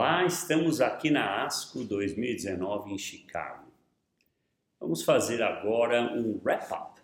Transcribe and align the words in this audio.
Olá, 0.00 0.24
estamos 0.24 0.80
aqui 0.80 1.10
na 1.10 1.44
ASCO 1.44 1.82
2019 1.82 2.92
em 2.92 2.96
Chicago. 2.96 3.66
Vamos 4.78 5.02
fazer 5.02 5.42
agora 5.42 6.16
um 6.16 6.40
wrap-up. 6.40 7.00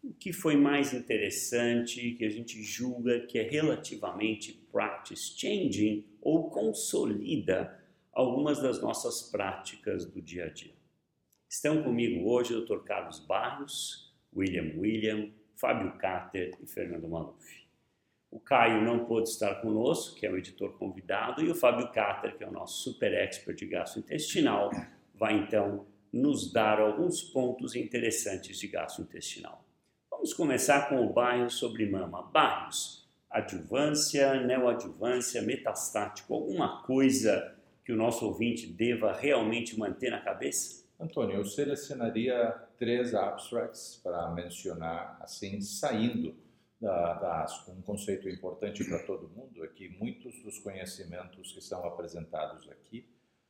O 0.00 0.14
que 0.14 0.32
foi 0.32 0.54
mais 0.54 0.94
interessante, 0.94 2.12
que 2.12 2.24
a 2.24 2.28
gente 2.28 2.62
julga 2.62 3.26
que 3.26 3.36
é 3.36 3.42
relativamente 3.42 4.52
practice 4.70 5.36
changing 5.36 6.06
ou 6.22 6.50
consolida 6.50 7.82
algumas 8.12 8.62
das 8.62 8.80
nossas 8.80 9.22
práticas 9.22 10.06
do 10.06 10.22
dia 10.22 10.44
a 10.44 10.50
dia. 10.50 10.74
Estão 11.48 11.82
comigo 11.82 12.30
hoje 12.30 12.54
o 12.54 12.64
Dr. 12.64 12.84
Carlos 12.84 13.18
Barros, 13.18 14.14
William 14.32 14.78
William, 14.78 15.32
Fábio 15.56 15.98
Cater 15.98 16.52
e 16.62 16.66
Fernando 16.68 17.08
Maluf. 17.08 17.63
O 18.34 18.40
Caio 18.40 18.82
não 18.82 19.04
pôde 19.04 19.28
estar 19.28 19.54
conosco, 19.60 20.16
que 20.16 20.26
é 20.26 20.30
o 20.30 20.36
editor 20.36 20.76
convidado, 20.76 21.40
e 21.40 21.48
o 21.48 21.54
Fábio 21.54 21.92
Cater, 21.92 22.36
que 22.36 22.42
é 22.42 22.48
o 22.48 22.50
nosso 22.50 22.82
super 22.82 23.14
expert 23.14 23.56
de 23.56 23.64
gastrointestinal, 23.64 24.72
vai 25.14 25.34
então 25.34 25.86
nos 26.12 26.52
dar 26.52 26.80
alguns 26.80 27.22
pontos 27.22 27.76
interessantes 27.76 28.58
de 28.58 28.66
gastrointestinal. 28.66 29.64
Vamos 30.10 30.34
começar 30.34 30.88
com 30.88 31.06
o 31.06 31.12
bairro 31.12 31.48
sobre 31.48 31.88
mama. 31.88 32.24
Bairros, 32.24 33.08
adjuvância, 33.30 34.34
neoadjuvância, 34.42 35.40
metastático, 35.40 36.34
alguma 36.34 36.82
coisa 36.82 37.54
que 37.84 37.92
o 37.92 37.96
nosso 37.96 38.26
ouvinte 38.26 38.66
deva 38.66 39.12
realmente 39.12 39.78
manter 39.78 40.10
na 40.10 40.20
cabeça? 40.20 40.82
Antônio, 40.98 41.36
eu 41.36 41.44
selecionaria 41.44 42.52
três 42.76 43.14
abstracts 43.14 44.00
para 44.02 44.28
mencionar, 44.32 45.18
assim, 45.20 45.60
saindo 45.60 46.34
da, 46.84 47.14
da 47.14 47.42
ASCO. 47.42 47.72
Um 47.72 47.80
conceito 47.80 48.28
importante 48.28 48.84
para 48.84 49.02
todo 49.04 49.30
mundo 49.30 49.64
é 49.64 49.68
que 49.68 49.88
muitos 49.88 50.38
dos 50.42 50.58
conhecimentos 50.58 51.52
que 51.52 51.60
são 51.62 51.82
apresentados 51.86 52.68
aqui 52.68 53.08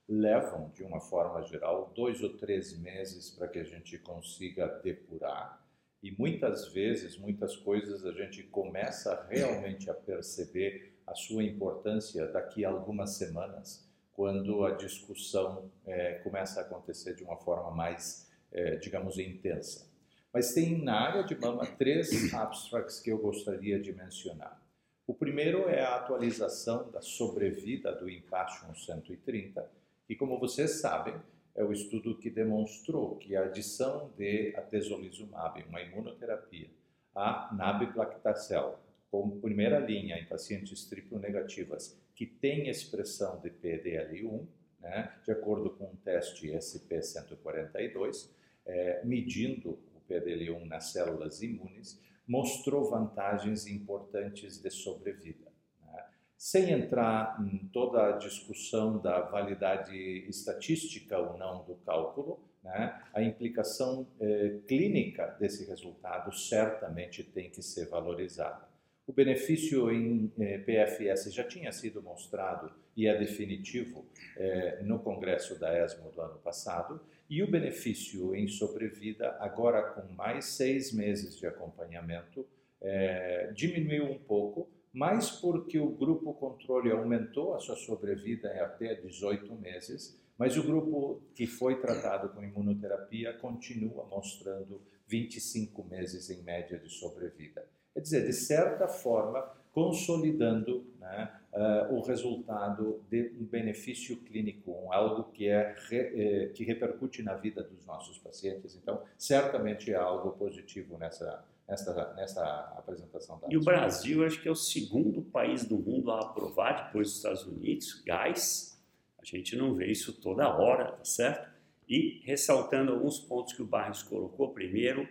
levam, 0.09 0.71
de 0.71 0.85
uma 0.85 1.01
forma 1.01 1.43
geral, 1.43 1.93
dois 1.97 2.23
ou 2.23 2.37
três 2.37 2.79
meses 2.79 3.31
para 3.31 3.49
que 3.49 3.59
a 3.59 3.65
gente 3.65 3.99
consiga 3.99 4.69
depurar. 4.85 5.61
E 6.01 6.15
muitas 6.17 6.69
vezes, 6.69 7.19
muitas 7.19 7.57
coisas 7.57 8.05
a 8.05 8.13
gente 8.13 8.45
começa 8.45 9.27
realmente 9.29 9.91
a 9.91 9.95
perceber 9.95 10.95
a 11.07 11.15
sua 11.15 11.43
importância 11.43 12.27
daqui 12.29 12.65
a 12.65 12.69
algumas 12.69 13.17
semanas, 13.17 13.89
quando 14.13 14.65
a 14.65 14.73
discussão 14.73 15.71
é, 15.87 16.15
começa 16.19 16.61
a 16.61 16.63
acontecer 16.63 17.17
de 17.17 17.25
uma 17.25 17.37
forma 17.37 17.71
mais, 17.71 18.31
é, 18.53 18.77
digamos, 18.77 19.19
intensa. 19.19 19.91
Mas 20.35 20.53
tem 20.53 20.83
na 20.83 21.01
área 21.01 21.23
de 21.23 21.39
mama 21.39 21.65
três 21.65 22.35
abstracts 22.35 22.99
que 22.99 23.09
eu 23.09 23.19
gostaria 23.19 23.79
de 23.79 23.93
mencionar. 23.93 24.61
O 25.07 25.15
primeiro 25.15 25.69
é 25.69 25.81
a 25.81 25.95
atualização 25.95 26.91
da 26.91 27.01
sobrevida 27.01 27.93
do 27.93 28.11
Impassion 28.11 28.75
130, 28.75 29.71
que, 30.09 30.17
como 30.17 30.41
vocês 30.41 30.81
sabem, 30.81 31.15
é 31.55 31.63
o 31.63 31.73
estudo 31.73 32.19
que 32.19 32.31
demonstrou 32.31 33.15
que 33.15 33.37
a 33.37 33.45
adição 33.45 34.11
de 34.19 34.53
atezolizumab, 34.57 35.63
uma 35.69 35.81
imunoterapia, 35.81 36.69
a 37.15 37.55
nab-paclitaxel, 37.55 38.81
como 39.13 39.41
primeira 39.41 39.79
linha 39.79 40.19
em 40.19 40.27
pacientes 40.27 40.85
triplo 40.87 41.21
negativas 41.21 41.97
que 42.13 42.27
têm 42.27 42.69
expressão 42.69 43.39
de 43.41 43.51
PDL1, 43.51 44.45
né, 44.81 45.13
de 45.25 45.31
acordo 45.31 45.71
com 45.71 45.85
um 45.85 45.97
teste 45.97 46.51
SP142, 46.51 48.31
é, 48.67 49.01
medindo 49.05 49.79
PDL1 50.09 50.65
nas 50.67 50.93
células 50.93 51.43
imunes, 51.43 52.01
mostrou 52.27 52.89
vantagens 52.89 53.67
importantes 53.67 54.61
de 54.61 54.71
sobrevida. 54.71 55.53
Né? 55.83 56.05
Sem 56.37 56.71
entrar 56.71 57.39
em 57.41 57.69
toda 57.69 58.09
a 58.09 58.13
discussão 58.13 58.99
da 58.99 59.21
validade 59.21 59.97
estatística 60.29 61.19
ou 61.19 61.37
não 61.37 61.65
do 61.65 61.75
cálculo, 61.77 62.41
né? 62.63 62.99
a 63.13 63.23
implicação 63.23 64.07
eh, 64.19 64.61
clínica 64.67 65.37
desse 65.39 65.67
resultado 65.67 66.33
certamente 66.33 67.23
tem 67.23 67.51
que 67.51 67.63
ser 67.63 67.89
valorizada. 67.89 68.67
O 69.07 69.13
benefício 69.13 69.93
em 69.93 70.33
eh, 70.39 70.59
PFS 70.59 71.31
já 71.35 71.45
tinha 71.45 71.71
sido 71.71 72.03
mostrado 72.03 72.73
e 72.97 73.07
é 73.07 73.19
definitivo 73.19 74.07
eh, 74.37 74.79
no 74.83 74.99
congresso 74.99 75.59
da 75.61 75.79
ESMO 75.85 76.11
do 76.11 76.23
ano 76.23 76.39
passado, 76.39 77.01
e 77.35 77.43
o 77.43 77.51
benefício 77.51 78.33
em 78.33 78.47
sobrevida, 78.47 79.37
agora 79.41 79.83
com 79.91 80.07
mais 80.13 80.45
seis 80.45 80.93
meses 80.93 81.37
de 81.37 81.45
acompanhamento, 81.49 82.47
é, 82.81 83.51
diminuiu 83.53 84.05
um 84.05 84.19
pouco, 84.21 84.71
mas 84.93 85.33
porque 85.33 85.77
o 85.77 85.91
grupo 85.91 86.33
controle 86.35 86.93
aumentou 86.93 87.57
a 87.57 87.59
sua 87.59 87.75
sobrevida 87.75 88.55
em 88.55 88.61
até 88.61 88.95
18 88.95 89.53
meses, 89.57 90.17
mas 90.39 90.57
o 90.57 90.63
grupo 90.63 91.25
que 91.35 91.45
foi 91.45 91.81
tratado 91.81 92.29
com 92.29 92.41
imunoterapia 92.41 93.33
continua 93.33 94.07
mostrando 94.07 94.81
25 95.09 95.83
meses 95.89 96.31
em 96.31 96.41
média 96.41 96.79
de 96.79 96.89
sobrevida. 96.89 97.67
Quer 97.93 98.01
dizer, 98.01 98.27
de 98.27 98.33
certa 98.33 98.87
forma, 98.87 99.41
consolidando 99.75 100.87
né, 101.01 101.33
uh, 101.53 101.95
o 101.95 102.01
resultado 102.01 103.05
de 103.11 103.33
um 103.41 103.45
benefício 103.45 104.17
clínico, 104.19 104.71
um 104.71 104.93
algo 104.93 105.25
que, 105.33 105.49
é 105.49 105.75
re, 105.89 105.97
eh, 105.97 106.47
que 106.55 106.63
repercute 106.63 107.25
na 107.25 107.35
vida 107.35 107.61
dos 107.61 107.85
nossos 107.85 108.17
pacientes. 108.19 108.77
Então, 108.77 109.03
certamente 109.19 109.93
é 109.93 109.97
algo 109.97 110.31
positivo 110.31 110.97
nessa, 110.97 111.45
nessa, 111.69 112.15
nessa 112.15 112.45
apresentação. 112.79 113.41
Da 113.41 113.49
e 113.51 113.57
o 113.57 113.61
Brasil, 113.61 114.25
acho 114.25 114.41
que 114.41 114.49
é 114.49 114.53
o 114.53 114.57
segundo 114.57 115.21
país 115.23 115.65
do 115.65 115.77
mundo 115.77 116.13
a 116.13 116.21
aprovar, 116.21 116.87
depois 116.87 117.09
dos 117.09 117.17
Estados 117.17 117.45
Unidos, 117.45 118.01
gás. 118.07 118.81
A 119.21 119.25
gente 119.25 119.57
não 119.57 119.75
vê 119.75 119.91
isso 119.91 120.13
toda 120.21 120.49
hora, 120.57 120.93
tá 120.93 121.05
certo? 121.05 121.53
E 121.89 122.21
ressaltando 122.25 122.93
alguns 122.93 123.19
pontos 123.19 123.55
que 123.55 123.63
o 123.63 123.67
Barros 123.67 124.05
colocou, 124.05 124.51
primeiro, 124.51 125.09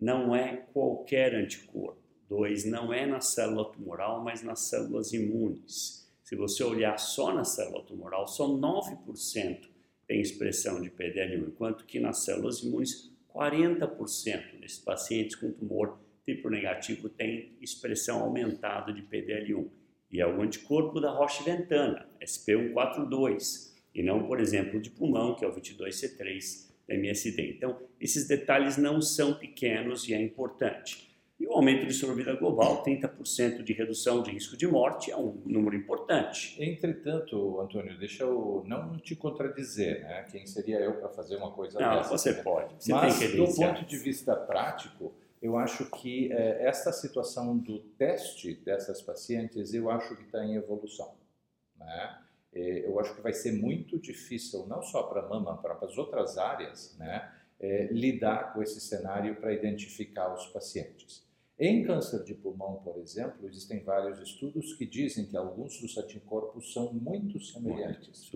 não 0.00 0.34
é 0.34 0.56
qualquer 0.72 1.34
anticorpo 1.34 2.05
Dois, 2.28 2.64
não 2.64 2.92
é 2.92 3.06
na 3.06 3.20
célula 3.20 3.70
tumoral, 3.72 4.22
mas 4.22 4.42
nas 4.42 4.60
células 4.68 5.12
imunes. 5.12 6.10
Se 6.24 6.34
você 6.34 6.64
olhar 6.64 6.98
só 6.98 7.32
na 7.32 7.44
célula 7.44 7.84
tumoral, 7.84 8.26
só 8.26 8.48
9% 8.48 9.68
tem 10.06 10.20
expressão 10.20 10.80
de 10.80 10.90
PDL1, 10.90 11.48
enquanto 11.48 11.84
que 11.84 12.00
nas 12.00 12.24
células 12.24 12.62
imunes, 12.62 13.12
40% 13.32 14.60
desses 14.60 14.78
pacientes 14.78 15.36
com 15.36 15.52
tumor 15.52 15.98
triplo 16.24 16.50
negativo 16.50 17.08
tem 17.08 17.56
expressão 17.60 18.20
aumentada 18.20 18.92
de 18.92 19.02
PDL1. 19.02 19.68
E 20.10 20.20
é 20.20 20.26
o 20.26 20.40
anticorpo 20.40 21.00
da 21.00 21.10
Roche-Ventana, 21.10 22.08
SP142, 22.20 23.74
e 23.94 24.02
não, 24.02 24.26
por 24.26 24.40
exemplo, 24.40 24.80
de 24.80 24.90
pulmão, 24.90 25.34
que 25.34 25.44
é 25.44 25.48
o 25.48 25.54
22C3 25.54 26.70
da 26.88 26.94
MSD. 26.94 27.50
Então, 27.56 27.80
esses 28.00 28.26
detalhes 28.26 28.76
não 28.76 29.00
são 29.00 29.34
pequenos 29.34 30.08
e 30.08 30.14
é 30.14 30.20
importante. 30.20 31.15
E 31.38 31.46
o 31.46 31.52
aumento 31.52 31.86
de 31.86 31.92
sobrevida 31.92 32.34
global, 32.34 32.82
30% 32.82 33.62
de 33.62 33.72
redução 33.74 34.22
de 34.22 34.30
risco 34.30 34.56
de 34.56 34.66
morte, 34.66 35.10
é 35.10 35.16
um 35.16 35.42
número 35.44 35.76
importante. 35.76 36.56
Entretanto, 36.58 37.60
Antônio, 37.60 37.98
deixa 37.98 38.24
eu 38.24 38.64
não 38.66 38.98
te 38.98 39.14
contradizer, 39.14 40.00
né? 40.02 40.24
Quem 40.32 40.46
seria 40.46 40.80
eu 40.80 40.94
para 40.94 41.10
fazer 41.10 41.36
uma 41.36 41.50
coisa 41.50 41.78
não, 41.78 41.96
dessa? 41.96 42.10
Não, 42.10 42.18
você 42.18 42.32
né? 42.32 42.42
pode. 42.42 42.74
Você 42.78 42.90
Mas, 42.90 43.18
tem 43.18 43.30
que 43.30 43.36
do 43.36 43.54
ponto 43.54 43.84
de 43.84 43.98
vista 43.98 44.34
prático, 44.34 45.12
eu 45.42 45.58
acho 45.58 45.90
que 45.90 46.32
é, 46.32 46.64
essa 46.66 46.90
situação 46.90 47.58
do 47.58 47.80
teste 47.80 48.54
dessas 48.54 49.02
pacientes, 49.02 49.74
eu 49.74 49.90
acho 49.90 50.16
que 50.16 50.22
está 50.22 50.42
em 50.42 50.54
evolução. 50.54 51.14
Né? 51.78 52.18
Eu 52.54 52.98
acho 52.98 53.14
que 53.14 53.20
vai 53.20 53.34
ser 53.34 53.52
muito 53.52 53.98
difícil, 53.98 54.66
não 54.66 54.82
só 54.82 55.02
para 55.02 55.20
a 55.20 55.28
mama, 55.28 55.58
para 55.58 55.74
as 55.74 55.98
outras 55.98 56.38
áreas, 56.38 56.96
né? 56.98 57.30
É, 57.60 57.88
lidar 57.90 58.52
com 58.52 58.62
esse 58.62 58.80
cenário 58.80 59.36
para 59.36 59.52
identificar 59.52 60.32
os 60.32 60.46
pacientes. 60.46 61.25
Em 61.58 61.84
câncer 61.84 62.22
de 62.22 62.34
pulmão, 62.34 62.82
por 62.84 62.98
exemplo, 62.98 63.48
existem 63.48 63.82
vários 63.82 64.20
estudos 64.20 64.74
que 64.74 64.84
dizem 64.84 65.24
que 65.24 65.38
alguns 65.38 65.80
dos 65.80 65.96
anticorpos 65.96 66.74
são 66.74 66.92
muito 66.92 67.40
semelhantes. 67.40 68.30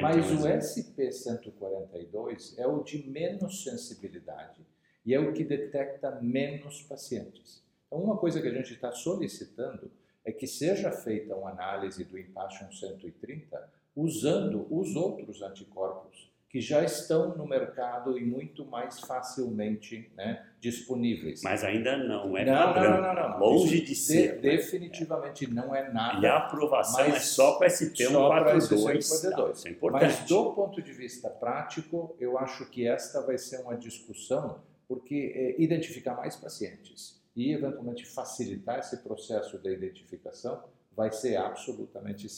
Mas 0.00 0.28
o 0.32 0.38
SP142 0.38 2.58
é 2.58 2.66
o 2.66 2.82
de 2.82 3.08
menos 3.08 3.62
sensibilidade 3.62 4.66
e 5.06 5.14
é 5.14 5.20
o 5.20 5.32
que 5.32 5.44
detecta 5.44 6.18
menos 6.20 6.82
pacientes. 6.82 7.62
Então, 7.86 8.02
uma 8.02 8.16
coisa 8.16 8.42
que 8.42 8.48
a 8.48 8.54
gente 8.54 8.74
está 8.74 8.90
solicitando 8.90 9.88
é 10.24 10.32
que 10.32 10.48
seja 10.48 10.90
feita 10.90 11.36
uma 11.36 11.50
análise 11.50 12.02
do 12.02 12.18
Impassion 12.18 12.72
130 12.72 13.72
usando 13.94 14.66
os 14.68 14.96
outros 14.96 15.42
anticorpos 15.42 16.33
que 16.54 16.60
já 16.60 16.84
estão 16.84 17.36
no 17.36 17.48
mercado 17.48 18.16
e 18.16 18.24
muito 18.24 18.64
mais 18.64 19.00
facilmente 19.00 20.08
né, 20.16 20.46
disponíveis. 20.60 21.42
Mas 21.42 21.64
ainda 21.64 21.96
não 21.96 22.38
é 22.38 22.44
não, 22.44 22.72
padrão. 22.72 23.02
Não, 23.02 23.12
não, 23.12 23.28
não, 23.30 23.38
Longe 23.40 23.80
de, 23.80 23.86
de 23.86 23.96
ser. 23.96 24.36
De, 24.36 24.42
definitivamente 24.42 25.52
não 25.52 25.74
é 25.74 25.90
nada. 25.90 26.24
E 26.24 26.26
a 26.26 26.36
aprovação 26.36 27.00
é 27.00 27.18
só 27.18 27.58
para 27.58 27.66
SP142. 27.66 28.98
Isso 28.98 29.66
é 29.66 29.70
importante. 29.72 30.04
Mas 30.04 30.28
do 30.28 30.52
ponto 30.52 30.80
de 30.80 30.92
vista 30.92 31.28
prático, 31.28 32.14
eu 32.20 32.38
acho 32.38 32.70
que 32.70 32.86
esta 32.86 33.20
vai 33.20 33.36
ser 33.36 33.60
uma 33.62 33.76
discussão, 33.76 34.60
porque 34.86 35.32
é, 35.34 35.60
identificar 35.60 36.14
mais 36.14 36.36
pacientes 36.36 37.20
e 37.34 37.50
eventualmente 37.50 38.06
facilitar 38.06 38.78
esse 38.78 38.98
processo 38.98 39.58
da 39.58 39.72
identificação 39.72 40.62
vai 40.96 41.10
ser 41.12 41.36
absolutamente 41.36 42.28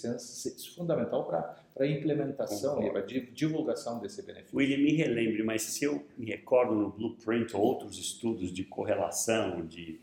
fundamental 0.74 1.24
para 1.24 1.56
a 1.78 1.86
implementação 1.86 2.76
Concordo. 2.76 2.98
e 3.10 3.20
para 3.20 3.20
a 3.20 3.32
divulgação 3.32 3.98
desse 4.00 4.22
benefício. 4.22 4.56
William, 4.56 4.78
me 4.78 4.92
relembre, 4.92 5.42
mas 5.42 5.62
se 5.62 5.84
eu 5.84 6.04
me 6.16 6.26
recordo 6.26 6.74
no 6.74 6.90
Blueprint 6.90 7.54
outros 7.54 7.98
estudos 7.98 8.52
de 8.52 8.64
correlação, 8.64 9.66
de 9.66 10.00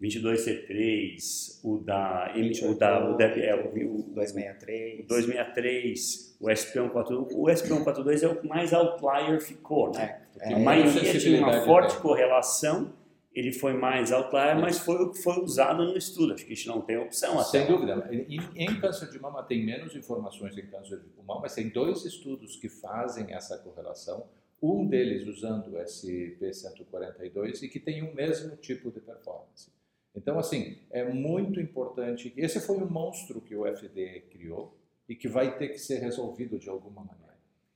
22C3, 0.00 1.60
o 1.62 1.78
da, 1.78 2.34
o 2.68 2.74
da, 2.74 3.10
o 3.10 3.16
da 3.16 3.24
é, 3.24 3.54
o, 3.54 4.00
o 4.00 4.02
263, 4.02 5.00
o 5.00 5.08
263, 5.08 6.36
o 6.40 6.46
SP142, 6.46 7.28
o 7.32 7.44
SP142 7.44 8.22
é 8.22 8.28
o 8.28 8.36
que 8.36 8.46
mais 8.46 8.72
outlier 8.72 9.40
ficou, 9.40 9.92
né? 9.92 10.20
É, 10.40 10.52
a 10.52 10.58
maioria 10.58 11.18
tinha 11.18 11.38
uma 11.38 11.64
forte 11.64 11.96
correlação 11.98 12.92
ele 13.34 13.52
foi 13.52 13.72
mais 13.72 14.12
outlier, 14.12 14.56
mas 14.60 14.78
foi 14.78 15.02
o 15.02 15.10
que 15.10 15.20
foi 15.20 15.42
usado 15.42 15.84
no 15.84 15.96
estudo. 15.96 16.34
Acho 16.34 16.46
que 16.46 16.52
a 16.52 16.54
gente 16.54 16.68
não 16.68 16.80
tem 16.80 16.96
opção 16.96 17.38
até. 17.38 17.50
Sem 17.50 17.66
dúvida. 17.66 18.08
Em, 18.10 18.38
em, 18.54 18.80
câncer 18.80 19.10
de 19.10 19.18
mama 19.18 19.42
tem 19.42 19.64
menos 19.64 19.96
informações 19.96 20.56
em 20.56 20.66
câncer 20.66 21.00
de 21.00 21.08
pulmão, 21.08 21.40
mas 21.40 21.54
tem 21.54 21.68
dois 21.68 22.04
estudos 22.04 22.54
que 22.56 22.68
fazem 22.68 23.32
essa 23.32 23.58
correlação. 23.58 24.28
Um 24.62 24.86
deles 24.86 25.26
usando 25.26 25.66
o 25.66 25.78
SP142 25.78 27.62
e 27.62 27.68
que 27.68 27.80
tem 27.80 28.02
o 28.02 28.14
mesmo 28.14 28.56
tipo 28.56 28.90
de 28.90 29.00
performance. 29.00 29.68
Então, 30.14 30.38
assim, 30.38 30.78
é 30.90 31.04
muito 31.12 31.60
importante. 31.60 32.32
Esse 32.36 32.60
foi 32.60 32.76
um 32.76 32.88
monstro 32.88 33.40
que 33.40 33.56
o 33.56 33.64
FDA 33.66 34.20
criou 34.30 34.78
e 35.08 35.16
que 35.16 35.26
vai 35.26 35.58
ter 35.58 35.68
que 35.68 35.78
ser 35.78 35.98
resolvido 35.98 36.56
de 36.56 36.68
alguma 36.68 37.02
maneira. 37.02 37.33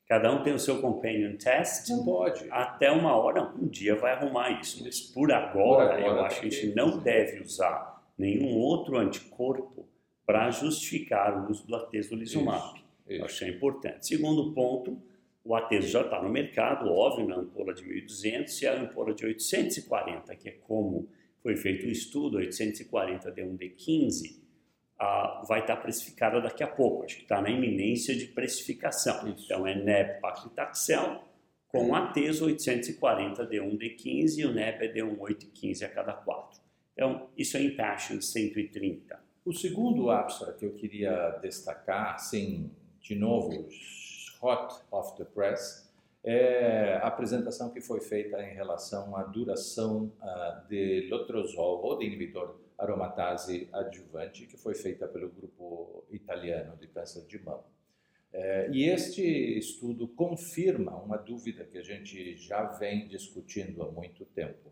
Cada 0.08 0.32
um 0.32 0.43
tem 0.43 0.55
o 0.55 0.58
seu 0.58 0.81
companion 0.81 1.37
test. 1.37 1.90
Não 1.90 2.02
pode. 2.02 2.46
Até 2.50 2.90
uma 2.90 3.14
hora, 3.14 3.52
um 3.55 3.66
dia 3.66 3.94
vai 3.94 4.12
arrumar 4.12 4.58
isso. 4.58 4.82
Mas 4.82 5.00
por 5.00 5.31
agora, 5.31 5.90
por 5.90 5.99
agora 5.99 6.20
eu 6.20 6.25
acho 6.25 6.40
que 6.40 6.46
a 6.46 6.50
gente 6.50 6.75
não 6.75 6.99
deve 6.99 7.43
usar 7.43 8.02
nenhum 8.16 8.56
outro 8.56 8.96
anticorpo 8.96 9.87
para 10.25 10.50
justificar 10.50 11.38
o 11.38 11.50
uso 11.50 11.66
do 11.66 11.76
atezolizumab. 11.76 12.81
Isso, 13.06 13.25
acho 13.25 13.38
que 13.38 13.44
é 13.44 13.49
importante. 13.49 14.06
Segundo 14.06 14.52
ponto, 14.52 14.99
o 15.44 15.55
ateso 15.55 15.88
já 15.88 16.00
está 16.00 16.22
no 16.22 16.31
mercado, 16.31 16.90
óbvio, 16.90 17.28
na 17.28 17.37
ampola 17.37 17.75
de 17.75 17.84
1.200 17.84 18.62
e 18.62 18.66
a 18.66 18.81
ampola 18.81 19.14
de 19.14 19.26
840, 19.26 20.34
que 20.37 20.49
é 20.49 20.52
como 20.66 21.08
foi 21.43 21.56
feito 21.56 21.87
o 21.87 21.90
estudo, 21.90 22.38
840 22.38 23.32
D1D15, 23.32 24.38
ah, 24.98 25.44
vai 25.46 25.60
estar 25.60 25.76
precificada 25.76 26.40
daqui 26.40 26.62
a 26.62 26.66
pouco. 26.66 27.04
Acho 27.04 27.16
que 27.16 27.22
está 27.22 27.40
na 27.40 27.50
iminência 27.50 28.16
de 28.16 28.26
precificação. 28.26 29.28
Isso. 29.28 29.44
Então 29.44 29.66
é 29.66 29.74
NEB 29.74 30.20
paclitaxel 30.20 31.24
com 31.68 31.94
ATES 31.94 32.42
840 32.42 33.46
D1D15 33.46 34.38
e 34.38 34.46
o 34.46 34.52
NEB 34.52 34.86
é 34.86 34.92
D1815 34.92 35.82
a 35.84 35.88
cada 35.88 36.12
4. 36.14 36.60
Então 36.92 37.28
isso 37.36 37.56
é 37.56 37.62
Impassion 37.62 38.20
130. 38.20 39.20
O 39.44 39.52
segundo 39.52 40.10
abstract 40.10 40.58
que 40.58 40.66
eu 40.66 40.74
queria 40.74 41.38
destacar, 41.40 42.14
assim, 42.14 42.70
de 43.00 43.14
novo, 43.14 43.68
hot 44.42 44.74
off 44.90 45.16
the 45.16 45.24
press, 45.24 45.88
é 46.24 46.96
a 46.96 47.06
apresentação 47.06 47.70
que 47.70 47.80
foi 47.80 48.00
feita 48.00 48.42
em 48.42 48.54
relação 48.54 49.16
à 49.16 49.22
duração 49.22 50.12
uh, 50.20 50.68
de 50.68 51.08
lotrozol 51.10 51.82
ou 51.82 51.98
de 51.98 52.06
inibidor 52.06 52.56
aromatase 52.78 53.69
adjuvante, 53.72 54.46
que 54.46 54.56
foi 54.56 54.75
feita 54.75 55.08
pelo 55.08 55.28
grupo 55.28 56.04
italiano 56.10 56.76
de 56.76 56.86
câncer 56.86 57.26
de 57.26 57.38
mama. 57.42 57.64
É, 58.32 58.70
e 58.72 58.84
este 58.84 59.22
estudo 59.22 60.06
confirma 60.06 60.94
uma 60.96 61.16
dúvida 61.16 61.64
que 61.64 61.78
a 61.78 61.82
gente 61.82 62.36
já 62.36 62.64
vem 62.64 63.08
discutindo 63.08 63.82
há 63.82 63.90
muito 63.90 64.25
tempo 64.26 64.70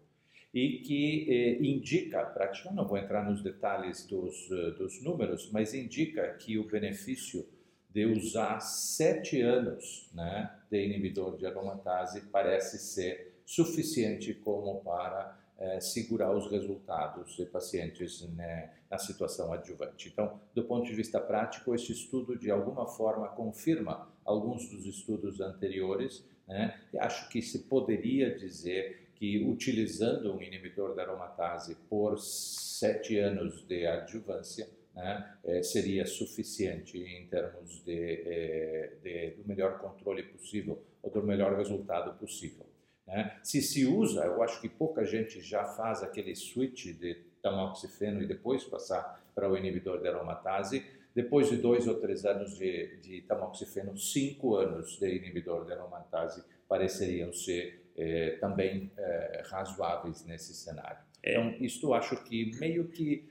e 0.56 0.78
que 0.78 1.26
eh, 1.30 1.62
indica, 1.62 2.24
praticamente, 2.24 2.76
não 2.76 2.88
vou 2.88 2.96
entrar 2.96 3.28
nos 3.28 3.42
detalhes 3.42 4.06
dos, 4.06 4.50
eh, 4.50 4.70
dos 4.70 5.02
números, 5.02 5.50
mas 5.52 5.74
indica 5.74 6.32
que 6.34 6.58
o 6.58 6.66
benefício 6.66 7.46
de 7.90 8.06
usar 8.06 8.60
sete 8.60 9.42
anos 9.42 10.10
né, 10.14 10.50
de 10.70 10.82
inibidor 10.82 11.36
de 11.36 11.44
aromatase 11.44 12.22
parece 12.32 12.78
ser 12.78 13.34
suficiente 13.44 14.32
como 14.32 14.82
para 14.82 15.38
é, 15.58 15.80
segurar 15.80 16.34
os 16.36 16.50
resultados 16.50 17.34
de 17.36 17.46
pacientes 17.46 18.22
né, 18.34 18.72
na 18.90 18.98
situação 18.98 19.52
adjuvante. 19.52 20.08
Então, 20.08 20.40
do 20.54 20.64
ponto 20.64 20.86
de 20.86 20.94
vista 20.94 21.20
prático, 21.20 21.74
este 21.74 21.92
estudo 21.92 22.38
de 22.38 22.50
alguma 22.50 22.86
forma 22.86 23.28
confirma 23.28 24.08
alguns 24.24 24.68
dos 24.68 24.84
estudos 24.86 25.40
anteriores. 25.40 26.24
Né? 26.46 26.78
Acho 26.98 27.28
que 27.28 27.40
se 27.40 27.60
poderia 27.60 28.36
dizer 28.36 29.06
que 29.14 29.42
utilizando 29.44 30.34
um 30.34 30.42
inibidor 30.42 30.94
da 30.94 31.02
aromatase 31.02 31.74
por 31.88 32.18
sete 32.18 33.18
anos 33.18 33.66
de 33.66 33.86
adjuvância 33.86 34.68
né, 34.94 35.36
é, 35.44 35.62
seria 35.62 36.06
suficiente 36.06 36.98
em 36.98 37.26
termos 37.26 37.82
de, 37.84 38.22
é, 38.26 38.92
de, 39.02 39.30
do 39.30 39.48
melhor 39.48 39.78
controle 39.78 40.22
possível 40.22 40.82
ou 41.02 41.10
do 41.10 41.22
melhor 41.22 41.56
resultado 41.56 42.18
possível. 42.18 42.66
Né? 43.06 43.38
Se 43.42 43.62
se 43.62 43.86
usa, 43.86 44.24
eu 44.24 44.42
acho 44.42 44.60
que 44.60 44.68
pouca 44.68 45.04
gente 45.04 45.40
já 45.40 45.64
faz 45.64 46.02
aquele 46.02 46.34
switch 46.34 46.86
de 46.98 47.14
tamoxifeno 47.40 48.22
e 48.22 48.26
depois 48.26 48.64
passar 48.64 49.24
para 49.34 49.50
o 49.50 49.56
inibidor 49.56 50.00
de 50.00 50.08
aromatase. 50.08 50.84
Depois 51.14 51.48
de 51.48 51.56
dois 51.56 51.86
ou 51.86 51.94
três 51.94 52.26
anos 52.26 52.58
de, 52.58 52.96
de 52.98 53.22
tamoxifeno, 53.22 53.96
cinco 53.96 54.56
anos 54.56 54.98
de 54.98 55.16
inibidor 55.16 55.64
de 55.64 55.72
aromatase 55.72 56.44
pareceriam 56.68 57.32
ser 57.32 57.86
eh, 57.96 58.36
também 58.40 58.90
eh, 58.96 59.42
razoáveis 59.46 60.24
nesse 60.26 60.52
cenário. 60.52 60.98
É. 61.22 61.32
Então, 61.32 61.64
isto 61.64 61.94
acho 61.94 62.22
que 62.24 62.54
meio 62.58 62.88
que 62.88 63.26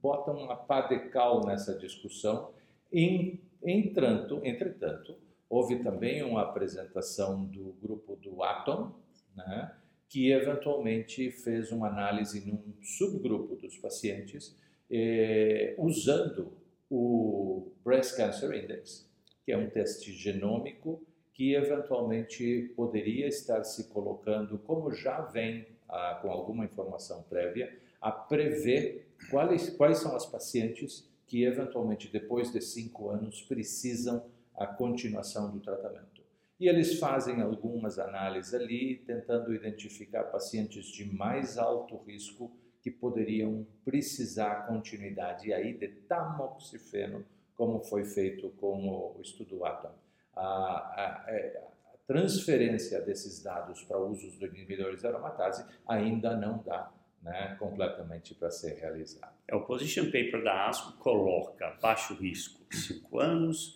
bota 0.00 0.30
uma 0.30 0.56
pá 0.56 0.82
de 0.82 0.98
cal 1.10 1.44
nessa 1.44 1.76
discussão. 1.76 2.50
Em, 2.92 3.40
entretanto, 3.62 4.40
entretanto, 4.42 5.18
houve 5.50 5.82
também 5.82 6.22
uma 6.22 6.42
apresentação 6.42 7.44
do 7.44 7.74
grupo 7.82 8.16
do 8.16 8.42
Atom, 8.42 8.94
né, 9.36 9.72
que 10.08 10.30
eventualmente 10.30 11.30
fez 11.30 11.70
uma 11.70 11.88
análise 11.88 12.40
num 12.48 12.74
subgrupo 12.82 13.56
dos 13.56 13.76
pacientes 13.76 14.56
eh, 14.90 15.74
usando 15.78 16.52
o 16.90 17.72
Breast 17.84 18.16
Cancer 18.16 18.52
Index, 18.52 19.08
que 19.44 19.52
é 19.52 19.58
um 19.58 19.68
teste 19.68 20.12
genômico 20.12 21.02
que 21.32 21.54
eventualmente 21.54 22.72
poderia 22.74 23.26
estar 23.26 23.62
se 23.64 23.88
colocando, 23.88 24.58
como 24.58 24.90
já 24.90 25.20
vem 25.20 25.66
ah, 25.88 26.18
com 26.22 26.30
alguma 26.30 26.64
informação 26.64 27.22
prévia, 27.28 27.78
a 28.00 28.10
prever 28.10 29.06
quais, 29.30 29.68
quais 29.70 29.98
são 29.98 30.16
as 30.16 30.24
pacientes 30.24 31.06
que 31.26 31.44
eventualmente 31.44 32.08
depois 32.10 32.50
de 32.50 32.60
cinco 32.62 33.10
anos 33.10 33.42
precisam 33.42 34.24
a 34.56 34.66
continuação 34.66 35.50
do 35.50 35.60
tratamento. 35.60 36.15
E 36.58 36.68
eles 36.68 36.98
fazem 36.98 37.42
algumas 37.42 37.98
análises 37.98 38.54
ali, 38.54 39.02
tentando 39.06 39.54
identificar 39.54 40.24
pacientes 40.24 40.86
de 40.86 41.04
mais 41.04 41.58
alto 41.58 41.96
risco 41.98 42.50
que 42.82 42.90
poderiam 42.90 43.66
precisar 43.84 44.66
continuidade 44.66 45.52
aí 45.52 45.76
de 45.76 45.88
tamoxifeno, 45.88 47.26
como 47.54 47.82
foi 47.82 48.04
feito 48.04 48.50
com 48.50 48.88
o 48.88 49.20
estudo 49.20 49.64
ATOM. 49.64 49.92
A, 50.34 50.42
a, 50.42 51.24
é, 51.28 51.62
a 51.92 51.96
transferência 52.06 53.00
desses 53.00 53.42
dados 53.42 53.82
para 53.82 53.98
usos 53.98 54.38
de 54.38 54.46
inibidores 54.46 55.00
de 55.00 55.06
aromatase 55.08 55.66
ainda 55.86 56.36
não 56.36 56.62
dá 56.62 56.92
né, 57.22 57.56
completamente 57.58 58.34
para 58.34 58.50
ser 58.50 58.74
realizado. 58.78 59.34
É, 59.48 59.56
o 59.56 59.62
position 59.62 60.04
paper 60.04 60.44
da 60.44 60.68
ASCO 60.68 60.96
coloca 60.98 61.76
baixo 61.82 62.14
risco 62.14 62.64
5 62.72 63.18
anos, 63.18 63.75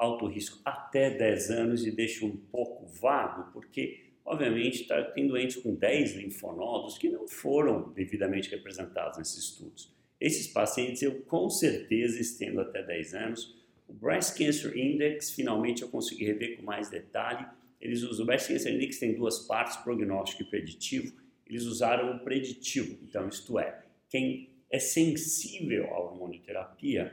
alto 0.00 0.26
risco 0.26 0.58
até 0.64 1.10
10 1.10 1.50
anos 1.50 1.86
e 1.86 1.90
deixa 1.90 2.24
um 2.24 2.34
pouco 2.34 2.86
vago, 2.86 3.52
porque, 3.52 4.00
obviamente, 4.24 4.86
tá, 4.86 5.02
tem 5.02 5.28
doentes 5.28 5.56
com 5.56 5.74
10 5.74 6.16
linfonodos 6.16 6.96
que 6.96 7.10
não 7.10 7.28
foram 7.28 7.92
devidamente 7.92 8.50
representados 8.50 9.18
nesses 9.18 9.44
estudos. 9.44 9.92
Esses 10.18 10.46
pacientes 10.46 11.02
eu 11.02 11.20
com 11.22 11.48
certeza 11.50 12.18
estendo 12.18 12.60
até 12.60 12.82
10 12.82 13.14
anos. 13.14 13.56
O 13.86 13.92
Breast 13.92 14.36
Cancer 14.38 14.76
Index, 14.76 15.32
finalmente 15.32 15.82
eu 15.82 15.88
consegui 15.88 16.24
rever 16.24 16.56
com 16.56 16.62
mais 16.62 16.88
detalhe. 16.88 17.46
Eles 17.80 18.02
usam, 18.02 18.24
o 18.24 18.26
Breast 18.26 18.48
Cancer 18.48 18.74
Index 18.74 18.98
tem 18.98 19.14
duas 19.14 19.40
partes, 19.40 19.76
prognóstico 19.78 20.42
e 20.42 20.46
preditivo. 20.46 21.14
Eles 21.46 21.64
usaram 21.64 22.16
o 22.16 22.20
preditivo, 22.20 22.98
então 23.02 23.28
isto 23.28 23.58
é, 23.58 23.82
quem 24.08 24.48
é 24.70 24.78
sensível 24.78 25.86
à 25.92 25.98
hormonioterapia 25.98 27.12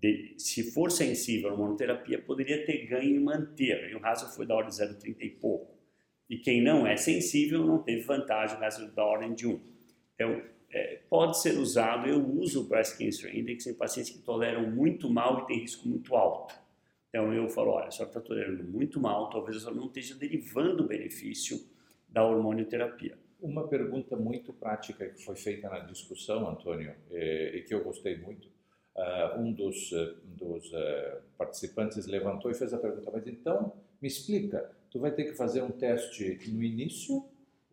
de, 0.00 0.34
se 0.38 0.70
for 0.72 0.90
sensível 0.90 1.50
à 1.50 1.52
hormonoterapia, 1.52 2.20
poderia 2.22 2.64
ter 2.64 2.86
ganho 2.86 3.16
e 3.16 3.20
manter. 3.20 3.90
E 3.90 3.94
o 3.94 3.98
raso 3.98 4.34
foi 4.34 4.46
da 4.46 4.54
ordem 4.54 4.70
de 4.70 4.76
0,30 4.76 5.16
e 5.20 5.30
pouco. 5.30 5.76
E 6.30 6.38
quem 6.38 6.62
não 6.62 6.86
é 6.86 6.96
sensível 6.96 7.64
não 7.64 7.82
teve 7.82 8.02
vantagem, 8.02 8.56
o 8.56 8.92
da 8.92 9.04
ordem 9.04 9.34
de 9.34 9.46
1. 9.46 9.60
Então, 10.14 10.42
é, 10.70 11.00
pode 11.08 11.40
ser 11.40 11.58
usado, 11.58 12.06
eu 12.06 12.22
uso 12.22 12.62
o 12.62 12.68
Breast 12.68 12.98
Cancer 12.98 13.34
Index 13.34 13.66
em 13.66 13.74
pacientes 13.74 14.12
que 14.12 14.18
toleram 14.18 14.70
muito 14.70 15.08
mal 15.10 15.42
e 15.42 15.46
têm 15.46 15.60
risco 15.60 15.88
muito 15.88 16.14
alto. 16.14 16.54
Então, 17.08 17.32
eu 17.32 17.48
falo, 17.48 17.70
olha, 17.70 17.88
a 17.88 17.90
senhora 17.90 18.10
está 18.10 18.20
tolerando 18.20 18.62
muito 18.64 19.00
mal, 19.00 19.30
talvez 19.30 19.56
a 19.56 19.60
senhora 19.60 19.76
não 19.76 19.86
esteja 19.86 20.14
derivando 20.14 20.84
o 20.84 20.86
benefício 20.86 21.58
da 22.08 22.22
hormonioterapia. 22.22 23.18
Uma 23.40 23.66
pergunta 23.66 24.16
muito 24.16 24.52
prática 24.52 25.08
que 25.08 25.24
foi 25.24 25.36
feita 25.36 25.68
na 25.68 25.78
discussão, 25.80 26.48
Antônio, 26.48 26.94
eh, 27.10 27.56
e 27.56 27.62
que 27.62 27.72
eu 27.72 27.82
gostei 27.82 28.18
muito, 28.18 28.48
uh, 28.98 29.40
um 29.40 29.52
dos, 29.52 29.92
uh, 29.92 30.16
dos 30.26 30.72
uh, 30.72 31.18
participantes 31.36 32.06
levantou 32.06 32.50
e 32.50 32.54
fez 32.54 32.74
a 32.74 32.78
pergunta, 32.78 33.10
mas 33.12 33.26
então, 33.26 33.72
me 34.02 34.08
explica, 34.08 34.70
tu 34.90 34.98
vai 34.98 35.12
ter 35.12 35.24
que 35.24 35.32
fazer 35.32 35.62
um 35.62 35.70
teste 35.70 36.38
no 36.48 36.62
início, 36.62 37.24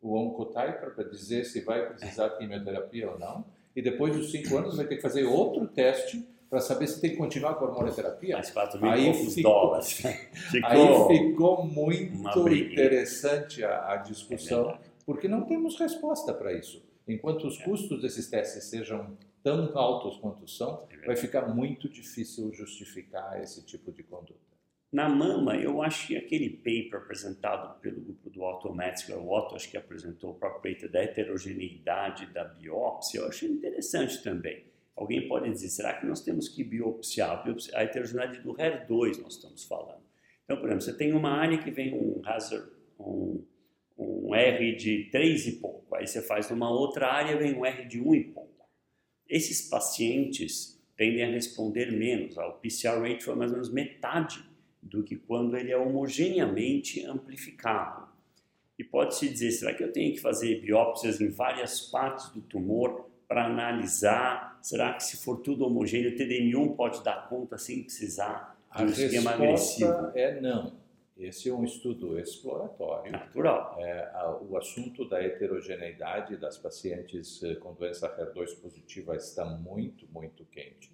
o 0.01 0.15
Oncotyper, 0.15 0.93
para 0.93 1.03
dizer 1.05 1.45
se 1.45 1.61
vai 1.61 1.87
precisar 1.87 2.29
de 2.29 2.37
quimioterapia 2.37 3.11
ou 3.11 3.19
não, 3.19 3.45
e 3.75 3.81
depois 3.81 4.15
dos 4.15 4.31
cinco 4.31 4.57
anos 4.57 4.77
vai 4.77 4.85
ter 4.85 4.97
que 4.97 5.01
fazer 5.01 5.25
outro 5.25 5.67
teste 5.67 6.25
para 6.49 6.61
saber 6.61 6.87
se 6.87 7.01
tem 7.01 7.11
que 7.11 7.17
continuar 7.17 7.55
com 7.55 7.65
a 7.65 7.69
hormonoterapia. 7.69 8.35
Mais 8.35 8.51
4 8.51 8.79
mil 8.79 8.91
aí 8.91 9.13
ficou, 9.13 9.51
dólares. 9.51 9.91
ficou 10.51 11.09
aí 11.09 11.29
ficou 11.29 11.65
muito 11.65 12.47
interessante 12.49 13.63
a, 13.63 13.93
a 13.93 13.95
discussão, 13.97 14.69
é 14.69 14.77
porque 15.05 15.27
não 15.27 15.41
temos 15.41 15.77
resposta 15.77 16.33
para 16.33 16.53
isso. 16.53 16.83
Enquanto 17.07 17.47
os 17.47 17.59
é. 17.59 17.63
custos 17.63 18.01
desses 18.01 18.29
testes 18.29 18.63
sejam 18.65 19.17
tão 19.45 19.77
altos 19.77 20.17
quanto 20.17 20.49
são, 20.49 20.87
é 20.89 21.05
vai 21.05 21.15
ficar 21.15 21.53
muito 21.53 21.87
difícil 21.87 22.51
justificar 22.51 23.39
esse 23.39 23.63
tipo 23.63 23.91
de 23.91 24.01
conduta. 24.01 24.39
Na 24.91 25.07
mama, 25.07 25.55
eu 25.55 25.83
acho 25.83 26.07
que 26.07 26.17
aquele 26.17 26.49
paper 26.49 27.01
apresentado 27.01 27.79
pelo 27.79 28.01
grupo 28.01 28.27
do 28.31 28.41
Otto 28.41 28.73
Metzger, 28.73 29.15
o 29.19 29.31
Otto 29.31 29.55
acho 29.55 29.69
que 29.69 29.77
apresentou 29.77 30.31
o 30.31 30.33
próprio 30.33 30.73
paper 30.73 30.91
da 30.91 31.03
heterogeneidade 31.03 32.25
da 32.33 32.43
biópsia, 32.43 33.19
eu 33.19 33.27
achei 33.27 33.47
interessante 33.47 34.23
também. 34.23 34.65
Alguém 34.95 35.27
pode 35.27 35.47
dizer, 35.51 35.69
será 35.69 35.93
que 35.93 36.07
nós 36.07 36.21
temos 36.21 36.49
que 36.49 36.63
biopsiar? 36.63 37.43
A 37.75 37.83
heterogeneidade 37.83 38.39
do 38.39 38.55
HER2 38.55 39.21
nós 39.21 39.35
estamos 39.35 39.63
falando. 39.63 40.01
Então, 40.43 40.57
por 40.57 40.69
exemplo, 40.69 40.81
você 40.81 40.97
tem 40.97 41.13
uma 41.13 41.29
área 41.29 41.59
que 41.59 41.69
vem 41.69 41.93
um 41.93 42.19
hazard, 42.25 42.67
um, 42.99 43.45
um 43.95 44.33
R 44.33 44.75
de 44.75 45.07
3 45.11 45.47
e 45.47 45.51
pouco, 45.59 45.93
aí 45.95 46.07
você 46.07 46.23
faz 46.23 46.49
numa 46.49 46.71
outra 46.71 47.11
área 47.11 47.37
vem 47.37 47.53
um 47.53 47.63
R 47.63 47.85
de 47.85 48.01
1 48.01 48.15
e 48.15 48.23
pouco. 48.23 48.54
Esses 49.35 49.67
pacientes 49.67 50.81
tendem 50.95 51.21
a 51.21 51.27
responder 51.27 51.91
menos, 51.91 52.37
o 52.37 52.53
PCR 52.53 53.01
rate 53.01 53.21
foi 53.21 53.35
mais 53.35 53.51
ou 53.51 53.57
menos 53.57 53.69
metade 53.69 54.41
do 54.81 55.03
que 55.03 55.17
quando 55.17 55.57
ele 55.57 55.73
é 55.73 55.77
homogeneamente 55.77 57.05
amplificado. 57.05 58.07
E 58.79 58.83
pode-se 58.85 59.27
dizer, 59.27 59.51
será 59.51 59.73
que 59.73 59.83
eu 59.83 59.91
tenho 59.91 60.13
que 60.13 60.21
fazer 60.21 60.61
biópsias 60.61 61.19
em 61.19 61.27
várias 61.27 61.81
partes 61.81 62.29
do 62.29 62.39
tumor 62.39 63.09
para 63.27 63.47
analisar? 63.47 64.57
Será 64.61 64.93
que 64.93 65.03
se 65.03 65.17
for 65.17 65.41
tudo 65.41 65.65
homogêneo, 65.65 66.11
o 66.11 66.15
TDM1 66.15 66.73
pode 66.77 67.03
dar 67.03 67.27
conta 67.27 67.57
sem 67.57 67.83
precisar 67.83 68.57
de 68.73 68.83
um 68.83 68.87
esquema 68.87 69.31
agressivo? 69.31 69.91
A 69.91 69.95
resposta 69.95 70.19
é 70.19 70.39
não. 70.39 70.84
Esse 71.17 71.49
é 71.49 71.53
um 71.53 71.63
estudo 71.63 72.19
exploratório. 72.19 73.11
Natural. 73.11 73.77
É, 73.79 74.11
a, 74.13 74.37
o 74.37 74.57
assunto 74.57 75.07
da 75.07 75.23
heterogeneidade 75.23 76.35
das 76.35 76.57
pacientes 76.57 77.41
eh, 77.41 77.55
com 77.55 77.73
doença 77.73 78.09
HER2 78.17 78.59
positiva 78.59 79.15
está 79.15 79.45
muito, 79.45 80.05
muito 80.11 80.43
quente. 80.45 80.93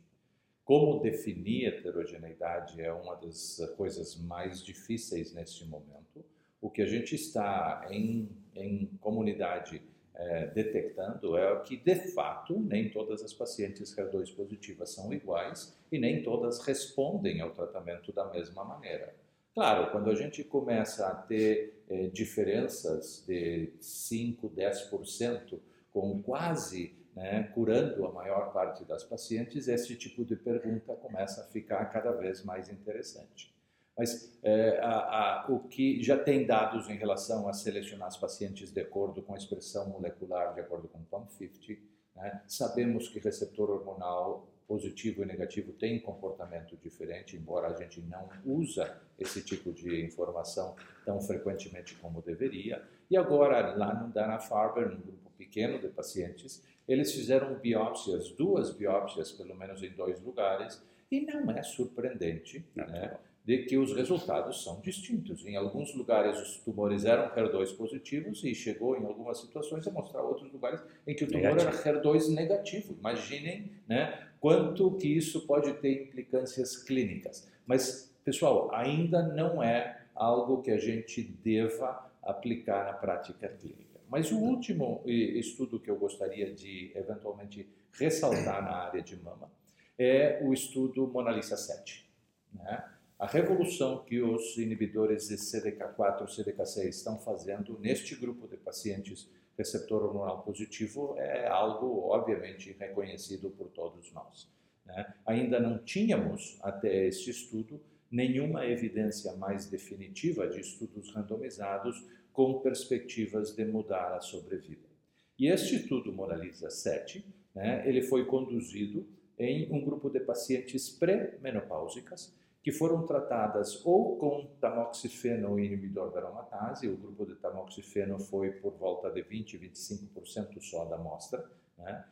Como 0.63 1.01
definir 1.01 1.65
heterogeneidade 1.65 2.79
é 2.79 2.93
uma 2.93 3.15
das 3.15 3.59
coisas 3.75 4.15
mais 4.15 4.63
difíceis 4.63 5.33
nesse 5.33 5.65
momento. 5.65 6.23
O 6.61 6.69
que 6.69 6.83
a 6.83 6.85
gente 6.85 7.15
está 7.15 7.87
em, 7.89 8.29
em 8.55 8.85
comunidade 9.01 9.81
é, 10.13 10.47
detectando 10.47 11.35
é 11.35 11.59
que, 11.61 11.75
de 11.75 11.95
fato, 12.13 12.59
nem 12.59 12.91
todas 12.91 13.23
as 13.23 13.33
pacientes 13.33 13.95
HER2 13.95 14.35
positivas 14.35 14.91
são 14.91 15.11
iguais 15.11 15.75
e 15.91 15.97
nem 15.97 16.21
todas 16.21 16.63
respondem 16.63 17.41
ao 17.41 17.49
tratamento 17.49 18.13
da 18.13 18.25
mesma 18.25 18.63
maneira. 18.63 19.15
Claro, 19.53 19.91
quando 19.91 20.10
a 20.10 20.15
gente 20.15 20.43
começa 20.43 21.08
a 21.08 21.13
ter 21.13 21.84
é, 21.89 22.08
diferenças 22.08 23.24
de 23.27 23.74
5, 23.79 24.50
10%, 24.50 25.60
com 25.91 26.22
quase 26.24 26.96
né, 27.13 27.43
curando 27.53 28.05
a 28.05 28.12
maior 28.12 28.53
parte 28.53 28.86
das 28.86 29.03
pacientes, 29.03 29.67
esse 29.67 29.96
tipo 29.98 30.24
de 30.24 30.38
pergunta 30.38 30.96
começa 30.96 31.41
a 31.41 31.46
ficar 31.46 31.84
cada 31.86 32.12
vez 32.13 32.43
mais 32.43 32.70
interessante. 32.70 33.53
Mas 33.98 34.39
é, 34.41 34.79
a, 34.79 35.43
a, 35.43 35.46
o 35.50 35.60
que 35.67 36.01
já 36.01 36.17
tem 36.17 36.46
dados 36.46 36.89
em 36.89 36.96
relação 36.96 37.48
a 37.50 37.53
selecionar 37.53 38.08
as 38.08 38.15
pacientes 38.15 38.72
de 38.72 38.79
acordo 38.79 39.22
com 39.22 39.34
a 39.34 39.38
expressão 39.38 39.89
molecular, 39.89 40.53
de 40.53 40.62
acordo 40.62 40.88
com 40.88 41.00
o 41.00 41.05
PAM50, 41.05 41.77
né, 42.15 42.41
sabemos 42.48 43.10
que 43.10 43.20
receptor 43.20 43.70
hormonal 43.70 44.48
positivo 44.71 45.21
e 45.21 45.25
negativo 45.25 45.73
tem 45.73 45.99
comportamento 45.99 46.77
diferente, 46.81 47.35
embora 47.35 47.67
a 47.67 47.73
gente 47.73 47.99
não 48.03 48.29
usa 48.45 49.01
esse 49.19 49.43
tipo 49.43 49.73
de 49.73 50.01
informação 50.01 50.77
tão 51.03 51.19
frequentemente 51.19 51.93
como 51.95 52.21
deveria. 52.21 52.81
E 53.09 53.17
agora, 53.17 53.75
lá 53.75 53.93
no 53.93 54.13
Dana-Farber, 54.13 54.87
num 54.87 55.01
grupo 55.01 55.29
pequeno 55.37 55.77
de 55.77 55.89
pacientes, 55.89 56.65
eles 56.87 57.11
fizeram 57.13 57.55
biópsias, 57.55 58.31
duas 58.31 58.73
biópsias, 58.73 59.33
pelo 59.33 59.53
menos 59.55 59.83
em 59.83 59.91
dois 59.91 60.21
lugares, 60.21 60.81
e 61.11 61.19
não 61.19 61.51
é 61.51 61.61
surpreendente 61.63 62.65
né, 62.73 63.17
de 63.43 63.65
que 63.65 63.77
os 63.77 63.93
resultados 63.93 64.63
são 64.63 64.79
distintos. 64.79 65.45
Em 65.45 65.57
alguns 65.57 65.93
lugares 65.93 66.39
os 66.39 66.59
tumores 66.59 67.03
eram 67.03 67.29
HER2 67.35 67.75
positivos 67.75 68.41
e 68.45 68.55
chegou 68.55 68.95
em 68.95 69.05
algumas 69.05 69.41
situações 69.41 69.85
a 69.85 69.91
mostrar 69.91 70.21
outros 70.21 70.49
lugares 70.53 70.81
em 71.05 71.13
que 71.13 71.25
o 71.25 71.27
tumor 71.27 71.55
negativo. 71.55 71.89
era 71.89 72.01
HER2 72.01 72.33
negativo. 72.33 72.95
Imaginem 72.97 73.69
né, 73.85 74.30
quanto 74.41 74.98
que 74.98 75.07
isso 75.07 75.45
pode 75.45 75.71
ter 75.75 76.07
implicâncias 76.07 76.75
clínicas. 76.75 77.48
Mas, 77.65 78.12
pessoal, 78.25 78.74
ainda 78.74 79.21
não 79.21 79.63
é 79.63 80.03
algo 80.15 80.63
que 80.63 80.71
a 80.71 80.79
gente 80.79 81.21
deva 81.21 82.12
aplicar 82.24 82.86
na 82.86 82.93
prática 82.93 83.48
clínica. 83.48 84.00
Mas 84.10 84.31
o 84.31 84.39
último 84.39 85.03
estudo 85.05 85.79
que 85.79 85.89
eu 85.89 85.95
gostaria 85.95 86.51
de 86.51 86.91
eventualmente 86.95 87.69
ressaltar 87.93 88.63
na 88.63 88.75
área 88.88 89.01
de 89.01 89.15
mama 89.15 89.50
é 89.98 90.41
o 90.43 90.51
estudo 90.51 91.07
Mona 91.07 91.31
Lisa 91.31 91.55
7. 91.55 92.10
Né? 92.51 92.83
A 93.19 93.27
revolução 93.27 94.03
que 94.03 94.19
os 94.21 94.57
inibidores 94.57 95.27
de 95.27 95.36
CDK4 95.36 96.24
e 96.24 96.43
CDK6 96.43 96.89
estão 96.89 97.19
fazendo 97.19 97.77
neste 97.79 98.15
grupo 98.15 98.48
de 98.48 98.57
pacientes 98.57 99.29
receptor 99.58 100.03
hormonal 100.03 100.41
positivo 100.43 101.15
é 101.17 101.48
algo, 101.48 102.10
obviamente, 102.10 102.75
reconhecido 102.79 103.50
por 103.50 103.67
todos 103.70 104.12
nós. 104.12 104.50
Né? 104.86 105.13
Ainda 105.25 105.60
não 105.60 105.79
tínhamos, 105.79 106.58
até 106.62 107.08
este 107.08 107.29
estudo, 107.29 107.79
nenhuma 108.10 108.65
evidência 108.65 109.34
mais 109.34 109.65
definitiva 109.67 110.48
de 110.48 110.60
estudos 110.60 111.12
randomizados 111.13 112.05
com 112.34 112.60
perspectivas 112.60 113.55
de 113.55 113.65
mudar 113.65 114.13
a 114.13 114.22
sobrevida. 114.22 114.89
E 115.38 115.48
este 115.48 115.75
estudo 115.75 116.12
Moraliza 116.12 116.70
7, 116.70 117.25
né, 117.55 117.88
ele 117.88 118.01
foi 118.03 118.25
conduzido 118.25 119.08
em 119.38 119.72
um 119.72 119.84
grupo 119.84 120.10
de 120.10 120.20
pacientes 120.20 120.89
pré-menopáusicas 120.89 122.34
que 122.63 122.72
foram 122.72 123.06
tratadas 123.06 123.84
ou 123.86 124.18
com 124.18 124.46
tamoxifeno 124.60 125.60
inibidor 125.60 126.12
da 126.12 126.20
aromatase, 126.20 126.88
o 126.88 126.96
grupo 126.96 127.25
de 127.25 127.36
tamoxifeno 127.36 128.20
foi 128.20 128.51
por 128.51 128.74
volta 128.74 129.10
de 129.10 129.22
20, 129.22 129.58
25% 129.58 130.62
só 130.62 130.86
da 130.86 130.96
amostra, 130.96 131.44
né, 131.77 132.06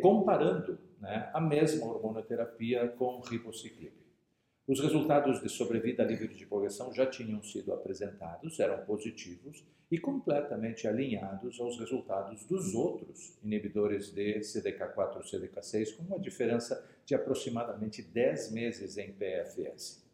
comparando 0.00 0.78
né, 1.00 1.30
a 1.34 1.40
mesma 1.40 1.86
hormonoterapia 1.86 2.88
com 2.88 3.20
ribociclib. 3.20 3.92
Os 4.66 4.80
resultados 4.80 5.42
de 5.42 5.48
sobrevida 5.50 6.02
livre 6.02 6.34
de 6.34 6.46
progressão 6.46 6.92
já 6.94 7.04
tinham 7.04 7.42
sido 7.42 7.72
apresentados, 7.72 8.58
eram 8.58 8.82
positivos 8.86 9.62
e 9.90 9.98
completamente 9.98 10.88
alinhados 10.88 11.60
aos 11.60 11.78
resultados 11.78 12.44
dos 12.46 12.74
outros 12.74 13.36
inibidores 13.44 14.10
de 14.10 14.40
CDK4 14.40 15.20
e 15.20 15.30
CDK6, 15.30 15.96
com 15.96 16.04
uma 16.04 16.18
diferença 16.18 16.82
de 17.04 17.14
aproximadamente 17.14 18.02
10 18.02 18.52
meses 18.52 18.96
em 18.96 19.12
PFS. 19.12 20.04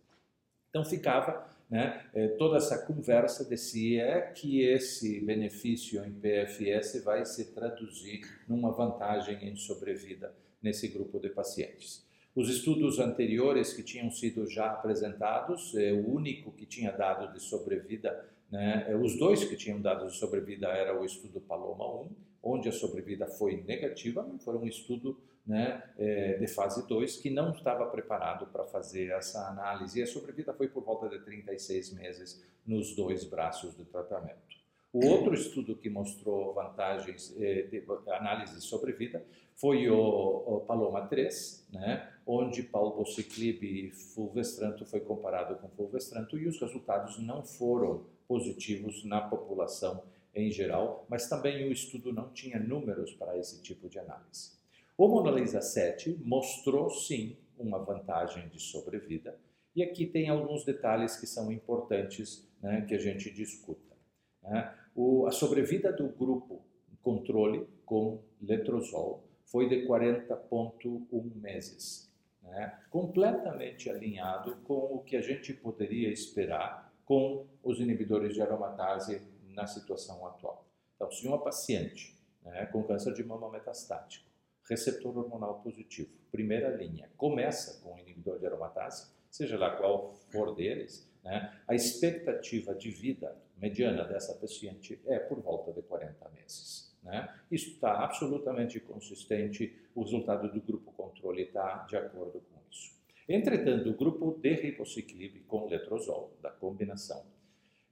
Então 0.71 0.85
ficava 0.85 1.49
né, 1.69 2.05
eh, 2.15 2.29
toda 2.29 2.57
essa 2.57 2.79
conversa 2.85 3.45
de 3.45 3.57
se 3.57 3.99
é 3.99 4.21
que 4.23 4.63
esse 4.63 5.21
benefício 5.21 6.05
em 6.05 6.13
PFS 6.13 7.03
vai 7.05 7.25
se 7.25 7.53
traduzir 7.53 8.23
numa 8.49 8.73
vantagem 8.73 9.39
em 9.49 9.55
sobrevida 9.55 10.35
nesse 10.61 10.89
grupo 10.89 11.21
de 11.21 11.29
pacientes. 11.29 12.05
Os 12.35 12.49
estudos 12.49 12.99
anteriores 12.99 13.73
que 13.73 13.83
tinham 13.83 14.11
sido 14.11 14.49
já 14.49 14.71
apresentados, 14.71 15.75
é, 15.77 15.93
o 15.93 16.09
único 16.09 16.53
que 16.53 16.67
tinha 16.67 16.93
dado 16.93 17.33
de 17.33 17.41
sobrevida, 17.41 18.29
né, 18.51 18.87
é, 18.89 18.97
os 18.97 19.17
dois 19.19 19.45
que 19.45 19.57
tinham 19.57 19.81
dado 19.81 20.07
de 20.07 20.17
sobrevida 20.17 20.69
era 20.69 20.99
o 20.99 21.05
estudo 21.05 21.41
Paloma 21.41 22.03
1, 22.03 22.09
onde 22.43 22.69
a 22.69 22.73
sobrevida 22.73 23.27
foi 23.27 23.63
negativa, 23.63 24.27
mas 24.27 24.43
foi 24.43 24.57
um 24.57 24.67
estudo 24.67 25.19
né, 25.47 25.83
é, 25.99 26.35
de 26.35 26.47
fase 26.47 26.87
2 26.87 27.17
que 27.17 27.31
não 27.31 27.51
estava 27.51 27.87
preparado 27.87 28.47
para 28.47 28.65
fazer 28.65 29.11
essa 29.11 29.49
análise. 29.49 29.99
E 29.99 30.03
a 30.03 30.07
sobrevida 30.07 30.53
foi 30.53 30.69
por 30.69 30.83
volta 30.83 31.09
de 31.09 31.19
36 31.21 31.93
meses 31.95 32.45
nos 32.67 32.95
dois 32.95 33.25
braços 33.25 33.75
do 33.75 33.85
tratamento. 33.85 34.61
O 34.93 35.07
outro 35.07 35.35
estudo 35.35 35.77
que 35.77 35.89
mostrou 35.89 36.53
vantagens 36.53 37.35
eh, 37.39 37.63
de 37.63 37.85
análise 38.09 38.57
de 38.57 38.63
sobrevida 38.63 39.25
foi 39.55 39.89
o, 39.89 39.97
o 39.97 40.61
Paloma 40.63 41.07
3, 41.07 41.69
né, 41.73 42.11
onde 42.27 42.63
palbociclib 42.63 43.63
e 43.63 43.91
fulvestranto 43.91 44.85
foi 44.85 45.01
comparado 45.01 45.55
com 45.57 45.69
fulvestranto 45.69 46.37
e 46.39 46.49
os 46.49 46.61
resultados 46.61 47.19
não 47.19 47.45
foram 47.45 48.05
positivos 48.27 49.05
na 49.05 49.21
população 49.21 50.03
em 50.35 50.51
geral, 50.51 51.07
mas 51.09 51.29
também 51.29 51.69
o 51.69 51.73
estudo 51.73 52.13
não 52.13 52.31
tinha 52.31 52.59
números 52.59 53.13
para 53.13 53.37
esse 53.37 53.61
tipo 53.63 53.89
de 53.89 53.99
análise. 53.99 54.60
O 55.01 55.09
Mona 55.09 55.31
Lisa 55.31 55.63
7 55.63 56.21
mostrou 56.23 56.91
sim 56.91 57.39
uma 57.59 57.79
vantagem 57.79 58.51
de 58.51 58.61
sobrevida, 58.61 59.41
e 59.75 59.83
aqui 59.83 60.05
tem 60.05 60.29
alguns 60.29 60.63
detalhes 60.63 61.17
que 61.17 61.27
são 61.27 61.51
importantes 61.51 62.47
né, 62.61 62.85
que 62.87 62.95
a 62.95 62.99
gente 62.99 63.33
discuta. 63.33 63.97
Né? 64.43 64.77
O, 64.95 65.27
a 65.27 65.31
sobrevida 65.31 65.91
do 65.91 66.07
grupo 66.11 66.63
controle 67.01 67.67
com 67.87 68.23
letrozol 68.43 69.25
foi 69.47 69.71
de 69.71 69.87
40,1 69.87 71.35
meses, 71.35 72.13
né? 72.43 72.79
completamente 72.91 73.89
alinhado 73.89 74.57
com 74.65 74.97
o 74.97 75.03
que 75.03 75.17
a 75.17 75.23
gente 75.23 75.55
poderia 75.55 76.13
esperar 76.13 76.93
com 77.07 77.47
os 77.63 77.81
inibidores 77.81 78.35
de 78.35 78.43
aromatase 78.43 79.23
na 79.49 79.67
situação 79.67 80.27
atual. 80.27 80.67
Então, 80.95 81.11
se 81.11 81.27
uma 81.27 81.43
paciente 81.43 82.21
né, 82.43 82.67
com 82.67 82.83
câncer 82.83 83.15
de 83.15 83.25
mama 83.25 83.51
metastático, 83.51 84.29
receptor 84.71 85.19
hormonal 85.19 85.61
positivo, 85.61 86.09
primeira 86.31 86.69
linha, 86.77 87.11
começa 87.17 87.83
com 87.83 87.99
inibidor 87.99 88.39
de 88.39 88.47
aromatase, 88.47 89.13
seja 89.29 89.59
lá 89.59 89.77
qual 89.77 90.15
for 90.31 90.55
deles, 90.55 91.11
né, 91.25 91.53
a 91.67 91.75
expectativa 91.75 92.73
de 92.75 92.91
vida 92.91 93.37
mediana 93.59 94.05
dessa 94.05 94.33
paciente 94.35 95.03
é 95.07 95.19
por 95.19 95.41
volta 95.41 95.73
de 95.73 95.83
40 95.83 96.29
meses. 96.31 96.97
Né? 97.03 97.29
Isso 97.51 97.71
está 97.71 98.05
absolutamente 98.05 98.79
consistente, 98.81 99.77
o 99.95 100.03
resultado 100.03 100.51
do 100.51 100.61
grupo 100.61 100.93
controle 100.93 101.43
está 101.43 101.85
de 101.89 101.97
acordo 101.97 102.41
com 102.41 102.61
isso. 102.71 102.95
Entretanto, 103.29 103.91
o 103.91 103.95
grupo 103.95 104.39
de 104.41 104.55
ribociclib 104.55 105.41
com 105.49 105.67
letrozol, 105.67 106.33
da 106.41 106.51
combinação, 106.51 107.25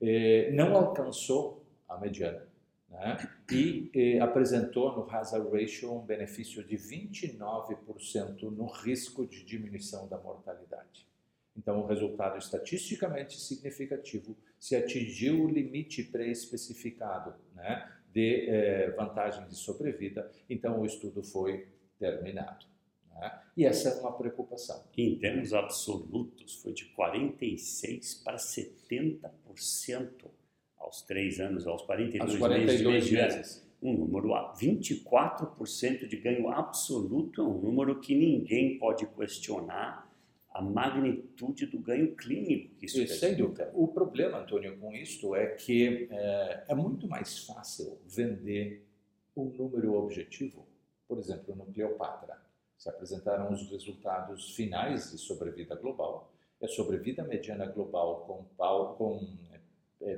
eh, 0.00 0.50
não 0.52 0.74
alcançou 0.76 1.66
a 1.88 1.98
mediana 1.98 2.46
né? 2.90 3.28
e 3.50 3.90
eh, 3.94 4.20
apresentou 4.20 4.96
no 4.96 5.10
hazard 5.10 5.48
ratio 5.50 5.92
um 5.92 6.04
benefício 6.04 6.64
de 6.64 6.76
29% 6.76 8.42
no 8.50 8.66
risco 8.66 9.26
de 9.26 9.44
diminuição 9.44 10.08
da 10.08 10.18
mortalidade. 10.18 11.06
Então, 11.56 11.80
o 11.80 11.86
resultado 11.86 12.38
estatisticamente 12.38 13.38
significativo 13.40 14.36
se 14.58 14.76
atingiu 14.76 15.44
o 15.44 15.48
limite 15.48 16.04
pré-especificado 16.04 17.34
né, 17.54 17.90
de 18.12 18.48
eh, 18.48 18.90
vantagem 18.96 19.46
de 19.48 19.56
sobrevida, 19.56 20.30
então 20.48 20.80
o 20.80 20.86
estudo 20.86 21.22
foi 21.22 21.66
terminado. 21.98 22.64
Né? 23.10 23.40
E 23.56 23.66
essa 23.66 23.88
é 23.88 24.00
uma 24.00 24.16
preocupação. 24.16 24.84
Em 24.96 25.18
termos 25.18 25.52
absolutos, 25.52 26.62
foi 26.62 26.72
de 26.72 26.92
46% 26.96 28.22
para 28.22 28.36
70% 28.36 30.30
aos 30.78 31.02
3 31.02 31.40
anos, 31.40 31.66
aos 31.66 31.82
42, 31.82 32.30
aos 32.30 32.38
42 32.38 33.10
meses. 33.10 33.36
meses. 33.36 33.68
Um 33.80 33.92
número, 33.92 34.28
24% 34.28 36.08
de 36.08 36.16
ganho 36.16 36.48
absoluto 36.48 37.40
é 37.40 37.44
um 37.44 37.60
número 37.60 38.00
que 38.00 38.14
ninguém 38.14 38.76
pode 38.78 39.06
questionar 39.06 40.08
a 40.50 40.60
magnitude 40.60 41.66
do 41.66 41.78
ganho 41.78 42.16
clínico 42.16 42.74
que 42.74 42.86
isso 42.86 43.06
Sem 43.06 43.36
dúvida. 43.36 43.70
O 43.74 43.86
problema, 43.86 44.38
Antônio, 44.38 44.76
com 44.78 44.92
isto 44.92 45.36
é 45.36 45.46
que 45.46 46.08
é, 46.10 46.64
é, 46.68 46.74
muito 46.74 47.06
mais 47.06 47.46
fácil 47.46 47.98
vender 48.04 48.84
um 49.36 49.44
número 49.44 49.94
objetivo. 49.94 50.66
Por 51.06 51.18
exemplo, 51.18 51.54
no 51.54 51.66
Cleopatra, 51.66 52.36
se 52.76 52.88
apresentaram 52.88 53.52
os 53.52 53.70
resultados 53.70 54.54
finais 54.56 55.12
de 55.12 55.18
sobrevida 55.18 55.76
global. 55.76 56.32
É 56.60 56.66
sobrevida 56.66 57.22
mediana 57.22 57.66
global 57.66 58.24
com, 58.26 58.44
com 58.96 59.20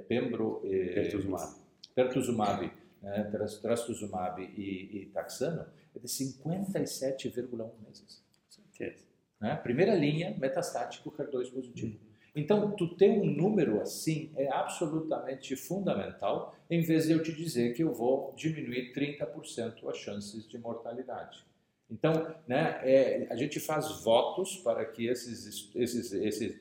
pembro 0.08 0.60
e 0.64 0.94
pertuzumab, 0.94 1.54
pertuzumab 1.94 2.72
né, 3.02 3.30
trastuzumab 3.62 4.42
e, 4.42 5.02
e 5.02 5.06
taxano 5.06 5.66
é 5.94 5.98
de 5.98 6.06
57,1 6.06 7.70
meses. 7.84 8.22
Certeza. 8.48 9.04
Né? 9.40 9.56
Primeira 9.56 9.94
linha, 9.94 10.36
metastático, 10.38 11.10
HER2 11.10 11.52
positivo. 11.52 11.98
Então, 12.34 12.70
tu 12.76 12.94
ter 12.94 13.10
um 13.10 13.24
número 13.24 13.80
assim 13.80 14.30
é 14.36 14.48
absolutamente 14.52 15.56
fundamental, 15.56 16.54
em 16.70 16.80
vez 16.80 17.06
de 17.06 17.12
eu 17.12 17.22
te 17.22 17.32
dizer 17.32 17.74
que 17.74 17.82
eu 17.82 17.92
vou 17.92 18.32
diminuir 18.36 18.92
30% 18.92 19.88
as 19.88 19.96
chances 19.96 20.46
de 20.46 20.56
mortalidade. 20.58 21.44
Então, 21.90 22.34
né, 22.46 22.80
é, 22.84 23.26
a 23.30 23.34
gente 23.34 23.58
faz 23.58 24.02
votos 24.02 24.56
para 24.58 24.84
que 24.84 25.08
esses, 25.08 25.70
esses, 25.74 26.12
esses 26.12 26.60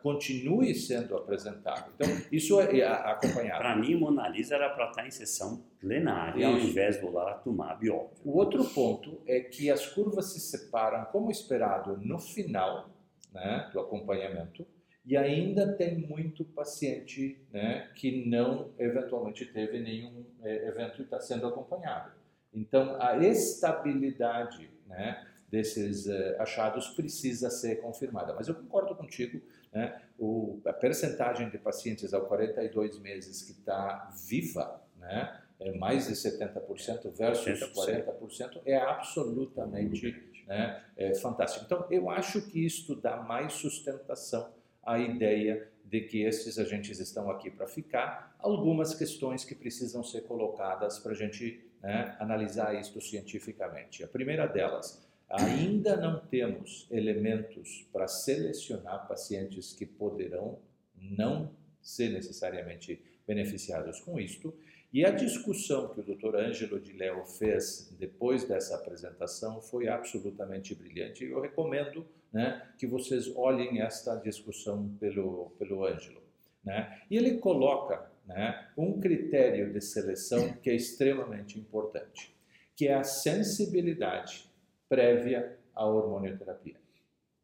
continue 0.00 0.74
sendo 0.74 1.16
apresentado. 1.16 1.92
Então, 1.96 2.08
isso 2.30 2.60
é, 2.60 2.78
é 2.78 2.86
acompanhado. 2.86 3.58
Para 3.58 3.76
mim, 3.76 3.96
Mona 3.96 4.28
Lisa 4.28 4.54
era 4.54 4.70
para 4.70 4.90
estar 4.90 5.06
em 5.06 5.10
sessão 5.10 5.64
plenária, 5.80 6.46
isso. 6.46 6.56
ao 6.56 6.58
invés 6.58 7.00
do 7.00 7.10
Laratumab, 7.10 7.90
óbvio. 7.90 8.10
O 8.24 8.38
outro 8.38 8.64
ponto 8.64 9.20
é 9.26 9.40
que 9.40 9.70
as 9.70 9.86
curvas 9.86 10.32
se 10.32 10.40
separam, 10.40 11.04
como 11.06 11.30
esperado, 11.30 11.96
no 11.96 12.18
final 12.18 12.90
né, 13.32 13.68
do 13.72 13.80
acompanhamento, 13.80 14.64
e 15.04 15.16
ainda 15.16 15.74
tem 15.74 15.98
muito 15.98 16.44
paciente 16.44 17.44
né, 17.52 17.90
que 17.94 18.24
não, 18.26 18.70
eventualmente, 18.78 19.44
teve 19.44 19.80
nenhum 19.80 20.24
é, 20.42 20.68
evento 20.68 21.00
e 21.00 21.04
está 21.04 21.20
sendo 21.20 21.46
acompanhado. 21.46 22.12
Então, 22.54 22.96
a 23.00 23.16
estabilidade 23.18 24.70
né, 24.86 25.26
desses 25.50 26.06
uh, 26.06 26.40
achados 26.40 26.88
precisa 26.88 27.50
ser 27.50 27.76
confirmada. 27.80 28.32
Mas 28.34 28.48
eu 28.48 28.54
concordo 28.54 28.94
contigo, 28.94 29.40
né, 29.72 30.00
o, 30.18 30.60
a 30.64 30.72
percentagem 30.72 31.50
de 31.50 31.58
pacientes 31.58 32.14
aos 32.14 32.28
42 32.28 32.98
meses 33.00 33.42
que 33.42 33.52
está 33.52 34.12
viva, 34.28 34.80
né, 34.98 35.40
é 35.60 35.72
mais 35.76 36.08
de 36.08 36.14
70% 36.14 37.10
versus 37.12 37.60
70%. 37.60 38.04
40%, 38.04 38.62
é 38.66 38.76
absolutamente 38.76 40.34
né, 40.46 40.82
é 40.96 41.14
fantástico. 41.14 41.64
Então, 41.64 41.86
eu 41.90 42.10
acho 42.10 42.42
que 42.42 42.64
isto 42.64 42.94
dá 42.94 43.16
mais 43.16 43.54
sustentação 43.54 44.52
à 44.82 44.98
ideia 44.98 45.68
de 45.84 46.00
que 46.00 46.22
esses 46.22 46.58
agentes 46.58 46.98
estão 46.98 47.30
aqui 47.30 47.50
para 47.50 47.66
ficar. 47.66 48.34
Algumas 48.38 48.94
questões 48.94 49.44
que 49.44 49.54
precisam 49.54 50.02
ser 50.02 50.22
colocadas 50.22 50.98
para 50.98 51.12
a 51.12 51.14
gente 51.14 51.64
né, 51.84 52.16
analisar 52.18 52.74
isto 52.74 52.98
cientificamente. 52.98 54.02
A 54.02 54.08
primeira 54.08 54.46
delas, 54.46 55.06
ainda 55.28 55.96
não 55.96 56.18
temos 56.18 56.88
elementos 56.90 57.86
para 57.92 58.08
selecionar 58.08 59.06
pacientes 59.06 59.74
que 59.74 59.84
poderão 59.84 60.58
não 60.96 61.50
ser 61.82 62.08
necessariamente 62.08 62.98
beneficiados 63.26 64.00
com 64.00 64.18
isto. 64.18 64.54
E 64.90 65.04
a 65.04 65.10
discussão 65.10 65.88
que 65.88 66.00
o 66.00 66.02
Dr. 66.02 66.36
Ângelo 66.36 66.80
de 66.80 66.92
Leo 66.94 67.22
fez 67.26 67.94
depois 67.98 68.44
dessa 68.44 68.76
apresentação 68.76 69.60
foi 69.60 69.86
absolutamente 69.86 70.74
brilhante. 70.74 71.24
Eu 71.24 71.42
recomendo 71.42 72.06
né, 72.32 72.66
que 72.78 72.86
vocês 72.86 73.30
olhem 73.36 73.82
esta 73.82 74.16
discussão 74.16 74.88
pelo, 74.98 75.50
pelo 75.58 75.84
Ângelo. 75.84 76.22
Né? 76.64 76.98
E 77.10 77.16
ele 77.16 77.38
coloca 77.38 78.10
né, 78.26 78.68
um 78.76 79.00
critério 79.00 79.72
de 79.72 79.80
seleção 79.80 80.52
que 80.54 80.70
é 80.70 80.74
extremamente 80.74 81.58
importante, 81.58 82.34
que 82.74 82.88
é 82.88 82.94
a 82.94 83.04
sensibilidade 83.04 84.50
prévia 84.88 85.58
à 85.74 85.86
hormonioterapia. 85.86 86.76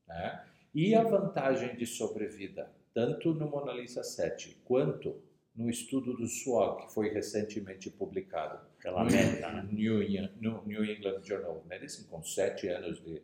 Né? 0.06 0.44
E 0.74 0.94
a 0.94 1.02
vantagem 1.02 1.76
de 1.76 1.86
sobrevida, 1.86 2.70
tanto 2.94 3.34
no 3.34 3.48
Mona 3.48 3.72
Lisa 3.72 4.02
7 4.02 4.56
quanto 4.64 5.20
no 5.54 5.68
estudo 5.68 6.14
do 6.14 6.26
SWOG, 6.26 6.86
que 6.86 6.94
foi 6.94 7.08
recentemente 7.08 7.90
publicado 7.90 8.58
pela 8.82 9.04
Meta, 9.04 9.52
né? 9.52 9.68
New, 9.70 9.98
no 10.40 10.64
New 10.64 10.84
England 10.84 11.20
Journal 11.22 11.56
of 11.56 11.68
Medicine, 11.68 12.06
com 12.08 12.22
sete 12.22 12.68
anos 12.68 13.02
de, 13.04 13.20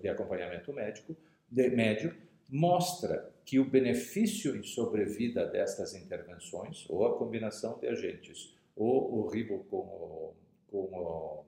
de 0.00 0.08
acompanhamento 0.08 0.72
médico, 0.72 1.16
de, 1.50 1.68
médio, 1.70 2.16
mostra 2.48 3.32
que 3.44 3.58
o 3.58 3.68
benefício 3.68 4.56
em 4.56 4.62
sobrevida 4.62 5.46
destas 5.46 5.94
intervenções, 5.94 6.88
ou 6.88 7.06
a 7.06 7.16
combinação 7.16 7.78
de 7.78 7.86
agentes, 7.86 8.54
ou 8.74 9.18
o 9.18 9.28
ribo 9.28 9.64
com 9.64 9.78
o, 9.78 10.34
com 10.68 10.78
o, 10.78 11.44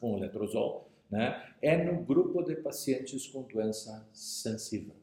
com 0.00 0.14
o 0.14 0.18
letrozol, 0.18 0.90
né, 1.10 1.54
é 1.62 1.76
no 1.76 2.04
grupo 2.04 2.42
de 2.42 2.56
pacientes 2.56 3.26
com 3.26 3.42
doença 3.42 4.08
sensível. 4.12 4.94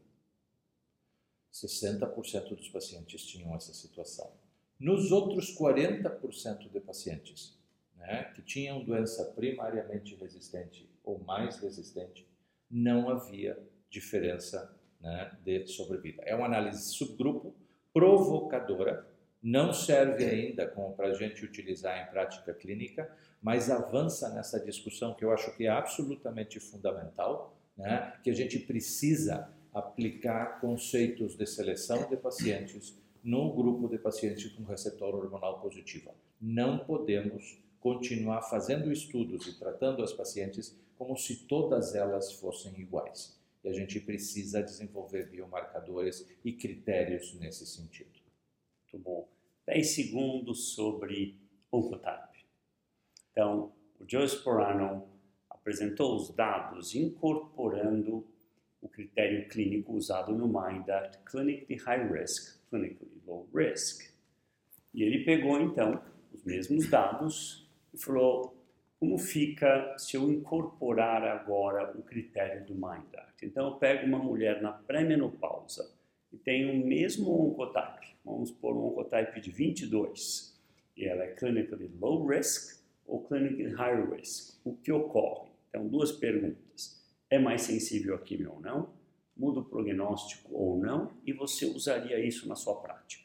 60% 1.53 2.55
dos 2.55 2.69
pacientes 2.69 3.25
tinham 3.25 3.55
essa 3.55 3.73
situação. 3.73 4.31
Nos 4.79 5.11
outros 5.11 5.55
40% 5.55 6.71
de 6.71 6.79
pacientes 6.79 7.57
né, 7.95 8.31
que 8.35 8.41
tinham 8.41 8.83
doença 8.83 9.25
primariamente 9.25 10.15
resistente 10.15 10.89
ou 11.03 11.19
mais 11.19 11.57
resistente, 11.57 12.27
não 12.69 13.09
havia 13.09 13.61
diferença 13.89 14.75
né, 15.01 15.31
de 15.43 15.67
sobrevida. 15.67 16.21
É 16.25 16.35
uma 16.35 16.45
análise 16.45 16.93
subgrupo 16.93 17.55
provocadora, 17.93 19.07
não 19.41 19.73
serve 19.73 20.23
ainda 20.23 20.67
como 20.67 20.93
para 20.93 21.07
a 21.07 21.13
gente 21.13 21.43
utilizar 21.43 22.01
em 22.01 22.11
prática 22.11 22.53
clínica, 22.53 23.11
mas 23.41 23.71
avança 23.71 24.29
nessa 24.29 24.59
discussão 24.59 25.15
que 25.15 25.25
eu 25.25 25.31
acho 25.31 25.55
que 25.57 25.65
é 25.65 25.69
absolutamente 25.69 26.59
fundamental, 26.59 27.57
né, 27.75 28.13
que 28.23 28.29
a 28.29 28.33
gente 28.33 28.59
precisa 28.59 29.49
aplicar 29.73 30.59
conceitos 30.59 31.35
de 31.35 31.45
seleção 31.47 32.07
de 32.07 32.17
pacientes 32.17 32.95
no 33.23 33.53
grupo 33.53 33.87
de 33.87 33.97
pacientes 33.97 34.51
com 34.51 34.63
receptor 34.63 35.15
hormonal 35.15 35.59
positiva. 35.59 36.11
Não 36.39 36.79
podemos 36.79 37.59
continuar 37.79 38.43
fazendo 38.43 38.91
estudos 38.91 39.47
e 39.47 39.57
tratando 39.57 40.03
as 40.03 40.13
pacientes 40.13 40.77
como 40.97 41.17
se 41.17 41.47
todas 41.47 41.95
elas 41.95 42.33
fossem 42.33 42.79
iguais. 42.79 43.40
E 43.63 43.69
a 43.69 43.73
gente 43.73 43.99
precisa 43.99 44.63
desenvolver 44.63 45.29
biomarcadores 45.29 46.27
e 46.43 46.51
critérios 46.51 47.33
nesse 47.35 47.65
sentido. 47.65 48.19
Muito 48.83 49.03
bom. 49.03 49.27
10 49.67 49.95
segundos 49.95 50.73
sobre 50.73 51.37
Oncotype. 51.71 52.45
Então, 53.31 53.71
o 53.99 54.05
Joe 54.07 54.25
Sporano 54.25 55.07
apresentou 55.49 56.15
os 56.15 56.29
dados 56.33 56.95
incorporando 56.95 58.27
o 58.81 58.89
critério 58.89 59.47
clínico 59.47 59.93
usado 59.93 60.33
no 60.33 60.47
MINDACT, 60.47 61.19
Clinically 61.23 61.77
High 61.77 62.07
Risk, 62.11 62.59
Clinically 62.69 63.21
Low 63.25 63.47
Risk. 63.53 64.11
E 64.93 65.03
ele 65.03 65.23
pegou, 65.23 65.61
então, 65.61 66.03
os 66.33 66.43
mesmos 66.43 66.89
dados 66.89 67.69
e 67.93 67.97
falou 67.97 68.57
como 68.99 69.17
fica 69.17 69.95
se 69.97 70.17
eu 70.17 70.31
incorporar 70.31 71.23
agora 71.23 71.97
o 71.97 72.01
critério 72.01 72.65
do 72.65 72.73
MINDACT. 72.73 73.30
Então, 73.41 73.67
eu 73.67 73.75
pego 73.75 74.05
uma 74.05 74.19
mulher 74.19 74.61
na 74.61 74.71
pré-menopausa 74.71 75.91
e 76.31 76.37
tem 76.37 76.69
o 76.69 76.85
mesmo 76.85 77.49
oncotype, 77.49 78.15
vamos 78.23 78.51
pôr 78.51 78.75
um 78.75 78.87
oncotype 78.87 79.41
de 79.41 79.51
22, 79.51 80.57
e 80.95 81.05
ela 81.05 81.23
é 81.23 81.33
clinically 81.33 81.89
low 81.99 82.25
risk 82.27 82.81
ou 83.05 83.23
clinically 83.25 83.73
high 83.73 84.01
risk. 84.11 84.59
O 84.63 84.75
que 84.75 84.91
ocorre? 84.91 85.49
Então, 85.69 85.87
duas 85.87 86.11
perguntas. 86.11 87.01
É 87.29 87.39
mais 87.39 87.61
sensível 87.61 88.15
a 88.15 88.19
quimio 88.19 88.53
ou 88.53 88.59
não? 88.59 88.93
Muda 89.35 89.61
o 89.61 89.65
prognóstico 89.65 90.53
ou 90.53 90.77
não? 90.77 91.11
E 91.25 91.33
você 91.33 91.65
usaria 91.65 92.19
isso 92.19 92.47
na 92.47 92.55
sua 92.55 92.75
prática? 92.75 93.23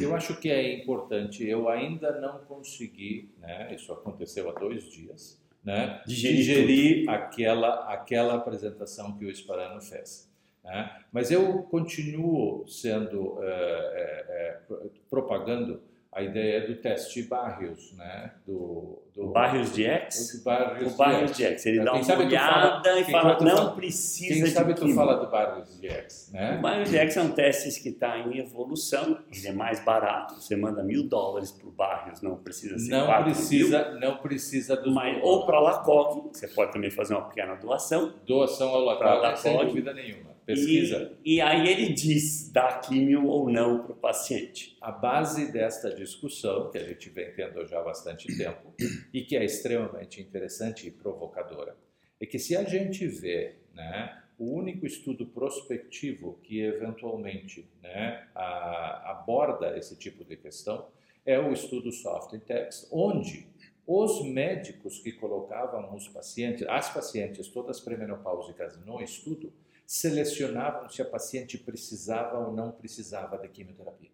Eu 0.00 0.14
acho 0.14 0.38
que 0.38 0.50
é 0.50 0.80
importante. 0.80 1.46
Eu 1.46 1.68
ainda 1.68 2.20
não 2.20 2.44
consegui, 2.44 3.30
né? 3.38 3.74
Isso 3.74 3.92
aconteceu 3.92 4.48
há 4.50 4.52
dois 4.52 4.84
dias, 4.84 5.40
né? 5.64 6.02
Digerir, 6.06 7.08
aquela 7.08 7.92
aquela 7.92 8.34
apresentação 8.34 9.16
que 9.16 9.24
o 9.24 9.30
Esparano 9.30 9.80
fez. 9.80 10.30
Né? 10.64 10.90
Mas 11.12 11.30
eu 11.30 11.62
continuo 11.64 12.66
sendo 12.68 13.38
é, 13.42 13.48
é, 13.48 14.60
propagando 15.08 15.82
a 16.12 16.22
ideia 16.22 16.66
do 16.66 16.74
teste 16.74 17.22
Barrios, 17.22 17.92
né? 17.96 18.32
Do, 18.44 19.00
do 19.14 19.28
Barrios 19.28 19.72
de 19.72 19.84
X? 19.84 20.42
Barrios 20.44 20.92
o 20.92 20.96
Barrios 20.96 21.36
de 21.36 21.44
X. 21.44 21.66
Ele 21.66 21.84
dá 21.84 21.92
uma 21.92 22.18
olhada 22.18 22.82
fala, 22.82 23.00
e 23.00 23.04
fala, 23.04 23.38
não 23.40 23.56
fala, 23.56 23.72
precisa 23.76 24.34
quem 24.34 24.46
sabe 24.46 24.74
de 24.74 24.80
tu 24.80 24.92
fala 24.92 25.14
do 25.24 25.30
Barrios 25.30 25.80
de 25.80 25.88
X, 25.88 26.30
né? 26.32 26.58
O 26.58 26.62
Barrios 26.62 26.90
de 26.90 26.98
X 26.98 27.16
é 27.16 27.22
um 27.22 27.30
teste 27.30 27.80
que 27.80 27.90
está 27.90 28.18
em 28.18 28.38
evolução, 28.38 29.18
ele 29.32 29.46
é 29.46 29.52
mais 29.52 29.78
barato, 29.84 30.34
você 30.34 30.56
manda 30.56 30.82
mil 30.82 31.08
dólares 31.08 31.52
para 31.52 31.68
o 31.68 31.70
Barrios, 31.70 32.20
não 32.20 32.34
precisa 32.36 32.76
ser 32.76 32.90
não 32.90 33.22
precisa, 33.22 33.90
mil. 33.90 34.00
Não 34.00 34.16
precisa 34.16 34.76
do... 34.76 34.90
Mas, 34.90 35.16
ou 35.22 35.46
para 35.46 35.58
a 35.58 35.60
LACOG, 35.60 36.30
você 36.32 36.48
pode 36.48 36.72
também 36.72 36.90
fazer 36.90 37.14
uma 37.14 37.28
pequena 37.28 37.54
doação. 37.54 38.14
Doação 38.26 38.70
ao 38.70 38.80
LACOG, 38.84 39.38
sem 39.38 39.56
dúvida 39.64 39.94
nenhuma. 39.94 40.29
Pesquisa. 40.46 41.16
E, 41.24 41.36
e 41.36 41.40
aí 41.40 41.68
ele 41.68 41.92
diz 41.92 42.50
dar 42.50 42.80
químio 42.80 43.26
ou 43.26 43.50
não 43.50 43.82
para 43.82 43.92
o 43.92 43.96
paciente. 43.96 44.76
A 44.80 44.90
base 44.90 45.52
desta 45.52 45.94
discussão, 45.94 46.70
que 46.70 46.78
a 46.78 46.84
gente 46.84 47.08
vem 47.10 47.32
tendo 47.32 47.66
já 47.66 47.80
há 47.80 47.82
bastante 47.82 48.36
tempo, 48.36 48.74
e 49.12 49.22
que 49.22 49.36
é 49.36 49.44
extremamente 49.44 50.20
interessante 50.20 50.86
e 50.86 50.90
provocadora, 50.90 51.76
é 52.20 52.26
que 52.26 52.38
se 52.38 52.56
a 52.56 52.64
gente 52.64 53.06
vê 53.06 53.56
né, 53.74 54.20
o 54.38 54.54
único 54.54 54.86
estudo 54.86 55.26
prospectivo 55.26 56.38
que 56.42 56.60
eventualmente 56.60 57.68
né, 57.82 58.26
a, 58.34 59.12
aborda 59.12 59.76
esse 59.76 59.96
tipo 59.96 60.24
de 60.24 60.36
questão 60.36 60.88
é 61.24 61.38
o 61.38 61.52
estudo 61.52 61.92
Soft 61.92 62.38
Text, 62.40 62.88
onde 62.90 63.46
os 63.86 64.24
médicos 64.24 64.98
que 65.00 65.12
colocavam 65.12 65.94
os 65.94 66.08
pacientes, 66.08 66.66
as 66.68 66.92
pacientes 66.92 67.48
todas 67.48 67.80
premenopáusicas 67.80 68.78
no 68.86 69.02
estudo, 69.02 69.52
selecionavam 69.90 70.88
se 70.88 71.02
a 71.02 71.04
paciente 71.04 71.58
precisava 71.58 72.38
ou 72.38 72.54
não 72.54 72.70
precisava 72.70 73.36
de 73.36 73.48
quimioterapia. 73.48 74.12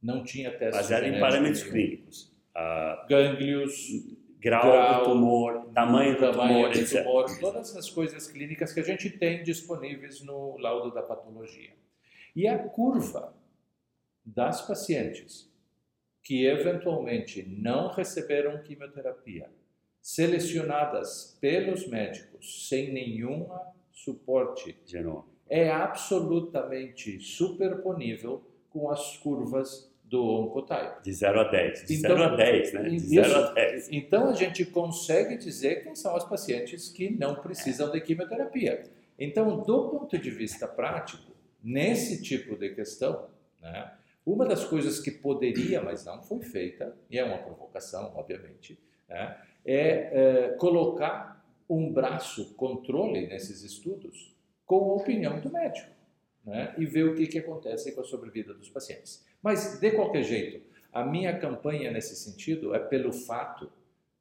Não 0.00 0.22
tinha 0.22 0.56
teste 0.56 0.76
Baseado 0.80 1.06
em 1.06 1.18
parâmetros 1.18 1.64
clínicos. 1.64 2.32
Uh, 2.54 3.08
Gânglios, 3.08 3.74
grau, 4.38 4.62
grau, 4.62 5.00
do 5.00 5.10
tumor, 5.10 5.70
tamanho 5.74 6.14
do 6.14 6.20
tamanho 6.20 6.54
tumor, 6.54 6.72
do 6.72 6.78
etc. 6.78 7.02
tumor, 7.02 7.38
todas 7.40 7.76
as 7.76 7.90
coisas 7.90 8.28
clínicas 8.28 8.72
que 8.72 8.78
a 8.78 8.84
gente 8.84 9.10
tem 9.10 9.42
disponíveis 9.42 10.22
no 10.22 10.56
laudo 10.58 10.94
da 10.94 11.02
patologia. 11.02 11.72
E 12.36 12.46
a 12.46 12.56
curva 12.56 13.34
das 14.24 14.62
pacientes 14.68 15.52
que 16.22 16.46
eventualmente 16.46 17.42
não 17.42 17.88
receberam 17.88 18.62
quimioterapia, 18.62 19.50
selecionadas 20.00 21.36
pelos 21.40 21.88
médicos 21.88 22.68
sem 22.68 22.92
nenhuma 22.92 23.74
suporte 24.06 24.78
genômico 24.86 25.36
é 25.48 25.70
absolutamente 25.70 27.18
superponível 27.20 28.42
com 28.70 28.90
as 28.90 29.16
curvas 29.16 29.92
do 30.04 30.22
Oncotype. 30.22 31.02
De 31.02 31.12
0 31.12 31.40
a 31.40 31.44
10. 31.44 31.86
De 31.86 31.94
então, 31.94 32.16
0 32.16 32.22
a 32.24 32.36
10, 32.36 32.72
né? 32.72 32.82
De 32.88 32.98
0 32.98 33.36
a 33.36 33.52
10. 33.52 33.88
Então 33.90 34.28
a 34.28 34.34
gente 34.34 34.64
consegue 34.64 35.36
dizer 35.36 35.82
quem 35.82 35.94
são 35.94 36.14
as 36.14 36.24
pacientes 36.24 36.88
que 36.88 37.10
não 37.10 37.36
precisam 37.36 37.90
de 37.90 38.00
quimioterapia. 38.00 38.84
Então, 39.18 39.62
do 39.62 39.88
ponto 39.88 40.18
de 40.18 40.30
vista 40.30 40.68
prático, 40.68 41.32
nesse 41.62 42.22
tipo 42.22 42.56
de 42.56 42.74
questão, 42.74 43.28
né, 43.60 43.92
uma 44.24 44.44
das 44.44 44.64
coisas 44.64 45.00
que 45.00 45.10
poderia, 45.10 45.82
mas 45.82 46.04
não 46.04 46.22
foi 46.22 46.42
feita, 46.42 46.94
e 47.10 47.18
é 47.18 47.24
uma 47.24 47.38
provocação, 47.38 48.12
obviamente, 48.14 48.78
né, 49.08 49.36
é, 49.64 50.48
é 50.48 50.48
colocar 50.58 51.35
um 51.68 51.92
braço 51.92 52.54
controle 52.54 53.26
nesses 53.26 53.62
estudos 53.62 54.34
com 54.64 54.90
a 54.90 54.94
opinião 54.94 55.40
do 55.40 55.50
médico 55.50 55.90
né? 56.44 56.74
e 56.78 56.86
ver 56.86 57.04
o 57.04 57.14
que, 57.14 57.26
que 57.26 57.38
acontece 57.38 57.92
com 57.92 58.00
a 58.00 58.04
sobrevida 58.04 58.54
dos 58.54 58.68
pacientes. 58.68 59.24
Mas, 59.42 59.78
de 59.80 59.90
qualquer 59.92 60.22
jeito, 60.22 60.64
a 60.92 61.04
minha 61.04 61.38
campanha 61.38 61.90
nesse 61.90 62.16
sentido 62.16 62.74
é 62.74 62.78
pelo 62.78 63.12
fato 63.12 63.70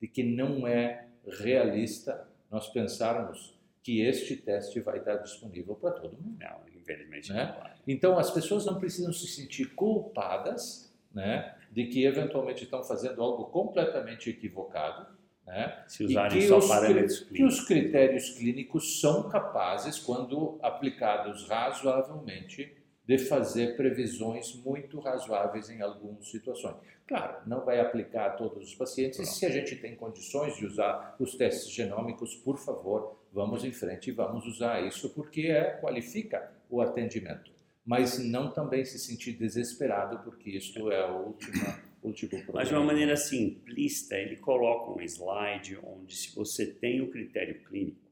de 0.02 0.08
que 0.08 0.24
não 0.24 0.68
é 0.68 1.08
realista 1.26 2.28
nós 2.52 2.68
pensarmos 2.70 3.58
que 3.82 4.02
este 4.02 4.36
teste 4.36 4.80
vai 4.80 4.98
estar 4.98 5.18
disponível 5.18 5.76
para 5.76 5.92
todo 5.92 6.18
mundo. 6.18 6.38
Não, 6.40 6.62
infelizmente 6.76 7.32
né? 7.32 7.46
não 7.46 7.62
vai. 7.62 7.76
Então, 7.88 8.18
as 8.18 8.32
pessoas 8.32 8.66
não 8.66 8.80
precisam 8.80 9.14
se 9.14 9.28
sentir 9.28 9.74
culpadas 9.76 10.94
né, 11.14 11.56
de 11.72 11.86
que 11.86 12.04
eventualmente 12.04 12.64
estão 12.64 12.84
fazendo 12.84 13.22
algo 13.22 13.46
completamente 13.46 14.30
equivocado 14.30 15.15
né? 15.46 15.84
Se 15.88 16.04
usarem 16.04 16.42
só 16.42 16.58
os, 16.58 16.68
parâmetros 16.68 17.20
clínicos. 17.20 17.38
Que 17.38 17.44
os 17.44 17.68
critérios 17.68 18.30
clínicos 18.32 19.00
são 19.00 19.30
capazes, 19.30 20.00
quando 20.00 20.58
aplicados 20.62 21.48
razoavelmente, 21.48 22.76
de 23.08 23.18
fazer 23.20 23.78
previsões 23.78 24.56
muito 24.56 25.00
razoáveis 25.00 25.70
em 25.70 25.82
algumas 25.82 26.28
situações. 26.30 26.76
Claro, 27.08 27.38
não 27.46 27.64
vai 27.64 27.80
aplicar 27.80 28.26
a 28.26 28.30
todos 28.32 28.68
os 28.68 28.74
pacientes, 28.74 29.20
e 29.20 29.26
se 29.26 29.46
a 29.46 29.50
gente 29.50 29.76
tem 29.76 29.96
condições 29.96 30.58
de 30.58 30.66
usar 30.66 31.16
os 31.20 31.36
testes 31.36 31.72
genômicos, 31.72 32.34
por 32.36 32.58
favor, 32.58 33.20
vamos 33.32 33.64
em 33.64 33.72
frente 33.72 34.10
e 34.10 34.14
vamos 34.14 34.48
usar 34.48 34.82
isso, 34.82 35.12
porque 35.12 35.42
é, 35.42 35.78
qualifica 35.80 36.52
o 36.68 36.82
atendimento. 36.82 37.52
Mas 37.86 38.18
não 38.18 38.52
também 38.52 38.84
se 38.84 38.98
sentir 38.98 39.34
desesperado, 39.34 40.18
porque 40.24 40.50
isto 40.50 40.92
é 40.92 41.02
a 41.02 41.12
última 41.12 41.80
tipo 42.14 42.36
Mas 42.54 42.68
de 42.68 42.74
uma 42.74 42.84
maneira 42.84 43.16
simplista, 43.16 44.16
ele 44.16 44.38
coloca 44.38 44.92
um 44.92 45.02
slide 45.02 45.78
onde 45.84 46.16
se 46.16 46.36
você 46.36 46.66
tem 46.66 47.02
o 47.02 47.10
critério 47.10 47.64
clínico, 47.64 48.12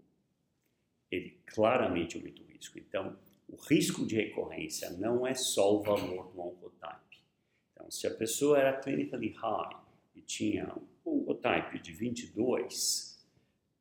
ele 1.11 1.37
claramente 1.45 2.17
aumenta 2.17 2.41
o 2.41 2.45
risco. 2.45 2.79
Então, 2.79 3.17
o 3.47 3.55
risco 3.55 4.05
de 4.05 4.15
recorrência 4.15 4.89
não 4.91 5.27
é 5.27 5.33
só 5.33 5.75
o 5.75 5.83
valor 5.83 6.31
do 6.31 6.39
oncotype. 6.39 7.21
Então, 7.71 7.91
se 7.91 8.07
a 8.07 8.11
pessoa 8.11 8.57
era 8.57 8.79
clinically 8.79 9.29
high 9.29 9.77
e 10.15 10.21
tinha 10.21 10.73
um 11.05 11.19
oncotype 11.19 11.79
de 11.79 11.91
22, 11.91 13.27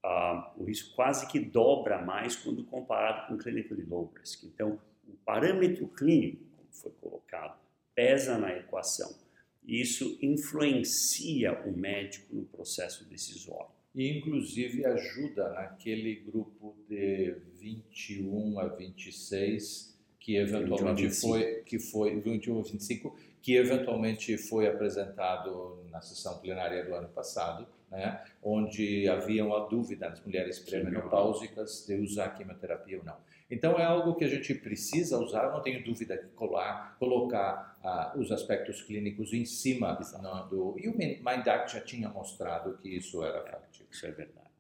uh, 0.05 0.07
ah, 0.07 0.55
o 0.57 0.65
risco 0.65 0.95
quase 0.95 1.27
que 1.29 1.41
dobra 1.41 2.03
mais 2.03 2.37
quando 2.37 2.65
comparado 2.65 3.29
com 3.29 3.39
clinically 3.39 3.85
low 3.85 4.13
risk. 4.19 4.45
Então, 4.45 4.79
o 5.07 5.15
parâmetro 5.25 5.89
clínico, 5.89 6.45
como 6.57 6.69
foi 6.73 6.93
colocado, 7.01 7.59
pesa 7.95 8.37
na 8.37 8.53
equação 8.53 9.23
isso 9.67 10.19
influencia 10.21 11.63
o 11.65 11.77
médico 11.77 12.35
no 12.35 12.45
processo 12.45 13.09
decisório. 13.09 13.71
E, 13.95 14.19
inclusive, 14.19 14.85
ajuda 14.87 15.51
naquele 15.51 16.17
grupo 16.17 16.75
de 16.89 17.37
21 17.61 18.59
a 18.59 18.69
26 18.69 19.93
que 20.19 20.37
eventualmente 20.37 21.11
foi 21.11 21.63
que 21.67 21.81
foi 21.81 22.21
21 22.21 22.61
a 22.61 22.63
25 22.63 23.17
que 23.43 23.57
eventualmente 23.57 24.39
foi 24.39 24.69
apresentado 24.69 25.85
na 25.91 26.01
sessão 26.01 26.39
plenária 26.39 26.85
do 26.85 26.95
ano 26.95 27.09
passado, 27.09 27.67
né, 27.91 28.23
onde 28.41 29.09
havia 29.09 29.45
uma 29.45 29.69
dúvida 29.69 30.09
nas 30.09 30.25
mulheres 30.25 30.61
pré-menopáusicas 30.61 31.85
de 31.85 31.97
usar 31.97 32.31
quimioterapia 32.31 32.99
ou 32.99 33.05
não. 33.05 33.17
Então 33.51 33.79
é 33.79 33.85
algo 33.85 34.15
que 34.15 34.25
a 34.25 34.29
gente 34.29 34.55
precisa 34.55 35.19
usar, 35.19 35.51
não 35.51 35.61
tenho 35.61 35.85
dúvida 35.85 36.17
de 36.17 36.29
colar, 36.29 36.97
colocar 36.99 37.72
ah, 37.83 38.13
os 38.17 38.31
aspectos 38.31 38.83
clínicos 38.83 39.33
em 39.33 39.45
cima 39.45 39.99
no, 40.23 40.43
do... 40.49 40.79
E 40.79 40.89
o 40.89 40.97
MindAct 40.97 41.73
já 41.73 41.81
tinha 41.81 42.09
mostrado 42.09 42.79
que 42.79 42.89
isso 42.89 43.23
era 43.25 43.43
factível. 43.43 43.89
Isso 43.91 44.07
é 44.07 44.11
verdade. 44.11 44.51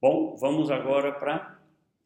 Bom, 0.00 0.36
vamos 0.36 0.70
agora 0.70 1.12
para 1.12 1.58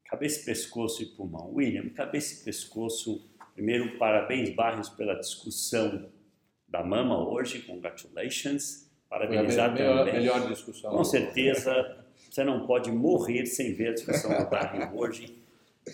cabeça, 0.05 0.45
pescoço 0.45 1.03
e 1.03 1.07
pulmão. 1.07 1.53
William, 1.55 1.89
cabeça 1.91 2.41
e 2.41 2.45
pescoço, 2.45 3.29
primeiro, 3.55 3.99
parabéns, 3.99 4.51
Barros, 4.51 4.89
pela 4.89 5.15
discussão 5.15 6.09
da 6.69 6.83
mama 6.83 7.29
hoje, 7.29 7.63
congratulations. 7.63 8.87
Parabenizar 9.09 9.71
Foi 9.71 9.81
a 9.81 9.89
melhor, 9.89 9.99
também. 10.05 10.21
Melhor 10.21 10.49
discussão. 10.49 10.91
Com 10.91 11.05
certeza, 11.05 12.05
você 12.31 12.45
não 12.45 12.67
pode 12.67 12.91
morrer 12.91 13.47
sem 13.47 13.73
ver 13.73 13.89
a 13.89 13.95
discussão 13.95 14.37
do 14.43 14.51
Barros 14.51 14.89
hoje. 14.95 15.46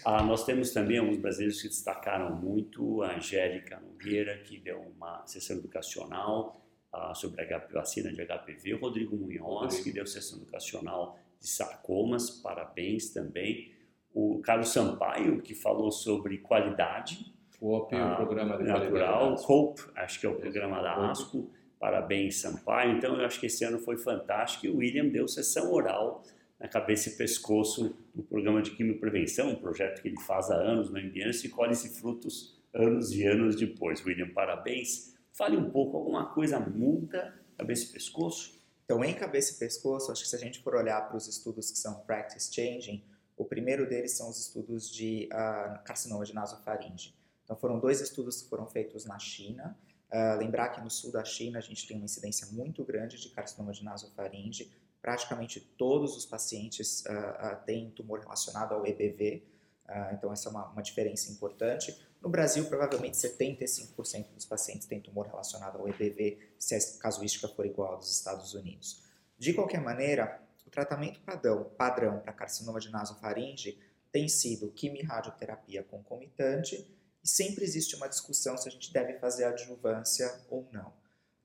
Ah, 0.04 0.22
nós 0.22 0.44
temos 0.44 0.70
também 0.70 0.98
alguns 0.98 1.18
brasileiros 1.18 1.60
que 1.60 1.68
destacaram 1.68 2.34
muito, 2.34 3.02
a 3.02 3.16
Angélica 3.16 3.78
Nogueira, 3.78 4.38
que 4.38 4.58
deu 4.58 4.80
uma 4.80 5.26
sessão 5.26 5.56
educacional 5.56 6.60
ah, 6.92 7.14
sobre 7.14 7.42
a 7.42 7.58
vacina 7.58 8.10
de 8.10 8.24
HPV, 8.24 8.74
o 8.74 8.78
Rodrigo 8.78 9.16
Munhoz, 9.16 9.80
que 9.80 9.92
deu 9.92 10.06
sessão 10.06 10.38
educacional 10.38 11.18
de 11.38 11.48
sarcomas, 11.48 12.30
parabéns 12.30 13.10
também. 13.10 13.72
O 14.14 14.40
Carlos 14.40 14.68
Sampaio, 14.68 15.40
que 15.42 15.54
falou 15.54 15.90
sobre 15.90 16.38
qualidade. 16.38 17.32
O 17.60 17.74
OP, 17.74 17.94
ah, 17.94 18.14
o 18.14 18.16
programa 18.16 18.56
de 18.56 18.64
natural, 18.64 19.36
COPE, 19.36 19.82
acho 19.96 20.20
que 20.20 20.26
é 20.26 20.28
o 20.28 20.36
programa 20.36 20.82
da 20.82 21.10
ASCO. 21.10 21.50
Parabéns, 21.78 22.36
Sampaio. 22.36 22.96
Então, 22.96 23.16
eu 23.18 23.26
acho 23.26 23.40
que 23.40 23.46
esse 23.46 23.64
ano 23.64 23.78
foi 23.78 23.96
fantástico. 23.96 24.66
E 24.66 24.70
o 24.70 24.76
William 24.78 25.08
deu 25.08 25.26
sessão 25.26 25.72
oral 25.72 26.22
na 26.62 26.68
cabeça 26.68 27.08
e 27.08 27.16
pescoço 27.16 27.98
no 28.14 28.22
programa 28.22 28.62
de 28.62 28.70
quimioprevenção, 28.70 29.50
um 29.50 29.56
projeto 29.56 30.00
que 30.00 30.06
ele 30.06 30.20
faz 30.20 30.48
há 30.48 30.54
anos 30.54 30.88
no 30.88 30.96
MBS 30.96 31.42
e 31.42 31.48
colhe-se 31.48 31.88
frutos 32.00 32.56
anos 32.72 33.10
e 33.10 33.26
anos 33.26 33.56
depois. 33.56 34.04
William, 34.06 34.28
parabéns. 34.28 35.12
Fale 35.32 35.56
um 35.56 35.68
pouco, 35.70 35.96
alguma 35.96 36.32
coisa 36.32 36.60
muda 36.60 37.36
cabeça 37.58 37.86
e 37.86 37.88
pescoço? 37.88 38.62
Então, 38.84 39.04
em 39.04 39.12
cabeça 39.12 39.54
e 39.54 39.58
pescoço, 39.58 40.12
acho 40.12 40.22
que 40.22 40.28
se 40.28 40.36
a 40.36 40.38
gente 40.38 40.60
for 40.60 40.76
olhar 40.76 41.00
para 41.08 41.16
os 41.16 41.26
estudos 41.26 41.68
que 41.70 41.78
são 41.78 42.00
practice 42.00 42.54
changing, 42.54 43.02
o 43.36 43.44
primeiro 43.44 43.88
deles 43.88 44.12
são 44.12 44.30
os 44.30 44.38
estudos 44.38 44.88
de 44.88 45.28
uh, 45.32 45.82
carcinoma 45.82 46.24
de 46.24 46.32
nasofaringe. 46.32 47.12
Então, 47.42 47.56
foram 47.56 47.80
dois 47.80 48.00
estudos 48.00 48.40
que 48.40 48.48
foram 48.48 48.66
feitos 48.66 49.04
na 49.04 49.18
China. 49.18 49.76
Uh, 50.12 50.38
lembrar 50.38 50.68
que 50.68 50.80
no 50.80 50.90
sul 50.90 51.10
da 51.10 51.24
China 51.24 51.58
a 51.58 51.62
gente 51.62 51.88
tem 51.88 51.96
uma 51.96 52.04
incidência 52.04 52.46
muito 52.52 52.84
grande 52.84 53.20
de 53.20 53.30
carcinoma 53.30 53.72
de 53.72 53.82
nasofaringe, 53.82 54.70
praticamente 55.02 55.60
todos 55.76 56.16
os 56.16 56.24
pacientes 56.24 57.04
uh, 57.04 57.10
uh, 57.10 57.64
têm 57.66 57.90
tumor 57.90 58.20
relacionado 58.20 58.72
ao 58.72 58.86
EBV, 58.86 59.42
uh, 59.44 59.90
ah, 59.90 60.10
então 60.14 60.32
essa 60.32 60.48
é 60.48 60.50
uma, 60.50 60.68
uma, 60.68 60.80
diferença 60.80 61.30
importante. 61.30 62.06
No 62.20 62.30
Brasil, 62.30 62.64
provavelmente 62.66 63.16
75% 63.16 64.32
dos 64.32 64.44
pacientes 64.44 64.86
têm 64.86 65.00
tumor 65.00 65.26
relacionado 65.26 65.80
ao 65.80 65.88
EBV, 65.88 66.38
se 66.56 66.76
a 66.76 66.78
casuística 67.00 67.48
for 67.48 67.66
igual 67.66 67.94
aos 67.94 68.06
dos 68.06 68.16
Estados 68.16 68.54
Unidos. 68.54 69.02
De 69.36 69.52
qualquer 69.52 69.80
maneira, 69.80 70.40
o 70.64 70.70
tratamento 70.70 71.20
padrão, 71.20 71.64
padrão 71.76 72.20
para 72.20 72.32
carcinoma 72.32 72.78
de 72.78 72.90
nasofaringe 72.90 73.76
tem 74.12 74.28
sido 74.28 74.70
quimio-radioterapia 74.70 75.82
concomitante 75.82 76.86
e 77.24 77.28
sempre 77.28 77.64
existe 77.64 77.96
uma 77.96 78.08
discussão 78.08 78.56
se 78.56 78.68
a 78.68 78.72
gente 78.72 78.92
deve 78.92 79.14
fazer 79.18 79.44
adjuvância 79.44 80.40
ou 80.48 80.68
não. 80.70 80.92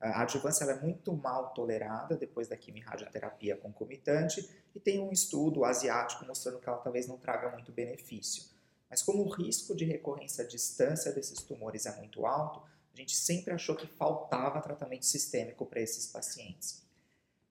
A 0.00 0.22
adjuvância 0.22 0.64
é 0.64 0.80
muito 0.80 1.12
mal 1.12 1.52
tolerada 1.52 2.16
depois 2.16 2.46
da 2.46 2.56
quimio-radioterapia 2.56 3.56
concomitante 3.56 4.48
e 4.72 4.78
tem 4.78 5.00
um 5.00 5.10
estudo 5.10 5.64
asiático 5.64 6.24
mostrando 6.24 6.60
que 6.60 6.68
ela 6.68 6.78
talvez 6.78 7.08
não 7.08 7.18
traga 7.18 7.50
muito 7.50 7.72
benefício. 7.72 8.44
Mas 8.88 9.02
como 9.02 9.24
o 9.24 9.28
risco 9.28 9.74
de 9.74 9.84
recorrência 9.84 10.44
à 10.44 10.46
distância 10.46 11.12
desses 11.12 11.42
tumores 11.42 11.84
é 11.84 11.96
muito 11.96 12.24
alto, 12.26 12.62
a 12.94 12.96
gente 12.96 13.14
sempre 13.14 13.52
achou 13.52 13.74
que 13.74 13.86
faltava 13.86 14.60
tratamento 14.60 15.04
sistêmico 15.04 15.66
para 15.66 15.80
esses 15.80 16.06
pacientes. 16.06 16.86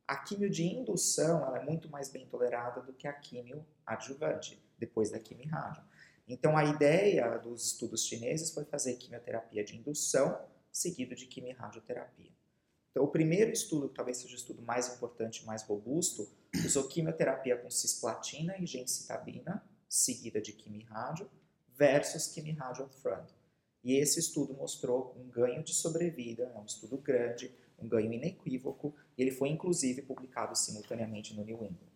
A 0.07 0.15
quimio 0.15 0.49
de 0.49 0.63
indução 0.63 1.53
é 1.53 1.63
muito 1.63 1.89
mais 1.89 2.09
bem 2.09 2.25
tolerada 2.27 2.81
do 2.81 2.93
que 2.93 3.09
a 3.09 3.13
quimio 3.13 3.65
adjuvante, 3.85 4.61
depois 4.77 5.11
da 5.11 5.19
quimio-rádio. 5.19 5.83
Então 6.25 6.57
a 6.57 6.63
ideia 6.63 7.37
dos 7.37 7.73
estudos 7.73 8.05
chineses 8.05 8.51
foi 8.51 8.63
fazer 8.63 8.95
quimioterapia 8.95 9.65
de 9.65 9.75
indução 9.75 10.39
seguido 10.71 11.13
de 11.13 11.25
quimio-radioterapia. 11.25 12.36
Então, 12.91 13.03
o 13.03 13.07
primeiro 13.07 13.51
estudo, 13.51 13.89
que 13.89 13.95
talvez 13.95 14.17
seja 14.17 14.33
o 14.33 14.37
estudo 14.37 14.61
mais 14.61 14.87
importante, 14.95 15.45
mais 15.45 15.63
robusto, 15.63 16.27
usou 16.65 16.87
quimioterapia 16.87 17.57
com 17.57 17.69
cisplatina 17.69 18.57
e 18.57 18.65
gencitabina, 18.65 19.63
seguida 19.87 20.41
de 20.41 20.53
quimio-rádio, 20.53 21.29
versus 21.75 22.27
quimio-rádio 22.27 22.85
upfront. 22.85 23.31
E 23.83 23.93
esse 23.95 24.19
estudo 24.19 24.53
mostrou 24.53 25.15
um 25.17 25.29
ganho 25.29 25.63
de 25.63 25.73
sobrevida, 25.73 26.51
é 26.53 26.59
um 26.59 26.65
estudo 26.65 26.97
grande, 26.97 27.53
um 27.79 27.87
ganho 27.87 28.11
inequívoco, 28.11 28.93
e 29.17 29.21
ele 29.21 29.31
foi 29.31 29.49
inclusive 29.49 30.01
publicado 30.01 30.55
simultaneamente 30.55 31.33
no 31.35 31.43
New 31.43 31.63
England. 31.63 31.87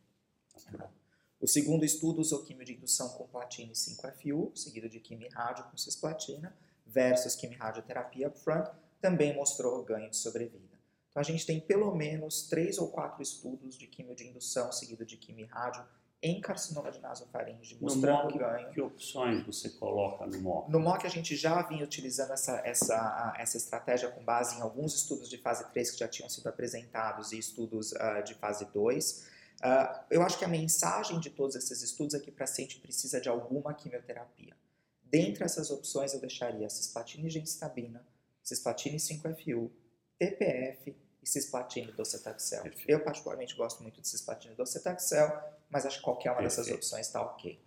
O 1.39 1.47
segundo 1.47 1.84
estudo 1.84 2.21
usou 2.21 2.43
quimio 2.43 2.63
de 2.63 2.73
indução 2.73 3.10
com 3.10 3.27
platina 3.27 3.71
e 3.71 3.75
5-FU, 3.75 4.51
seguido 4.56 4.88
de 4.88 4.99
quimio-rádio 4.99 5.65
com 5.65 5.77
cisplatina, 5.77 6.56
versus 6.86 7.36
quimio-radioterapia 7.36 8.27
upfront, 8.27 8.69
também 9.01 9.36
mostrou 9.36 9.84
ganho 9.84 10.10
de 10.10 10.17
sobrevida. 10.17 10.70
Então 11.12 11.21
a 11.21 11.24
gente 11.24 11.45
tem 11.45 11.60
pelo 11.60 11.93
menos 11.93 12.47
três 12.47 12.78
ou 12.78 12.88
quatro 12.88 13.21
estudos 13.21 13.78
de 13.78 13.86
quimio 13.86 14.15
de 14.15 14.28
indução 14.28 14.71
seguido 14.71 15.06
de 15.06 15.17
quimio 15.17 15.45
rádio 15.47 15.86
em 16.24 16.39
carcinoma 16.39 16.91
de 16.91 17.00
nasofaringe, 17.00 17.78
mostrando 17.82 18.26
no 18.26 18.32
MOC, 18.32 18.38
ganho. 18.38 18.69
Que 18.69 18.82
opções 18.82 19.43
você 19.43 19.69
coloca 19.69 20.26
no 20.28 20.39
MOC? 20.39 20.69
No 20.69 20.80
MOC 20.80 21.06
a 21.06 21.10
gente 21.10 21.36
já 21.36 21.63
vinha 21.63 21.84
utilizando 21.84 22.32
essa, 22.32 22.62
essa, 22.63 23.34
essa 23.38 23.58
estratégia 23.58 24.10
com 24.10 24.24
base 24.24 24.58
em 24.58 24.62
alguns 24.62 24.93
estudos 24.93 25.28
de 25.28 25.38
fase 25.38 25.69
3 25.71 25.91
que 25.91 26.00
já 26.00 26.08
tinham 26.08 26.30
sido 26.30 26.47
apresentados 26.47 27.32
e 27.32 27.39
estudos 27.39 27.91
uh, 27.93 28.24
de 28.24 28.36
fase 28.36 28.65
2. 28.65 29.12
Uh, 29.12 29.63
ah, 29.63 30.06
eu 30.12 30.21
acho 30.21 30.38
que 30.38 30.45
a 30.45 30.47
mensagem 30.47 31.19
de 31.19 31.32
todos 31.32 31.56
esses 31.56 31.82
estudos 31.82 32.13
é 32.13 32.19
que 32.19 32.30
o 32.30 32.34
paciente 32.34 32.80
precisa 32.80 33.19
de 33.19 33.28
alguma 33.28 33.74
quimioterapia. 33.74 34.56
Dentre 35.04 35.43
essas 35.43 35.71
opções 35.71 36.13
eu 36.13 36.19
deixaria 36.19 36.69
cisplatina 36.69 37.28
e 37.28 37.30
gencitabina, 37.32 38.06
cisplatina 38.43 38.95
e 38.95 39.00
5-FU, 39.00 39.71
TPF 40.19 40.95
e 41.21 41.27
cisplatina 41.27 41.89
e 41.89 41.93
docetaxel. 41.93 42.63
Perfeito. 42.63 42.89
Eu 42.89 43.03
particularmente 43.03 43.55
gosto 43.55 43.81
muito 43.84 44.01
de 44.01 44.07
cisplatina 44.07 44.53
e 44.53 44.57
docetaxel, 44.57 45.31
mas 45.69 45.86
acho 45.86 45.97
que 45.97 46.03
qualquer 46.03 46.31
uma 46.31 46.38
Perfeito. 46.38 46.57
dessas 46.57 46.75
opções 46.75 47.07
está 47.07 47.21
ok. 47.21 47.60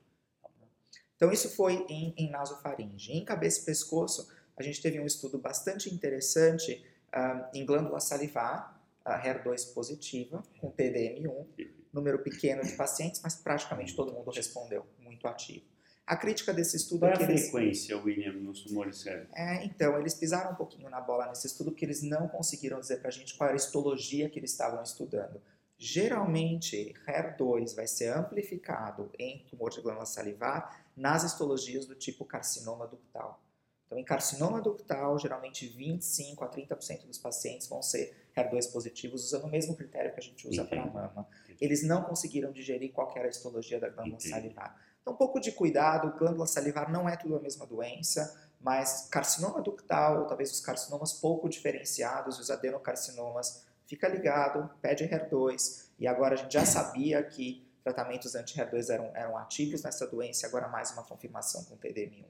Então 1.17 1.33
isso 1.33 1.49
foi 1.51 1.87
em, 1.89 2.13
em 2.17 2.31
nasofaringe. 2.31 3.13
Em 3.13 3.25
cabeça 3.25 3.61
e 3.61 3.65
pescoço, 3.65 4.31
a 4.57 4.63
gente 4.63 4.83
teve 4.83 5.01
um 5.01 5.07
estudo 5.07 5.39
bastante 5.39 5.93
interessante 5.93 6.85
uh, 7.15 7.47
em 7.55 7.65
glândula 7.65 8.01
salivar, 8.01 8.81
uh, 9.07 9.11
HER2 9.11 9.73
positiva, 9.73 10.43
com 10.61 10.71
TDM1, 10.73 11.47
número 11.93 12.19
pequeno 12.19 12.63
de 12.63 12.73
pacientes, 12.73 13.21
mas 13.23 13.37
praticamente 13.37 13.95
todo 13.95 14.13
mundo 14.13 14.31
respondeu, 14.31 14.85
muito 14.99 15.27
ativo. 15.29 15.65
A 16.07 16.17
crítica 16.17 16.53
desse 16.53 16.77
estudo 16.77 17.01
Qual 17.01 17.13
é 17.13 17.17
que 17.17 17.23
a 17.23 17.27
frequência, 17.27 17.95
eles... 17.95 18.05
William, 18.05 18.33
nos 18.35 18.63
tumores 18.63 18.99
sérios? 18.99 19.29
É, 19.35 19.65
então, 19.65 19.99
eles 19.99 20.15
pisaram 20.15 20.53
um 20.53 20.55
pouquinho 20.55 20.91
na 20.91 21.01
bola 21.01 21.27
nesse 21.29 21.47
estudo 21.47 21.71
porque 21.71 21.85
eles 21.85 22.03
não 22.03 22.29
conseguiram 22.29 22.79
dizer 22.79 22.99
para 22.99 23.09
a 23.09 23.13
gente 23.13 23.35
qual 23.35 23.49
era 23.49 23.57
a 23.57 23.57
histologia 23.57 24.29
que 24.29 24.39
eles 24.39 24.51
estavam 24.51 24.83
estudando. 24.83 25.41
Geralmente, 25.79 26.95
HER2 27.07 27.75
vai 27.75 27.87
ser 27.87 28.09
amplificado 28.09 29.11
em 29.19 29.45
tumor 29.51 29.71
de 29.71 29.81
glândula 29.81 30.07
salivar 30.07 30.85
nas 30.97 31.25
histologias 31.25 31.87
do 31.87 31.95
tipo 31.95 32.25
carcinoma 32.25 32.87
ductal. 32.87 33.43
Então, 33.87 33.99
em 33.99 34.05
carcinoma 34.05 34.61
ductal, 34.61 35.19
geralmente 35.19 35.67
25 35.67 36.45
a 36.45 36.49
30% 36.49 37.07
dos 37.07 37.19
pacientes 37.19 37.67
vão 37.67 37.83
ser 37.83 38.29
HER2 38.37 38.73
positivos, 38.73 39.25
usando 39.25 39.45
o 39.45 39.51
mesmo 39.51 39.77
critério 39.77 40.13
que 40.13 40.21
a 40.21 40.23
gente 40.23 40.47
usa 40.49 40.65
para 40.65 40.83
a 40.83 40.87
mama. 40.87 41.29
Eles 41.61 41.83
não 41.83 42.03
conseguiram 42.03 42.53
digerir 42.53 42.93
qual 42.93 43.13
era 43.17 43.27
a 43.27 43.31
histologia 43.31 43.79
da 43.79 43.89
glândula 43.89 44.17
Entendi. 44.17 44.31
salivar. 44.31 44.77
Então, 45.05 45.13
um 45.13 45.17
pouco 45.19 45.39
de 45.39 45.53
cuidado, 45.53 46.17
glândula 46.19 46.47
salivar 46.47 46.91
não 46.91 47.07
é 47.07 47.15
tudo 47.15 47.37
a 47.37 47.41
mesma 47.41 47.67
doença, 47.67 48.41
mas 48.59 49.07
carcinoma 49.11 49.61
ductal, 49.61 50.21
ou 50.21 50.27
talvez 50.27 50.51
os 50.51 50.61
carcinomas 50.63 51.13
pouco 51.13 51.47
diferenciados, 51.47 52.39
os 52.39 52.51
adenocarcinomas, 52.51 53.67
fica 53.87 54.09
ligado, 54.09 54.71
pede 54.81 55.05
HER2, 55.05 55.91
e 55.99 56.07
agora 56.07 56.33
a 56.33 56.39
gente 56.39 56.55
já 56.55 56.65
sabia 56.65 57.23
que 57.23 57.71
tratamentos 57.83 58.35
anti-HER2 58.35 58.89
eram, 58.89 59.13
eram 59.15 59.37
ativos 59.37 59.83
nessa 59.83 60.07
doença, 60.07 60.47
agora 60.47 60.69
mais 60.69 60.91
uma 60.93 61.05
confirmação 61.05 61.63
com 61.65 61.77
TDM1. 61.77 62.25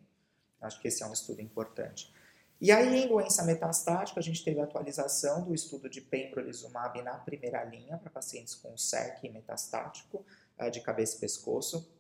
Acho 0.61 0.81
que 0.81 0.89
esse 0.89 1.05
é 1.05 1.07
um 1.07 1.13
estudo 1.13 1.41
importante. 1.41 2.13
E 2.61 2.73
aí, 2.73 3.05
em 3.05 3.07
doença 3.07 3.45
metastática, 3.45 4.19
a 4.19 4.23
gente 4.23 4.43
teve 4.43 4.59
a 4.59 4.65
atualização 4.65 5.45
do 5.45 5.55
estudo 5.55 5.89
de 5.89 6.01
pembrolizumab 6.01 7.01
na 7.03 7.19
primeira 7.19 7.63
linha 7.63 7.99
para 7.99 8.11
pacientes 8.11 8.57
com 8.57 8.77
SEC 8.77 9.23
metastático 9.31 10.25
eh, 10.59 10.71
de 10.71 10.81
cabeça 10.81 11.17
e 11.17 11.21
pescoço. 11.21 11.94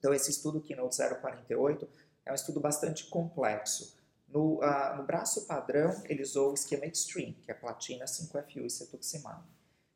Então, 0.00 0.12
esse 0.12 0.30
estudo 0.30 0.62
Keynote 0.62 0.96
048 0.96 1.88
é 2.24 2.32
um 2.32 2.34
estudo 2.34 2.58
bastante 2.58 3.04
complexo. 3.04 3.96
No, 4.26 4.58
uh, 4.58 4.96
no 4.96 5.04
braço 5.04 5.46
padrão, 5.46 6.02
ele 6.06 6.22
usou 6.22 6.50
o 6.50 6.54
esquema 6.54 6.86
Extreme, 6.86 7.34
que 7.34 7.50
é 7.50 7.54
platina, 7.54 8.06
5-FU 8.06 8.60
e 8.60 8.70
cetuximab. 8.70 9.44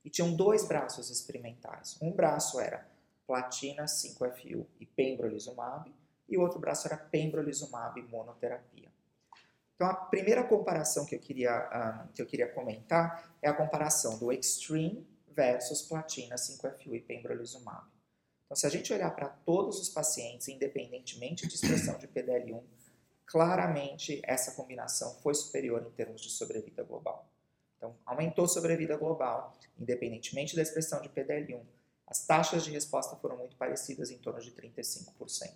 E 0.04 0.10
tinham 0.10 0.36
dois 0.36 0.68
braços 0.68 1.08
experimentais. 1.08 1.96
Um 2.02 2.12
braço 2.12 2.60
era 2.60 2.86
platina 3.26 3.86
5-FU 3.86 4.66
e 4.78 4.84
pembrolizumab, 4.84 5.90
e 6.28 6.36
o 6.36 6.42
outro 6.42 6.58
braço 6.58 6.86
era 6.86 6.98
pembrolizumab 6.98 8.00
monoterapia. 8.02 8.92
Então, 9.74 9.88
a 9.88 9.94
primeira 9.94 10.44
comparação 10.44 11.06
que 11.06 11.14
eu 11.14 11.18
queria, 11.18 12.08
que 12.14 12.20
eu 12.20 12.26
queria 12.26 12.48
comentar 12.48 13.34
é 13.40 13.48
a 13.48 13.54
comparação 13.54 14.18
do 14.18 14.30
Extreme 14.30 15.06
versus 15.28 15.82
platina 15.82 16.36
5-FU 16.36 16.94
e 16.94 17.00
pembrolizumab. 17.00 17.93
Então, 18.44 18.56
se 18.56 18.66
a 18.66 18.70
gente 18.70 18.92
olhar 18.92 19.10
para 19.14 19.28
todos 19.28 19.80
os 19.80 19.88
pacientes, 19.88 20.48
independentemente 20.48 21.46
de 21.46 21.54
expressão 21.54 21.98
de 21.98 22.06
PDL1, 22.06 22.62
claramente 23.26 24.20
essa 24.24 24.52
combinação 24.52 25.14
foi 25.22 25.34
superior 25.34 25.84
em 25.86 25.90
termos 25.90 26.20
de 26.20 26.30
sobrevida 26.30 26.82
global. 26.82 27.28
Então, 27.76 27.96
aumentou 28.04 28.44
a 28.44 28.48
sobrevida 28.48 28.96
global, 28.96 29.56
independentemente 29.78 30.54
da 30.54 30.62
expressão 30.62 31.00
de 31.00 31.08
PDL1. 31.08 31.60
As 32.06 32.26
taxas 32.26 32.64
de 32.64 32.70
resposta 32.70 33.16
foram 33.16 33.36
muito 33.38 33.56
parecidas, 33.56 34.10
em 34.10 34.18
torno 34.18 34.40
de 34.40 34.52
35%. 34.52 35.54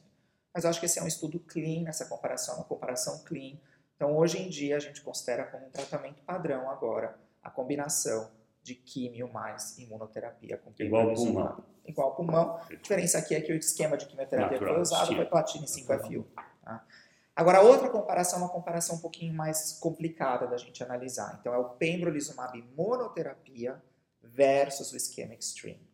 Mas 0.52 0.64
acho 0.64 0.80
que 0.80 0.86
esse 0.86 0.98
é 0.98 1.02
um 1.02 1.06
estudo 1.06 1.38
clean, 1.40 1.88
essa 1.88 2.06
comparação 2.06 2.54
é 2.54 2.56
uma 2.58 2.64
comparação 2.64 3.22
clean. 3.24 3.58
Então, 3.94 4.16
hoje 4.16 4.38
em 4.38 4.48
dia, 4.48 4.76
a 4.76 4.80
gente 4.80 5.02
considera 5.02 5.44
como 5.44 5.66
um 5.66 5.70
tratamento 5.70 6.22
padrão 6.22 6.70
agora 6.70 7.18
a 7.42 7.50
combinação 7.50 8.30
de 8.68 8.74
químio 8.74 9.32
mais 9.32 9.78
imunoterapia 9.78 10.58
com 10.58 10.70
Igual 10.78 11.14
pulmão. 11.14 11.64
Igual 11.86 12.14
pulmão. 12.14 12.60
A 12.70 12.74
diferença 12.74 13.16
aqui 13.16 13.34
é 13.34 13.40
que 13.40 13.50
o 13.50 13.56
esquema 13.56 13.96
de 13.96 14.04
quimioterapia 14.04 14.52
Natural, 14.52 14.74
foi 14.74 14.82
usado 14.82 15.16
foi 15.16 15.24
platina 15.24 15.64
5-FU. 15.64 16.26
Tá? 16.62 16.84
Agora, 17.34 17.62
outra 17.62 17.88
comparação 17.88 18.40
uma 18.40 18.50
comparação 18.50 18.96
um 18.96 19.00
pouquinho 19.00 19.32
mais 19.32 19.78
complicada 19.80 20.46
da 20.46 20.58
gente 20.58 20.82
analisar. 20.84 21.38
Então, 21.40 21.54
é 21.54 21.56
o 21.56 21.70
pembrolizumab 21.70 22.62
monoterapia 22.76 23.82
versus 24.22 24.92
o 24.92 24.96
esquema 24.96 25.32
extreme. 25.32 25.88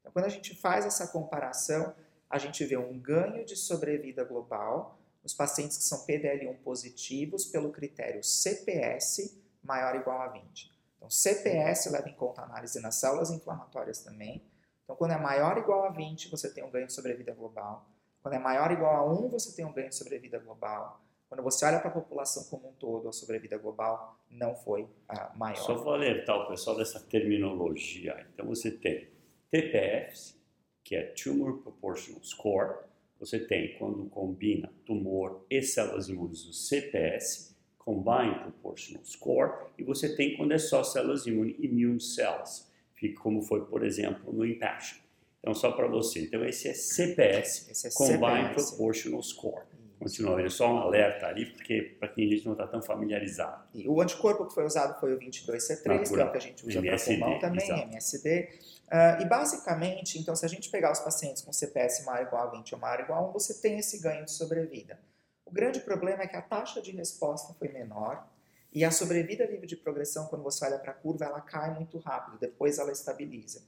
Então, 0.00 0.12
quando 0.12 0.26
a 0.26 0.28
gente 0.28 0.54
faz 0.54 0.84
essa 0.84 1.08
comparação, 1.08 1.94
a 2.28 2.36
gente 2.36 2.62
vê 2.66 2.76
um 2.76 2.98
ganho 2.98 3.42
de 3.46 3.56
sobrevida 3.56 4.22
global 4.22 5.00
nos 5.22 5.32
pacientes 5.32 5.78
que 5.78 5.84
são 5.84 6.04
PDL1 6.06 6.58
positivos 6.58 7.46
pelo 7.46 7.72
critério 7.72 8.22
CPS 8.22 9.40
maior 9.62 9.94
ou 9.94 10.00
igual 10.02 10.20
a 10.20 10.28
20. 10.28 10.77
Então, 10.98 11.08
CPS 11.08 11.90
leva 11.90 12.08
em 12.08 12.14
conta 12.14 12.42
a 12.42 12.44
análise 12.44 12.78
nas 12.80 12.96
células 12.96 13.30
inflamatórias 13.30 14.00
também. 14.00 14.42
Então, 14.84 14.96
quando 14.96 15.12
é 15.12 15.18
maior 15.18 15.56
ou 15.56 15.62
igual 15.62 15.84
a 15.84 15.90
20, 15.90 16.28
você 16.28 16.52
tem 16.52 16.64
um 16.64 16.70
ganho 16.70 16.88
de 16.88 16.92
sobrevida 16.92 17.32
global. 17.32 17.88
Quando 18.20 18.34
é 18.34 18.38
maior 18.38 18.70
ou 18.70 18.76
igual 18.76 18.94
a 18.96 19.10
1, 19.10 19.28
você 19.28 19.54
tem 19.54 19.64
um 19.64 19.72
ganho 19.72 19.88
de 19.88 19.94
sobrevida 19.94 20.38
global. 20.38 21.00
Quando 21.28 21.42
você 21.42 21.64
olha 21.64 21.78
para 21.78 21.88
a 21.88 21.92
população 21.92 22.44
como 22.44 22.70
um 22.70 22.72
todo, 22.72 23.08
a 23.08 23.12
sobrevida 23.12 23.56
global 23.58 24.18
não 24.28 24.54
foi 24.56 24.88
maior. 25.36 25.56
Só 25.56 25.74
vou 25.74 25.94
alertar 25.94 26.36
o 26.36 26.48
pessoal 26.48 26.76
dessa 26.76 26.98
terminologia. 26.98 28.26
Então, 28.32 28.46
você 28.46 28.70
tem 28.70 29.08
TPFs, 29.50 30.36
que 30.82 30.96
é 30.96 31.02
Tumor 31.02 31.58
Proportional 31.58 32.24
Score. 32.24 32.78
Você 33.20 33.38
tem, 33.38 33.76
quando 33.78 34.08
combina 34.08 34.72
tumor 34.86 35.44
e 35.50 35.60
células 35.62 36.08
imunes, 36.08 36.46
o 36.46 36.52
CPS, 36.52 37.54
Combined 37.88 38.40
Proportional 38.40 39.02
Score, 39.02 39.50
e 39.78 39.82
você 39.82 40.14
tem 40.14 40.36
quando 40.36 40.52
é 40.52 40.58
só 40.58 40.84
células 40.84 41.26
imunes, 41.26 41.56
Immune 41.58 41.98
Cells, 41.98 42.66
como 43.22 43.40
foi, 43.40 43.64
por 43.64 43.82
exemplo, 43.82 44.30
no 44.30 44.44
Impassion. 44.44 44.98
Então, 45.40 45.54
só 45.54 45.72
para 45.72 45.86
você. 45.86 46.20
Então, 46.20 46.44
esse 46.44 46.68
é 46.68 46.74
CPS, 46.74 47.70
esse 47.70 47.86
é 47.86 47.90
Combined 47.90 48.48
CPS. 48.48 48.72
Proportional 48.72 49.22
Score. 49.22 49.62
Continua, 49.98 50.42
é 50.42 50.50
só 50.50 50.70
um 50.70 50.78
alerta 50.78 51.26
ali, 51.26 51.46
porque 51.46 51.96
para 51.98 52.08
quem 52.08 52.26
a 52.26 52.28
gente 52.28 52.44
não 52.44 52.52
está 52.52 52.66
tão 52.66 52.82
familiarizado. 52.82 53.64
E 53.74 53.88
o 53.88 54.00
anticorpo 54.02 54.46
que 54.46 54.54
foi 54.54 54.66
usado 54.66 55.00
foi 55.00 55.14
o 55.14 55.18
22C3, 55.18 55.86
Natural. 55.86 56.04
que 56.04 56.20
é 56.20 56.24
o 56.24 56.30
que 56.30 56.36
a 56.36 56.40
gente 56.40 56.66
usa 56.66 56.82
para 56.82 56.98
pulmão 56.98 57.38
também, 57.38 57.64
exato. 57.64 57.88
MSD. 57.88 58.48
Uh, 58.86 59.22
e 59.22 59.24
basicamente, 59.24 60.18
então, 60.18 60.36
se 60.36 60.44
a 60.44 60.48
gente 60.48 60.70
pegar 60.70 60.92
os 60.92 61.00
pacientes 61.00 61.40
com 61.42 61.54
CPS 61.54 62.04
maior 62.04 62.20
ou 62.20 62.26
igual 62.26 62.48
a 62.48 62.50
20 62.50 62.74
ou 62.74 62.80
maior 62.80 62.98
ou 62.98 63.04
igual 63.04 63.24
a 63.24 63.28
1, 63.30 63.32
você 63.32 63.54
tem 63.62 63.78
esse 63.78 63.98
ganho 63.98 64.26
de 64.26 64.30
sobrevida. 64.30 64.98
O 65.48 65.52
grande 65.52 65.80
problema 65.80 66.22
é 66.22 66.26
que 66.26 66.36
a 66.36 66.42
taxa 66.42 66.82
de 66.82 66.90
resposta 66.92 67.54
foi 67.54 67.68
menor 67.68 68.28
e 68.70 68.84
a 68.84 68.90
sobrevida 68.90 69.46
livre 69.46 69.66
de 69.66 69.76
progressão, 69.76 70.26
quando 70.26 70.42
você 70.42 70.64
olha 70.66 70.78
para 70.78 70.92
a 70.92 70.94
curva, 70.94 71.24
ela 71.24 71.40
cai 71.40 71.74
muito 71.74 71.96
rápido, 71.98 72.38
depois 72.38 72.78
ela 72.78 72.92
estabiliza. 72.92 73.62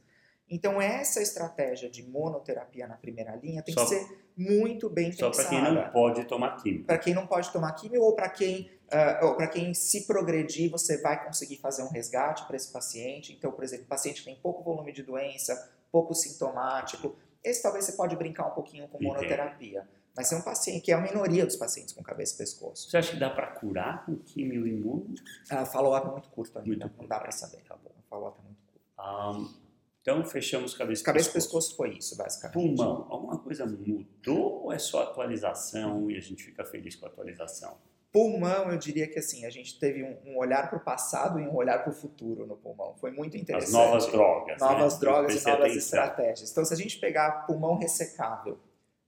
Então, 0.48 0.82
essa 0.82 1.22
estratégia 1.22 1.88
de 1.88 2.02
monoterapia 2.02 2.86
na 2.86 2.96
primeira 2.96 3.34
linha 3.36 3.62
tem 3.62 3.72
só, 3.72 3.84
que 3.84 3.94
ser 3.94 4.06
muito 4.36 4.90
bem 4.90 5.10
só 5.10 5.30
pensada. 5.30 5.42
Só 5.44 5.48
para 5.48 5.58
quem 5.58 5.74
não 5.74 5.90
pode 5.90 6.24
tomar 6.24 6.56
químio. 6.56 6.84
Para 6.84 6.98
quem 6.98 7.14
não 7.14 7.26
pode 7.26 7.50
tomar 7.50 7.72
químio 7.72 8.02
ou 8.02 8.14
para 8.14 8.28
quem, 8.28 8.70
uh, 8.92 9.26
ou 9.26 9.48
quem 9.48 9.72
se 9.72 10.06
progredir, 10.06 10.70
você 10.70 11.00
vai 11.00 11.24
conseguir 11.24 11.56
fazer 11.56 11.82
um 11.82 11.88
resgate 11.88 12.44
para 12.46 12.56
esse 12.56 12.70
paciente. 12.70 13.32
Então, 13.32 13.52
por 13.52 13.64
exemplo, 13.64 13.86
paciente 13.86 14.18
que 14.18 14.24
tem 14.26 14.36
pouco 14.36 14.62
volume 14.62 14.92
de 14.92 15.02
doença, 15.02 15.72
pouco 15.90 16.14
sintomático, 16.14 17.16
esse 17.42 17.62
talvez 17.62 17.86
você 17.86 17.92
pode 17.92 18.14
brincar 18.16 18.46
um 18.48 18.50
pouquinho 18.50 18.86
com 18.88 19.02
monoterapia. 19.02 19.88
Mas 20.20 20.30
é 20.32 20.36
um 20.36 20.42
paciente 20.42 20.82
que 20.82 20.92
é 20.92 20.94
a 20.94 21.00
minoria 21.00 21.46
dos 21.46 21.56
pacientes 21.56 21.94
com 21.94 22.02
cabeça 22.02 22.34
e 22.34 22.36
pescoço. 22.36 22.90
Você 22.90 22.98
acha 22.98 23.12
que 23.12 23.18
dá 23.18 23.30
para 23.30 23.46
curar 23.46 24.04
com 24.04 24.16
químio 24.16 24.66
imune? 24.66 25.14
Ah, 25.48 25.64
follow-up 25.64 26.08
é 26.08 26.10
muito 26.10 26.28
curto 26.28 26.58
ainda, 26.58 26.68
muito 26.68 26.82
não 26.82 26.88
curto. 26.90 27.08
dá 27.08 27.18
para 27.18 27.32
saber. 27.32 27.62
Tá 27.66 27.74
bom. 27.74 27.90
Follow-up 28.06 28.38
é 28.38 28.42
muito 28.42 28.60
curto. 28.66 29.40
Um, 29.40 29.54
então, 30.02 30.22
fechamos 30.26 30.74
cabeça 30.74 31.00
e 31.00 31.04
Cabeça 31.06 31.30
e 31.30 31.32
pescoço 31.32 31.74
foi 31.74 31.96
isso, 31.96 32.18
basicamente. 32.18 32.52
Pulmão, 32.52 33.06
alguma 33.08 33.38
coisa 33.38 33.64
mudou 33.64 34.64
ou 34.64 34.72
é 34.74 34.78
só 34.78 35.04
atualização 35.04 36.10
e 36.10 36.18
a 36.18 36.20
gente 36.20 36.44
fica 36.44 36.66
feliz 36.66 36.96
com 36.96 37.06
a 37.06 37.08
atualização? 37.08 37.78
Pulmão, 38.12 38.70
eu 38.70 38.76
diria 38.76 39.06
que 39.06 39.18
assim, 39.18 39.46
a 39.46 39.50
gente 39.50 39.78
teve 39.78 40.04
um, 40.04 40.32
um 40.32 40.36
olhar 40.36 40.68
para 40.68 40.76
o 40.76 40.84
passado 40.84 41.40
e 41.40 41.48
um 41.48 41.56
olhar 41.56 41.78
para 41.82 41.92
o 41.92 41.94
futuro 41.94 42.46
no 42.46 42.58
pulmão. 42.58 42.94
Foi 43.00 43.10
muito 43.10 43.38
interessante. 43.38 43.68
As 43.68 43.72
novas 43.72 44.06
drogas. 44.06 44.60
Novas 44.60 44.94
né? 44.94 45.00
drogas 45.00 45.42
e 45.42 45.48
novas 45.48 45.76
estratégias. 45.76 46.50
Então, 46.50 46.62
se 46.62 46.74
a 46.74 46.76
gente 46.76 46.98
pegar 46.98 47.46
pulmão 47.46 47.78
ressecável, 47.78 48.58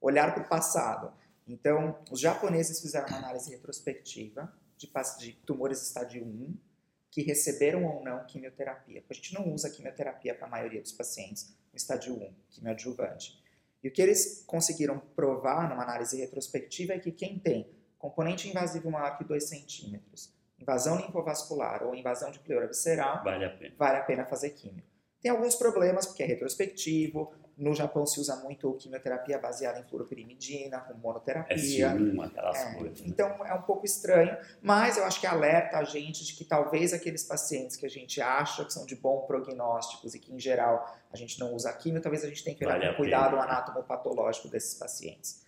olhar 0.02 0.34
para 0.34 0.42
o 0.42 0.48
passado. 0.48 1.12
Então, 1.46 1.98
os 2.10 2.20
japoneses 2.20 2.80
fizeram 2.80 3.06
uma 3.06 3.18
análise 3.18 3.50
retrospectiva 3.50 4.52
de, 4.76 4.90
de 5.18 5.32
tumores 5.46 5.80
estádio 5.80 6.24
1, 6.24 6.56
que 7.10 7.22
receberam 7.22 7.84
ou 7.84 8.02
não 8.02 8.24
quimioterapia. 8.26 9.04
A 9.08 9.14
gente 9.14 9.34
não 9.34 9.52
usa 9.52 9.70
quimioterapia 9.70 10.34
para 10.34 10.46
a 10.46 10.50
maioria 10.50 10.80
dos 10.80 10.92
pacientes 10.92 11.54
no 11.72 11.76
estádio 11.76 12.14
1, 12.14 12.34
quimioadjuvante. 12.50 13.40
E 13.82 13.88
o 13.88 13.92
que 13.92 14.00
eles 14.00 14.44
conseguiram 14.46 14.98
provar 14.98 15.68
numa 15.68 15.82
análise 15.82 16.16
retrospectiva 16.18 16.94
é 16.94 16.98
que 16.98 17.12
quem 17.12 17.38
tem 17.38 17.70
componente 17.98 18.48
invasivo 18.48 18.90
maior 18.90 19.16
que 19.16 19.24
2 19.24 19.44
centímetros, 19.44 20.32
invasão 20.58 20.96
linfovascular 20.96 21.82
ou 21.84 21.94
invasão 21.94 22.30
de 22.30 22.38
pleura 22.40 22.66
visceral, 22.66 23.22
vale 23.22 23.44
a 23.44 23.50
pena, 23.50 23.74
vale 23.76 23.98
a 23.98 24.02
pena 24.02 24.24
fazer 24.24 24.50
químio. 24.50 24.84
Tem 25.20 25.30
alguns 25.30 25.54
problemas, 25.54 26.06
porque 26.06 26.22
é 26.22 26.26
retrospectivo, 26.26 27.32
no 27.56 27.74
Japão 27.74 28.06
se 28.06 28.20
usa 28.20 28.36
muito 28.36 28.72
quimioterapia 28.74 29.38
baseada 29.38 29.78
em 29.78 29.84
fluoropirimidina, 29.84 30.80
com 30.80 30.94
monoterapia. 30.94 31.56
S1, 31.56 32.26
aquelas 32.26 32.58
é, 32.58 32.74
coisas. 32.74 33.00
Né? 33.00 33.06
Então 33.08 33.44
é 33.44 33.54
um 33.54 33.62
pouco 33.62 33.84
estranho, 33.84 34.36
mas 34.60 34.96
eu 34.96 35.04
acho 35.04 35.20
que 35.20 35.26
alerta 35.26 35.78
a 35.78 35.84
gente 35.84 36.24
de 36.24 36.34
que 36.34 36.44
talvez 36.44 36.92
aqueles 36.92 37.22
pacientes 37.22 37.76
que 37.76 37.86
a 37.86 37.90
gente 37.90 38.20
acha 38.20 38.64
que 38.64 38.72
são 38.72 38.86
de 38.86 38.96
bom 38.96 39.22
prognósticos 39.26 40.14
e 40.14 40.18
que 40.18 40.32
em 40.34 40.38
geral 40.38 40.96
a 41.12 41.16
gente 41.16 41.38
não 41.38 41.54
usa 41.54 41.72
químio, 41.72 42.00
talvez 42.00 42.24
a 42.24 42.28
gente 42.28 42.42
tenha 42.42 42.56
que 42.56 42.64
olhar 42.64 42.78
vale 42.78 42.90
com 42.90 42.96
cuidado 42.96 43.36
o 43.36 43.40
anatomopatológico 43.40 44.48
desses 44.48 44.74
pacientes. 44.74 45.42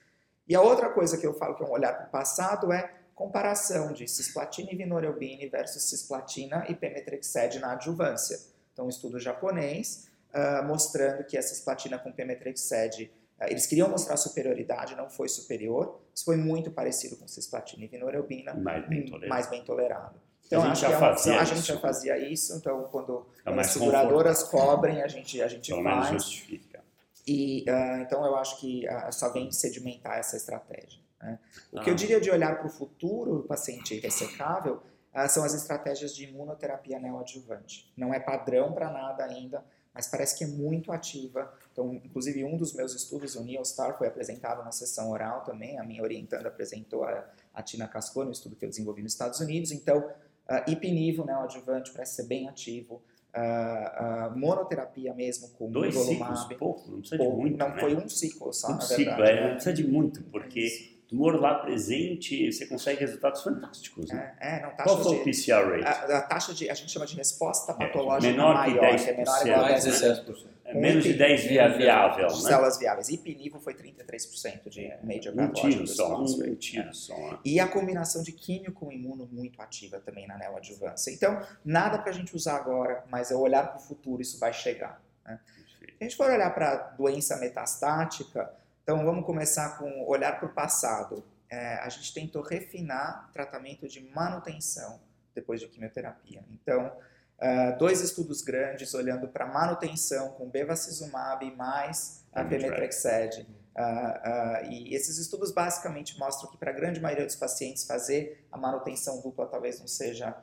E 0.46 0.54
a 0.54 0.60
outra 0.60 0.90
coisa 0.90 1.16
que 1.16 1.26
eu 1.26 1.32
falo 1.34 1.54
que 1.54 1.62
é 1.62 1.66
um 1.66 1.70
olhar 1.70 1.94
para 1.94 2.06
o 2.06 2.10
passado 2.10 2.72
é 2.72 2.92
comparação 3.14 3.92
de 3.92 4.06
cisplatina 4.08 4.70
e 4.72 4.76
vinorelbine 4.76 5.48
versus 5.48 5.88
cisplatina 5.88 6.66
e 6.68 6.74
pemetrexed 6.74 7.58
na 7.60 7.72
adjuvância. 7.72 8.38
Então, 8.72 8.86
um 8.86 8.88
estudo 8.88 9.18
japonês 9.20 10.10
uh, 10.34 10.64
mostrando 10.66 11.24
que 11.24 11.36
essa 11.36 11.54
cisplatina 11.54 11.98
com 11.98 12.12
pemetrexed, 12.12 13.10
uh, 13.40 13.44
eles 13.44 13.66
queriam 13.66 13.88
mostrar 13.88 14.16
superioridade, 14.16 14.94
não 14.96 15.08
foi 15.08 15.28
superior, 15.28 16.00
mas 16.10 16.22
foi 16.22 16.36
muito 16.36 16.70
parecido 16.70 17.16
com 17.16 17.26
cisplatina 17.28 17.84
e 17.84 17.88
vinorelbina, 17.88 18.54
mais 18.54 18.86
bem 18.88 19.04
tolerado. 19.04 19.28
Mais 19.28 19.46
bem 19.48 19.64
tolerado. 19.64 20.20
Então, 20.46 20.62
a 20.62 20.66
gente, 20.66 20.80
já, 20.80 20.90
é 20.90 20.96
uma, 20.96 20.98
fazia 20.98 21.40
a 21.40 21.44
gente 21.44 21.62
já 21.62 21.80
fazia 21.80 22.18
isso, 22.18 22.54
então 22.56 22.84
quando 22.90 23.26
é 23.46 23.60
as 23.60 23.68
seguradoras 23.68 24.42
cobrem, 24.42 25.02
a 25.02 25.08
gente, 25.08 25.40
a 25.40 25.48
gente 25.48 25.72
Pelo 25.72 25.82
faz. 25.82 26.08
justifica. 26.08 26.84
E, 27.26 27.64
uh, 27.66 28.02
então, 28.02 28.24
eu 28.26 28.36
acho 28.36 28.60
que 28.60 28.84
só 29.10 29.32
vem 29.32 29.50
sedimentar 29.50 30.18
essa 30.18 30.36
estratégia. 30.36 31.00
Né? 31.22 31.38
O 31.72 31.78
ah. 31.78 31.82
que 31.82 31.88
eu 31.88 31.94
diria 31.94 32.20
de 32.20 32.30
olhar 32.30 32.58
para 32.58 32.66
o 32.66 32.70
futuro 32.70 33.38
do 33.38 33.42
paciente 33.44 33.98
ressecável 33.98 34.82
são 35.28 35.44
as 35.44 35.54
estratégias 35.54 36.14
de 36.14 36.24
imunoterapia 36.24 36.98
neoadjuvante. 36.98 37.90
Não 37.96 38.12
é 38.12 38.18
padrão 38.18 38.72
para 38.72 38.90
nada 38.90 39.24
ainda, 39.24 39.64
mas 39.94 40.08
parece 40.08 40.36
que 40.36 40.42
é 40.42 40.46
muito 40.46 40.90
ativa. 40.90 41.52
Então, 41.72 41.94
inclusive, 41.94 42.44
um 42.44 42.56
dos 42.56 42.72
meus 42.74 42.94
estudos, 42.94 43.36
o 43.36 43.44
NeoStar, 43.44 43.96
foi 43.96 44.08
apresentado 44.08 44.64
na 44.64 44.72
sessão 44.72 45.10
oral 45.10 45.42
também. 45.44 45.78
A 45.78 45.84
minha 45.84 46.02
orientanda 46.02 46.48
apresentou 46.48 47.04
a, 47.04 47.24
a 47.54 47.62
Tina 47.62 47.86
Cascone, 47.86 48.28
um 48.28 48.32
estudo 48.32 48.56
que 48.56 48.64
eu 48.64 48.68
desenvolvi 48.68 49.02
nos 49.02 49.12
Estados 49.12 49.38
Unidos. 49.38 49.70
Então, 49.70 49.98
uh, 49.98 50.70
ipinivo, 50.70 51.24
né, 51.24 51.34
o 51.36 51.42
adjuvante, 51.42 51.92
parece 51.92 52.16
ser 52.16 52.24
bem 52.24 52.48
ativo. 52.48 53.00
Uh, 53.36 54.32
uh, 54.32 54.38
monoterapia 54.38 55.12
mesmo 55.12 55.48
com 55.50 55.68
Dois 55.68 55.92
ciclos, 55.94 56.44
pouco, 56.56 56.88
não 56.88 57.00
precisa 57.00 57.16
pouco, 57.16 57.34
de 57.34 57.40
muito. 57.40 57.58
Não 57.58 57.68
né? 57.68 57.80
foi 57.80 57.96
um 57.96 58.08
ciclo 58.08 58.52
só, 58.52 58.68
um 58.68 58.74
na 58.74 58.80
ciclo, 58.80 59.04
verdade. 59.04 59.30
É, 59.30 59.42
não 59.42 59.54
precisa 59.54 59.74
de 59.74 59.86
muito, 59.88 60.22
porque 60.24 60.93
tumor 61.08 61.40
lá 61.40 61.54
presente, 61.56 62.50
você 62.52 62.66
consegue 62.66 63.00
resultados 63.00 63.42
fantásticos. 63.42 64.08
Né? 64.10 64.34
É, 64.40 64.56
é, 64.58 64.62
não, 64.62 64.70
taxa 64.70 64.84
Qual 64.84 65.02
foi 65.02 65.16
o 65.16 65.24
PCR 65.24 65.82
rate? 65.82 65.84
a, 66.12 66.18
a 66.18 66.22
taxa 66.22 66.54
de, 66.54 66.70
a 66.70 66.74
gente 66.74 66.90
chama 66.90 67.06
de 67.06 67.16
resposta 67.16 67.72
É, 67.72 67.74
patológica 67.76 68.32
menor 68.32 68.64
que 68.64 68.70
maior, 68.70 68.96
que 68.96 69.10
é 69.10 69.16
menor 69.16 69.46
igual 69.46 69.58
a 69.58 69.62
Mais 69.62 69.84
10%. 69.86 70.24
de 70.24 70.32
10%. 70.32 70.46
É 70.66 70.74
menos 70.74 71.04
de 71.04 71.12
um 71.12 71.16
10 71.18 71.44
via 71.44 71.68
viável, 71.76 72.26
de 72.26 72.42
né? 72.42 72.48
células 72.48 72.78
viáveis. 72.78 73.08
E 73.10 73.18
pinivo 73.18 73.60
foi 73.60 73.74
33% 73.74 74.68
de 74.70 74.90
major 75.04 75.34
Um 75.38 75.52
tiro 75.52 75.86
só, 75.86 76.18
um 76.22 76.54
tiro 76.56 76.94
só. 76.94 77.14
né? 77.16 77.38
E 77.44 77.60
a 77.60 77.68
combinação 77.68 78.22
de 78.22 78.32
químio 78.32 78.72
com 78.72 78.90
imuno 78.90 79.28
muito 79.30 79.60
ativa 79.60 80.00
também 80.00 80.26
na 80.26 80.38
neoadjuvância. 80.38 81.10
Então, 81.10 81.38
nada 81.62 81.98
para 81.98 82.10
a 82.10 82.14
gente 82.14 82.34
usar 82.34 82.56
agora, 82.56 83.04
mas 83.10 83.30
é 83.30 83.34
olhar 83.36 83.68
para 83.68 83.76
o 83.76 83.80
futuro, 83.80 84.22
isso 84.22 84.38
vai 84.40 84.54
chegar. 84.54 85.02
né? 85.26 85.38
Se 85.78 85.94
a 86.00 86.04
gente 86.04 86.16
for 86.16 86.30
olhar 86.30 86.52
para 86.54 86.76
doença 86.96 87.36
metastática, 87.36 88.50
então 88.84 89.02
vamos 89.02 89.24
começar 89.24 89.78
com 89.78 90.06
olhar 90.06 90.38
para 90.38 90.46
o 90.46 90.52
passado. 90.52 91.24
É, 91.50 91.76
a 91.76 91.88
gente 91.88 92.12
tentou 92.12 92.42
refinar 92.42 93.30
tratamento 93.32 93.88
de 93.88 94.00
manutenção 94.14 95.00
depois 95.34 95.58
de 95.58 95.66
quimioterapia. 95.68 96.44
Então, 96.50 96.92
ah, 97.40 97.70
dois 97.72 98.02
estudos 98.02 98.42
grandes 98.42 98.92
olhando 98.94 99.26
para 99.26 99.46
manutenção 99.46 100.30
com 100.32 100.48
bevacizumab 100.48 101.50
mais 101.56 102.24
a 102.32 102.44
Pemetrexed. 102.44 103.44
pemetrexed. 103.44 103.64
Ah, 103.74 104.20
ah, 104.22 104.62
e 104.64 104.94
esses 104.94 105.16
estudos 105.16 105.50
basicamente 105.50 106.18
mostram 106.18 106.50
que 106.50 106.58
para 106.58 106.70
a 106.70 106.74
grande 106.74 107.00
maioria 107.00 107.24
dos 107.24 107.36
pacientes 107.36 107.86
fazer 107.86 108.46
a 108.52 108.58
manutenção 108.58 109.20
dupla 109.20 109.46
talvez 109.46 109.80
não 109.80 109.88
seja 109.88 110.36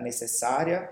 necessária. 0.00 0.90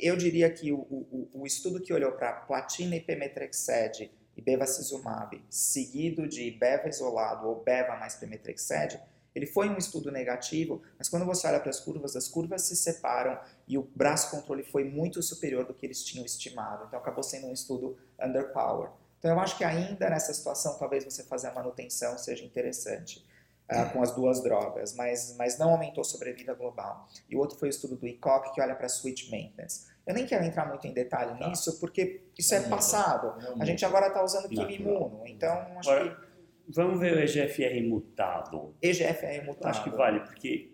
Eu 0.00 0.16
diria 0.16 0.50
que 0.50 0.72
o, 0.72 0.78
o, 0.78 1.28
o 1.34 1.46
estudo 1.46 1.80
que 1.80 1.92
olhou 1.92 2.12
para 2.12 2.32
platina 2.32 2.96
e 2.96 3.00
pemetrexed 3.00 4.10
e 4.36 4.42
bevacizumab, 4.42 5.42
seguido 5.48 6.26
de 6.26 6.50
beva 6.50 6.88
isolado 6.88 7.48
ou 7.48 7.62
beva 7.62 7.96
mais 7.96 8.14
pemetrexed, 8.14 9.00
ele 9.34 9.46
foi 9.46 9.68
um 9.68 9.76
estudo 9.76 10.10
negativo, 10.10 10.82
mas 10.98 11.08
quando 11.08 11.24
você 11.24 11.46
olha 11.46 11.60
para 11.60 11.70
as 11.70 11.78
curvas, 11.78 12.16
as 12.16 12.26
curvas 12.26 12.62
se 12.62 12.74
separam 12.74 13.38
e 13.66 13.78
o 13.78 13.82
braço 13.94 14.30
controle 14.30 14.64
foi 14.64 14.84
muito 14.84 15.22
superior 15.22 15.64
do 15.64 15.72
que 15.72 15.86
eles 15.86 16.02
tinham 16.02 16.24
estimado. 16.24 16.84
Então 16.86 16.98
acabou 16.98 17.22
sendo 17.22 17.46
um 17.46 17.52
estudo 17.52 17.96
underpowered. 18.20 18.92
Então 19.18 19.30
eu 19.30 19.38
acho 19.38 19.56
que 19.56 19.64
ainda 19.64 20.10
nessa 20.10 20.34
situação 20.34 20.76
talvez 20.78 21.04
você 21.04 21.22
fazer 21.22 21.48
a 21.48 21.54
manutenção 21.54 22.18
seja 22.18 22.44
interessante 22.44 23.24
ah, 23.68 23.84
com 23.84 24.02
as 24.02 24.12
duas 24.12 24.42
drogas, 24.42 24.94
mas, 24.94 25.36
mas 25.36 25.56
não 25.58 25.70
aumentou 25.70 26.02
sobrevida 26.02 26.52
global. 26.54 27.08
E 27.28 27.36
o 27.36 27.38
outro 27.38 27.56
foi 27.56 27.68
o 27.68 27.70
estudo 27.70 27.96
do 27.96 28.08
ICOP 28.08 28.52
que 28.52 28.60
olha 28.60 28.74
para 28.74 28.88
switch 28.88 29.30
maintenance. 29.30 29.86
Eu 30.10 30.14
nem 30.14 30.26
quero 30.26 30.44
entrar 30.44 30.66
muito 30.68 30.86
em 30.86 30.92
detalhe 30.92 31.38
Tá. 31.38 31.48
nisso 31.48 31.78
porque 31.80 32.22
isso 32.38 32.54
é 32.54 32.58
muda. 32.60 32.70
passado. 32.70 33.40
Não 33.42 33.62
A 33.62 33.64
gente 33.64 33.84
agora 33.84 34.08
está 34.08 34.22
usando 34.24 34.48
quimimuno, 34.48 35.22
então 35.26 35.52
acho 35.78 35.90
Agora, 35.90 36.14
que 36.16 36.30
Vamos 36.72 37.00
ver 37.00 37.16
o 37.16 37.20
EGFR 37.20 37.82
mutado. 37.88 38.74
EGFR 38.80 39.24
é 39.24 39.44
mutado. 39.44 39.70
acho 39.70 39.82
que 39.84 39.90
vale, 39.90 40.20
porque 40.20 40.70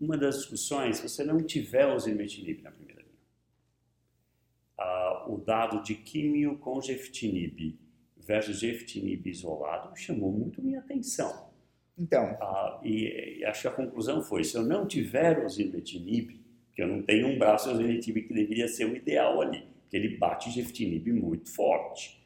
uma 0.00 0.16
das 0.16 0.36
discussões, 0.36 0.98
se 0.98 1.08
você 1.08 1.24
não 1.24 1.38
tiver 1.42 1.86
o 1.86 1.98
zimetinib 1.98 2.62
na 2.62 2.70
primeira 2.70 3.00
linha, 3.02 3.14
ah, 4.78 5.24
o 5.28 5.38
dado 5.38 5.82
de 5.82 5.94
químio 5.96 6.58
com 6.58 6.80
geftinib 6.80 7.76
versus 8.16 8.58
geftinib 8.60 9.26
isolado 9.28 9.94
chamou 9.96 10.30
muito 10.32 10.62
minha 10.62 10.78
atenção. 10.80 11.48
Então, 11.98 12.36
Ah, 12.40 12.80
e, 12.82 13.38
e 13.40 13.44
acho 13.44 13.62
que 13.62 13.68
a 13.68 13.72
conclusão 13.72 14.22
foi, 14.22 14.42
se 14.44 14.56
eu 14.56 14.62
não 14.62 14.86
tiver 14.86 15.44
o 15.44 15.48
zimetinib, 15.48 16.40
que 16.74 16.82
eu 16.82 16.88
não 16.88 17.02
tenho 17.02 17.28
um 17.28 17.38
braço 17.38 17.74
zimetinib 17.76 18.26
que 18.26 18.34
deveria 18.34 18.66
ser 18.68 18.86
o 18.86 18.96
ideal 18.96 19.40
ali, 19.40 19.66
porque 19.82 19.96
ele 19.96 20.16
bate 20.18 20.50
geftinib 20.50 21.06
muito 21.12 21.48
forte. 21.54 22.22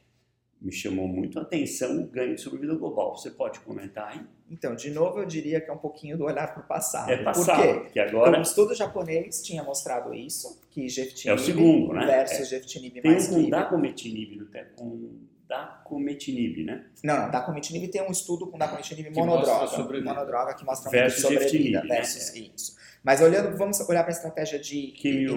Me 0.60 0.72
chamou 0.72 1.06
muito 1.06 1.38
a 1.38 1.42
atenção 1.42 2.00
o 2.02 2.06
ganho 2.08 2.34
de 2.34 2.40
sobrevida 2.40 2.74
global. 2.74 3.16
Você 3.16 3.30
pode 3.30 3.60
comentar 3.60 4.08
aí? 4.12 4.20
então, 4.50 4.74
de 4.74 4.90
novo 4.90 5.20
eu 5.20 5.26
diria 5.26 5.60
que 5.60 5.70
é 5.70 5.72
um 5.72 5.78
pouquinho 5.78 6.16
do 6.18 6.24
olhar 6.24 6.52
para 6.52 6.62
o 6.62 6.66
passado. 6.66 7.10
É 7.10 7.18
passado, 7.22 7.62
Por 7.62 7.74
quê? 7.74 7.80
porque 7.80 8.00
Então, 8.00 8.20
agora 8.20 8.38
um 8.38 8.42
estudo 8.42 8.74
japonês 8.74 9.42
tinha 9.42 9.62
mostrado 9.62 10.12
isso, 10.14 10.60
que 10.70 10.88
geftinib 10.88 11.28
É 11.28 11.34
o 11.34 11.38
segundo, 11.38 11.92
né? 11.92 12.06
versus 12.06 12.40
É. 12.40 12.44
geftinib 12.58 13.00
tem 13.00 13.10
mais 13.12 13.28
um 13.30 13.44
com 13.44 13.50
dacometinib, 13.50 14.48
com 14.76 15.18
dacometinib, 15.46 16.64
né? 16.64 16.86
Não, 17.04 17.16
não, 17.22 17.30
dacometinib 17.30 17.88
tem 17.90 18.02
um 18.02 18.10
estudo 18.10 18.46
com 18.46 18.58
dacometinib 18.58 19.10
monodroga, 19.14 19.66
sobrevida. 19.68 20.12
monodroga 20.12 20.54
que 20.54 20.64
mostra 20.64 20.90
Versus 20.90 21.22
muito 21.24 21.34
sobrevida, 21.34 21.80
geftinib, 21.80 21.88
né? 21.88 21.96
versus 21.96 22.34
isso. 22.34 22.77
Mas 23.02 23.20
olhando, 23.20 23.56
vamos 23.56 23.80
olhar 23.80 24.02
para 24.02 24.12
a 24.12 24.16
estratégia 24.16 24.58
de 24.58 24.88
Químio 24.88 25.36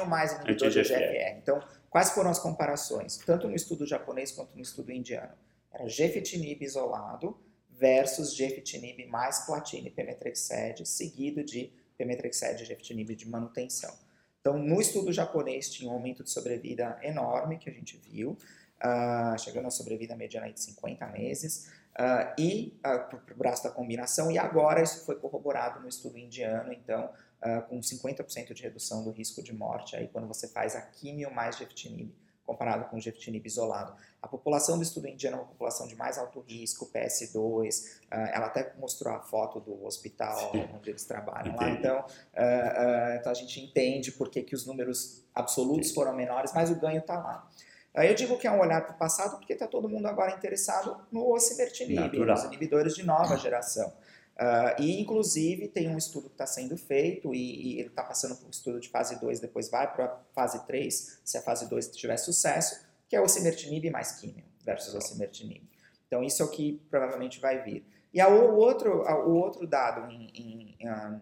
tá. 0.00 0.04
mais 0.04 0.32
inibidor 0.32 0.70
de. 0.70 0.82
GFR. 0.82 1.38
Então, 1.38 1.62
quais 1.90 2.10
foram 2.10 2.30
as 2.30 2.38
comparações? 2.38 3.18
Tanto 3.18 3.48
no 3.48 3.54
estudo 3.54 3.86
japonês 3.86 4.32
quanto 4.32 4.54
no 4.54 4.62
estudo 4.62 4.92
indiano. 4.92 5.32
Era 5.72 5.88
gefitinib 5.88 6.62
isolado 6.62 7.36
versus 7.68 8.34
gefitinib 8.34 9.06
mais 9.06 9.44
platina 9.44 9.88
e 9.88 9.90
pemetrexed, 9.90 10.86
seguido 10.86 11.42
de 11.42 11.72
pemetrexed 11.98 12.62
e 12.62 12.64
gefitinib 12.64 13.14
de 13.14 13.28
manutenção. 13.28 13.92
Então, 14.40 14.58
no 14.58 14.80
estudo 14.80 15.12
japonês 15.12 15.70
tinha 15.70 15.90
um 15.90 15.94
aumento 15.94 16.22
de 16.22 16.30
sobrevida 16.30 16.98
enorme 17.02 17.58
que 17.58 17.68
a 17.68 17.72
gente 17.72 17.96
viu, 17.96 18.36
ah, 18.80 19.34
chegando 19.38 19.66
a 19.66 19.70
sobrevida 19.70 20.14
mediana 20.14 20.52
de 20.52 20.60
50 20.60 21.06
meses, 21.06 21.72
ah, 21.96 22.34
e 22.38 22.76
para 22.82 23.08
o 23.34 23.38
braço 23.38 23.62
da 23.62 23.70
combinação, 23.70 24.30
e 24.30 24.38
agora 24.38 24.82
isso 24.82 25.04
foi 25.04 25.14
corroborado 25.16 25.80
no 25.80 25.88
estudo 25.88 26.18
indiano, 26.18 26.72
então, 26.72 27.08
ah, 27.40 27.60
com 27.62 27.78
50% 27.78 28.52
de 28.52 28.62
redução 28.62 29.04
do 29.04 29.10
risco 29.10 29.42
de 29.42 29.52
morte 29.52 29.94
aí 29.94 30.08
quando 30.08 30.26
você 30.26 30.48
faz 30.48 30.74
a 30.74 30.80
químio 30.80 31.32
mais 31.32 31.56
geftinib, 31.56 32.12
comparado 32.44 32.86
com 32.86 32.96
o 32.96 33.00
geftinib 33.00 33.46
isolado. 33.46 33.94
A 34.20 34.26
população 34.26 34.76
do 34.76 34.82
estudo 34.82 35.06
indiano 35.06 35.36
é 35.36 35.40
uma 35.40 35.46
população 35.46 35.86
de 35.86 35.94
mais 35.94 36.18
alto 36.18 36.40
risco, 36.40 36.90
PS2, 36.92 38.00
ah, 38.10 38.30
ela 38.32 38.46
até 38.46 38.74
mostrou 38.76 39.14
a 39.14 39.20
foto 39.20 39.60
do 39.60 39.84
hospital 39.84 40.50
onde 40.74 40.90
eles 40.90 41.04
trabalham 41.04 41.54
lá, 41.54 41.70
então, 41.70 42.04
ah, 42.34 42.42
ah, 42.42 43.16
então 43.20 43.30
a 43.30 43.34
gente 43.34 43.60
entende 43.60 44.10
por 44.10 44.28
que, 44.28 44.42
que 44.42 44.54
os 44.54 44.66
números 44.66 45.22
absolutos 45.32 45.90
Entendi. 45.90 45.94
foram 45.94 46.12
menores, 46.12 46.52
mas 46.52 46.70
o 46.70 46.74
ganho 46.74 46.98
está 46.98 47.18
lá. 47.18 47.48
Aí 47.94 48.08
eu 48.08 48.14
digo 48.14 48.36
que 48.36 48.46
é 48.46 48.50
um 48.50 48.60
olhar 48.60 48.80
para 48.84 48.94
o 48.94 48.98
passado 48.98 49.36
porque 49.38 49.52
está 49.52 49.66
todo 49.66 49.88
mundo 49.88 50.06
agora 50.06 50.32
interessado 50.34 50.96
no 51.12 51.26
osimertinib, 51.32 52.12
nos 52.34 52.44
inibidores 52.44 52.94
de 52.94 53.04
nova 53.04 53.36
geração. 53.36 53.92
Ah, 54.36 54.74
e, 54.80 55.00
inclusive, 55.00 55.68
tem 55.68 55.88
um 55.88 55.96
estudo 55.96 56.26
que 56.28 56.34
está 56.34 56.46
sendo 56.46 56.76
feito 56.76 57.32
e, 57.32 57.38
e 57.76 57.78
ele 57.78 57.88
está 57.88 58.02
passando 58.02 58.34
por 58.36 58.46
um 58.46 58.50
estudo 58.50 58.80
de 58.80 58.88
fase 58.88 59.20
2, 59.20 59.38
depois 59.38 59.68
vai 59.70 59.92
para 59.94 60.06
a 60.06 60.16
fase 60.34 60.66
3, 60.66 61.20
se 61.24 61.38
a 61.38 61.42
fase 61.42 61.68
2 61.70 61.88
tiver 61.92 62.16
sucesso, 62.16 62.84
que 63.08 63.14
é 63.14 63.20
o 63.20 63.24
osimertinib 63.24 63.88
mais 63.90 64.12
químio 64.12 64.44
versus 64.64 64.92
osimertinib. 64.94 65.62
Então, 66.08 66.22
isso 66.24 66.42
é 66.42 66.44
o 66.46 66.48
que 66.50 66.82
provavelmente 66.90 67.38
vai 67.40 67.62
vir. 67.62 67.86
E 68.12 68.20
a, 68.20 68.28
o, 68.28 68.56
outro, 68.56 69.02
a- 69.06 69.24
o 69.24 69.34
outro 69.36 69.66
dado 69.68 70.10
em, 70.10 70.30
em, 70.34 70.88
ah, 70.88 71.20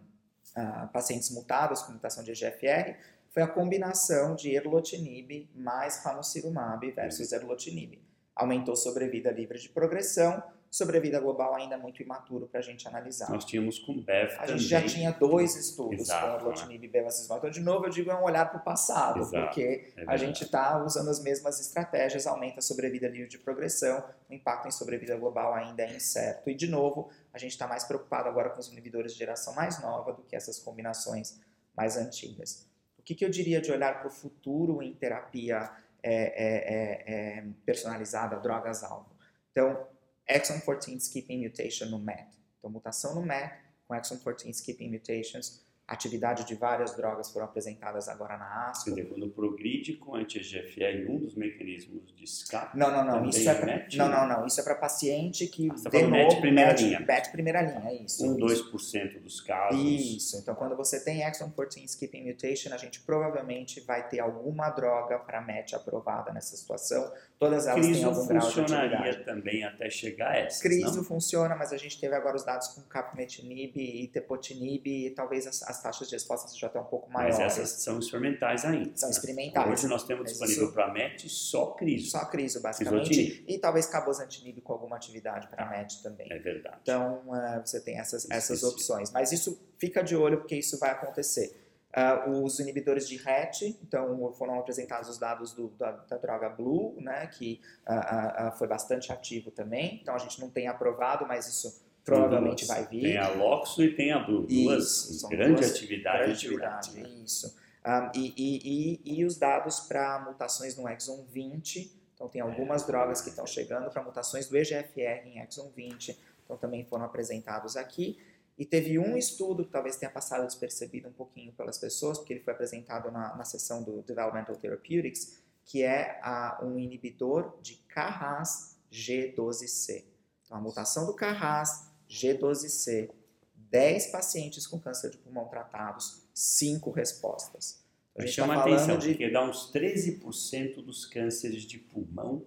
ah, 0.56 0.90
pacientes 0.92 1.30
mutados 1.30 1.82
com 1.82 1.92
mutação 1.92 2.22
de 2.24 2.30
EGFR 2.30 2.96
foi 3.32 3.42
a 3.42 3.48
combinação 3.48 4.36
de 4.36 4.54
erlotinib 4.54 5.50
mais 5.54 6.04
ramucirumab 6.04 6.90
versus 6.92 7.32
erlotinib. 7.32 7.98
Aumentou 8.36 8.76
sobrevida 8.76 9.30
livre 9.30 9.58
de 9.58 9.70
progressão, 9.70 10.42
sobrevida 10.70 11.18
global 11.18 11.54
ainda 11.54 11.76
muito 11.76 12.02
imaturo 12.02 12.46
para 12.46 12.60
a 12.60 12.62
gente 12.62 12.86
analisar. 12.86 13.30
Nós 13.30 13.44
tínhamos 13.44 13.78
com 13.78 14.02
Bev 14.02 14.32
A 14.32 14.46
também. 14.46 14.58
gente 14.58 14.68
já 14.68 14.82
tinha 14.82 15.10
dois 15.12 15.54
estudos 15.54 16.00
Exato, 16.00 16.26
com 16.26 16.34
erlotinib 16.46 16.84
e 16.84 16.88
bevacizumab. 16.88 17.38
Então, 17.38 17.50
de 17.50 17.60
novo, 17.60 17.86
eu 17.86 17.90
digo 17.90 18.10
é 18.10 18.14
um 18.14 18.24
olhar 18.24 18.50
para 18.50 18.58
o 18.58 18.64
passado, 18.64 19.20
Exato, 19.20 19.44
porque 19.46 19.92
é 19.96 20.04
a 20.06 20.16
gente 20.16 20.44
está 20.44 20.82
usando 20.82 21.08
as 21.08 21.22
mesmas 21.22 21.60
estratégias, 21.60 22.26
aumenta 22.26 22.58
a 22.58 22.62
sobrevida 22.62 23.08
livre 23.08 23.28
de 23.28 23.38
progressão, 23.38 24.02
o 24.30 24.34
impacto 24.34 24.68
em 24.68 24.70
sobrevida 24.70 25.16
global 25.16 25.54
ainda 25.54 25.82
é 25.82 25.94
incerto. 25.94 26.48
E, 26.48 26.54
de 26.54 26.66
novo, 26.66 27.10
a 27.32 27.38
gente 27.38 27.52
está 27.52 27.66
mais 27.66 27.84
preocupado 27.84 28.28
agora 28.28 28.50
com 28.50 28.60
os 28.60 28.68
inibidores 28.68 29.12
de 29.12 29.18
geração 29.18 29.54
mais 29.54 29.80
nova 29.80 30.12
do 30.12 30.22
que 30.22 30.36
essas 30.36 30.58
combinações 30.58 31.38
mais 31.74 31.96
antigas. 31.98 32.71
O 33.02 33.04
que, 33.04 33.16
que 33.16 33.24
eu 33.24 33.28
diria 33.28 33.60
de 33.60 33.72
olhar 33.72 33.98
para 33.98 34.06
o 34.06 34.10
futuro 34.10 34.80
em 34.80 34.94
terapia 34.94 35.68
é, 36.00 36.14
é, 36.14 37.34
é, 37.34 37.38
é, 37.38 37.44
personalizada, 37.66 38.36
drogas-alvo? 38.36 39.10
Então, 39.50 39.88
exon 40.28 40.60
14 40.60 40.96
skipping 40.98 41.42
mutation 41.42 41.86
no 41.86 41.98
MET. 41.98 42.28
Então, 42.58 42.70
mutação 42.70 43.16
no 43.16 43.22
MET 43.22 43.58
com 43.88 43.96
exon 43.96 44.18
14 44.18 44.48
skipping 44.50 44.88
mutations, 44.88 45.66
atividade 45.86 46.44
de 46.44 46.54
várias 46.54 46.94
drogas 46.96 47.30
foram 47.30 47.46
apresentadas 47.46 48.08
agora 48.08 48.36
na 48.38 48.46
Quer 48.46 48.70
ASCO. 48.70 48.90
dizer, 48.90 49.08
quando 49.08 49.28
progride 49.28 49.94
com 49.94 50.14
anti-EGFR, 50.14 51.10
um 51.10 51.18
dos 51.18 51.34
mecanismos 51.34 52.14
de 52.16 52.24
escape. 52.24 52.76
Não, 52.78 52.90
não, 52.90 53.04
não. 53.04 53.28
Isso 53.28 53.48
é 53.48 53.54
pra, 53.54 53.86
não, 53.94 54.08
não, 54.08 54.28
não. 54.28 54.46
Isso 54.46 54.60
é 54.60 54.64
para 54.64 54.74
paciente 54.76 55.46
que 55.46 55.68
Ah, 55.70 55.76
você 55.76 55.84
tá 55.84 55.90
de 55.90 56.04
novo, 56.04 56.12
MET 56.14 56.40
primeira 56.40 56.70
MET, 56.70 56.82
linha. 56.84 57.00
MET 57.00 57.30
primeira 57.30 57.62
linha, 57.62 57.82
é 57.90 57.94
isso. 58.02 58.24
Um, 58.24 58.46
isso. 58.46 58.72
2% 58.72 59.20
dos 59.22 59.40
casos. 59.40 59.80
Isso. 59.80 60.38
Então, 60.38 60.54
quando 60.54 60.76
você 60.76 61.02
tem 61.04 61.22
exon 61.24 61.50
14 61.50 61.84
skipping 61.84 62.24
mutation, 62.24 62.72
a 62.72 62.76
gente 62.78 63.00
provavelmente 63.00 63.80
vai 63.80 64.08
ter 64.08 64.20
alguma 64.20 64.70
droga 64.70 65.18
para 65.18 65.40
MET 65.40 65.74
aprovada 65.74 66.32
nessa 66.32 66.56
situação. 66.56 67.12
Todas 67.42 67.66
elas 67.66 67.80
têm 67.84 67.92
Criso 67.92 68.06
algum 68.08 68.26
grau 68.28 68.38
de 68.48 68.54
funcionaria 68.54 69.24
também 69.24 69.64
até 69.64 69.90
chegar 69.90 70.30
a 70.30 70.36
essas, 70.38 70.62
Criso 70.62 70.96
não? 70.98 71.04
funciona, 71.04 71.56
mas 71.56 71.72
a 71.72 71.76
gente 71.76 71.98
teve 72.00 72.14
agora 72.14 72.36
os 72.36 72.44
dados 72.44 72.68
com 72.68 72.82
capmetinib 72.82 73.76
e 73.76 74.06
tepotinib 74.08 74.86
e 74.86 75.10
talvez 75.10 75.46
as, 75.46 75.62
as 75.64 75.82
taxas 75.82 76.08
de 76.08 76.14
resposta 76.14 76.48
sejam 76.48 76.68
até 76.68 76.78
um 76.78 76.84
pouco 76.84 77.10
Mas 77.10 77.36
maiores. 77.36 77.58
essas 77.58 77.82
são 77.82 77.98
experimentais 77.98 78.64
ainda. 78.64 78.92
São 78.96 79.08
né? 79.08 79.14
experimentais. 79.14 79.70
Hoje 79.72 79.86
nós 79.88 80.04
temos 80.04 80.22
Mas 80.22 80.30
disponível 80.32 80.64
isso- 80.66 80.72
para 80.72 80.92
MET 80.92 81.28
só 81.28 81.66
criso. 81.72 82.10
Só 82.10 82.24
criso, 82.26 82.60
basicamente. 82.62 83.08
Crisotinib. 83.08 83.44
E 83.48 83.58
talvez 83.58 83.86
cabozantinib 83.86 84.60
com 84.60 84.72
alguma 84.72 84.96
atividade 84.96 85.48
para 85.48 85.68
MET 85.68 86.02
também. 86.02 86.32
É 86.32 86.38
verdade. 86.38 86.76
Então, 86.82 87.22
eh, 87.34 87.60
você 87.64 87.80
tem 87.80 87.98
essas, 87.98 88.30
essas 88.30 88.62
opções. 88.62 89.10
Mas 89.10 89.32
isso 89.32 89.60
fica 89.78 90.02
de 90.02 90.14
olho, 90.14 90.38
porque 90.38 90.56
isso 90.56 90.78
vai 90.78 90.90
acontecer. 90.90 91.61
Ah, 91.94 92.24
os 92.26 92.58
inibidores 92.58 93.06
de 93.06 93.16
RET, 93.18 93.62
então 93.82 94.32
foram 94.32 94.58
apresentados 94.58 95.10
os 95.10 95.18
dados 95.18 95.52
do- 95.52 95.68
da, 95.78 95.90
da 95.92 96.16
droga 96.16 96.48
Blue, 96.48 96.94
né, 96.98 97.26
que 97.26 97.60
ah, 97.84 98.46
ah, 98.46 98.50
foi 98.52 98.66
bastante 98.66 99.12
ativo 99.12 99.50
também. 99.50 99.98
Então, 100.00 100.14
a 100.14 100.18
gente 100.18 100.40
não 100.40 100.48
tem 100.48 100.68
aprovado, 100.68 101.26
mas 101.26 101.46
isso 101.46 101.82
provavelmente 102.02 102.64
Duas. 102.64 102.78
vai 102.78 102.86
vir. 102.86 103.02
Tem 103.02 103.18
a 103.18 103.28
Loxo 103.28 103.82
e 103.82 103.94
tem 103.94 104.10
a 104.10 104.18
Blue. 104.20 104.46
Duas 104.46 104.84
Isso, 104.84 105.20
duas 105.20 105.24
atividade. 105.24 105.36
Grande 105.46 105.64
atividade, 105.66 106.32
atividade, 106.32 106.92
né? 106.94 107.08
isso. 107.24 107.54
Ah, 107.84 108.10
e, 108.14 108.32
e, 108.36 109.00
e, 109.04 109.18
e 109.20 109.24
os 109.26 109.36
dados 109.36 109.80
para 109.80 110.18
mutações 110.20 110.76
no 110.76 110.88
exon 110.88 111.24
20. 111.30 111.92
Então, 112.14 112.26
tem 112.28 112.40
algumas 112.40 112.86
drogas 112.86 113.20
que 113.20 113.28
estão 113.28 113.46
chegando 113.46 113.90
para 113.90 114.02
mutações 114.02 114.48
do 114.48 114.56
EGFR 114.56 115.26
em 115.26 115.40
exon 115.40 115.68
20. 115.76 116.18
Então, 116.44 116.56
também 116.56 116.84
foram 116.84 117.04
apresentados 117.04 117.76
aqui. 117.76 118.18
E 118.58 118.66
teve 118.66 118.98
um 118.98 119.16
estudo 119.16 119.64
que 119.64 119.70
talvez 119.70 119.96
tenha 119.96 120.10
passado 120.10 120.46
despercebido 120.46 121.08
um 121.08 121.12
pouquinho 121.12 121.52
pelas 121.52 121.78
pessoas, 121.78 122.18
porque 122.18 122.34
ele 122.34 122.40
foi 122.40 122.52
apresentado 122.52 123.10
na, 123.10 123.34
na 123.34 123.44
sessão 123.44 123.82
do 123.82 124.02
Developmental 124.02 124.56
Therapeutics, 124.56 125.38
que 125.64 125.82
é 125.82 126.20
a, 126.22 126.60
um 126.62 126.78
inibidor 126.78 127.58
de 127.62 127.76
KRAS 127.88 128.76
G12C. 128.92 130.04
Então, 130.44 130.58
a 130.58 130.60
mutação 130.60 131.06
do 131.06 131.14
KRAS 131.14 131.90
G12C 132.08 133.10
10 133.54 134.08
pacientes 134.08 134.66
com 134.66 134.78
câncer 134.78 135.10
de 135.10 135.16
pulmão 135.16 135.48
tratados, 135.48 136.22
5 136.34 136.90
respostas. 136.90 137.82
A 138.14 138.18
Mas 138.18 138.26
gente 138.26 138.36
chama 138.36 138.54
está 138.54 138.64
a 138.64 138.66
atenção, 138.66 138.86
falando 138.86 139.00
de 139.00 139.08
porque 139.08 139.30
dá 139.30 139.42
uns 139.42 139.72
13% 139.72 140.84
dos 140.84 141.06
cânceres 141.06 141.62
de 141.62 141.78
pulmão 141.78 142.44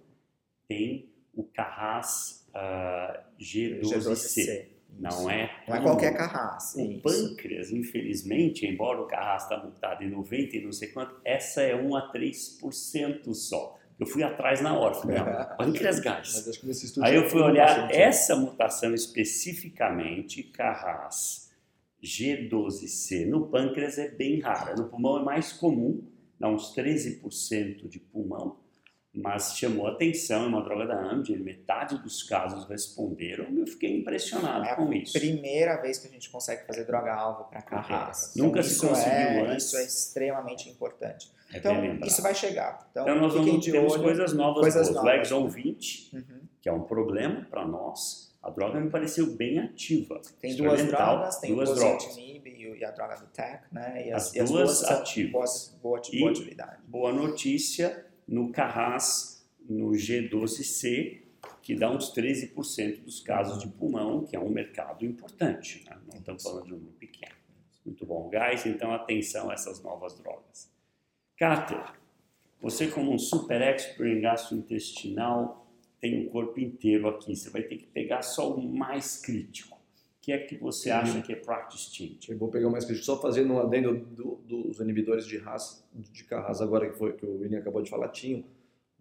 tem 0.68 1.12
o 1.34 1.42
Carras 1.42 2.46
ah, 2.54 3.24
G12C. 3.38 3.82
G12C. 3.82 4.75
Não 4.98 5.30
é 5.30 5.50
Não 5.68 5.76
é 5.76 5.80
qualquer 5.82 6.16
carras. 6.16 6.74
O 6.76 7.00
pâncreas, 7.00 7.70
infelizmente, 7.70 8.66
embora 8.66 9.00
o 9.00 9.06
Carras 9.06 9.42
está 9.42 9.58
multado 9.58 10.02
em 10.02 10.10
90 10.10 10.56
e 10.56 10.64
não 10.64 10.72
sei 10.72 10.88
quanto, 10.88 11.20
essa 11.24 11.60
é 11.62 11.74
1 11.74 11.96
a 11.96 12.12
3% 12.12 13.34
só. 13.34 13.78
Eu 13.98 14.06
fui 14.06 14.22
atrás 14.22 14.60
na 14.60 14.76
hora, 14.78 14.94
falei, 14.94 15.18
não, 15.18 15.24
pâncreas 15.56 16.00
gás. 16.00 16.46
Aí 17.02 17.14
eu 17.14 17.28
fui 17.28 17.40
olhar 17.40 17.66
bastante. 17.66 17.96
essa 17.96 18.36
mutação 18.36 18.94
especificamente, 18.94 20.42
Carras 20.42 21.50
G12C, 22.02 23.26
no 23.26 23.46
pâncreas 23.48 23.98
é 23.98 24.08
bem 24.08 24.40
rara, 24.40 24.74
no 24.74 24.88
pulmão 24.88 25.18
é 25.20 25.24
mais 25.24 25.52
comum, 25.52 26.02
dá 26.38 26.48
uns 26.48 26.74
13% 26.74 27.88
de 27.88 27.98
pulmão, 27.98 28.58
mas 29.16 29.56
chamou 29.56 29.86
atenção, 29.86 30.44
é 30.44 30.46
uma 30.46 30.62
droga 30.62 30.86
da 30.86 31.00
Amgen, 31.00 31.38
metade 31.38 31.96
dos 32.02 32.22
casos 32.22 32.68
responderam, 32.68 33.46
e 33.50 33.60
eu 33.60 33.66
fiquei 33.66 33.96
impressionado 33.98 34.64
É 34.64 34.72
a 34.72 34.76
com 34.76 34.92
isso. 34.92 35.12
primeira 35.18 35.80
vez 35.80 35.98
que 35.98 36.06
a 36.06 36.10
gente 36.10 36.28
consegue 36.30 36.66
fazer 36.66 36.84
droga-alvo 36.84 37.44
para 37.44 37.62
carras. 37.62 38.32
Nunca 38.36 38.58
Então, 38.60 38.62
se 38.62 38.70
isso 38.76 38.86
conseguiu 38.88 39.10
é, 39.16 39.40
antes. 39.50 39.66
Isso 39.66 39.76
é 39.78 39.84
extremamente 39.84 40.68
importante. 40.68 41.32
É 41.52 41.58
Então, 41.58 41.74
isso 42.04 42.20
vai 42.22 42.34
chegar. 42.34 42.86
Então, 42.90 43.04
Então 43.04 43.16
nós 43.20 43.32
vamos, 43.32 43.64
temos 43.64 43.92
olho. 43.94 44.02
coisas 44.02 44.32
novas, 44.32 44.60
coisas 44.60 44.88
boas. 44.88 45.00
O 45.00 45.04
novas. 45.04 45.20
Exon 45.26 45.48
20, 45.48 46.10
Uhum. 46.14 46.40
que 46.60 46.68
é 46.68 46.72
um 46.72 46.82
problema 46.82 47.46
para 47.50 47.66
nós, 47.66 48.34
a 48.42 48.50
droga 48.50 48.78
me 48.80 48.90
pareceu 48.90 49.34
bem 49.34 49.58
ativa. 49.60 50.20
Tem 50.40 50.54
duas 50.56 50.74
Experimental, 50.74 51.16
drogas, 51.16 51.38
tem 51.40 51.54
duas 51.54 51.70
o 51.70 51.74
e 52.76 52.84
a 52.84 52.90
droga 52.90 53.16
do 53.16 53.26
TEC, 53.28 53.60
né? 53.72 54.06
E 54.08 54.12
As 54.12 54.34
e 54.34 54.42
duas 54.42 54.78
são 54.78 54.98
ativas. 54.98 55.32
boas- 55.32 55.78
Boa, 55.82 56.00
E- 56.12 56.18
boa 56.18 56.30
atividade. 56.30 56.76
Boa 56.86 57.12
notícia 57.12 58.04
no 58.26 58.50
Carras, 58.50 59.48
no 59.68 59.90
G12C, 59.90 61.22
que 61.62 61.74
dá 61.74 61.90
uns 61.90 62.12
13% 62.14 63.02
dos 63.02 63.20
casos 63.20 63.62
de 63.62 63.68
pulmão, 63.68 64.24
que 64.24 64.36
é 64.36 64.40
um 64.40 64.48
mercado 64.48 65.04
importante. 65.04 65.84
Né? 65.84 65.96
Não 66.10 66.18
estamos 66.18 66.42
falando 66.42 66.66
de 66.66 66.74
um 66.74 66.78
grupo 66.78 66.98
pequeno. 66.98 67.34
Muito 67.84 68.04
bom, 68.04 68.30
guys. 68.30 68.66
Então, 68.66 68.92
atenção 68.92 69.50
a 69.50 69.54
essas 69.54 69.82
novas 69.82 70.16
drogas. 70.18 70.72
Cáter, 71.36 71.84
você 72.60 72.88
como 72.88 73.12
um 73.12 73.18
super 73.18 73.60
expert 73.60 74.10
em 74.10 74.20
gastrointestinal, 74.20 75.66
tem 76.00 76.26
o 76.26 76.30
corpo 76.30 76.58
inteiro 76.58 77.08
aqui. 77.08 77.34
Você 77.34 77.50
vai 77.50 77.62
ter 77.62 77.76
que 77.76 77.86
pegar 77.86 78.22
só 78.22 78.54
o 78.54 78.62
mais 78.62 79.20
crítico. 79.20 79.75
O 80.26 80.28
que 80.28 80.32
é 80.32 80.38
que 80.38 80.56
você 80.58 80.90
acha 80.90 81.22
que 81.22 81.32
é 81.32 81.36
practice 81.36 81.88
change? 81.94 82.18
Eu 82.28 82.36
vou 82.36 82.48
pegar 82.48 82.68
mais 82.68 82.84
que 82.84 82.92
só 82.96 83.16
fazendo 83.20 83.52
um 83.54 83.60
adendo 83.60 83.94
do- 83.96 84.40
dos 84.44 84.80
inibidores 84.80 85.24
de 85.24 85.38
RAS, 85.38 85.84
de 85.94 86.24
Carras 86.24 86.60
agora 86.60 86.90
que 86.90 86.98
foi 86.98 87.12
que 87.12 87.24
o 87.24 87.38
William 87.42 87.60
acabou 87.60 87.80
de 87.80 87.88
falar, 87.88 88.08
tinham 88.08 88.42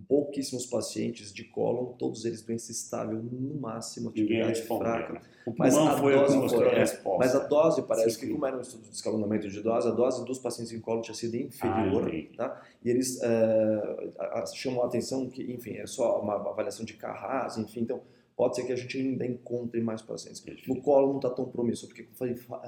pouquíssimos 0.07 0.67
pacientes 0.67 1.33
de 1.33 1.43
cólon, 1.45 1.93
todos 1.97 2.25
eles 2.25 2.43
doença 2.43 2.71
estável, 2.71 3.23
no 3.23 3.59
máximo 3.59 4.09
atividade 4.09 4.61
fraca. 4.67 5.13
né? 5.13 5.21
Mas 5.57 5.75
a 5.75 5.95
dose 5.95 6.49
foi, 6.49 6.63
é. 6.67 6.85
Mas 7.17 7.35
a 7.35 7.39
dose 7.47 7.81
parece 7.81 8.11
Sim, 8.11 8.19
que, 8.19 8.25
sim. 8.27 8.31
como 8.33 8.45
era 8.45 8.57
um 8.57 8.61
estudo 8.61 8.83
de 8.83 8.93
escalonamento 8.93 9.49
de 9.49 9.61
dose, 9.61 9.87
a 9.87 9.91
dose 9.91 10.23
dos 10.25 10.37
pacientes 10.37 10.71
em 10.73 10.79
colo 10.79 11.01
tinha 11.01 11.15
sido 11.15 11.35
inferior, 11.37 12.07
Ah, 12.07 12.37
tá? 12.37 12.61
E 12.83 12.89
eles 12.91 13.19
eh, 13.23 14.11
a- 14.19 14.41
a- 14.41 14.45
chamam 14.45 14.83
a 14.83 14.85
atenção 14.85 15.27
que, 15.27 15.41
enfim, 15.51 15.71
é 15.77 15.87
só 15.87 16.21
uma 16.21 16.35
avaliação 16.35 16.85
de 16.85 16.93
Carras, 16.93 17.57
enfim, 17.57 17.79
então 17.81 18.01
pode 18.35 18.55
ser 18.55 18.65
que 18.65 18.73
a 18.73 18.75
gente 18.75 18.97
ainda 18.97 19.25
encontre 19.25 19.81
mais 19.81 20.01
pacientes. 20.01 20.43
No 20.67 20.81
colo 20.81 21.09
não 21.09 21.15
está 21.17 21.29
tão 21.29 21.45
promissor, 21.45 21.89
porque 21.89 22.07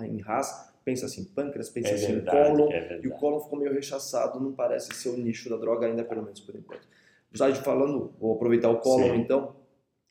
em 0.02 0.22
RAS, 0.22 0.74
pensa 0.86 1.06
assim, 1.06 1.26
pâncreas, 1.26 1.70
pensa 1.70 1.90
É 1.90 1.94
assim, 1.96 2.14
verdade, 2.14 2.50
cólon, 2.50 2.72
é 2.72 3.00
e 3.04 3.08
o 3.08 3.12
cólon 3.12 3.40
ficou 3.42 3.60
meio 3.60 3.74
rechaçado, 3.74 4.40
não 4.40 4.54
parece 4.54 4.94
ser 4.96 5.10
o 5.10 5.18
nicho 5.18 5.50
da 5.50 5.58
droga 5.58 5.88
ainda, 5.88 6.04
pelo 6.04 6.24
menos 6.24 6.40
por 6.40 6.56
enquanto. 6.56 6.88
Já 7.34 7.50
de 7.50 7.60
falando, 7.60 8.14
vou 8.20 8.36
aproveitar 8.36 8.70
o 8.70 8.82
Sim. 8.82 9.16
então, 9.16 9.56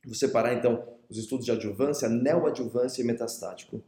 vou 0.04 0.14
separar 0.14 0.52
então 0.52 0.86
os 1.08 1.16
estudos 1.16 1.46
de 1.46 1.52
adjuvância, 1.52 2.08
neoadjuvância 2.08 3.00
e 3.00 3.04
metastático. 3.04 3.82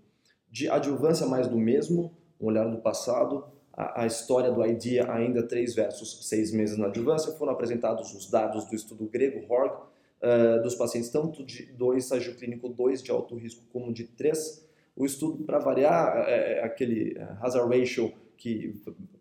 De 0.51 0.69
adjuvância 0.69 1.27
mais 1.27 1.47
do 1.47 1.59
mesmo, 1.59 2.17
um 2.41 2.47
olhar 2.47 2.65
do 2.65 2.79
passado, 2.79 3.45
a, 3.73 4.03
a 4.03 4.07
história 4.07 4.51
do 4.51 4.65
IDEA 4.65 5.13
ainda 5.13 5.43
3 5.43 5.75
versus 5.75 6.27
6 6.29 6.53
meses 6.53 6.79
na 6.79 6.87
adjuvância, 6.87 7.33
foram 7.33 7.53
apresentados 7.53 8.15
os 8.15 8.31
dados 8.31 8.65
do 8.65 8.75
estudo 8.75 9.05
grego 9.07 9.45
HORG, 9.53 9.75
eh, 10.21 10.59
dos 10.61 10.75
pacientes 10.75 11.11
tanto 11.11 11.45
de 11.45 11.67
2, 11.73 12.05
estágio 12.05 12.35
clínico 12.37 12.69
2 12.69 13.03
de 13.03 13.11
alto 13.11 13.35
risco, 13.37 13.63
como 13.73 13.93
de 13.93 14.05
3. 14.05 14.67
O 14.97 15.05
estudo, 15.07 15.45
para 15.45 15.59
variar, 15.59 16.25
é 16.29 16.63
aquele 16.65 17.17
eh, 17.17 17.29
hazard 17.41 17.77
ratio 17.79 18.13
que 18.37 18.75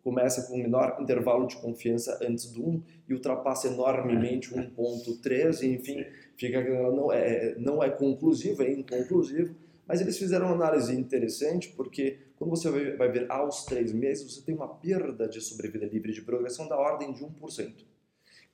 começa 0.04 0.44
com 0.48 0.54
o 0.54 0.58
menor 0.60 0.98
intervalo 1.02 1.48
de 1.48 1.56
confiança 1.58 2.20
antes 2.22 2.52
do 2.52 2.64
1 2.68 2.84
e 3.10 3.14
ultrapassa 3.16 3.68
enormemente 3.68 4.54
1.3, 4.54 5.64
e, 5.64 5.74
enfim, 5.74 6.06
fica 6.36 6.62
não 6.92 7.12
é, 7.12 7.56
não 7.58 7.84
é 7.84 7.90
conclusivo, 7.90 8.62
é 8.62 8.72
inconclusivo, 8.72 9.56
mas 9.88 10.02
eles 10.02 10.18
fizeram 10.18 10.48
uma 10.48 10.56
análise 10.56 10.94
interessante 10.94 11.70
porque 11.76 12.20
quando 12.38 12.52
você 12.52 12.70
vai- 12.70 12.96
vai 12.96 13.12
ver 13.12 13.26
aos 13.32 13.66
três 13.66 13.92
meses, 13.92 14.32
você 14.32 14.42
tem 14.46 14.54
uma 14.54 14.68
perda 14.68 15.28
de 15.28 15.42
sobrevida 15.42 15.86
livre 15.88 16.12
de 16.14 16.22
progressão 16.22 16.68
da 16.68 16.78
ordem 16.78 17.12
de 17.12 17.24
1%, 17.26 17.84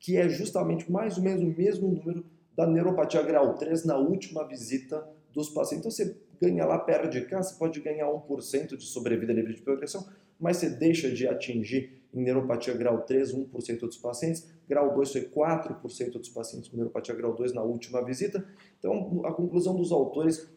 que 0.04 0.18
é 0.18 0.28
justamente 0.28 0.92
mais 0.92 1.18
ou 1.18 1.24
menos 1.24 1.42
o 1.42 1.58
mesmo 1.58 1.88
número 1.88 2.26
da 2.54 2.68
neuropatia 2.68 3.22
grau 3.24 3.56
3 3.56 3.86
na 3.86 3.98
última 3.98 4.46
visita 4.46 5.02
dos 5.32 5.50
pacientes. 5.50 5.80
Então 5.80 5.90
você 5.90 6.18
ganha 6.42 6.66
lá, 6.66 6.78
perde 6.78 7.22
cá, 7.22 7.42
você 7.42 7.58
pode 7.58 7.80
ganhar 7.80 8.08
1% 8.08 8.76
de 8.76 8.84
sobrevida 8.84 9.32
livre 9.32 9.54
de 9.54 9.62
progressão, 9.62 10.06
mas 10.38 10.58
você 10.58 10.70
deixa 10.70 11.10
de 11.10 11.26
atingir 11.26 12.04
em 12.14 12.22
neuropatia 12.22 12.74
grau 12.74 13.04
3 13.04 13.34
1% 13.34 13.80
dos 13.80 13.98
pacientes, 13.98 14.46
grau 14.68 14.94
2 14.94 15.10
foi 15.14 15.22
4% 15.22 16.12
dos 16.12 16.30
pacientes 16.30 16.68
com 16.68 16.76
neuropatia 16.76 17.16
grau 17.16 17.34
2 17.34 17.54
na 17.54 17.64
última 17.64 18.04
visita. 18.04 18.46
Então 18.78 19.22
a 19.24 19.32
conclusão 19.32 19.74
dos 19.74 19.94
autores 19.94 20.50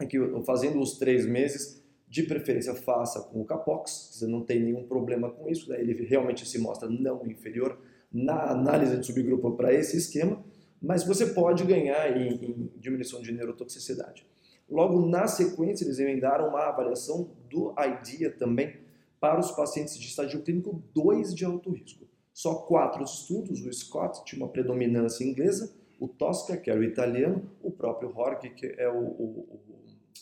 é 0.00 0.06
que 0.06 0.18
fazendo 0.44 0.80
os 0.80 0.98
três 0.98 1.24
meses, 1.24 1.80
de 2.08 2.24
preferência 2.24 2.74
faça 2.74 3.20
com 3.20 3.42
o 3.42 3.44
Capox, 3.44 4.10
você 4.14 4.26
não 4.26 4.42
tem 4.42 4.60
nenhum 4.60 4.88
problema 4.88 5.30
com 5.30 5.48
isso, 5.48 5.72
ele 5.72 5.92
realmente 6.04 6.48
se 6.48 6.58
mostra 6.58 6.88
não 6.88 7.24
inferior 7.26 7.78
na 8.12 8.50
análise 8.50 8.96
de 8.96 9.06
subgrupo 9.06 9.52
para 9.56 9.72
esse 9.72 9.96
esquema, 9.96 10.42
mas 10.80 11.04
você 11.04 11.26
pode 11.26 11.64
ganhar 11.64 12.16
em, 12.16 12.34
em 12.34 12.72
diminuição 12.76 13.20
de 13.20 13.32
neurotoxicidade. 13.32 14.26
Logo 14.68 15.06
na 15.06 15.26
sequência, 15.26 15.84
eles 15.84 15.98
emendaram 15.98 16.48
uma 16.48 16.68
avaliação 16.68 17.30
do 17.50 17.74
IDEA 17.78 18.30
também 18.30 18.76
para 19.18 19.40
os 19.40 19.50
pacientes 19.50 19.98
de 19.98 20.06
estágio 20.06 20.42
clínico 20.42 20.82
2 20.94 21.34
de 21.34 21.44
alto 21.44 21.70
risco. 21.70 22.06
Só 22.32 22.54
quatro 22.54 23.02
estudos, 23.02 23.60
o 23.64 23.72
Scott 23.72 24.24
tinha 24.24 24.42
uma 24.42 24.52
predominância 24.52 25.24
inglesa, 25.24 25.74
o 25.98 26.06
Tosca, 26.06 26.56
que 26.56 26.70
era 26.70 26.78
o 26.78 26.84
italiano, 26.84 27.50
o 27.60 27.70
próprio 27.70 28.12
Horg, 28.16 28.50
que 28.50 28.66
é 28.78 28.88
o, 28.88 29.00
o, 29.00 29.60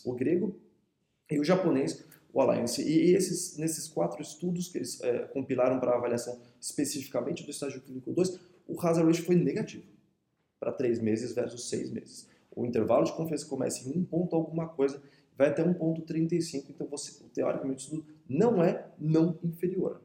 o, 0.03 0.11
o 0.11 0.15
grego, 0.15 0.59
e 1.29 1.39
o 1.39 1.43
japonês, 1.43 2.03
o 2.33 2.41
Alliance. 2.41 2.81
E 2.81 3.13
esses, 3.13 3.57
nesses 3.57 3.87
quatro 3.87 4.21
estudos 4.21 4.69
que 4.69 4.79
eles 4.79 4.99
é, 5.03 5.19
compilaram 5.27 5.79
para 5.79 5.95
avaliação 5.95 6.39
especificamente 6.67 7.43
do 7.43 7.51
estágio 7.51 7.81
clínico 7.81 8.11
2, 8.11 8.39
o 8.67 8.79
hazard 8.79 9.07
ratio 9.07 9.25
foi 9.25 9.35
negativo. 9.35 9.85
para 10.59 10.71
três 10.71 10.99
meses 10.99 11.33
versus 11.33 11.69
seis 11.69 11.91
meses. 11.91 12.27
O 12.53 12.65
intervalo 12.65 13.05
de 13.05 13.13
confiança 13.13 13.45
começa 13.45 13.87
em 13.87 13.95
um 13.95 14.03
ponto 14.03 14.35
alguma 14.35 14.67
coisa, 14.67 15.01
vai 15.37 15.49
até 15.49 15.63
1.35, 15.63 16.65
então 16.69 16.87
você, 16.87 17.23
teoricamente, 17.31 17.77
o 17.77 17.83
estudo 17.83 18.05
não 18.27 18.63
é 18.63 18.87
não 18.99 19.37
inferior 19.43 20.01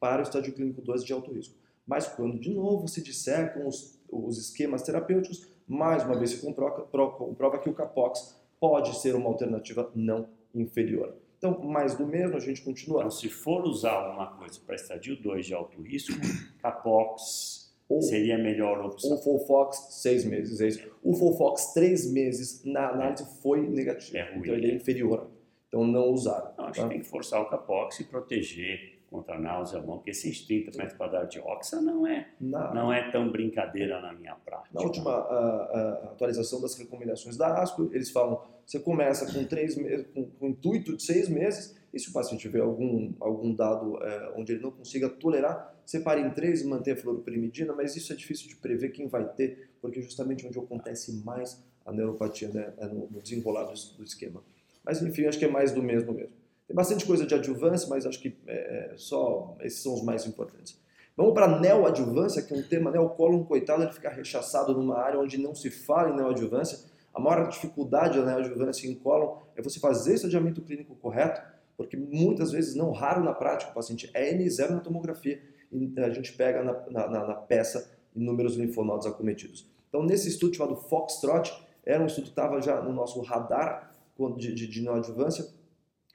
para 0.00 0.20
o 0.20 0.22
estádio 0.24 0.52
clínico 0.52 0.82
2 0.82 1.04
de 1.04 1.12
alto 1.12 1.32
risco. 1.32 1.54
Mas 1.86 2.08
quando, 2.08 2.38
de 2.40 2.52
novo, 2.52 2.88
se 2.88 3.00
dissecam 3.00 3.68
os, 3.68 3.98
os 4.10 4.36
esquemas 4.36 4.82
terapêuticos, 4.82 5.46
mais 5.66 6.04
uma 6.04 6.18
vez 6.18 6.30
se 6.30 6.38
comprova, 6.38 6.82
comprova 6.82 7.58
que 7.58 7.70
o 7.70 7.74
Capox 7.74 8.36
pode 8.58 8.98
ser 9.00 9.14
uma 9.14 9.28
alternativa 9.28 9.90
não 9.94 10.28
inferior. 10.52 11.14
Então, 11.38 11.58
mais 11.60 11.94
do 11.94 12.04
mesmo, 12.04 12.36
a 12.36 12.40
gente 12.40 12.60
continua. 12.62 12.98
Então, 12.98 13.10
se 13.10 13.28
for 13.28 13.64
usar 13.64 13.92
alguma 13.92 14.26
coisa 14.36 14.60
para 14.66 14.74
estadio 14.74 15.16
2 15.16 15.46
de 15.46 15.54
alto 15.54 15.80
risco, 15.80 16.12
Capox 16.60 17.72
ou, 17.88 18.02
seria 18.02 18.34
a 18.34 18.38
melhor 18.38 18.84
opção. 18.84 19.16
O 19.16 19.22
Folfox, 19.22 19.86
seis 19.90 20.24
meses, 20.24 20.60
é 20.60 20.68
isso. 20.68 20.90
O 21.02 21.14
Folfox, 21.14 21.72
três 21.72 22.10
meses, 22.10 22.62
na 22.64 22.90
análise 22.90 23.24
foi 23.40 23.66
negativo. 23.66 24.18
É 24.18 24.30
ruim, 24.30 24.40
então, 24.40 24.54
ele 24.54 24.70
é 24.70 24.74
inferior. 24.74 25.30
Então, 25.68 25.86
não 25.86 26.10
usar. 26.10 26.54
Não, 26.58 26.66
acho 26.66 26.80
tá? 26.80 26.86
que 26.86 26.94
tem 26.94 27.00
que 27.00 27.08
forçar 27.08 27.40
o 27.40 27.48
Capox 27.48 28.00
e 28.00 28.04
proteger 28.04 28.97
contra 29.10 29.36
a 29.36 29.38
náusea 29.38 29.80
bom, 29.80 29.96
porque 29.96 30.10
esses 30.10 30.42
30 30.42 30.76
metros 30.76 30.96
quadrados 30.96 31.30
de 31.30 31.40
oxa 31.40 31.80
não 31.80 32.06
é, 32.06 32.28
não 32.40 32.92
é 32.92 33.10
tão 33.10 33.30
brincadeira 33.30 34.00
na 34.00 34.12
minha 34.12 34.34
prática. 34.34 34.68
Na 34.72 34.82
última 34.82 35.10
a, 35.10 35.14
a 35.14 35.92
atualização 36.12 36.60
das 36.60 36.74
recomendações 36.76 37.36
da 37.36 37.62
ASCO, 37.62 37.90
eles 37.92 38.10
falam 38.10 38.40
você 38.68 38.78
começa 38.78 39.32
com 39.32 39.44
três 39.44 39.76
meses, 39.76 40.06
com, 40.12 40.26
com 40.26 40.46
o 40.46 40.48
intuito 40.50 40.94
de 40.94 41.02
seis 41.02 41.26
meses, 41.26 41.74
e 41.90 41.98
se 41.98 42.10
o 42.10 42.12
paciente 42.12 42.42
tiver 42.42 42.60
algum, 42.60 43.14
algum 43.18 43.54
dado 43.54 43.96
é, 44.02 44.32
onde 44.36 44.52
ele 44.52 44.62
não 44.62 44.70
consiga 44.70 45.08
tolerar, 45.08 45.74
separe 45.86 46.20
em 46.20 46.30
três 46.30 46.60
e 46.60 46.66
mantenha 46.66 46.94
a 46.94 46.98
fluoroperimidina, 47.00 47.72
mas 47.72 47.96
isso 47.96 48.12
é 48.12 48.16
difícil 48.16 48.46
de 48.46 48.56
prever 48.56 48.90
quem 48.90 49.08
vai 49.08 49.26
ter, 49.26 49.70
porque 49.80 50.02
justamente 50.02 50.46
onde 50.46 50.58
acontece 50.58 51.24
mais 51.24 51.64
a 51.86 51.92
neuropatia, 51.92 52.48
né, 52.48 52.74
é 52.76 52.86
no, 52.86 53.08
no 53.10 53.22
desenrolar 53.22 53.64
do, 53.64 53.96
do 53.96 54.04
esquema. 54.04 54.44
Mas 54.84 55.00
enfim, 55.00 55.24
acho 55.24 55.38
que 55.38 55.46
é 55.46 55.50
mais 55.50 55.72
do 55.72 55.82
mesmo 55.82 56.12
mesmo. 56.12 56.32
Tem 56.68 56.76
bastante 56.76 57.06
coisa 57.06 57.26
de 57.26 57.34
adjuvância, 57.34 57.88
mas 57.88 58.04
acho 58.04 58.20
que 58.20 58.36
é, 58.46 58.92
só 58.96 59.56
esses 59.62 59.82
são 59.82 59.94
os 59.94 60.02
mais 60.02 60.26
importantes. 60.26 60.78
Vamos 61.16 61.32
para 61.32 61.58
neoadjuvância, 61.58 62.42
que 62.42 62.52
é 62.52 62.56
um 62.56 62.62
tema, 62.62 62.90
né? 62.90 63.00
O 63.00 63.08
cólon, 63.08 63.42
coitado, 63.42 63.82
ele 63.82 63.92
fica 63.92 64.10
rechaçado 64.10 64.74
numa 64.74 64.98
área 64.98 65.18
onde 65.18 65.38
não 65.38 65.54
se 65.54 65.70
fala 65.70 66.10
em 66.10 66.16
neoadjuvância. 66.16 66.78
A 67.12 67.18
maior 67.18 67.48
dificuldade 67.48 68.18
da 68.18 68.26
neoadjuvância 68.26 68.86
em 68.86 68.94
cólon 68.94 69.38
é 69.56 69.62
você 69.62 69.80
fazer 69.80 70.14
esse 70.14 70.26
adiamento 70.26 70.60
clínico 70.60 70.94
correto, 70.96 71.40
porque 71.76 71.96
muitas 71.96 72.52
vezes, 72.52 72.74
não 72.74 72.92
raro 72.92 73.24
na 73.24 73.32
prática, 73.32 73.72
o 73.72 73.74
paciente 73.74 74.10
é 74.12 74.32
N0 74.34 74.70
na 74.70 74.80
tomografia 74.80 75.40
e 75.72 75.92
a 75.98 76.10
gente 76.10 76.34
pega 76.34 76.62
na, 76.62 77.08
na, 77.08 77.26
na 77.26 77.34
peça 77.34 77.90
inúmeros 78.14 78.56
linfonodos 78.56 79.06
acometidos. 79.06 79.66
Então, 79.88 80.02
nesse 80.02 80.28
estudo 80.28 80.54
chamado 80.54 80.76
Foxtrot, 80.76 81.52
era 81.84 82.02
um 82.02 82.06
estudo 82.06 82.24
que 82.24 82.30
estava 82.30 82.60
já 82.60 82.80
no 82.82 82.92
nosso 82.92 83.20
radar 83.22 83.94
de, 84.36 84.52
de, 84.52 84.66
de 84.66 84.82
neoadjuvância, 84.82 85.46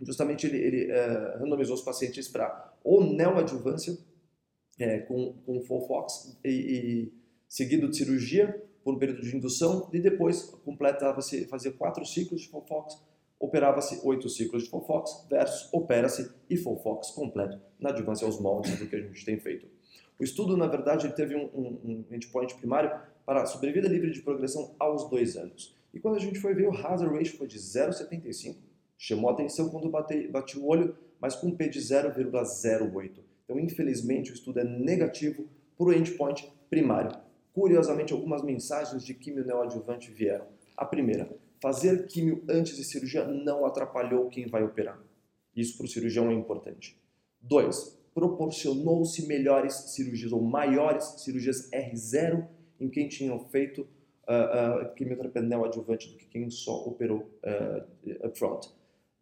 justamente 0.02 0.48
ele, 0.48 0.58
ele 0.58 0.91
é, 0.91 1.38
randomizou 1.38 1.76
os 1.76 1.82
pacientes 1.82 2.28
para 2.28 2.74
ou 2.84 3.04
neoadjuvância 3.04 3.98
é, 4.80 5.00
com, 5.00 5.34
com 5.46 5.62
Folfox 5.62 6.38
e, 6.44 6.50
e, 6.50 7.14
seguido 7.48 7.89
de 7.89 7.98
cirurgia 7.98 8.62
por 8.84 8.96
um 8.96 9.00
período 9.00 9.22
de 9.22 9.36
indução 9.36 9.89
e 9.94 10.00
depois 10.00 10.44
completava-se, 10.66 11.46
fazia 11.46 11.72
quatro 11.72 12.06
ciclos 12.06 12.41
de 12.41 12.50
Folfox, 12.50 13.02
operava-se 13.39 14.00
oito 14.04 14.30
ciclos 14.30 14.64
de 14.64 14.70
Folfox 14.70 15.28
versus 15.30 15.70
opera-se 15.72 16.30
e 16.50 16.58
Folfox 16.58 17.12
completo 17.12 17.60
na 17.80 17.89
adjuvância 17.89 18.26
aos 18.26 18.39
moldes 18.39 18.78
do 18.78 18.88
que 18.88 18.96
a 18.96 19.02
gente 19.02 19.24
tem 19.24 19.39
feito. 19.39 19.68
O 20.20 20.24
estudo, 20.24 20.56
na 20.56 20.68
verdade, 20.68 21.08
ele 21.08 21.14
teve 21.14 21.36
um, 21.36 21.46
um, 21.54 22.06
um 22.10 22.16
endpoint 22.16 22.56
primário 22.56 22.91
para 23.26 23.46
sobrevida 23.46 23.88
livre 23.88 24.12
de 24.12 24.22
progressão 24.22 24.76
aos 24.80 25.10
dois 25.10 25.36
anos. 25.36 25.76
E 25.94 26.00
quando 26.00 26.16
a 26.16 26.20
gente 26.20 26.39
foi 26.39 26.54
ver, 26.54 26.68
o 26.68 26.72
hazard 26.72 27.16
ratio 27.16 27.38
foi 27.38 27.48
de 27.48 27.58
0,75 27.58 28.56
Chamou 29.06 29.30
atenção 29.30 29.68
quando 29.68 29.89
bati, 29.89 30.30
bati 30.30 30.58
o 30.58 30.66
olho, 30.66 30.95
mas 31.20 31.36
com 31.36 31.47
um 31.47 31.58
P 31.58 31.68
de 31.68 31.78
0,08. 31.78 33.20
Então, 33.43 33.60
infelizmente, 33.60 34.32
o 34.32 34.34
estudo 34.34 34.62
é 34.62 34.64
negativo 34.64 35.45
para 35.78 35.88
o 35.88 35.93
endpoint 35.93 36.49
primário. 36.70 37.12
Curiosamente, 37.51 38.14
algumas 38.14 38.41
mensagens 38.41 39.04
de 39.04 39.14
químio 39.14 39.45
neoadjuvante 39.45 40.10
vieram. 40.10 40.47
A 40.78 40.86
primeira, 40.86 41.30
fazer 41.62 42.06
químio 42.06 42.45
antes 42.47 42.78
de 42.78 42.86
cirurgia 42.86 43.28
não 43.28 43.66
atrapalhou 43.66 44.30
quem 44.30 44.47
vai 44.47 44.64
operar. 44.64 44.97
Isso 45.54 45.76
para 45.76 45.84
o 45.84 45.89
cirurgião 45.89 46.32
é 46.32 46.34
importante. 46.34 46.97
Dois, 47.41 47.99
proporcionou-se 48.14 49.28
melhores 49.28 49.74
cirurgias 49.93 50.32
ou 50.32 50.41
maiores 50.41 51.04
cirurgias 51.22 51.70
R0 51.72 52.47
em 52.80 52.88
quem 52.88 53.10
tinham 53.10 53.38
feito 53.49 53.82
uh, 53.82 54.86
uh, 54.86 54.95
quimioterapia 54.95 55.41
neoadjuvante 55.41 56.10
do 56.10 56.16
que 56.16 56.26
quem 56.28 56.49
só 56.49 56.86
operou 56.86 57.30
uh, 57.43 58.26
upfront. 58.26 58.72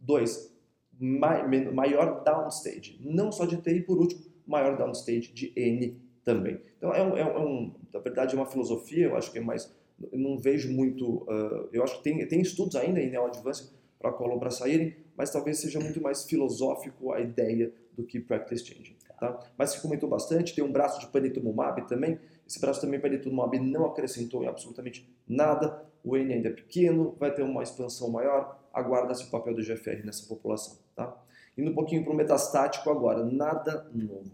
Dois, 0.02 0.52
maior 1.00 2.24
downstage, 2.24 3.00
não 3.02 3.32
só 3.32 3.46
de 3.46 3.58
T 3.58 3.72
e 3.72 3.82
por 3.82 3.98
último, 3.98 4.24
maior 4.46 4.76
downstage 4.76 5.32
de 5.32 5.54
N 5.56 5.96
também. 6.24 6.60
Então 6.78 6.94
é 6.94 7.04
um, 7.04 7.18
é 7.18 7.40
um, 7.40 7.74
na 7.94 8.00
verdade 8.00 8.36
é 8.36 8.38
uma 8.38 8.46
filosofia, 8.46 9.06
eu 9.06 9.16
acho 9.16 9.32
que 9.32 9.38
é 9.38 9.42
mais, 9.42 9.74
eu 10.12 10.20
não 10.20 10.38
vejo 10.38 10.72
muito, 10.72 11.24
uh, 11.24 11.70
eu 11.72 11.84
acho 11.84 11.98
que 11.98 12.04
tem, 12.04 12.28
tem 12.28 12.42
estudos 12.42 12.76
ainda 12.76 13.00
em 13.00 13.10
neoadjuvância 13.10 13.70
para 14.00 14.12
colon 14.12 14.40
para 14.40 14.50
saírem, 14.50 14.96
mas 15.16 15.32
talvez 15.32 15.60
seja 15.60 15.80
muito 15.80 16.02
mais 16.02 16.26
filosófico 16.26 17.12
a 17.12 17.22
ideia 17.22 17.72
do 17.96 18.04
que 18.04 18.20
practice 18.20 18.66
changing. 18.66 18.96
Tá? 19.20 19.40
Mas 19.56 19.72
se 19.72 19.82
comentou 19.82 20.10
bastante, 20.10 20.56
tem 20.56 20.64
um 20.64 20.72
braço 20.72 21.00
de 21.00 21.08
panitumumab 21.08 21.88
também, 21.88 22.20
esse 22.48 22.60
braço 22.60 22.82
também 22.82 23.00
panitumumab 23.00 23.60
não 23.60 23.86
acrescentou 23.86 24.44
em 24.44 24.48
absolutamente 24.48 25.08
nada, 25.28 25.86
o 26.04 26.18
N 26.18 26.34
ainda 26.34 26.50
é 26.50 26.52
pequeno, 26.52 27.16
vai 27.20 27.32
ter 27.32 27.44
uma 27.44 27.62
expansão 27.62 28.10
maior, 28.10 28.60
aguarda-se 28.74 29.26
o 29.26 29.32
papel 29.32 29.54
do 29.54 29.62
GFR 29.62 30.06
nessa 30.06 30.28
população. 30.28 30.78
Tá? 30.96 31.16
Indo 31.58 31.72
um 31.72 31.74
pouquinho 31.74 32.04
para 32.04 32.14
o 32.14 32.16
metastático 32.16 32.90
agora, 32.90 33.26
nada 33.26 33.90
novo, 33.94 34.32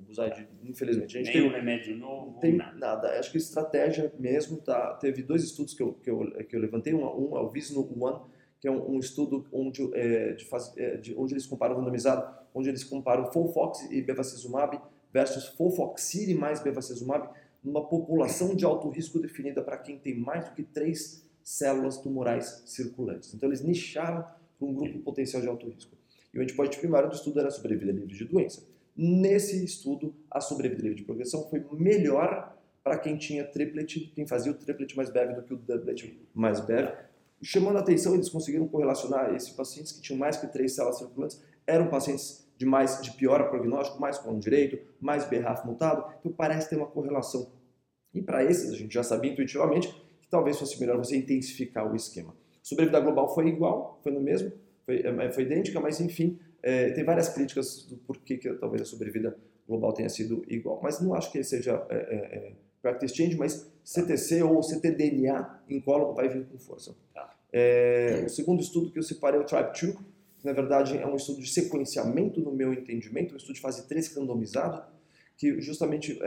infelizmente. 0.64 1.18
A 1.18 1.24
gente 1.24 1.34
Nem 1.34 1.42
tem, 1.42 1.50
um 1.50 1.52
remédio 1.52 1.98
novo, 1.98 2.40
tem 2.40 2.56
nada. 2.56 2.78
nada. 2.78 3.20
Acho 3.20 3.32
que 3.32 3.38
estratégia 3.38 4.14
mesmo, 4.20 4.58
tá? 4.58 4.94
teve 4.96 5.24
dois 5.24 5.44
estudos 5.44 5.74
que 5.74 5.82
eu, 5.82 5.94
que 5.94 6.10
eu, 6.10 6.32
que 6.48 6.56
eu 6.56 6.60
levantei, 6.60 6.94
um, 6.94 7.04
um 7.04 7.38
é 7.38 7.42
o 7.42 7.50
Visno 7.50 7.88
One, 8.00 8.22
que 8.60 8.68
é 8.68 8.72
um, 8.72 8.96
um 8.96 9.00
estudo 9.00 9.48
onde, 9.52 9.90
é, 9.96 10.34
de 10.34 10.48
é, 10.78 10.98
de, 10.98 11.16
onde 11.18 11.34
eles 11.34 11.46
comparam 11.46 11.76
randomizado, 11.76 12.28
onde 12.54 12.70
eles 12.70 12.84
comparam 12.84 13.32
Folfox 13.32 13.90
e 13.92 14.02
Bevacizumab 14.02 14.80
versus 15.12 15.48
Folfoxiri 15.48 16.34
mais 16.34 16.62
Bevacizumab 16.62 17.30
numa 17.64 17.86
população 17.88 18.56
de 18.56 18.64
alto 18.64 18.90
risco 18.90 19.20
definida 19.20 19.62
para 19.62 19.78
quem 19.78 19.98
tem 19.98 20.20
mais 20.20 20.46
do 20.46 20.56
que 20.56 20.64
três 20.64 21.27
células 21.48 21.98
tumorais 21.98 22.62
circulantes. 22.66 23.34
Então 23.34 23.48
eles 23.48 23.64
nicharam 23.64 24.22
para 24.60 24.68
um 24.68 24.74
grupo 24.74 25.00
potencial 25.00 25.42
de 25.42 25.48
alto 25.48 25.66
risco. 25.70 25.96
E 26.34 26.38
o 26.38 26.44
endpoint 26.44 26.78
primário 26.78 27.08
do 27.08 27.16
estudo 27.16 27.40
era 27.40 27.48
a 27.48 27.52
sobrevida 27.52 27.90
livre 27.90 28.14
de 28.14 28.26
doença. 28.26 28.68
Nesse 28.94 29.64
estudo, 29.64 30.14
a 30.30 30.42
sobrevida 30.42 30.82
livre 30.82 30.98
de 30.98 31.04
progressão 31.04 31.48
foi 31.50 31.66
melhor 31.72 32.54
para 32.84 33.00
quem 33.00 33.16
tinha 33.16 33.46
triplet, 33.46 34.12
quem 34.14 34.28
fazia 34.28 34.52
o 34.52 34.56
triplet 34.56 34.94
mais 34.98 35.10
BEV 35.10 35.36
do 35.36 35.42
que 35.42 35.54
o 35.54 35.58
doublet 35.58 36.20
mais 36.36 36.60
BEV. 36.60 36.92
Chamando 37.42 37.78
a 37.78 37.80
atenção, 37.80 38.14
eles 38.14 38.28
conseguiram 38.28 38.68
correlacionar 38.68 39.34
esses 39.34 39.52
pacientes 39.52 39.94
que 39.94 40.02
tinham 40.02 40.20
mais 40.20 40.36
que 40.36 40.48
três 40.48 40.76
células 40.76 40.98
circulantes, 40.98 41.42
eram 41.66 41.88
pacientes 41.88 42.46
de 42.58 42.66
mais 42.66 43.02
de 43.02 43.12
pior 43.12 43.50
prognóstico, 43.50 44.02
mais 44.02 44.18
com 44.18 44.38
direito, 44.38 44.78
mais 45.00 45.24
BRAF 45.24 45.66
mutado, 45.66 46.14
então 46.20 46.30
parece 46.30 46.70
ter 46.70 46.76
uma 46.76 46.88
correlação. 46.88 47.54
E 48.14 48.22
para 48.22 48.44
esses, 48.44 48.74
a 48.74 48.76
gente 48.76 48.94
já 48.94 49.04
sabia 49.04 49.32
intuitivamente 49.32 50.07
que 50.28 50.32
talvez 50.32 50.60
fosse 50.60 50.80
melhor 50.80 50.98
você 50.98 51.16
intensificar 51.16 51.90
o 51.90 51.96
esquema. 51.96 52.36
Sobrevida 52.62 53.00
global 53.00 53.34
foi 53.34 53.48
igual, 53.48 53.98
foi 54.04 54.12
no 54.12 54.20
mesmo, 54.20 54.52
foi, 54.86 55.02
é, 55.02 55.32
foi 55.32 55.44
idêntica, 55.44 55.80
mas 55.80 56.02
enfim, 56.02 56.38
é, 56.62 56.92
tem 56.92 57.04
várias 57.04 57.30
críticas 57.30 57.86
do 57.86 57.96
porquê 57.98 58.38
que 58.38 58.54
talvez 58.56 58.82
a 58.82 58.86
sobrevida 58.86 59.38
global 59.66 59.94
tenha 59.94 60.10
sido 60.10 60.44
igual. 60.50 60.82
Mas 60.84 61.00
não 61.00 61.14
acho 61.14 61.32
que 61.32 61.42
seja 61.44 61.86
é, 61.90 61.96
é, 61.96 62.38
é 62.38 62.54
practice 62.82 63.16
change, 63.16 63.38
mas 63.38 63.72
CTC 63.86 64.44
ou 64.44 64.62
ctDNA 64.62 65.62
em 65.70 65.80
colo 65.80 66.14
vai 66.14 66.28
vir 66.28 66.46
com 66.46 66.58
força. 66.58 66.94
Tá. 67.14 67.34
É, 67.54 68.24
o 68.26 68.30
segundo 68.30 68.62
estudo 68.62 68.92
que 68.92 69.00
eu 69.00 69.04
separei 69.04 69.40
é 69.40 69.44
o 69.44 69.46
TRIBE2, 69.46 69.98
que 70.38 70.46
na 70.46 70.52
verdade 70.52 70.98
é 70.98 71.08
um 71.08 71.16
estudo 71.16 71.42
de 71.42 71.50
sequenciamento, 71.50 72.42
no 72.42 72.52
meu 72.52 72.74
entendimento, 72.74 73.34
um 73.34 73.38
estudo 73.38 73.56
de 73.56 73.62
fase 73.62 73.88
3 73.88 74.14
randomizado, 74.14 74.84
que 75.38 75.62
justamente 75.62 76.20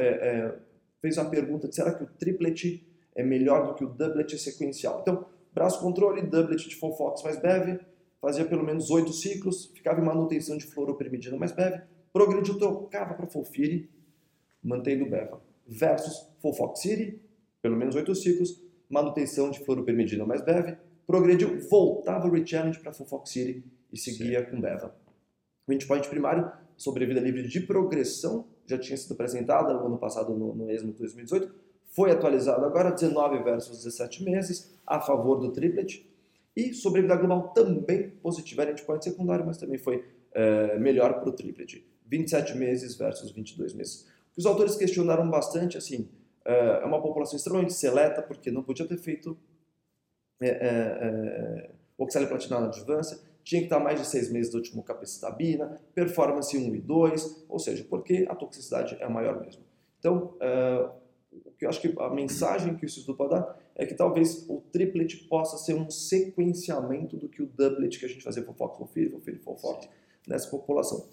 fez 1.01 1.19
a 1.19 1.25
pergunta 1.25 1.69
de 1.69 1.75
será 1.75 1.93
que 1.93 2.05
o 2.05 2.07
triplet 2.07 2.87
é 3.15 3.23
melhor 3.23 3.67
do 3.67 3.75
que 3.75 3.85
o 3.85 3.89
doublet 3.89 4.39
sequencial. 4.39 5.01
Então, 5.03 5.27
braço 5.53 5.81
controle, 5.81 6.23
doublet 6.23 6.69
de 6.69 6.77
Fofox 6.77 7.23
mais 7.23 7.41
BEV, 7.41 7.81
fazia 8.21 8.45
pelo 8.45 8.65
menos 8.65 8.91
oito 8.91 9.13
ciclos, 9.13 9.67
ficava 9.75 10.01
em 10.01 10.05
manutenção 10.05 10.57
de 10.57 10.67
fluoroperimidina 10.67 11.37
mais 11.37 11.53
BEV, 11.53 11.83
progrediu, 12.13 12.59
trocava 12.59 13.15
para 13.15 13.27
Folfiri, 13.27 13.91
mantendo 14.63 15.07
BEVA, 15.07 15.41
versus 15.67 16.29
Folfoxiri, 16.41 17.21
pelo 17.63 17.77
menos 17.77 17.95
oito 17.95 18.15
ciclos, 18.15 18.63
manutenção 18.89 19.51
de 19.51 19.61
fluoroperimidina 19.61 20.25
mais 20.27 20.43
BEV, 20.43 20.77
progrediu, 21.07 21.61
voltava 21.69 22.27
o 22.27 22.31
rechallenge 22.31 22.81
para 22.81 22.93
Folfoxiri 22.93 23.65
e 23.93 23.99
seguia 23.99 24.45
Sim. 24.45 24.51
com 24.51 24.61
BEVA. 24.61 24.95
O 25.67 25.73
endpoint 25.73 26.09
primário, 26.09 26.51
sobrevida 26.77 27.21
livre 27.21 27.47
de 27.47 27.61
progressão, 27.61 28.47
já 28.67 28.79
tinha 28.79 28.97
sido 28.97 29.13
apresentada 29.13 29.73
no 29.75 29.87
ano 29.87 29.99
passado 29.99 30.35
no, 30.35 30.55
no 30.55 30.71
ESMO 30.71 30.93
2018, 30.93 31.55
foi 31.91 32.11
atualizado 32.11 32.65
agora 32.65 32.91
19 32.91 33.43
versus 33.43 33.85
17 33.85 34.25
meses 34.25 34.75
a 34.87 35.01
favor 35.01 35.39
do 35.39 35.53
triplet 35.53 36.07
e 36.57 36.75
sobrevida 36.75 37.17
global 37.17 37.49
também 37.49 38.11
positiva, 38.11 38.63
era 38.63 38.73
endpoint 38.73 39.05
secundário, 39.05 39.47
mas 39.47 39.57
também 39.57 39.79
foi 39.79 40.05
é, 40.33 40.79
melhor 40.79 41.21
para 41.21 41.29
o 41.29 41.33
triplet, 41.33 41.85
27 42.07 42.57
meses 42.57 42.97
versus 42.97 43.31
22 43.31 43.73
meses. 43.75 44.03
O 44.31 44.35
que 44.35 44.41
os 44.41 44.47
autores 44.47 44.77
questionaram 44.77 45.29
bastante, 45.29 45.77
assim, 45.77 46.09
é 46.45 46.85
uma 46.85 47.01
população 47.01 47.37
extremamente 47.37 47.73
seleta, 47.73 48.23
porque 48.23 48.51
não 48.51 48.63
podia 48.63 48.87
ter 48.87 48.97
feito 48.97 49.37
é, 50.41 50.49
é, 50.49 50.49
é, 50.49 51.71
oxaliplatina 51.99 52.61
na 52.61 52.67
adjuvância, 52.67 53.19
tinha 53.45 53.61
que 53.61 53.67
estar 53.67 53.79
mais 53.79 54.01
de 54.01 54.07
seis 54.07 54.31
meses 54.31 54.51
do 54.51 54.59
último 54.59 54.83
capecitabina, 54.83 55.81
performance 55.95 56.57
1 56.57 56.75
e 56.75 56.81
2, 56.81 57.45
ou 57.49 57.59
seja, 57.59 57.85
porque 57.89 58.27
a 58.29 58.35
toxicidade 58.35 58.97
é 59.01 59.09
maior 59.09 59.41
mesmo. 59.41 59.63
Então, 59.99 60.35
o 60.39 60.91
que 61.61 61.67
eu 61.67 61.69
acho 61.69 61.81
que 61.83 61.95
a 62.01 62.09
mensagem 62.09 62.75
que 62.75 62.85
o 62.85 62.87
estudo 62.87 63.15
pode 63.15 63.33
dar 63.33 63.61
é 63.77 63.85
que 63.85 63.95
talvez 63.95 64.47
o 64.49 64.63
triplet 64.73 65.15
possa 65.29 65.59
ser 65.59 65.75
um 65.75 65.91
sequenciamento 65.91 67.19
do 67.19 67.29
que 67.29 67.43
o 67.43 67.47
doublet 67.47 67.99
que 67.99 68.07
a 68.07 68.09
gente 68.09 68.25
fazia 68.25 68.43
fofox, 68.43 68.79
fofir, 68.79 69.11
fofir, 69.11 69.39
fofox 69.41 69.87
nessa 70.27 70.49
população. 70.49 71.07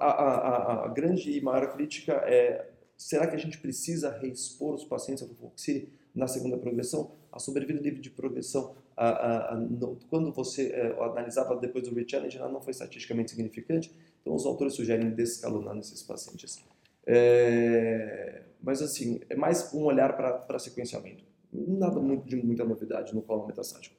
A, 0.00 0.06
a, 0.06 0.84
a, 0.84 0.88
grande 0.88 1.36
e 1.36 1.40
maior 1.40 1.72
crítica 1.72 2.12
é 2.12 2.70
será 2.96 3.26
que 3.26 3.34
a 3.34 3.38
gente 3.38 3.58
precisa 3.58 4.16
reexpor 4.16 4.72
os 4.72 4.84
pacientes 4.84 5.24
a 5.24 5.26
fofoxir 5.26 5.88
na 6.14 6.28
segunda 6.28 6.56
progressão? 6.56 7.10
A 7.32 7.40
sobrevida 7.40 7.80
livre 7.80 8.00
de 8.00 8.08
progressão 8.08 8.76
a, 8.96 9.56
no, 9.56 9.98
quando 10.08 10.32
você 10.32 10.68
é, 10.68 10.96
analisava 11.02 11.56
depois 11.56 11.88
do 11.88 11.94
re-challenge, 11.94 12.38
ela 12.38 12.48
não 12.48 12.60
foi 12.60 12.70
estatisticamente 12.70 13.32
significante, 13.32 13.92
então 14.22 14.32
os 14.32 14.46
autores 14.46 14.74
sugerem 14.74 15.10
descalonar 15.10 15.74
nesses 15.74 16.04
pacientes. 16.04 16.64
É, 17.06 18.42
mas 18.62 18.82
assim, 18.82 19.20
é 19.30 19.36
mais 19.36 19.72
um 19.72 19.84
olhar 19.84 20.16
para 20.16 20.58
sequenciamento. 20.58 21.24
Nada 21.52 22.00
muito, 22.00 22.26
de 22.26 22.36
muita 22.36 22.64
novidade 22.64 23.14
no 23.14 23.22
colo 23.22 23.46
metastático. 23.46 23.94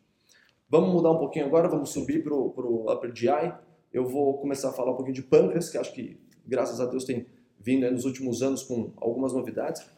Vamos 0.69 0.91
mudar 0.91 1.11
um 1.11 1.17
pouquinho 1.17 1.45
agora, 1.45 1.69
vamos 1.69 1.91
subir 1.91 2.23
para 2.23 2.33
o 2.33 2.91
Upper 2.91 3.15
GI. 3.15 3.53
Eu 3.93 4.05
vou 4.05 4.37
começar 4.39 4.69
a 4.69 4.73
falar 4.73 4.91
um 4.91 4.95
pouquinho 4.95 5.15
de 5.15 5.23
pâncreas, 5.23 5.69
que 5.69 5.77
acho 5.77 5.93
que, 5.93 6.19
graças 6.45 6.81
a 6.81 6.85
Deus, 6.85 7.05
tem 7.05 7.25
vindo 7.59 7.89
nos 7.89 8.03
últimos 8.03 8.43
anos 8.43 8.63
com 8.63 8.91
algumas 8.97 9.33
novidades. 9.33 9.89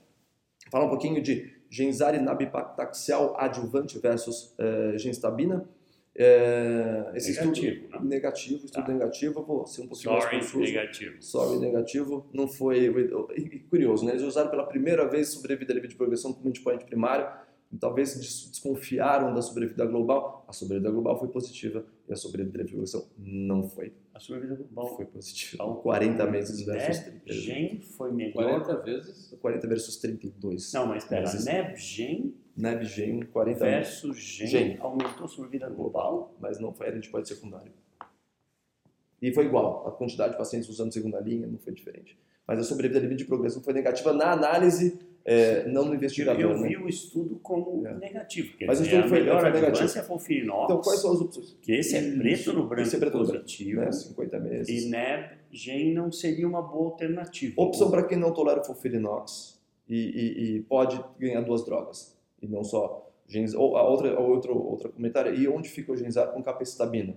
Falar 0.69 0.85
um 0.85 0.89
pouquinho 0.89 1.21
de 1.21 1.59
Genzari 1.69 2.19
nabipactaxial 2.19 3.35
adjuvante 3.37 3.97
versus 3.99 4.55
uh, 4.59 4.97
genstabina. 4.97 5.67
É, 6.21 7.11
esse 7.15 7.31
negativo, 7.31 7.67
estudo 7.67 7.89
não? 7.91 8.03
negativo, 8.03 8.65
estudo 8.65 8.85
tá. 8.85 8.91
negativo, 8.91 9.41
vou 9.41 9.65
ser 9.65 9.83
um 9.83 9.87
pouquinho 9.87 10.19
Sorry, 10.19 10.35
mais 10.35 10.45
confuso. 10.45 10.63
negativo. 10.65 11.23
Sorry, 11.23 11.59
negativo. 11.59 12.29
Não 12.33 12.45
foi. 12.45 12.93
Curioso, 13.69 14.05
né? 14.05 14.11
Eles 14.11 14.23
usaram 14.23 14.49
pela 14.49 14.65
primeira 14.65 15.07
vez 15.07 15.29
sobrevida 15.29 15.73
livre 15.73 15.87
de 15.87 15.95
progressão 15.95 16.33
como 16.33 16.49
endpoint 16.49 16.83
primário 16.83 17.25
talvez 17.77 18.15
desconfiaram 18.15 19.33
da 19.33 19.41
sobrevida 19.41 19.85
global. 19.85 20.45
A 20.47 20.53
sobrevida 20.53 20.89
global 20.89 21.19
foi 21.19 21.27
positiva 21.27 21.85
e 22.07 22.13
a 22.13 22.15
sobrevida 22.15 22.63
de 22.63 22.69
progressão 22.71 23.07
não 23.17 23.63
foi. 23.63 23.93
A 24.13 24.19
sobrevida 24.19 24.55
global 24.55 24.95
foi 24.95 25.05
positiva. 25.05 25.63
Então, 25.63 25.75
40 25.75 26.25
meses 26.25 26.65
versus 26.65 27.03
30. 27.03 27.33
Gen 27.33 27.81
foi 27.81 28.11
melhor. 28.11 28.63
40 28.63 28.81
vezes? 28.81 29.37
40 29.39 29.67
versus 29.67 29.97
32. 29.97 30.73
Não, 30.73 30.87
mas 30.87 31.03
espera, 31.03 31.31
NebGen 31.43 32.33
NebGen 32.59 33.21
40 33.31 33.59
versus 33.59 34.17
Gen, 34.17 34.47
Gen 34.47 34.77
aumentou 34.79 35.25
a 35.25 35.27
sobrevida 35.27 35.69
global, 35.69 36.35
mas 36.39 36.59
não 36.59 36.73
foi 36.73 36.89
a 36.89 36.91
gente 36.91 37.09
pode 37.09 37.27
secundário. 37.27 37.71
E 39.21 39.33
foi 39.33 39.45
igual, 39.45 39.87
a 39.87 39.91
quantidade 39.91 40.33
de 40.33 40.37
pacientes 40.37 40.69
usando 40.69 40.93
segunda 40.93 41.19
linha 41.19 41.47
não 41.47 41.57
foi 41.57 41.73
diferente. 41.73 42.17
Mas 42.45 42.59
a 42.59 42.63
sobrevida 42.63 42.99
livre 42.99 43.15
de 43.15 43.25
progressão 43.25 43.61
foi 43.61 43.73
negativa 43.73 44.11
na 44.11 44.31
análise 44.31 44.99
é, 45.23 45.67
não 45.67 45.85
no 45.85 45.93
investigador. 45.93 46.41
Eu, 46.41 46.51
eu 46.51 46.63
vi 46.63 46.75
né? 46.75 46.83
o 46.83 46.89
estudo 46.89 47.39
como 47.43 47.85
é. 47.85 47.93
negativo. 47.95 48.53
Mas 48.65 48.79
o 48.79 48.83
estudo 48.83 49.07
foi, 49.07 49.19
melhor 49.19 49.41
foi 49.41 49.51
negativo. 49.51 49.99
é 49.99 50.03
Fonfirinox. 50.03 50.63
Então, 50.63 50.81
quais 50.81 50.99
são 51.01 51.11
as 51.11 51.21
opções? 51.21 51.57
Que 51.61 51.73
esse 51.73 51.95
é 51.95 52.11
preto 52.17 52.53
no 52.53 52.67
branco 52.67 52.81
esse 52.81 52.95
é 52.95 52.99
preto 52.99 53.17
positivo. 53.17 53.81
Né? 53.81 53.91
50 53.91 54.39
meses. 54.39 54.85
E 54.85 54.89
NEB, 54.89 55.29
GEN 55.51 55.93
não 55.93 56.11
seria 56.11 56.47
uma 56.47 56.61
boa 56.61 56.91
alternativa. 56.91 57.53
Opção 57.61 57.91
para 57.91 58.03
quem 58.03 58.17
não 58.17 58.33
tolera 58.33 58.61
o 58.61 58.63
Fonfirinox 58.63 59.61
e, 59.87 59.95
e, 59.95 60.55
e, 60.57 60.59
pode 60.61 60.99
ganhar 61.19 61.41
duas 61.41 61.63
drogas. 61.63 62.18
E 62.41 62.47
não 62.47 62.63
só... 62.63 63.05
Gens, 63.27 63.53
ou 63.53 63.77
a 63.77 63.87
outra, 63.87 64.15
a 64.15 64.19
outro, 64.19 64.57
outra 64.57 64.89
comentário, 64.89 65.35
e 65.35 65.47
onde 65.47 65.69
fica 65.69 65.91
o 65.91 65.95
Genzar 65.95 66.31
com 66.31 66.41
capecitabina? 66.41 67.15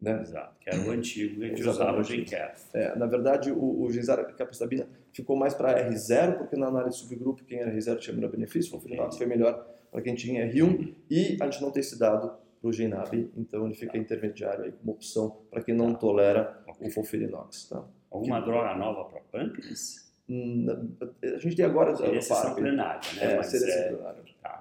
Né? 0.00 0.18
Exato, 0.22 0.58
que 0.58 0.70
era 0.70 0.80
o 0.80 0.90
antigo 0.90 1.40
que 1.40 1.44
a 1.44 1.48
gente 1.48 1.68
usava 1.68 2.00
o 2.00 2.02
GenCaf. 2.02 2.64
É, 2.72 2.96
na 2.96 3.04
verdade, 3.04 3.52
o, 3.52 3.82
o 3.82 3.90
Genzar 3.92 4.24
capecitabina 4.34 4.88
ficou 5.12 5.36
mais 5.36 5.52
para 5.52 5.90
R0, 5.90 6.38
porque 6.38 6.56
na 6.56 6.68
análise 6.68 6.96
subgrupo 6.96 7.44
quem 7.44 7.58
era 7.58 7.70
R0 7.70 7.98
tinha 7.98 8.16
melhor 8.16 8.30
benefício, 8.30 8.74
o 8.74 8.80
Filinox 8.80 9.18
foi 9.18 9.26
melhor 9.26 9.62
para 9.92 10.00
quem 10.00 10.14
tinha 10.14 10.50
R1, 10.50 10.94
e 11.10 11.36
a 11.38 11.44
gente 11.44 11.60
não 11.60 11.70
tem 11.70 11.80
esse 11.80 11.98
dado 11.98 12.32
para 12.60 12.68
o 12.68 12.72
Genab, 12.72 13.30
então 13.36 13.66
ele 13.66 13.74
fica 13.74 13.98
intermediário 13.98 14.64
aí 14.64 14.72
como 14.72 14.92
opção 14.92 15.42
para 15.50 15.62
quem 15.62 15.74
não 15.74 15.94
tolera 15.94 16.62
okay. 16.66 16.88
o 16.88 16.90
Fofirinox. 16.90 17.68
Tá? 17.68 17.84
Alguma 18.10 18.40
que... 18.40 18.50
droga 18.50 18.74
nova 18.76 19.04
para 19.04 19.20
pâncreas? 19.20 20.09
A 20.30 21.38
gente 21.38 21.56
tem 21.56 21.64
agora 21.64 21.94
seria 21.96 22.22
sessão 22.22 22.54
plenária, 22.54 23.00
né? 23.16 23.32
É, 23.32 23.36
Mas 23.36 23.46
seria 23.46 23.74
é... 23.74 23.88
plenária. 23.88 24.20
Tá. 24.42 24.58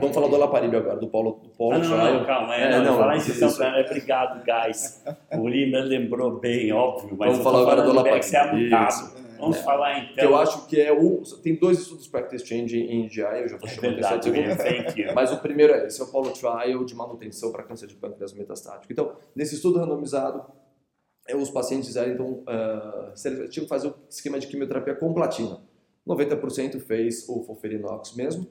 Vamos 0.00 0.14
falar 0.14 0.26
do 0.26 0.34
Alaparib 0.34 0.74
agora, 0.74 0.96
do 0.96 1.08
Paulo, 1.08 1.40
do 1.42 1.50
Paulo 1.50 1.76
ah, 1.76 1.78
não, 1.78 2.14
não, 2.14 2.24
calma, 2.24 2.56
é, 2.56 2.62
é, 2.62 2.70
não, 2.78 2.84
não, 2.84 2.98
falar 2.98 3.16
em 3.16 3.20
sessão 3.20 3.52
plenária, 3.52 3.86
obrigado, 3.86 4.44
guys. 4.44 5.04
O 5.32 5.46
Lima 5.46 5.78
lembrou 5.78 6.40
bem, 6.40 6.72
óbvio, 6.72 7.16
mas 7.16 7.30
Vamos 7.30 7.44
falar 7.44 7.60
agora 7.60 7.82
do 7.82 7.90
Alaparib. 7.90 8.24
Vamos 9.38 9.58
é. 9.58 9.62
falar 9.62 9.98
então. 9.98 10.14
Que 10.14 10.24
eu 10.24 10.36
acho 10.36 10.66
que 10.66 10.80
é 10.80 10.92
um. 10.92 11.22
Tem 11.42 11.56
dois 11.56 11.80
estudos 11.80 12.08
Practice 12.08 12.46
Change 12.46 12.78
em 12.78 13.08
GI, 13.08 13.20
eu 13.20 13.48
já 13.48 13.56
vou 13.56 13.68
chamar 13.68 13.88
é 13.88 13.90
verdade, 13.90 14.24
segundo. 14.24 15.14
Mas 15.14 15.32
o 15.32 15.38
primeiro 15.38 15.74
é 15.74 15.86
esse, 15.86 16.00
é 16.00 16.04
o 16.04 16.08
Polo 16.08 16.30
Trial 16.30 16.84
de 16.84 16.94
manutenção 16.94 17.52
para 17.52 17.62
câncer 17.62 17.86
de 17.86 17.94
pâncreas 17.94 18.32
metastático. 18.32 18.92
Então, 18.92 19.12
nesse 19.34 19.56
estudo 19.56 19.78
randomizado, 19.78 20.44
os 21.32 21.50
pacientes 21.50 21.88
fizeram, 21.88 22.12
então, 22.12 22.44
uh, 22.44 23.48
tinham 23.48 23.64
que 23.64 23.68
fazer 23.68 23.88
o 23.88 23.94
esquema 24.10 24.38
de 24.38 24.46
quimioterapia 24.46 24.94
com 24.94 25.14
platina. 25.14 25.62
90% 26.06 26.80
fez 26.80 27.26
o 27.28 27.42
Foferinox 27.44 28.14
mesmo. 28.14 28.46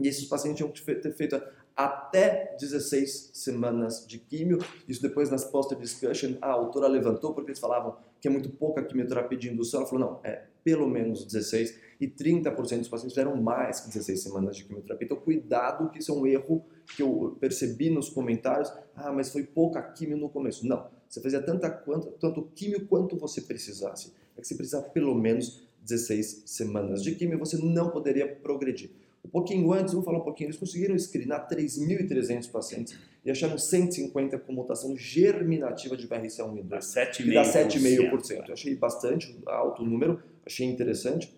E 0.00 0.06
esses 0.06 0.24
pacientes 0.26 0.58
tinham 0.58 0.70
que 0.70 0.80
ter 0.80 1.12
feito 1.12 1.40
até 1.74 2.56
16 2.58 3.30
semanas 3.34 4.06
de 4.06 4.18
químio. 4.18 4.58
Isso 4.88 5.02
depois 5.02 5.30
nas 5.30 5.44
poster 5.44 5.78
discussion 5.78 6.34
a 6.40 6.50
autora 6.50 6.86
levantou 6.86 7.34
porque 7.34 7.50
eles 7.50 7.60
falavam 7.60 7.96
que 8.20 8.28
é 8.28 8.30
muito 8.30 8.50
pouca 8.50 8.82
quimioterapia 8.82 9.38
de 9.38 9.48
indução. 9.48 9.80
Ela 9.80 9.88
falou, 9.88 10.08
não, 10.08 10.20
é 10.22 10.44
pelo 10.62 10.88
menos 10.88 11.24
16 11.24 11.80
e 12.00 12.06
30% 12.06 12.54
dos 12.54 12.88
pacientes 12.88 13.14
fizeram 13.14 13.36
mais 13.40 13.80
que 13.80 13.88
16 13.88 14.22
semanas 14.22 14.56
de 14.56 14.64
quimioterapia. 14.64 15.04
Então 15.04 15.16
cuidado 15.16 15.90
que 15.90 15.98
isso 15.98 16.12
é 16.12 16.14
um 16.14 16.26
erro 16.26 16.64
que 16.94 17.02
eu 17.02 17.36
percebi 17.40 17.90
nos 17.90 18.08
comentários. 18.08 18.72
Ah, 18.94 19.12
mas 19.12 19.30
foi 19.30 19.44
pouca 19.44 19.82
quimio 19.82 20.16
no 20.16 20.28
começo. 20.28 20.66
Não, 20.66 20.88
você 21.08 21.20
fazia 21.20 21.40
tanta, 21.40 21.70
quanto, 21.70 22.08
tanto 22.18 22.42
químio 22.54 22.86
quanto 22.86 23.16
você 23.16 23.40
precisasse. 23.40 24.12
É 24.36 24.40
que 24.40 24.46
você 24.46 24.54
precisava 24.54 24.88
pelo 24.90 25.14
menos 25.14 25.62
16 25.82 26.42
semanas 26.46 27.02
de 27.02 27.14
químio, 27.14 27.38
você 27.38 27.56
não 27.56 27.90
poderia 27.90 28.26
progredir. 28.26 28.90
Um 29.24 29.28
pouquinho 29.28 29.72
antes, 29.72 29.92
vamos 29.92 30.06
falar 30.06 30.18
um 30.18 30.24
pouquinho, 30.24 30.48
eles 30.48 30.58
conseguiram 30.58 30.96
screenar 30.98 31.48
3.300 31.48 32.50
pacientes 32.50 32.98
e 33.24 33.30
acharam 33.30 33.58
150 33.58 34.38
com 34.38 34.52
mutação 34.52 34.96
germinativa 34.96 35.96
de 35.96 36.06
BRCA1 36.06 36.58
e 36.58 36.62
2. 36.62 36.84
7,5%. 36.84 37.34
Dá 37.34 37.42
7,5%. 37.42 38.48
Eu 38.48 38.54
achei 38.54 38.74
bastante 38.74 39.38
alto 39.46 39.82
o 39.82 39.86
número, 39.86 40.22
achei 40.46 40.66
interessante. 40.66 41.34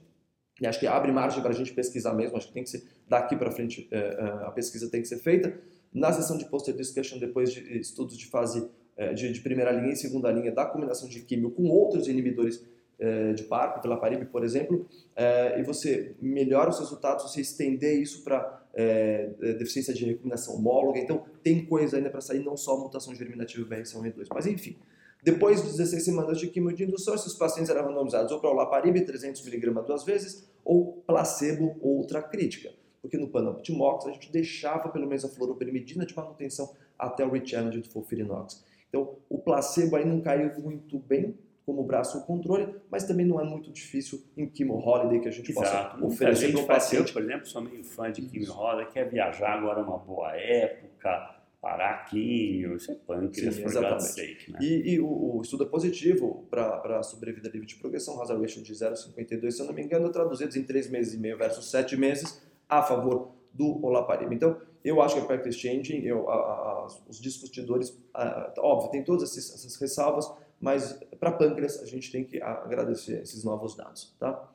E 0.61 0.67
acho 0.67 0.79
que 0.79 0.87
abre 0.87 1.11
margem 1.11 1.41
para 1.41 1.51
a 1.51 1.55
gente 1.55 1.73
pesquisar 1.73 2.13
mesmo, 2.13 2.37
acho 2.37 2.49
que 2.49 2.53
tem 2.53 2.63
que 2.63 2.71
ser, 2.71 2.85
daqui 3.09 3.35
para 3.35 3.51
frente, 3.51 3.89
é, 3.91 3.99
é, 3.99 4.23
a 4.47 4.51
pesquisa 4.51 4.91
tem 4.91 5.01
que 5.01 5.09
ser 5.09 5.19
feita. 5.19 5.59
Na 5.93 6.13
sessão 6.13 6.37
de 6.37 6.45
poster 6.45 6.77
discussion, 6.77 7.19
depois 7.19 7.53
de 7.53 7.79
estudos 7.79 8.17
de 8.17 8.27
fase 8.27 8.69
de, 9.15 9.33
de, 9.33 9.41
primeira 9.41 9.71
linha 9.73 9.93
e 9.93 9.97
segunda 9.97 10.31
linha 10.31 10.53
da 10.53 10.65
combinação 10.67 11.09
de 11.09 11.21
químio 11.23 11.51
com 11.51 11.69
outros 11.69 12.07
inibidores 12.07 12.65
é, 13.01 13.33
de 13.33 13.45
PARP, 13.45 13.81
pela 13.81 13.97
Parib, 13.97 14.27
por 14.27 14.45
exemplo, 14.45 14.87
é, 15.17 15.59
e 15.59 15.63
você 15.63 16.15
melhora 16.21 16.69
os 16.69 16.79
resultados, 16.79 17.25
você 17.25 17.41
estender 17.41 17.99
isso 17.99 18.23
para 18.23 18.63
é, 18.75 19.31
deficiência 19.59 19.95
de 19.95 20.05
recombinação 20.05 20.55
homóloga, 20.55 20.99
então 20.99 21.25
tem 21.43 21.65
coisa 21.65 21.97
ainda 21.97 22.11
para 22.11 22.21
sair, 22.21 22.45
não 22.45 22.57
só 22.57 22.77
mutação 22.77 23.15
germinativa 23.15 23.67
BRCA1 23.67 24.07
e 24.07 24.11
2, 24.11 24.29
mas 24.29 24.47
enfim. 24.47 24.77
Depois 25.23 25.63
de 25.63 25.71
16 25.71 26.05
semanas 26.05 26.39
de 26.39 26.49
quimio 26.49 26.75
de 26.75 26.85
indução, 26.85 27.15
esses 27.15 27.35
pacientes 27.35 27.71
eram 27.71 27.87
randomizados 27.89 28.33
ou 28.33 28.41
para 28.41 28.51
o 28.51 28.55
Laparib 28.55 28.97
300mg 28.97 29.87
duas 29.87 30.05
vezes, 30.05 30.49
ou 30.65 31.03
placebo 31.07 31.77
outra 31.81 32.23
crítica. 32.23 32.71
Porque 33.03 33.19
no 33.19 33.29
Panoptimox 33.29 34.07
a 34.07 34.13
gente 34.13 34.31
deixava 34.31 34.89
pelo 34.89 35.07
menos 35.07 35.25
a 35.25 35.29
fluoroperimidina 35.29 36.07
de 36.07 36.15
manutenção 36.15 36.71
até 36.99 37.25
o 37.25 37.31
rechallenge 37.31 37.81
do 37.81 37.89
Fulfirinox. 37.89 38.63
Então, 38.91 39.17
o 39.31 39.39
placebo 39.39 39.97
aí 39.97 40.05
não 40.05 40.21
caiu 40.21 40.53
muito 40.61 40.99
bem 40.99 41.35
como 41.65 41.85
braço 41.85 42.19
o 42.19 42.23
controle, 42.23 42.75
mas 42.91 43.05
também 43.05 43.25
não 43.25 43.41
é 43.41 43.45
muito 43.45 43.71
difícil 43.71 44.21
em 44.37 44.51
Chemo 44.53 44.75
Holiday 44.75 45.21
que 45.21 45.29
a 45.29 45.31
gente 45.31 45.53
Exato. 45.53 45.95
possa 45.95 46.05
oferecer 46.05 46.53
para 46.53 46.61
o 46.61 46.67
paciente. 46.67 47.09
Eu, 47.09 47.13
por 47.13 47.23
exemplo, 47.23 47.47
sou 47.47 47.63
meio 47.63 47.85
fã 47.85 48.11
de 48.11 48.29
Chemo 48.29 48.53
Holiday, 48.53 48.93
quer 48.93 49.09
viajar 49.09 49.59
agora 49.59 49.81
é 49.81 49.85
uma 49.85 49.99
boa 49.99 50.37
época, 50.37 51.41
parar 51.61 52.07
químio, 52.07 52.75
isso 52.75 52.91
é 52.91 52.95
pâncreas, 52.95 53.55
Sim, 53.55 53.65
exatamente. 53.65 54.03
Sake, 54.03 54.53
né? 54.53 54.59
E, 54.61 54.95
e 54.95 55.01
o, 55.01 55.37
o 55.37 55.43
estudo 55.43 55.63
é 55.63 55.67
positivo 55.67 56.45
para 56.51 56.99
a 56.99 57.03
sobrevida 57.05 57.49
livre 57.49 57.67
de 57.67 57.77
progressão, 57.77 58.21
hazard 58.21 58.43
ratio 58.43 58.63
de 58.63 58.73
0,52, 58.73 59.51
se 59.51 59.61
eu 59.61 59.67
não 59.67 59.73
me 59.73 59.83
engano, 59.83 60.11
traduzidos 60.11 60.57
em 60.57 60.65
3 60.65 60.91
meses 60.91 61.15
e 61.15 61.19
meio 61.19 61.39
versus 61.39 61.71
7 61.71 61.97
meses, 61.97 62.43
a 62.69 62.83
favor 62.83 63.33
do 63.53 63.85
olaparib. 63.85 64.33
Então, 64.33 64.57
eu 64.85 65.01
acho 65.03 65.15
que 65.15 65.21
a 65.21 65.25
practice 65.25 65.59
changing, 65.59 66.03
eu, 66.03 66.29
a, 66.31 66.35
a, 66.35 66.87
os 67.09 67.21
discutidores, 67.21 67.99
a, 68.15 68.53
óbvio, 68.59 68.91
tem 68.91 69.05
todas 69.05 69.23
essas, 69.31 69.55
essas 69.55 69.77
ressalvas, 69.77 70.31
mas 70.61 70.99
para 71.19 71.33
pâncreas 71.33 71.83
a 71.83 71.87
gente 71.87 72.11
tem 72.11 72.25
que 72.25 72.41
agradecer 72.43 73.23
esses 73.23 73.45
novos 73.45 73.77
dados, 73.77 74.15
tá? 74.19 74.49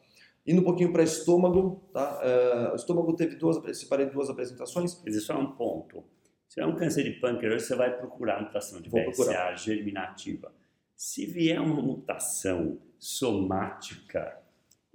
Indo 0.46 0.62
um 0.62 0.64
pouquinho 0.64 0.94
para 0.94 1.02
estômago, 1.02 1.82
tá? 1.92 2.22
Uh, 2.22 2.74
o 2.74 2.76
estômago 2.76 3.16
teve 3.16 3.36
duas, 3.36 3.78
separei 3.78 4.06
duas 4.06 4.30
apresentações. 4.30 5.02
Mas 5.04 5.16
isso 5.16 5.32
é 5.32 5.36
um 5.36 5.52
ponto. 5.54 6.04
Se 6.48 6.62
é 6.62 6.66
um 6.66 6.76
câncer 6.76 7.04
de 7.04 7.20
pâncreas, 7.20 7.64
você 7.64 7.76
vai 7.76 7.98
procurar 7.98 8.38
a 8.38 8.42
mutação 8.44 8.80
de 8.80 8.88
Vou 8.88 9.02
BRCA 9.02 9.16
procurar. 9.16 9.58
germinativa. 9.58 10.54
Se 10.96 11.26
vier 11.26 11.60
uma 11.60 11.82
mutação 11.82 12.78
somática, 13.00 14.38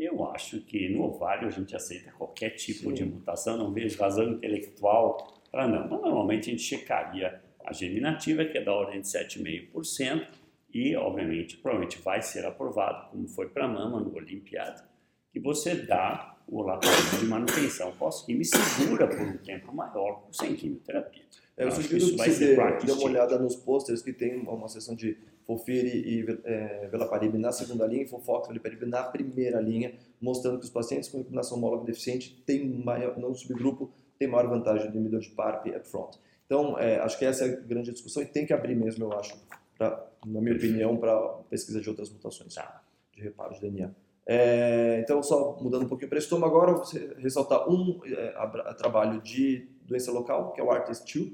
eu 0.04 0.24
acho 0.30 0.60
que 0.62 0.88
no 0.88 1.04
ovário 1.04 1.48
a 1.48 1.50
gente 1.50 1.76
aceita 1.76 2.12
qualquer 2.12 2.50
tipo 2.50 2.88
Sim. 2.88 2.94
de 2.94 3.04
mutação, 3.04 3.56
não 3.56 3.72
vejo 3.72 3.98
razão 3.98 4.30
intelectual 4.30 5.42
para 5.50 5.68
não. 5.68 5.88
Mas 5.88 6.00
normalmente 6.00 6.48
a 6.48 6.52
gente 6.52 6.62
checaria 6.62 7.40
a 7.64 7.72
germinativa, 7.72 8.44
que 8.44 8.58
é 8.58 8.64
da 8.64 8.72
ordem 8.72 9.00
de 9.00 9.06
7,5%, 9.06 10.26
e 10.72 10.94
obviamente, 10.96 11.56
provavelmente 11.56 12.00
vai 12.00 12.22
ser 12.22 12.46
aprovado, 12.46 13.10
como 13.10 13.28
foi 13.28 13.48
para 13.48 13.64
a 13.64 13.68
mama 13.68 14.00
no 14.00 14.14
Olimpiada, 14.14 14.88
que 15.32 15.40
você 15.40 15.74
dá 15.74 16.36
o 16.46 16.62
laboratório 16.62 17.20
de 17.20 17.26
manutenção 17.26 17.92
pós-quimio 17.92 18.42
e 18.42 18.44
segura 18.44 19.06
por 19.06 19.20
um 19.20 19.36
tempo 19.38 19.72
maior 19.74 20.26
sem 20.32 20.54
quimioterapia. 20.54 21.22
É, 21.56 21.64
eu 21.64 21.68
Acho 21.68 21.80
que 21.80 22.00
sugiro 22.00 22.16
você 22.16 22.56
dê, 22.56 22.86
dê 22.86 22.92
uma 22.92 23.04
olhada 23.04 23.38
nos 23.38 23.54
posters 23.56 24.02
que 24.02 24.12
tem 24.12 24.40
uma 24.40 24.68
seção 24.68 24.94
de 24.94 25.16
Fofiri 25.50 25.88
e 25.88 26.38
é, 26.44 26.88
Velaparib 26.92 27.34
na 27.36 27.50
segunda 27.50 27.84
linha 27.84 28.04
e 28.04 28.06
Fofox 28.06 28.48
e 28.48 28.52
Velaparib 28.52 28.82
na 28.86 29.02
primeira 29.02 29.60
linha, 29.60 29.94
mostrando 30.20 30.58
que 30.58 30.64
os 30.64 30.70
pacientes 30.70 31.08
com 31.08 31.18
inclinação 31.18 31.58
homóloga 31.58 31.84
deficiente 31.84 32.40
têm 32.46 32.68
maior, 32.68 33.18
no 33.18 33.34
subgrupo, 33.34 33.90
têm 34.16 34.28
maior 34.28 34.48
vantagem 34.48 34.88
do 34.88 34.96
inibidor 34.96 35.20
de 35.20 35.30
PARP 35.30 35.66
upfront. 35.76 36.18
Então, 36.46 36.78
é, 36.78 37.00
acho 37.00 37.18
que 37.18 37.24
essa 37.24 37.44
é 37.44 37.52
a 37.52 37.56
grande 37.56 37.90
discussão 37.90 38.22
e 38.22 38.26
tem 38.26 38.46
que 38.46 38.52
abrir 38.52 38.76
mesmo, 38.76 39.04
eu 39.04 39.12
acho, 39.18 39.36
pra, 39.76 40.06
na 40.24 40.40
minha 40.40 40.54
opinião, 40.54 40.96
para 40.96 41.18
pesquisa 41.48 41.80
de 41.80 41.88
outras 41.88 42.10
mutações 42.10 42.54
Tá. 42.54 42.82
de 43.12 43.22
reparo 43.22 43.54
de 43.54 43.60
DNA. 43.60 43.90
É, 44.26 45.00
então, 45.02 45.20
só 45.22 45.58
mudando 45.60 45.84
um 45.84 45.88
pouquinho 45.88 46.08
para 46.08 46.18
estômago, 46.18 46.56
agora 46.56 46.72
você 46.74 47.12
ressaltar 47.18 47.68
um 47.68 48.00
é, 48.04 48.74
trabalho 48.74 49.20
de 49.20 49.68
doença 49.84 50.12
local, 50.12 50.52
que 50.52 50.60
é 50.60 50.64
o 50.64 50.70
ARTIS-2, 50.70 51.32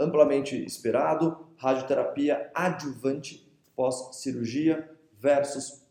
amplamente 0.00 0.56
esperado, 0.64 1.46
radioterapia 1.56 2.50
adjuvante 2.54 3.46
pós-cirurgia 3.76 4.88
versus 5.18 5.84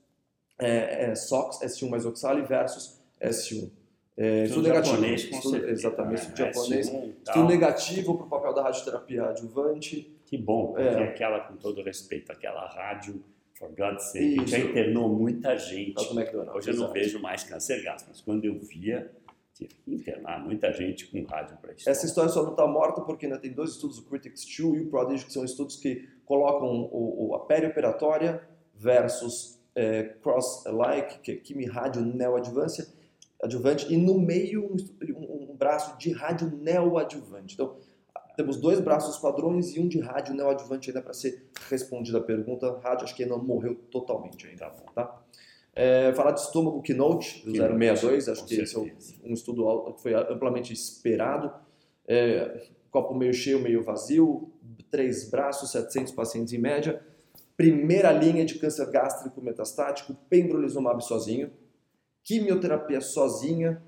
é, 0.57 1.05
é, 1.11 1.15
SOX, 1.15 1.59
S1 1.61 1.89
mais 1.89 2.05
oxali 2.05 2.41
versus 2.41 2.99
S1. 3.21 3.69
É, 4.17 4.43
estudo 4.43 4.63
negativo. 4.67 4.95
japonês, 4.95 5.25
com 5.25 5.35
Estudo- 5.37 5.51
certeza, 5.51 5.71
exatamente, 5.71 6.09
né? 6.11 6.27
estudo 6.27 6.37
japonês. 6.37 6.89
S1 6.89 6.91
tal. 7.23 7.35
Estudo 7.35 7.47
negativo 7.47 8.17
para 8.17 8.25
o 8.25 8.29
papel 8.29 8.53
da 8.53 8.63
radioterapia 8.63 9.25
adjuvante. 9.29 10.13
Que 10.25 10.37
bom, 10.37 10.67
porque 10.73 10.81
É. 10.83 11.03
aquela, 11.03 11.39
com 11.39 11.55
todo 11.55 11.81
respeito, 11.81 12.31
aquela 12.31 12.67
rádio, 12.67 13.23
for 13.53 13.69
God's 13.69 14.11
sake, 14.11 14.45
já 14.45 14.59
internou 14.59 15.09
muita 15.09 15.55
gente. 15.57 15.95
Hoje 16.53 16.71
eu 16.71 16.75
não 16.75 16.91
vejo 16.91 17.19
mais 17.21 17.43
câncer 17.43 17.81
gástrico, 17.83 18.11
mas 18.11 18.21
quando 18.21 18.43
eu 18.45 18.59
via, 18.59 19.09
tive 19.59 19.75
que 19.83 19.93
internar 19.93 20.39
muita 20.43 20.71
gente 20.71 21.07
com 21.07 21.21
rádio 21.23 21.57
para 21.57 21.73
isso. 21.73 21.89
Essa 21.89 22.05
história 22.05 22.29
só 22.29 22.43
não 22.43 22.51
está 22.51 22.65
morta 22.65 23.01
porque 23.01 23.25
ainda 23.25 23.37
tem 23.37 23.51
dois 23.51 23.71
estudos, 23.71 23.97
o 23.97 24.05
Critics 24.05 24.45
2 24.45 24.77
e 24.77 24.81
o 24.83 24.89
Prodigy, 24.89 25.25
que 25.25 25.33
são 25.33 25.43
estudos 25.43 25.75
que 25.75 26.07
colocam 26.25 26.89
o, 26.91 27.29
o, 27.29 27.35
a 27.35 27.45
perioperatória 27.45 28.41
versus 28.73 29.59
é, 29.75 30.03
cross-alike, 30.21 31.19
que 31.19 31.31
é 31.31 31.35
quimio-rádio 31.35 32.01
neoadjuvância, 32.01 32.87
adjuvante, 33.43 33.91
e 33.93 33.97
no 33.97 34.19
meio 34.19 34.65
um, 34.65 35.51
um- 35.51 35.55
braço 35.55 35.97
de 35.97 36.11
rádio 36.13 36.49
neoadjuvante. 36.49 37.55
Então, 37.55 37.75
temos 38.37 38.55
dois 38.55 38.79
braços 38.79 39.17
padrões 39.17 39.75
e 39.75 39.79
um 39.81 39.87
de 39.89 39.99
rádio 39.99 40.33
neoadjuvante 40.33 40.89
ainda 40.89 41.01
para 41.01 41.13
ser 41.13 41.49
respondida 41.69 42.19
a 42.19 42.21
pergunta. 42.21 42.79
Rádio 42.81 43.03
acho 43.03 43.13
que 43.13 43.23
ainda 43.23 43.35
não 43.35 43.43
morreu 43.43 43.75
totalmente 43.91 44.47
ainda. 44.47 44.69
Tá. 44.69 45.03
Tá? 45.03 45.21
É, 45.75 46.11
falar 46.13 46.31
de 46.31 46.41
estômago 46.41 46.81
Keynote, 46.81 47.45
do 47.45 47.53
Keynote, 47.53 47.79
062, 47.79 48.29
acho 48.29 48.45
que 48.45 48.55
esse 48.55 48.75
é 48.75 48.79
certeza. 48.79 49.13
um 49.23 49.33
estudo 49.33 49.93
que 49.93 50.01
foi 50.01 50.13
amplamente 50.13 50.73
esperado. 50.73 51.51
É, 52.07 52.67
copo 52.89 53.13
meio 53.13 53.33
cheio, 53.33 53.59
meio 53.59 53.83
vazio, 53.83 54.51
três 54.89 55.29
braços, 55.29 55.71
700 55.71 56.13
pacientes 56.13 56.53
em 56.53 56.57
média. 56.57 57.01
Primeira 57.55 58.11
linha 58.11 58.45
de 58.45 58.57
câncer 58.57 58.89
gástrico 58.89 59.41
metastático, 59.41 60.15
pembrolizumab 60.29 61.03
sozinho, 61.03 61.51
quimioterapia 62.23 63.01
sozinha, 63.01 63.81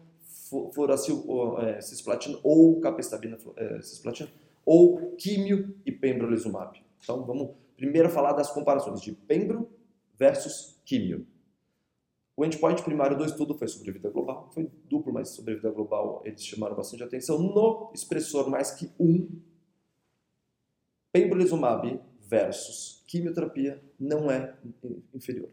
é, 1.59 1.81
cisplatina 1.81 2.37
ou 2.43 2.79
capestabina 2.81 3.37
é, 3.55 3.81
cisplatina, 3.81 4.29
ou 4.65 5.15
quimio 5.15 5.73
e 5.85 5.91
pembrolizumab. 5.91 6.77
Então 7.01 7.23
vamos 7.25 7.51
primeiro 7.77 8.09
falar 8.09 8.33
das 8.33 8.51
comparações 8.51 9.01
de 9.01 9.13
pembro 9.13 9.69
versus 10.17 10.79
quimio. 10.85 11.25
O 12.35 12.45
endpoint 12.45 12.81
primário 12.83 13.17
do 13.17 13.25
estudo 13.25 13.57
foi 13.57 13.67
sobrevida 13.67 14.09
global, 14.09 14.49
foi 14.53 14.69
duplo, 14.89 15.13
mas 15.13 15.29
sobrevida 15.29 15.69
global 15.69 16.21
eles 16.25 16.45
chamaram 16.45 16.75
bastante 16.75 17.03
atenção. 17.03 17.37
No 17.37 17.91
expressor 17.93 18.49
mais 18.49 18.71
que 18.71 18.89
um, 18.99 19.27
pembrolizumab 21.11 21.99
versus 22.21 23.03
quimioterapia 23.05 23.83
não 23.99 24.31
é 24.31 24.57
inferior. 25.13 25.49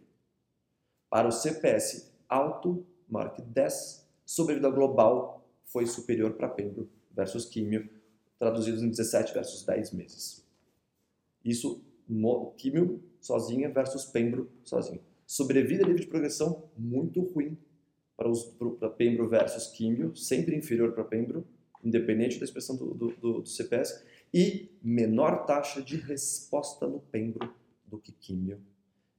Para 1.10 1.26
o 1.26 1.32
CPS 1.32 2.12
alto, 2.28 2.86
maior 3.08 3.34
que 3.34 3.42
10, 3.42 4.06
sobrevida 4.24 4.70
global 4.70 5.44
foi 5.64 5.86
superior 5.86 6.34
para 6.34 6.48
pembro 6.48 6.88
versus 7.10 7.44
quimio, 7.46 7.88
traduzidos 8.38 8.82
em 8.82 8.88
17 8.88 9.34
versus 9.34 9.64
10 9.64 9.92
meses. 9.92 10.46
Isso, 11.44 11.82
quimio 12.56 13.02
sozinha 13.20 13.68
versus 13.68 14.04
pembro 14.04 14.48
sozinho. 14.62 15.00
Sobrevida 15.32 15.84
livre 15.84 16.00
de 16.00 16.06
progressão, 16.06 16.70
muito 16.74 17.20
ruim 17.20 17.54
para, 18.16 18.30
os, 18.30 18.44
para 18.80 18.88
pembro 18.88 19.28
versus 19.28 19.66
químio, 19.66 20.16
sempre 20.16 20.56
inferior 20.56 20.92
para 20.92 21.04
pembro, 21.04 21.46
independente 21.84 22.38
da 22.38 22.46
expressão 22.46 22.74
do, 22.76 22.94
do, 22.94 23.08
do- 23.08 23.40
do 23.42 23.48
CPS, 23.48 24.02
e 24.32 24.70
menor 24.82 25.44
taxa 25.44 25.82
de 25.82 25.96
resposta 25.96 26.86
no 26.86 26.98
pembro 27.00 27.52
do 27.86 27.98
que 27.98 28.10
químio. 28.10 28.58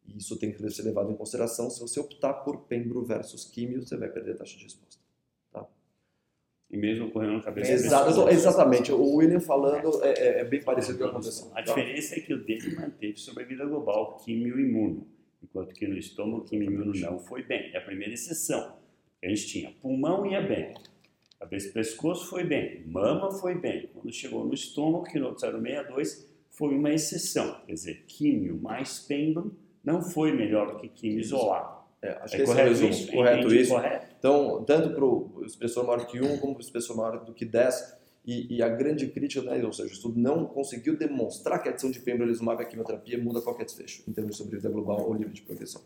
E 0.07 0.17
isso 0.17 0.35
tem 0.39 0.51
que 0.51 0.69
ser 0.71 0.81
levado 0.81 1.11
em 1.11 1.15
consideração. 1.15 1.69
Se 1.69 1.79
você 1.79 1.99
optar 1.99 2.33
por 2.33 2.61
pembro 2.61 3.05
versus 3.05 3.45
químio, 3.45 3.85
você 3.85 3.95
vai 3.95 4.09
perder 4.09 4.31
a 4.31 4.37
taxa 4.37 4.57
de 4.57 4.63
resposta. 4.63 4.99
E 6.71 6.77
mesmo 6.77 7.07
ocorrendo 7.07 7.33
na 7.33 7.41
cabeça 7.43 7.71
Exato, 7.71 8.29
exatamente. 8.29 8.91
O 8.91 9.15
William 9.15 9.39
falando 9.39 10.03
é, 10.03 10.09
é- 10.13 10.39
é 10.41 10.43
bem 10.45 10.61
parecido 10.63 10.97
com 10.97 11.03
o 11.03 11.07
que 11.07 11.11
aconteceu. 11.15 11.47
A 11.51 11.55
Tá? 11.55 11.61
diferença 11.61 12.15
é 12.15 12.19
que 12.19 12.33
o 12.33 12.43
dele 12.43 12.75
manteve 12.75 13.17
sobrevida 13.17 13.65
global 13.65 14.17
químio 14.17 14.59
imuno, 14.59 15.07
enquanto 15.43 15.73
que 15.73 15.87
no 15.87 15.97
estômago 15.97 16.45
químio 16.45 16.71
imuno 16.71 16.93
não 16.99 17.19
foi 17.19 17.43
bem. 17.43 17.71
É 17.73 17.77
a 17.77 17.81
primeira 17.81 18.13
exceção. 18.13 18.77
A 19.23 19.27
gente 19.27 19.47
tinha 19.47 19.71
pulmão 19.81 20.25
ia 20.25 20.41
bem, 20.41 20.73
cabeça 21.39 21.67
e 21.67 21.71
pescoço 21.71 22.29
foi 22.29 22.43
bem, 22.43 22.83
mama 22.85 23.31
foi 23.31 23.55
bem. 23.55 23.89
Quando 23.93 24.13
chegou 24.13 24.45
no 24.45 24.53
estômago, 24.53 25.05
que 25.05 25.19
no 25.19 25.37
062 25.37 26.29
foi 26.51 26.75
uma 26.75 26.93
exceção. 26.93 27.61
Quer 27.65 27.73
dizer, 27.73 28.05
químio 28.07 28.57
mais 28.61 28.99
pembro 28.99 29.55
não 29.83 30.01
foi 30.01 30.31
melhor 30.31 30.73
do 30.73 30.79
que 30.79 30.87
químio 30.89 31.19
isolado. 31.19 31.79
É, 32.01 32.11
acho 32.21 32.35
É 32.35 32.37
que 32.37 32.43
esse 32.43 32.51
é 32.51 32.55
o 32.55 32.55
correto 32.55 32.69
resumo. 32.69 32.89
isso? 32.89 33.11
Correto 33.11 33.53
isso. 33.53 33.73
correto? 33.73 34.15
Então, 34.17 34.63
tanto 34.63 34.89
para 34.95 35.03
o 35.05 35.43
expressor 35.45 35.85
maior 35.85 36.05
que 36.05 36.21
1 36.21 36.37
como 36.37 36.53
para 36.53 36.61
o 36.61 36.63
expressor 36.63 36.95
maior 36.95 37.25
do 37.25 37.33
que 37.33 37.43
10, 37.43 37.98
e, 38.25 38.57
e 38.57 38.61
a 38.61 38.69
grande 38.69 39.07
crítica, 39.07 39.41
né, 39.41 39.63
ou 39.65 39.71
seja, 39.73 39.89
o 39.89 39.91
estudo 39.93 40.19
não 40.19 40.45
conseguiu 40.45 40.95
demonstrar 40.97 41.61
que 41.61 41.69
a 41.69 41.71
adição 41.71 41.89
de 41.89 41.99
pembrolizumab 41.99 42.61
à 42.61 42.65
quimioterapia 42.65 43.17
muda 43.17 43.41
qualquer 43.41 43.65
desfecho, 43.65 44.03
em 44.07 44.11
termos 44.13 44.31
de 44.33 44.37
sobrevida 44.37 44.69
global 44.69 45.01
ou 45.07 45.13
livre 45.13 45.33
de 45.33 45.41
progressão. 45.41 45.81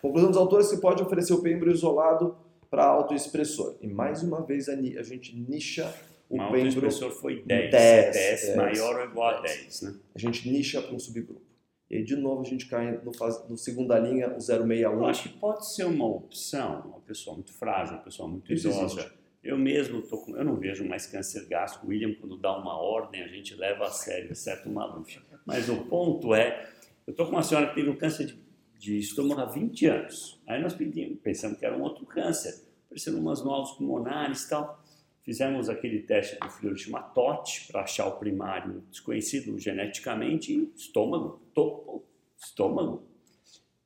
Conclusão 0.00 0.28
dos 0.30 0.38
autores 0.38 0.70
que 0.70 0.76
pode 0.78 1.02
oferecer 1.02 1.32
o 1.34 1.42
pembro 1.42 1.70
isolado 1.70 2.36
para 2.70 2.84
autoexpressor. 2.84 3.74
E 3.80 3.88
mais 3.88 4.22
uma 4.22 4.42
vez 4.42 4.68
a, 4.68 4.72
a 4.74 5.02
gente 5.02 5.34
nicha 5.36 5.92
o 6.28 6.36
Uma 6.36 6.44
pembro, 6.52 6.66
autoexpressor 6.68 7.10
foi 7.10 7.42
10, 7.44 7.70
10, 7.70 8.14
10, 8.14 8.40
10, 8.42 8.56
maior 8.56 9.00
ou 9.00 9.04
igual 9.06 9.28
a 9.38 9.40
10. 9.40 9.56
10, 9.62 9.82
né? 9.82 9.94
a 10.14 10.18
gente 10.18 10.48
nicha 10.48 10.80
para 10.80 10.94
um 10.94 10.98
subgrupo. 10.98 11.42
E 11.90 11.96
aí, 11.96 12.04
de 12.04 12.14
novo, 12.14 12.42
a 12.42 12.44
gente 12.44 12.66
cai 12.66 13.00
no, 13.04 13.12
faz- 13.12 13.42
no 13.48 13.56
segunda 13.58 13.98
linha, 13.98 14.28
o 14.36 14.40
061. 14.40 14.92
Eu 14.92 15.04
acho 15.06 15.24
que 15.24 15.28
pode 15.40 15.66
ser 15.74 15.84
uma 15.86 16.06
opção, 16.06 16.82
uma 16.86 17.00
pessoa 17.00 17.34
muito 17.34 17.52
frágil, 17.52 17.94
uma 17.96 18.02
pessoa 18.04 18.28
muito 18.28 18.52
idosa. 18.70 19.12
Eu 19.42 19.56
mesmo 19.56 20.02
tô 20.02 20.18
com, 20.18 20.36
eu 20.36 20.44
não 20.44 20.56
vejo 20.56 20.84
mais 20.86 21.06
câncer 21.06 21.46
gástrico. 21.46 21.86
William, 21.86 22.14
quando 22.14 22.36
dá 22.36 22.56
uma 22.56 22.76
ordem, 22.78 23.22
a 23.22 23.28
gente 23.28 23.54
leva 23.54 23.84
a 23.84 23.90
sério, 23.90 24.30
exceto 24.30 24.68
o 24.68 24.72
Maluf. 24.72 25.18
Mas 25.46 25.68
o 25.68 25.84
ponto 25.86 26.34
é, 26.34 26.70
eu 27.06 27.12
estou 27.12 27.26
com 27.26 27.32
uma 27.32 27.42
senhora 27.42 27.68
que 27.68 27.74
teve 27.74 27.88
um 27.88 27.96
câncer 27.96 28.26
de, 28.26 28.38
de 28.78 28.98
estômago 28.98 29.40
há 29.40 29.46
20 29.46 29.86
anos. 29.86 30.40
Aí 30.46 30.60
nós 30.60 30.74
pedimos, 30.74 31.18
pensamos 31.20 31.58
que 31.58 31.64
era 31.64 31.76
um 31.76 31.82
outro 31.82 32.04
câncer. 32.04 32.54
Apareceram 32.86 33.18
umas 33.18 33.42
novas 33.42 33.72
pulmonares 33.72 34.44
e 34.44 34.50
tal. 34.50 34.84
Fizemos 35.22 35.68
aquele 35.68 36.00
teste 36.00 36.38
do 36.38 36.50
Fleury 36.50 36.84
TOT 37.14 37.68
para 37.72 37.82
achar 37.82 38.06
o 38.08 38.18
primário 38.18 38.82
desconhecido 38.90 39.58
geneticamente 39.58 40.70
estômago, 40.74 41.40
topo, 41.54 42.04
estômago. 42.36 43.04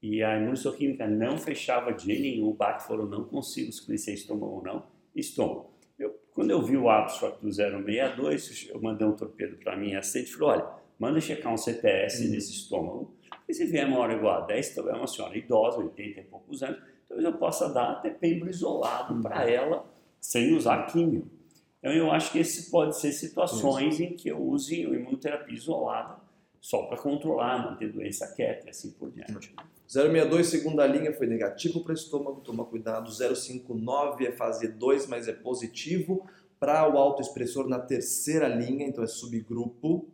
E 0.02 0.22
a 0.22 0.36
imunossoquímica 0.36 1.06
não 1.06 1.38
fechava 1.38 1.92
de 1.92 2.04
jeito 2.06 2.22
nenhum. 2.22 2.48
O 2.48 2.54
BAC 2.54 2.86
falou, 2.86 3.06
não 3.06 3.24
consigo 3.24 3.70
esclarecer 3.70 4.14
estômago 4.14 4.56
ou 4.56 4.62
não. 4.62 4.93
Estômago. 5.14 5.72
Eu, 5.98 6.18
quando 6.32 6.50
eu 6.50 6.62
vi 6.62 6.76
o 6.76 6.88
abstract 6.88 7.40
do 7.40 7.52
062, 7.52 8.68
eu 8.70 8.80
mandei 8.80 9.06
um 9.06 9.14
torpedo 9.14 9.56
para 9.56 9.76
mim 9.76 9.94
assistente 9.94 10.30
e 10.30 10.32
falou, 10.34 10.50
olha, 10.50 10.66
manda 10.98 11.20
checar 11.20 11.52
um 11.52 11.56
CPS 11.56 12.20
uhum. 12.20 12.30
nesse 12.30 12.52
estômago. 12.52 13.14
E 13.48 13.54
se 13.54 13.66
vier 13.66 13.86
uma 13.86 13.98
hora 13.98 14.14
igual 14.14 14.42
a 14.42 14.46
10, 14.46 14.74
talvez 14.74 14.96
é 14.96 14.98
uma 14.98 15.06
senhora 15.06 15.36
idosa, 15.36 15.78
80 15.78 16.20
e 16.20 16.24
poucos 16.24 16.62
anos, 16.62 16.80
talvez 17.08 17.24
eu 17.24 17.38
possa 17.38 17.68
dar 17.68 17.92
até 17.92 18.10
pembro 18.10 18.48
isolado 18.48 19.20
para 19.20 19.48
ela, 19.48 19.84
sem 20.20 20.54
usar 20.54 20.86
químio. 20.86 21.30
Então 21.78 21.92
eu 21.92 22.10
acho 22.10 22.32
que 22.32 22.38
esse 22.38 22.70
pode 22.70 22.98
ser 22.98 23.12
situações 23.12 24.00
em 24.00 24.14
que 24.16 24.30
eu 24.30 24.42
use 24.42 24.80
imunoterapia 24.80 25.54
isolada 25.54 26.16
só 26.58 26.84
para 26.84 26.96
controlar, 26.96 27.62
manter 27.62 27.92
doença 27.92 28.26
quieta 28.34 28.66
e 28.66 28.70
assim 28.70 28.90
por 28.92 29.10
diante. 29.10 29.54
062, 29.86 30.46
segunda 30.46 30.86
linha, 30.86 31.12
foi 31.12 31.26
negativo 31.26 31.82
para 31.82 31.92
o 31.92 31.94
estômago, 31.94 32.40
toma 32.40 32.64
cuidado. 32.64 33.10
059 33.12 34.26
é 34.26 34.32
fase 34.32 34.68
2, 34.68 35.06
mas 35.06 35.28
é 35.28 35.32
positivo 35.32 36.26
para 36.58 36.88
o 36.88 36.96
autoexpressor 36.96 37.68
na 37.68 37.78
terceira 37.78 38.48
linha, 38.48 38.86
então 38.86 39.04
é 39.04 39.06
subgrupo. 39.06 40.08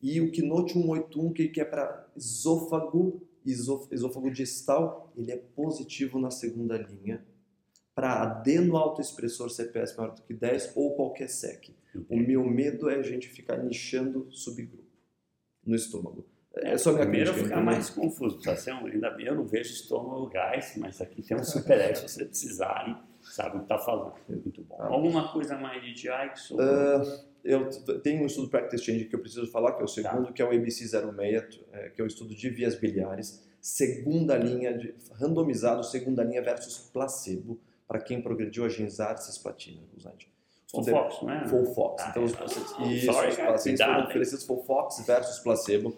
E 0.00 0.20
o 0.20 0.30
Keynote 0.32 0.72
181, 0.72 1.32
que 1.32 1.60
é 1.60 1.64
para 1.64 2.08
esôfago, 2.16 3.20
esôfago 3.44 4.30
distal, 4.30 5.12
ele 5.14 5.30
é 5.30 5.36
positivo 5.36 6.18
na 6.18 6.30
segunda 6.30 6.78
linha. 6.78 7.22
Para 7.94 8.22
adeno 8.22 8.78
autoexpressor 8.78 9.50
CPS 9.50 9.94
maior 9.94 10.14
do 10.14 10.22
que 10.22 10.32
10 10.32 10.72
ou 10.74 10.94
qualquer 10.96 11.28
SEC. 11.28 11.74
O 12.08 12.16
meu 12.16 12.42
medo 12.48 12.88
é 12.88 12.94
a 12.94 13.02
gente 13.02 13.28
ficar 13.28 13.58
nichando 13.58 14.26
subgrupo 14.30 14.88
no 15.66 15.76
estômago. 15.76 16.24
É 16.56 16.76
só 16.76 16.90
minha 16.92 17.02
Primeiro 17.02 17.32
crítica. 17.32 17.48
ficar 17.48 17.64
mais 17.64 17.90
confuso. 17.90 18.40
Tá 18.40 18.56
sendo, 18.56 18.86
ainda 18.86 19.10
bem, 19.10 19.26
eu 19.26 19.34
não 19.36 19.46
vejo 19.46 19.72
estômago 19.72 20.26
gás, 20.28 20.74
mas 20.76 21.00
aqui 21.00 21.22
tem 21.22 21.36
um 21.36 21.44
super 21.44 21.96
se 21.96 22.08
você 22.08 22.24
precisar 22.24 22.86
e 23.22 23.26
sabe 23.32 23.56
o 23.56 23.58
que 23.60 23.64
está 23.64 23.78
falando. 23.78 24.14
Muito 24.28 24.62
bom. 24.62 24.76
Tá. 24.76 24.86
Alguma 24.86 25.32
coisa 25.32 25.56
mais 25.56 25.80
de 25.82 26.10
sobre... 26.36 26.64
uh, 26.64 27.24
Eu 27.44 27.68
tenho 28.00 28.22
um 28.22 28.26
estudo 28.26 28.48
Practice 28.48 28.84
Change 28.84 29.04
que 29.04 29.14
eu 29.14 29.20
preciso 29.20 29.46
falar, 29.50 29.74
que 29.74 29.80
é 29.80 29.84
o 29.84 29.88
segundo, 29.88 30.26
tá. 30.26 30.32
que 30.32 30.42
é 30.42 30.44
o 30.44 30.50
ABC06, 30.50 31.60
é, 31.72 31.88
que 31.90 32.00
é 32.00 32.04
o 32.04 32.06
estudo 32.06 32.34
de 32.34 32.50
vias 32.50 32.74
biliares, 32.74 33.46
segunda 33.60 34.36
linha, 34.36 34.76
de, 34.76 34.94
randomizado, 35.12 35.84
segunda 35.84 36.24
linha 36.24 36.42
versus 36.42 36.78
placebo, 36.78 37.60
para 37.86 38.00
quem 38.00 38.20
progrediu 38.20 38.64
a 38.64 38.68
genzar 38.68 39.16
cisplatina, 39.18 39.82
usante. 39.96 40.28
Full 40.70 40.84
Fox, 40.84 41.22
não 41.22 41.30
é? 41.32 41.48
Full 41.48 41.66
Fox. 41.74 42.02
Ah, 42.02 42.08
então, 42.10 42.24
os, 42.24 42.32
isso, 42.92 43.12
sorry, 43.12 43.30
os 43.30 43.36
pacientes 43.36 43.84
foram 43.84 44.04
oferecidos 44.04 44.44
Full 44.44 44.64
Fox 44.64 45.04
versus 45.04 45.38
placebo 45.40 45.96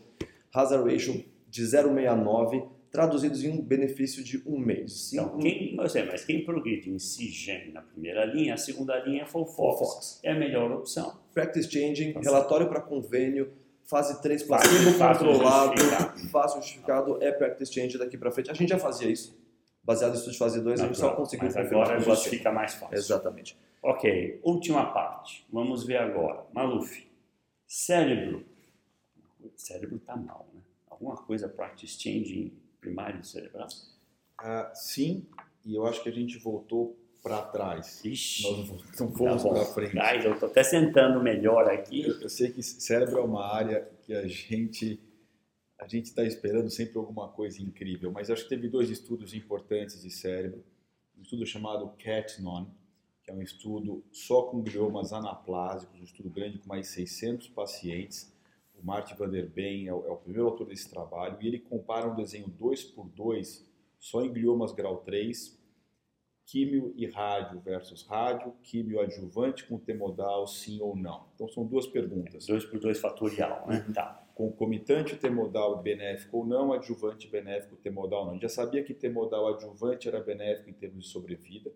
hazard 0.54 0.90
ratio 0.90 1.24
de 1.48 1.62
0,69, 1.62 2.68
traduzidos 2.90 3.42
em 3.42 3.50
um 3.50 3.60
benefício 3.60 4.22
de 4.22 4.42
um 4.46 4.58
mês. 4.58 5.12
Então, 5.12 5.38
quem, 5.38 5.74
mas, 5.74 5.96
é, 5.96 6.04
mas 6.04 6.24
quem 6.24 6.44
progride 6.44 6.90
em 6.90 6.98
CIGEN 6.98 7.72
na 7.72 7.80
primeira 7.80 8.24
linha, 8.26 8.54
a 8.54 8.56
segunda 8.58 8.98
linha 8.98 9.22
é 9.22 9.26
Full 9.26 9.46
Fox. 9.46 9.78
Fox. 9.78 10.20
É 10.22 10.32
a 10.32 10.34
melhor 10.34 10.70
opção. 10.70 11.18
Practice 11.32 11.70
Changing, 11.70 12.12
Nossa. 12.12 12.28
relatório 12.28 12.68
para 12.68 12.80
convênio, 12.80 13.50
fase 13.84 14.20
3, 14.20 14.42
placebo 14.42 14.98
controlado, 14.98 15.74
fácil 16.30 16.60
justificado, 16.60 17.22
é 17.22 17.32
Practice 17.32 17.72
Change 17.72 17.98
daqui 17.98 18.18
para 18.18 18.30
frente. 18.30 18.50
A 18.50 18.54
gente 18.54 18.68
já 18.68 18.78
fazia 18.78 19.10
isso, 19.10 19.38
baseado 19.82 20.12
em 20.12 20.16
estudo 20.16 20.32
de 20.32 20.38
fase 20.38 20.60
2, 20.60 20.80
a 20.80 20.86
gente 20.86 20.98
só 20.98 21.14
conseguiu 21.14 21.46
mas 21.46 21.56
agora 21.56 21.98
justifica 21.98 22.52
mais 22.52 22.74
fácil. 22.74 22.96
Exatamente. 22.96 23.58
Ok, 23.82 24.38
última 24.42 24.92
parte. 24.92 25.46
Vamos 25.50 25.84
ver 25.84 25.96
agora. 25.96 26.44
Maluf, 26.52 27.06
cérebro 27.66 28.44
o 29.48 29.52
cérebro 29.56 29.96
está 29.96 30.16
mal, 30.16 30.48
né? 30.54 30.60
Alguma 30.88 31.16
coisa 31.16 31.48
practice 31.48 32.00
changing 32.00 32.52
primário 32.80 33.24
cerebral? 33.24 33.68
Ah, 34.38 34.72
sim, 34.74 35.26
e 35.64 35.74
eu 35.74 35.86
acho 35.86 36.02
que 36.02 36.08
a 36.08 36.12
gente 36.12 36.38
voltou 36.38 36.96
para 37.22 37.40
trás. 37.42 38.04
Ixi, 38.04 38.42
Nós 38.42 38.68
não 38.98 39.12
fomos 39.12 39.42
tá 39.42 39.48
para 39.48 39.64
frente. 39.66 39.98
Ai, 39.98 40.26
eu 40.26 40.34
estou 40.34 40.48
até 40.48 40.64
sentando 40.64 41.22
melhor 41.22 41.70
aqui. 41.70 42.02
Eu, 42.02 42.20
eu, 42.20 42.28
sei 42.28 42.50
que 42.50 42.62
cérebro 42.62 43.18
é 43.18 43.22
uma 43.22 43.46
área 43.46 43.88
que 44.02 44.12
a 44.12 44.26
gente 44.26 45.00
a 45.78 45.88
gente 45.88 46.06
está 46.06 46.22
esperando 46.24 46.70
sempre 46.70 46.96
alguma 46.96 47.28
coisa 47.28 47.60
incrível, 47.60 48.12
mas 48.12 48.30
acho 48.30 48.44
que 48.44 48.48
teve 48.48 48.68
dois 48.68 48.88
estudos 48.88 49.34
importantes 49.34 50.00
de 50.00 50.10
cérebro. 50.10 50.64
Um 51.18 51.22
estudo 51.22 51.44
chamado 51.44 51.92
CATNON, 51.98 52.70
que 53.24 53.30
é 53.32 53.34
um 53.34 53.42
estudo 53.42 54.04
só 54.12 54.42
com 54.42 54.62
gliomas 54.62 55.12
anaplásicos, 55.12 56.00
um 56.00 56.04
estudo 56.04 56.30
grande 56.30 56.58
com 56.58 56.68
mais 56.68 56.86
600 56.88 57.48
pacientes, 57.48 58.31
o 58.82 58.86
Martin 58.86 59.14
van 59.14 59.30
der 59.30 59.48
Been 59.48 59.86
é 59.86 59.94
o, 59.94 60.06
é 60.06 60.10
o, 60.10 60.16
primeiro 60.16 60.48
autor 60.48 60.66
desse 60.66 60.90
trabalho, 60.90 61.38
e 61.40 61.46
ele 61.46 61.60
compara 61.60 62.08
um 62.08 62.14
desenho 62.14 62.48
2 62.48 62.84
por 62.84 63.08
2 63.08 63.70
só 63.98 64.22
em 64.22 64.32
gliomas 64.32 64.72
grau 64.72 64.98
3, 64.98 65.60
químio 66.44 66.92
e 66.96 67.06
rádio 67.06 67.60
versus 67.60 68.04
rádio, 68.06 68.52
químio 68.62 69.00
adjuvante 69.00 69.64
com 69.64 69.78
temodal, 69.78 70.46
sim 70.46 70.80
ou 70.80 70.96
não. 70.96 71.28
Então 71.34 71.48
são 71.48 71.64
duas 71.64 71.86
perguntas. 71.86 72.46
2 72.46 72.64
por 72.64 72.80
2 72.80 73.00
fatorial, 73.00 73.66
né? 73.68 73.84
Uhum. 73.86 73.92
Tá. 73.92 74.18
Concomitante 74.34 75.16
temodal 75.16 75.80
benéfico 75.80 76.38
ou 76.38 76.46
não, 76.46 76.72
adjuvante 76.72 77.28
benéfico 77.28 77.76
temodal 77.76 78.24
não. 78.24 78.30
A 78.30 78.34
gente 78.34 78.42
já 78.42 78.48
sabia 78.48 78.82
que 78.82 78.92
temodal 78.92 79.46
adjuvante 79.54 80.08
era 80.08 80.20
benéfico 80.20 80.68
em 80.68 80.72
termos 80.72 81.04
de 81.04 81.10
sobrevida, 81.10 81.72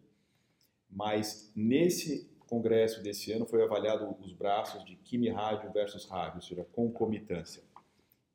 mas 0.91 1.53
nesse 1.55 2.29
congresso 2.49 3.03
desse 3.03 3.33
ano 3.33 3.47
foi 3.47 3.63
avaliado 3.63 4.17
os 4.21 4.33
braços 4.33 4.85
de 4.85 4.97
quimi 4.97 5.29
rádio 5.29 5.71
versus 5.73 6.09
rádio, 6.09 6.37
ou 6.37 6.43
seja, 6.43 6.67
concomitância. 6.73 7.63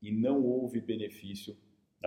E 0.01 0.11
não 0.11 0.43
houve 0.43 0.79
benefício 0.81 1.55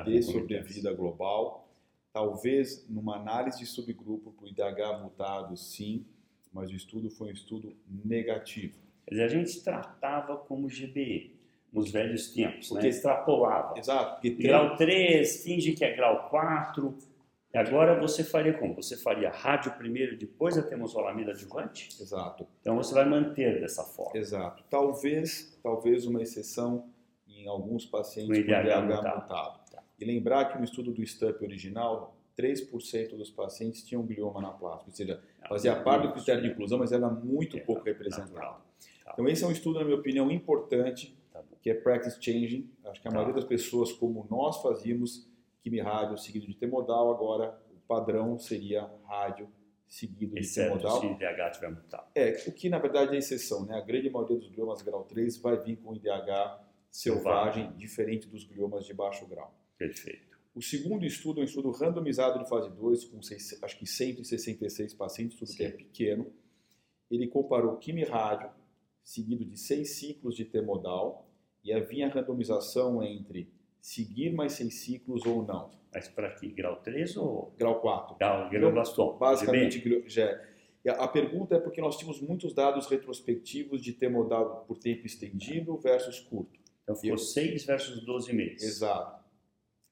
de 0.04 0.22
sobrevida 0.22 0.92
global. 0.92 1.68
Talvez 2.12 2.88
numa 2.88 3.16
análise 3.16 3.58
de 3.58 3.66
subgrupo 3.66 4.32
para 4.32 4.44
o 4.44 4.48
IDH 4.48 5.02
mutado, 5.02 5.56
sim, 5.56 6.04
mas 6.52 6.70
o 6.70 6.74
estudo 6.74 7.10
foi 7.10 7.28
um 7.28 7.32
estudo 7.32 7.76
negativo. 7.88 8.78
Quer 9.06 9.10
dizer, 9.10 9.24
a 9.24 9.28
gente 9.28 9.60
tratava 9.62 10.36
como 10.36 10.68
GBE 10.68 11.34
nos 11.72 11.90
velhos 11.90 12.32
tempos, 12.32 12.68
porque, 12.68 12.84
né? 12.84 12.88
extrapolava. 12.88 13.76
Exato. 13.76 14.20
Porque 14.20 14.30
grau 14.30 14.76
3, 14.76 15.42
finge 15.42 15.72
que 15.72 15.84
é 15.84 15.94
grau 15.94 16.28
4, 16.30 16.96
e 17.54 17.58
agora 17.58 18.00
você 18.00 18.24
faria 18.24 18.52
como? 18.52 18.74
Você 18.74 18.96
faria 18.96 19.30
rádio 19.30 19.70
primeiro, 19.74 20.18
depois 20.18 20.58
a 20.58 20.62
temozolomida 20.62 21.30
adjuvante? 21.30 21.88
Exato. 22.00 22.44
Então 22.60 22.76
você 22.76 22.92
vai 22.92 23.08
manter 23.08 23.60
dessa 23.60 23.84
forma. 23.84 24.18
Exato. 24.18 24.64
Talvez, 24.68 25.56
talvez 25.62 26.04
uma 26.04 26.20
exceção 26.20 26.90
em 27.28 27.46
alguns 27.46 27.86
pacientes 27.86 28.28
com 28.28 28.34
IDH, 28.34 28.60
IDH 28.60 28.82
mutado. 28.82 29.22
mutado. 29.22 29.70
Tá. 29.70 29.82
E 30.00 30.04
lembrar 30.04 30.46
que 30.46 30.58
no 30.58 30.64
estudo 30.64 30.90
do 30.90 31.06
STUP 31.06 31.44
original, 31.44 32.16
3% 32.36 33.16
dos 33.16 33.30
pacientes 33.30 33.84
tinham 33.84 34.02
glioma 34.02 34.40
na 34.40 34.50
plástica, 34.50 34.90
ou 34.90 34.96
seja, 34.96 35.22
ah, 35.40 35.48
fazia 35.48 35.76
parte 35.76 36.08
do 36.08 36.12
critério 36.12 36.42
de 36.42 36.48
inclusão, 36.48 36.80
mas 36.80 36.90
era 36.90 37.08
muito 37.08 37.56
é, 37.56 37.60
pouco 37.60 37.84
representado. 37.84 38.60
Tá. 39.04 39.12
Então 39.12 39.28
esse 39.28 39.44
é 39.44 39.46
um 39.46 39.52
estudo, 39.52 39.78
na 39.78 39.84
minha 39.84 39.96
opinião, 39.96 40.28
importante, 40.28 41.16
tá 41.32 41.40
que 41.62 41.70
é 41.70 41.74
practice 41.74 42.18
changing. 42.20 42.68
Acho 42.84 43.00
que 43.00 43.06
a 43.06 43.10
tá. 43.12 43.16
maioria 43.16 43.34
das 43.34 43.44
pessoas, 43.44 43.92
como 43.92 44.26
nós 44.28 44.60
fazíamos, 44.60 45.32
quimi 45.64 45.80
rádio 45.80 46.18
seguido 46.18 46.46
de 46.46 46.54
T-modal, 46.54 47.10
agora 47.10 47.58
o 47.74 47.80
padrão 47.88 48.38
seria 48.38 48.82
rádio 49.08 49.48
seguido 49.88 50.34
de 50.34 50.54
T-modal. 50.54 51.00
se 51.00 51.06
o 51.06 51.12
IDH 51.12 51.50
tiver 51.54 51.70
mutado. 51.70 52.06
É, 52.14 52.44
o 52.46 52.52
que 52.52 52.68
na 52.68 52.78
verdade 52.78 53.16
é 53.16 53.18
exceção, 53.18 53.64
né? 53.64 53.74
A 53.74 53.80
grande 53.80 54.10
maioria 54.10 54.36
dos 54.36 54.48
gliomas 54.48 54.82
grau 54.82 55.04
3 55.04 55.38
vai 55.38 55.56
vir 55.56 55.76
com 55.76 55.94
IDH 55.94 56.60
selvagem, 56.90 57.72
diferente 57.76 58.28
dos 58.28 58.44
gliomas 58.44 58.84
de 58.84 58.92
baixo 58.92 59.26
grau. 59.26 59.52
Perfeito. 59.78 60.34
O 60.54 60.60
segundo 60.60 61.04
estudo 61.04 61.40
é 61.40 61.42
um 61.42 61.46
estudo 61.46 61.70
randomizado 61.70 62.38
de 62.38 62.48
fase 62.48 62.70
2, 62.70 63.06
com 63.06 63.22
seis, 63.22 63.58
acho 63.62 63.78
que 63.78 63.86
166 63.86 64.92
pacientes, 64.94 65.34
estudo 65.34 65.48
Sim. 65.48 65.56
que 65.56 65.64
é 65.64 65.70
pequeno. 65.70 66.30
Ele 67.10 67.26
comparou 67.26 67.78
quimi 67.78 68.04
rádio 68.04 68.50
seguido 69.02 69.44
de 69.46 69.56
seis 69.56 69.96
ciclos 69.96 70.36
de 70.36 70.44
T-modal 70.44 71.26
e 71.64 71.72
havia 71.72 72.08
randomização 72.08 73.02
entre 73.02 73.50
seguir 73.84 74.32
mais 74.32 74.54
seis 74.54 74.76
ciclos 74.76 75.26
ou 75.26 75.44
não. 75.44 75.70
Mas 75.92 76.08
para 76.08 76.30
que? 76.30 76.48
Grau 76.48 76.76
3 76.76 77.18
ou? 77.18 77.54
Grau 77.58 77.82
4. 77.82 78.16
Grau, 78.16 78.48
glioblastoma. 78.48 79.18
Basicamente, 79.18 79.82
já. 80.06 80.42
A 80.86 81.06
pergunta 81.06 81.56
é 81.56 81.60
porque 81.60 81.82
nós 81.82 81.98
tínhamos 81.98 82.20
muitos 82.22 82.54
dados 82.54 82.86
retrospectivos 82.86 83.82
de 83.82 83.92
ter 83.92 84.08
modal 84.08 84.64
por 84.66 84.78
tempo 84.78 85.06
estendido 85.06 85.76
versus 85.76 86.18
curto. 86.18 86.58
Então 86.82 86.96
ficou 86.96 87.18
6 87.18 87.64
versus 87.66 88.02
12 88.02 88.32
meses. 88.32 88.62
Exato. 88.62 89.22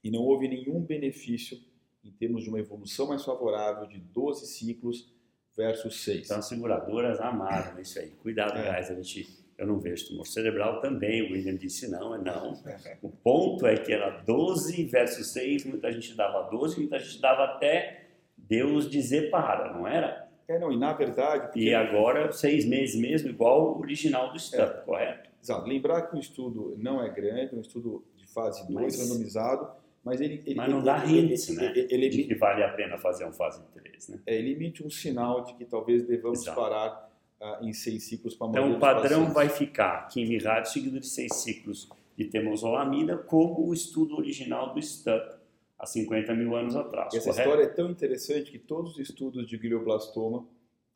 E 0.02 0.10
não 0.10 0.22
houve 0.22 0.48
nenhum 0.48 0.80
benefício 0.80 1.58
em 2.02 2.10
termos 2.10 2.42
de 2.42 2.48
uma 2.48 2.58
evolução 2.58 3.08
mais 3.08 3.22
favorável 3.22 3.86
de 3.86 3.98
12 3.98 4.46
ciclos 4.46 5.12
versus 5.54 6.02
6. 6.02 6.24
Então 6.24 6.38
as 6.38 6.46
seguradoras 6.46 7.20
amaram 7.20 7.78
isso 7.78 7.98
aí. 7.98 8.10
Cuidado, 8.10 8.58
é. 8.58 8.74
guys, 8.74 8.90
a 8.90 8.94
gente 8.94 9.41
eu 9.62 9.66
não 9.68 9.78
vejo 9.78 10.08
tumor 10.08 10.26
cerebral 10.26 10.80
também. 10.80 11.22
O 11.22 11.32
William 11.32 11.54
disse 11.56 11.88
não, 11.88 12.14
é 12.14 12.18
não. 12.18 12.52
O 13.00 13.08
ponto 13.08 13.66
é 13.66 13.76
que 13.76 13.92
era 13.92 14.10
12 14.22 14.84
versus 14.86 15.32
6, 15.32 15.64
muita 15.66 15.90
gente 15.92 16.14
dava 16.14 16.50
12, 16.50 16.78
muita 16.80 16.98
gente 16.98 17.20
dava 17.20 17.44
até 17.44 18.06
Deus 18.36 18.90
dizer 18.90 19.30
para, 19.30 19.72
não 19.72 19.86
era? 19.86 20.28
É, 20.48 20.58
não, 20.58 20.72
e 20.72 20.76
na 20.76 20.92
verdade... 20.92 21.44
porque- 21.46 21.60
E 21.60 21.74
agora, 21.74 22.32
seis 22.32 22.64
meses 22.66 22.96
mesmo, 23.00 23.30
igual 23.30 23.76
o 23.76 23.80
original 23.80 24.32
do 24.32 24.38
Stup, 24.38 24.84
correto? 24.84 25.30
Exato. 25.42 25.66
Lembrar 25.68 26.02
que 26.02 26.16
o 26.16 26.18
estudo 26.18 26.74
não 26.78 27.02
é 27.02 27.08
grande, 27.08 27.54
é 27.54 27.56
um 27.56 27.60
estudo 27.60 28.04
de 28.16 28.26
fase 28.26 28.66
2, 28.68 28.74
Mas- 28.74 28.98
randomizado, 29.08 29.68
mas 30.04 30.20
ele... 30.20 30.42
ele 30.44 30.56
Mas 30.56 30.68
não 30.68 30.78
ele- 30.78 30.84
dá 30.86 31.04
ele- 31.06 31.54
né? 31.54 31.72
Ele, 31.88 32.08
De 32.08 32.24
que 32.24 32.34
vale 32.34 32.64
a 32.64 32.68
pena 32.70 32.98
fazer 32.98 33.24
um 33.24 33.32
fase 33.32 33.62
3, 33.72 34.08
né? 34.08 34.18
é, 34.26 34.34
ele 34.36 34.50
emite 34.52 34.84
um 34.84 34.90
sinal 34.90 35.44
de 35.44 35.54
que 35.54 35.64
talvez 35.64 36.02
devamos 36.04 36.42
Exato. 36.42 36.60
parar 36.60 37.11
em 37.60 37.72
seis 37.72 38.04
ciclos 38.04 38.34
para 38.34 38.46
a 38.46 38.50
Então 38.50 38.72
o 38.72 38.78
padrão 38.78 39.08
pacientes. 39.26 39.34
vai 39.34 39.48
ficar 39.48 40.08
quimirádio 40.08 40.70
seguido 40.72 41.00
de 41.00 41.06
seis 41.06 41.34
ciclos 41.36 41.88
de 42.16 42.24
temozolomida, 42.26 43.16
como 43.16 43.66
o 43.68 43.72
estudo 43.74 44.16
original 44.16 44.72
do 44.74 44.80
Stup, 44.82 45.36
há 45.78 45.86
50 45.86 46.34
mil 46.34 46.54
anos 46.54 46.76
atrás, 46.76 47.12
essa 47.14 47.30
correto? 47.30 47.48
história 47.48 47.64
é 47.64 47.68
tão 47.74 47.90
interessante 47.90 48.50
que 48.50 48.58
todos 48.58 48.92
os 48.92 48.98
estudos 48.98 49.46
de 49.46 49.56
glioblastoma 49.58 50.46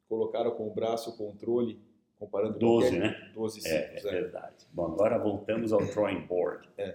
colocaram 0.08 0.50
com 0.52 0.68
o 0.68 0.70
braço 0.74 1.10
o 1.10 1.16
controle, 1.16 1.80
comparando 2.18 2.58
12, 2.58 2.90
qualquer- 2.90 3.00
né? 3.00 3.32
12 3.34 3.58
É, 3.58 3.62
ciclos. 3.88 4.04
é 4.04 4.08
é. 4.08 4.20
verdade. 4.22 4.66
Bom, 4.72 4.84
agora 4.86 5.18
voltamos 5.18 5.72
ao 5.72 5.80
drawing 5.84 6.20
board. 6.26 6.68
E- 6.78 6.94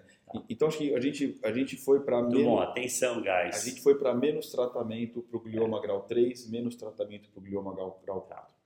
Então 0.49 0.69
acho 0.69 0.77
que 0.77 0.95
a 0.95 0.99
gente, 1.01 1.37
a 1.43 1.51
gente 1.51 1.75
foi 1.75 1.99
para 1.99 2.21
Muito 2.21 2.41
bom, 2.41 2.55
menos, 2.55 2.69
atenção, 2.69 3.15
a 3.27 3.43
guys. 3.43 3.65
gente 3.65 3.81
foi 3.81 3.95
para 3.99 4.13
menos 4.15 4.49
tratamento 4.49 5.21
para 5.23 5.35
o 5.37 5.41
glioma 5.41 5.81
grau 5.81 6.03
3, 6.03 6.49
menos 6.49 6.75
tratamento 6.77 7.29
para 7.29 7.39
o 7.39 7.43
glioma 7.43 7.73
grau 7.75 7.99
4. 8.01 8.60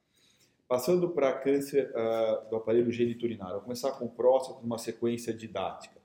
Passando 0.68 1.10
para 1.10 1.32
câncer 1.34 1.92
ah, 1.96 2.48
do 2.50 2.56
aparelho 2.56 2.92
geniturinário, 2.92 3.56
vou 3.56 3.64
começar 3.64 3.92
com 3.94 4.08
próstata 4.08 4.62
numa 4.62 4.78
sequência 4.78 5.34
didática. 5.34 6.02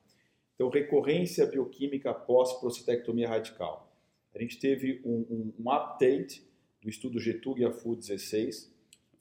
Então, 0.55 0.69
recorrência 0.69 1.47
bioquímica 1.47 2.13
pós-prostatectomia 2.13 3.27
radical. 3.27 3.91
A 4.35 4.39
gente 4.39 4.59
teve 4.59 5.01
um, 5.03 5.25
um, 5.31 5.53
um 5.59 5.71
update 5.71 6.47
do 6.83 6.91
estudo 6.91 7.19
GETUG 7.19 7.63
e 7.63 7.65
AFU 7.65 7.97
16. 7.97 8.71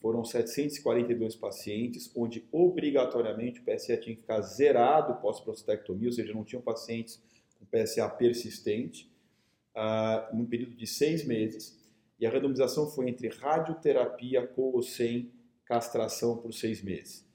Foram 0.01 0.25
742 0.25 1.37
pacientes, 1.37 2.11
onde 2.13 2.45
obrigatoriamente 2.51 3.61
o 3.61 3.63
PSA 3.63 3.95
tinha 3.95 4.15
que 4.15 4.21
ficar 4.21 4.41
zerado 4.41 5.21
pós-prostatectomia, 5.21 6.09
ou 6.09 6.13
seja, 6.13 6.33
não 6.33 6.43
tinham 6.43 6.61
pacientes 6.61 7.21
com 7.57 7.65
PSA 7.65 8.09
persistente, 8.09 9.09
ah, 9.73 10.29
num 10.33 10.45
período 10.45 10.75
de 10.75 10.85
seis 10.85 11.25
meses. 11.25 11.78
E 12.19 12.25
a 12.27 12.29
randomização 12.29 12.89
foi 12.89 13.09
entre 13.09 13.29
radioterapia 13.29 14.45
com 14.45 14.63
ou 14.73 14.81
sem 14.81 15.31
castração 15.65 16.37
por 16.37 16.53
seis 16.53 16.81
meses. 16.83 17.27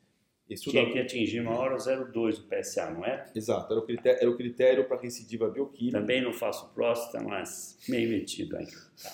Estudo 0.49 0.73
Tinha 0.73 0.93
que 0.93 0.99
atingir 0.99 1.41
maior 1.41 1.73
ou 1.73 1.79
0,2 1.79 2.37
do 2.37 2.43
PSA, 2.49 2.91
não 2.91 3.05
é? 3.05 3.25
Exato, 3.35 3.73
era 3.73 3.81
o 3.81 3.87
critério, 3.87 4.21
era 4.21 4.31
o 4.31 4.37
critério 4.37 4.85
para 4.87 5.01
recidiva 5.01 5.49
bioquímica. 5.49 5.99
Também 5.99 6.23
não 6.23 6.35
faço 6.35 6.69
próstata, 6.75 7.25
mas 7.25 7.79
meio 7.89 8.11
metido 8.11 8.57
ainda. 8.57 8.71
Tá. 9.03 9.11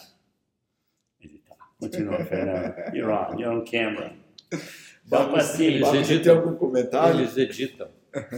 Tá. 1.49 1.57
Continua, 1.79 2.19
Fernando. 2.27 2.75
You're 2.97 3.13
on, 3.13 3.39
you're 3.39 3.49
on 3.61 3.65
camera. 3.65 4.17
Eles 4.53 5.47
Você 5.49 6.03
tem 6.03 6.17
editam. 6.17 6.37
algum 6.37 6.55
comentário? 6.57 7.21
Eles 7.21 7.37
editam. 7.37 7.89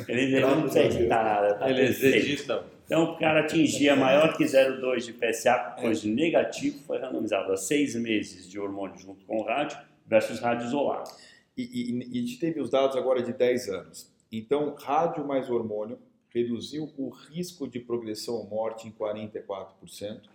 Ele 0.06 0.40
não 0.40 0.68
sei 0.68 0.90
se 0.90 1.08
tá 1.08 1.22
nada. 1.24 1.54
Tá 1.54 1.70
Eles 1.70 1.98
perfeito. 1.98 2.26
editam. 2.26 2.64
Então, 2.92 3.04
o 3.04 3.16
cara 3.18 3.40
atingia 3.40 3.96
maior 3.96 4.36
que 4.36 4.44
0,2 4.44 5.06
de 5.06 5.14
PSA, 5.14 5.76
coisa 5.80 5.98
de 6.02 6.10
negativo, 6.10 6.78
foi 6.84 6.98
randomizado 6.98 7.50
a 7.50 7.56
seis 7.56 7.94
meses 7.96 8.46
de 8.46 8.60
hormônio 8.60 8.98
junto 8.98 9.24
com 9.24 9.38
o 9.38 9.42
rádio 9.42 9.78
versus 10.06 10.38
rádio 10.40 10.66
isolado. 10.66 11.10
E, 11.56 11.62
e- 11.62 12.08
e 12.12 12.18
a 12.18 12.20
gente 12.20 12.38
teve 12.38 12.60
os 12.60 12.68
dados 12.68 12.94
agora 12.94 13.22
de 13.22 13.32
10 13.32 13.70
anos. 13.70 14.12
Então, 14.30 14.74
rádio 14.74 15.26
mais 15.26 15.48
hormônio 15.48 15.98
reduziu 16.28 16.92
o 16.98 17.08
risco 17.08 17.66
de 17.66 17.80
progressão 17.80 18.34
ou 18.34 18.46
morte 18.46 18.86
em 18.86 18.92
44%, 18.92 20.28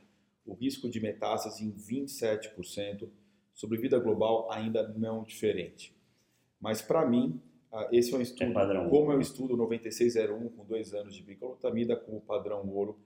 o 0.44 0.56
risco 0.56 0.90
de 0.90 1.00
metástase 1.00 1.64
em 1.64 1.72
27%, 1.72 3.08
sobrevida 3.54 4.00
global 4.00 4.52
ainda 4.52 4.88
não 4.98 5.22
diferente. 5.24 5.96
Mas, 6.60 6.82
para 6.82 7.06
mim, 7.06 7.40
esse 7.92 8.14
é 8.14 8.18
um 8.18 8.22
estudo, 8.22 8.54
padrão 8.54 8.90
como 8.90 9.12
é 9.12 9.16
o 9.16 9.22
estudo 9.22 9.56
9601, 9.58 10.50
com 10.50 10.66
dois 10.66 10.94
anos 10.94 11.16
de 11.16 11.24
bicalutamida, 11.24 11.96
com 11.96 12.18
o 12.18 12.22
padrão 12.22 12.68
ouro 12.70 12.98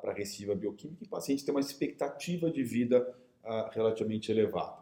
para 0.00 0.12
recidiva 0.12 0.54
bioquímica, 0.54 1.04
e 1.04 1.08
pacientes 1.08 1.44
têm 1.44 1.54
uma 1.54 1.60
expectativa 1.60 2.50
de 2.50 2.62
vida 2.62 3.06
ah, 3.44 3.70
relativamente 3.72 4.30
elevada. 4.32 4.78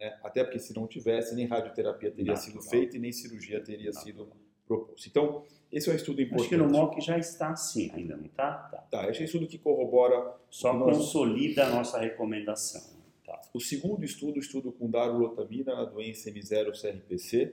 né? 0.00 0.18
Até 0.22 0.42
porque, 0.42 0.58
se 0.58 0.74
não 0.74 0.86
tivesse, 0.86 1.34
nem 1.34 1.46
radioterapia 1.46 2.10
teria 2.10 2.36
sido 2.36 2.62
feita 2.62 2.96
e 2.96 2.98
nem 3.00 3.12
cirurgia 3.12 3.62
teria 3.62 3.92
sido 3.92 4.28
proposta. 4.66 5.08
Então, 5.08 5.44
esse 5.70 5.90
é 5.90 5.92
um 5.92 5.96
estudo 5.96 6.22
importante. 6.22 6.40
Acho 6.40 6.48
que 6.48 6.56
no 6.56 6.70
MOC 6.70 7.00
já 7.00 7.18
está 7.18 7.50
assim, 7.50 7.90
ainda 7.92 8.16
não 8.16 8.24
está? 8.24 8.52
Tá. 8.52 8.78
Tá, 8.90 9.10
esse 9.10 9.18
é 9.20 9.22
um 9.22 9.24
estudo 9.26 9.46
que 9.46 9.58
corrobora 9.58 10.34
Só 10.48 10.72
Nós- 10.72 10.96
consolida 10.96 11.66
a 11.66 11.70
nossa 11.70 11.98
recomendação. 11.98 12.96
Tá. 13.26 13.38
O 13.52 13.60
segundo 13.60 14.04
estudo, 14.04 14.36
o 14.36 14.40
estudo 14.40 14.72
com 14.72 14.88
darulotamina 14.88 15.74
na 15.74 15.84
doença 15.84 16.30
M0-CRPC, 16.30 17.52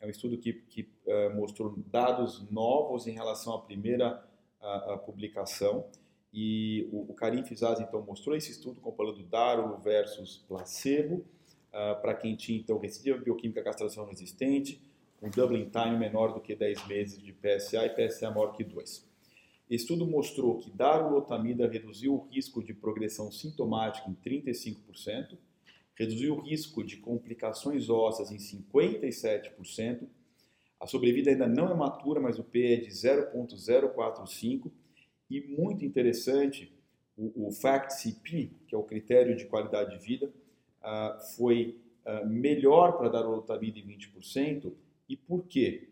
é 0.00 0.06
um 0.06 0.10
estudo 0.10 0.38
que, 0.38 0.52
que 0.52 0.88
eh, 1.06 1.28
mostrou 1.30 1.74
dados 1.90 2.48
novos 2.50 3.06
em 3.06 3.12
relação 3.12 3.54
à 3.54 3.60
primeira 3.60 4.24
ah, 4.60 4.94
ah, 4.94 4.98
publicação. 4.98 5.86
E 6.32 6.88
o, 6.92 7.10
o 7.10 7.14
Karim 7.14 7.42
Fizaz, 7.44 7.80
então, 7.80 8.02
mostrou 8.02 8.36
esse 8.36 8.50
estudo 8.50 8.80
comparando 8.80 9.22
darulo 9.24 9.78
versus 9.78 10.44
placebo, 10.48 11.24
para 12.02 12.14
quem 12.14 12.34
tinha, 12.34 12.58
então, 12.58 12.78
recidiva 12.78 13.18
bioquímica 13.18 13.62
castração 13.62 14.06
resistente, 14.06 14.80
com 15.20 15.28
doubling 15.30 15.68
time 15.70 15.96
menor 15.96 16.32
do 16.32 16.40
que 16.40 16.54
10 16.54 16.86
meses 16.86 17.22
de 17.22 17.32
PSA 17.32 17.84
e 17.86 17.90
PSA 17.90 18.30
maior 18.30 18.52
que 18.52 18.64
2. 18.64 19.06
Esse 19.70 19.82
estudo 19.84 20.06
mostrou 20.06 20.58
que 20.58 20.70
darulotamida 20.70 21.68
reduziu 21.68 22.14
o 22.14 22.26
risco 22.30 22.62
de 22.62 22.72
progressão 22.72 23.30
sintomática 23.30 24.08
em 24.08 24.14
35%, 24.14 25.36
reduziu 25.98 26.36
o 26.36 26.40
risco 26.40 26.84
de 26.84 26.96
complicações 26.98 27.90
ósseas 27.90 28.30
em 28.30 28.36
57%. 28.36 30.06
A 30.80 30.86
sobrevida 30.86 31.30
ainda 31.30 31.48
não 31.48 31.68
é 31.68 31.74
matura, 31.74 32.20
mas 32.20 32.38
o 32.38 32.44
P 32.44 32.74
é 32.74 32.76
de 32.76 32.90
0.045 32.90 34.70
e 35.28 35.40
muito 35.40 35.84
interessante, 35.84 36.72
o, 37.16 37.48
o 37.48 37.50
FACT-CP, 37.50 38.52
que 38.66 38.74
é 38.74 38.78
o 38.78 38.84
critério 38.84 39.36
de 39.36 39.46
qualidade 39.46 39.98
de 39.98 40.04
vida, 40.04 40.32
ah, 40.80 41.18
foi 41.36 41.80
ah, 42.06 42.24
melhor 42.24 42.96
para 42.96 43.08
darulotamida 43.08 43.78
em 43.78 43.86
20%. 43.86 44.72
E 45.08 45.16
por 45.16 45.46
quê? 45.46 45.88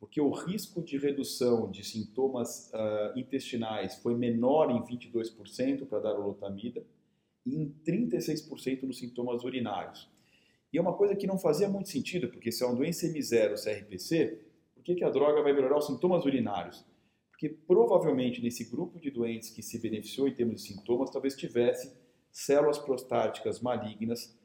Porque 0.00 0.20
o 0.20 0.30
risco 0.30 0.82
de 0.82 0.96
redução 0.96 1.70
de 1.70 1.84
sintomas 1.84 2.72
ah, 2.72 3.12
intestinais 3.14 3.96
foi 3.96 4.16
menor 4.16 4.70
em 4.70 4.82
22% 4.82 5.86
para 5.86 6.00
darulotamida 6.00 6.80
e 6.80 7.01
em 7.46 7.74
36% 7.86 8.82
nos 8.82 8.98
sintomas 8.98 9.44
urinários. 9.44 10.10
E 10.72 10.78
é 10.78 10.80
uma 10.80 10.94
coisa 10.94 11.14
que 11.14 11.26
não 11.26 11.38
fazia 11.38 11.68
muito 11.68 11.88
sentido, 11.88 12.28
porque 12.28 12.50
se 12.50 12.62
é 12.62 12.66
uma 12.66 12.76
doença 12.76 13.06
M0 13.06 13.62
CRPC, 13.62 14.40
por 14.74 14.82
que, 14.82 14.94
que 14.94 15.04
a 15.04 15.10
droga 15.10 15.42
vai 15.42 15.52
melhorar 15.52 15.78
os 15.78 15.86
sintomas 15.86 16.24
urinários? 16.24 16.84
Porque 17.30 17.48
provavelmente 17.48 18.40
nesse 18.40 18.64
grupo 18.64 18.98
de 18.98 19.10
doentes 19.10 19.50
que 19.50 19.62
se 19.62 19.78
beneficiou 19.78 20.28
em 20.28 20.34
termos 20.34 20.62
de 20.62 20.68
sintomas, 20.68 21.10
talvez 21.10 21.36
tivesse 21.36 21.92
células 22.30 22.78
prostáticas 22.78 23.60
malignas 23.60 24.36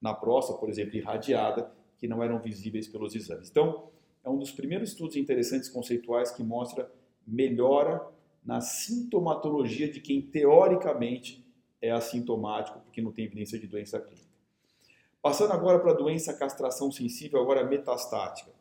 na 0.00 0.14
próstata, 0.14 0.58
por 0.58 0.68
exemplo, 0.68 0.96
irradiada, 0.96 1.72
que 1.96 2.08
não 2.08 2.22
eram 2.22 2.40
visíveis 2.40 2.88
pelos 2.88 3.14
exames. 3.14 3.48
Então, 3.48 3.90
é 4.24 4.28
um 4.28 4.38
dos 4.38 4.50
primeiros 4.50 4.90
estudos 4.90 5.16
interessantes 5.16 5.68
conceituais 5.68 6.30
que 6.30 6.42
mostra 6.42 6.90
melhora 7.26 8.04
na 8.44 8.60
sintomatologia 8.60 9.90
de 9.90 10.00
quem 10.00 10.22
teoricamente 10.22 11.47
é 11.80 11.90
assintomático, 11.90 12.80
porque 12.80 13.00
não 13.00 13.12
tem 13.12 13.24
evidência 13.24 13.58
de 13.58 13.66
doença 13.66 14.00
clínica. 14.00 14.28
Passando 15.22 15.52
agora 15.52 15.78
para 15.78 15.92
a 15.92 15.94
doença 15.94 16.32
castração 16.32 16.90
sensível, 16.90 17.40
agora 17.40 17.64
metastática. 17.64 18.52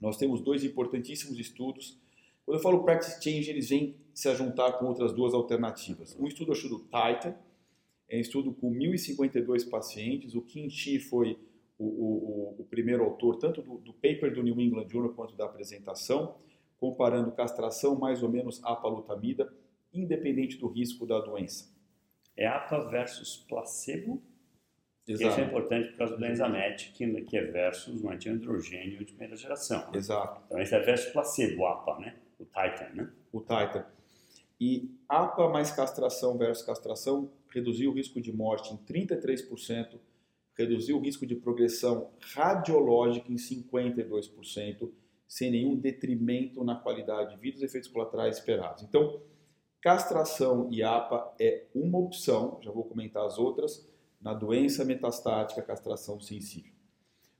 Nós 0.00 0.16
temos 0.16 0.40
dois 0.40 0.64
importantíssimos 0.64 1.38
estudos. 1.38 1.98
Quando 2.44 2.58
eu 2.58 2.62
falo 2.62 2.82
practice 2.82 3.22
change, 3.22 3.50
eles 3.50 3.68
vêm 3.68 3.96
se 4.14 4.34
juntar 4.34 4.72
com 4.72 4.86
outras 4.86 5.12
duas 5.12 5.34
alternativas. 5.34 6.16
Um 6.18 6.26
estudo 6.26 6.52
é 6.52 6.54
o 6.54 6.56
estudo 6.56 6.78
Titan, 6.84 7.34
é 8.08 8.16
um 8.16 8.20
estudo 8.20 8.52
com 8.54 8.72
1.052 8.72 9.68
pacientes. 9.68 10.34
O 10.34 10.42
Kim 10.42 10.70
Chi 10.70 10.98
foi 10.98 11.38
o, 11.78 11.84
o, 11.84 12.56
o, 12.60 12.64
primeiro 12.64 13.04
autor, 13.04 13.36
tanto 13.36 13.60
do, 13.60 13.78
do, 13.78 13.92
paper 13.92 14.34
do 14.34 14.42
New 14.42 14.60
England 14.60 14.88
Journal 14.88 15.12
quanto 15.12 15.36
da 15.36 15.44
apresentação, 15.44 16.36
comparando 16.78 17.32
castração 17.32 17.98
mais 17.98 18.22
ou 18.22 18.30
menos 18.30 18.62
apalutamida, 18.64 19.52
independente 19.92 20.56
do 20.56 20.68
risco 20.68 21.06
da 21.06 21.20
doença. 21.20 21.75
É 22.36 22.46
APA 22.46 22.80
versus 22.88 23.36
placebo? 23.48 24.22
Exato. 25.06 25.30
Isso 25.30 25.40
é 25.40 25.44
importante 25.44 25.88
por 25.90 25.98
causa 25.98 26.16
do 26.16 26.26
Enzamet, 26.26 26.92
que, 26.92 27.20
que 27.22 27.36
é 27.36 27.44
versus 27.44 28.02
um 28.02 28.10
antiandrogênio 28.10 28.98
de 28.98 29.04
primeira 29.04 29.36
geração. 29.36 29.90
Né? 29.92 29.98
Exato. 29.98 30.42
Então 30.46 30.60
esse 30.60 30.74
é 30.74 30.80
versus 30.80 31.12
placebo, 31.12 31.64
APA, 31.64 31.98
né? 32.00 32.16
O 32.38 32.44
Titan, 32.44 32.90
né? 32.92 33.12
O 33.32 33.40
Titan. 33.40 33.86
E 34.60 34.90
APA 35.08 35.48
mais 35.48 35.70
castração 35.70 36.36
versus 36.36 36.64
castração 36.64 37.30
reduziu 37.50 37.90
o 37.90 37.94
risco 37.94 38.20
de 38.20 38.32
morte 38.32 38.74
em 38.74 38.76
33%, 38.78 39.98
reduziu 40.56 40.96
o 40.96 41.00
risco 41.00 41.26
de 41.26 41.36
progressão 41.36 42.10
radiológica 42.34 43.30
em 43.30 43.36
52%, 43.36 44.90
sem 45.28 45.50
nenhum 45.50 45.76
detrimento 45.76 46.64
na 46.64 46.74
qualidade 46.74 47.34
de 47.34 47.40
vida 47.40 47.56
e 47.56 47.58
os 47.58 47.62
efeitos 47.62 47.88
colaterais 47.88 48.38
esperados. 48.38 48.82
Então, 48.82 49.20
castração 49.80 50.68
e 50.70 50.82
APA 50.82 51.34
é 51.38 51.66
uma 51.74 51.98
opção, 51.98 52.58
já 52.62 52.70
vou 52.70 52.84
comentar 52.84 53.24
as 53.24 53.38
outras, 53.38 53.88
na 54.20 54.34
doença 54.34 54.84
metastática 54.84 55.62
castração 55.62 56.20
sensível. 56.20 56.72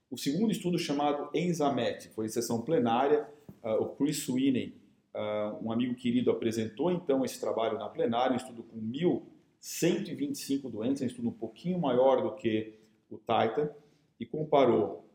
O 0.09 0.17
segundo 0.17 0.51
estudo 0.51 0.79
chamado 0.79 1.29
ENZAMET, 1.33 2.09
foi 2.09 2.29
sessão 2.29 2.61
plenária, 2.61 3.29
uh, 3.61 3.81
o 3.81 3.89
Chris 3.89 4.23
Sweeney, 4.23 4.79
uh, 5.13 5.61
um 5.61 5.71
amigo 5.71 5.95
querido, 5.95 6.31
apresentou 6.31 6.89
então 6.91 7.25
esse 7.25 7.39
trabalho 7.39 7.77
na 7.77 7.89
plenária, 7.89 8.33
um 8.33 8.37
estudo 8.37 8.63
com 8.63 8.77
1.125 8.79 10.71
doentes, 10.71 11.01
um 11.01 11.05
estudo 11.05 11.27
um 11.27 11.33
pouquinho 11.33 11.77
maior 11.77 12.21
do 12.21 12.35
que 12.35 12.79
o 13.09 13.17
Titan, 13.17 13.69
e 14.17 14.25
comparou 14.25 15.09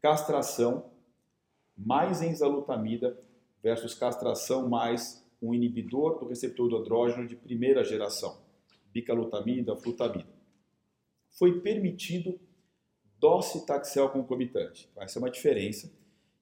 castração 0.00 0.92
mais 1.76 2.22
enzalutamida 2.22 3.18
versus 3.62 3.94
castração 3.94 4.68
mais 4.68 5.23
um 5.48 5.54
inibidor 5.54 6.18
do 6.18 6.26
receptor 6.26 6.68
do 6.68 6.76
andrógeno 6.76 7.26
de 7.26 7.36
primeira 7.36 7.84
geração, 7.84 8.40
bicalutamida, 8.92 9.76
flutamida. 9.76 10.32
Foi 11.38 11.60
permitido 11.60 12.38
docetaxel 13.18 14.08
concomitante. 14.10 14.90
Essa 14.96 15.18
é 15.18 15.20
uma 15.20 15.30
diferença. 15.30 15.90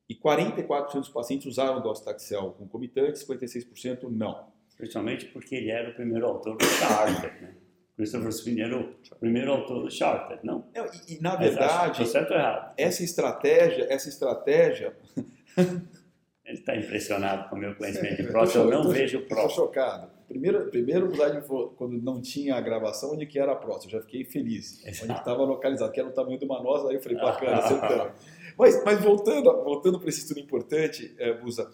E 0.08 0.14
44% 0.14 0.94
dos 0.94 1.08
pacientes 1.08 1.46
usaram 1.46 1.80
docetaxel 1.80 2.52
concomitante, 2.52 3.18
56% 3.18 4.08
não. 4.10 4.52
Principalmente 4.76 5.26
porque 5.26 5.54
ele 5.54 5.70
era 5.70 5.90
o 5.90 5.94
primeiro 5.94 6.26
autor 6.26 6.56
do 6.56 6.64
Charter, 6.64 7.42
né? 7.42 7.56
Christopher 7.96 8.32
Sweeney 8.32 8.64
era 8.64 8.80
o 8.80 9.16
primeiro 9.20 9.52
autor 9.52 9.82
do 9.82 9.90
Charter, 9.90 10.40
não? 10.42 10.66
não 10.74 10.86
e, 11.06 11.14
e, 11.14 11.20
na 11.20 11.36
verdade, 11.36 12.06
certo 12.08 12.32
ou 12.32 12.36
errado? 12.36 12.74
essa 12.76 13.04
estratégia, 13.04 13.86
essa 13.88 14.08
estratégia 14.08 14.96
Ele 16.52 16.60
está 16.60 16.76
impressionado 16.76 17.48
com 17.48 17.56
o 17.56 17.58
meu 17.58 17.74
conhecimento 17.74 18.16
de 18.16 18.28
próstata, 18.28 18.66
eu 18.66 18.70
não 18.70 18.90
vejo 18.90 19.20
próstata. 19.22 19.48
Estou 19.48 19.66
chocado. 19.66 20.10
Primeiro, 20.28 20.70
primeiro 20.70 21.10
quando 21.76 22.00
não 22.02 22.20
tinha 22.20 22.56
a 22.56 22.60
gravação, 22.60 23.14
onde 23.14 23.24
que 23.24 23.38
era 23.38 23.52
a 23.52 23.56
próstata, 23.56 23.86
eu 23.86 23.98
já 23.98 24.00
fiquei 24.02 24.24
feliz. 24.24 24.84
Exato. 24.86 25.10
Onde 25.10 25.18
estava 25.18 25.44
localizado, 25.44 25.90
que 25.90 25.98
era 25.98 26.08
o 26.10 26.12
tamanho 26.12 26.38
de 26.38 26.44
uma 26.44 26.62
noz, 26.62 26.84
aí 26.84 26.96
eu 26.96 27.00
falei, 27.00 27.18
bacana, 27.18 27.56
acertamos. 27.56 28.12
mas, 28.58 28.84
mas 28.84 29.00
voltando, 29.00 29.64
voltando 29.64 29.98
para 29.98 30.10
esse 30.10 30.20
estudo 30.20 30.40
importante, 30.40 31.14
é, 31.18 31.32
Busa, 31.32 31.70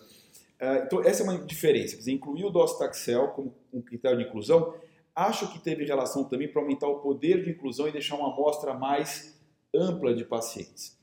é, 0.61 0.85
então 0.85 1.03
essa 1.03 1.23
é 1.23 1.25
uma 1.25 1.39
diferença. 1.39 1.95
Quer 1.95 1.99
dizer, 1.99 2.13
incluir 2.13 2.45
o 2.45 2.51
docetaxel 2.51 3.29
como 3.29 3.53
um 3.73 3.83
critério 3.83 4.19
de 4.19 4.25
inclusão, 4.25 4.75
acho 5.13 5.53
que 5.53 5.59
teve 5.59 5.85
relação 5.85 6.23
também 6.23 6.47
para 6.47 6.63
aumentar 6.63 6.87
o 6.87 7.01
poder 7.01 7.43
de 7.43 7.51
inclusão 7.51 7.89
e 7.89 7.93
deixar 7.93 8.15
uma 8.15 8.33
amostra 8.33 8.75
mais 8.75 9.37
ampla 9.75 10.15
de 10.15 10.25
pacientes. 10.25 10.98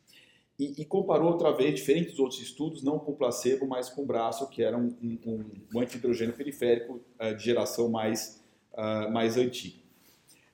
E, 0.57 0.81
e, 0.81 0.85
comparou 0.85 1.31
outra 1.33 1.51
vez, 1.51 1.75
diferente 1.75 2.11
dos 2.11 2.19
outros 2.19 2.41
estudos, 2.41 2.81
não 2.81 2.97
com 2.97 3.13
placebo, 3.13 3.67
mas 3.67 3.89
com 3.89 4.05
braço, 4.05 4.47
que 4.49 4.63
era 4.63 4.77
um, 4.77 4.95
um, 5.03 5.45
um 5.73 5.79
anti-hidrogênio 5.81 6.33
periférico 6.33 7.01
uh, 7.19 7.35
de 7.35 7.43
geração 7.43 7.89
mais, 7.89 8.41
uh, 8.71 9.11
mais 9.11 9.35
antiga. 9.35 9.83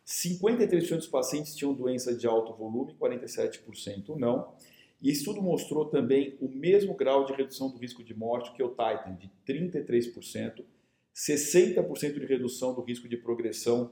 53% 0.06 0.98
dos 0.98 1.08
pacientes 1.08 1.56
tinham 1.56 1.74
doença 1.74 2.16
de 2.16 2.26
alto 2.26 2.54
volume, 2.54 2.96
47% 3.00 4.16
não. 4.18 4.54
E 5.02 5.10
estudo 5.10 5.42
mostrou 5.42 5.86
também 5.86 6.36
o 6.42 6.50
mesmo 6.50 6.96
grau 6.96 7.26
de 7.26 7.34
redução 7.34 7.70
do 7.70 7.78
risco 7.78 8.04
de 8.04 8.14
morte 8.14 8.52
que 8.54 8.62
o 8.62 8.70
Titan, 8.70 9.16
de 9.16 9.32
33%, 9.48 10.64
60% 11.16 12.20
de 12.20 12.26
redução 12.26 12.74
do 12.74 12.82
risco 12.82 13.08
de 13.08 13.18
progressão 13.18 13.92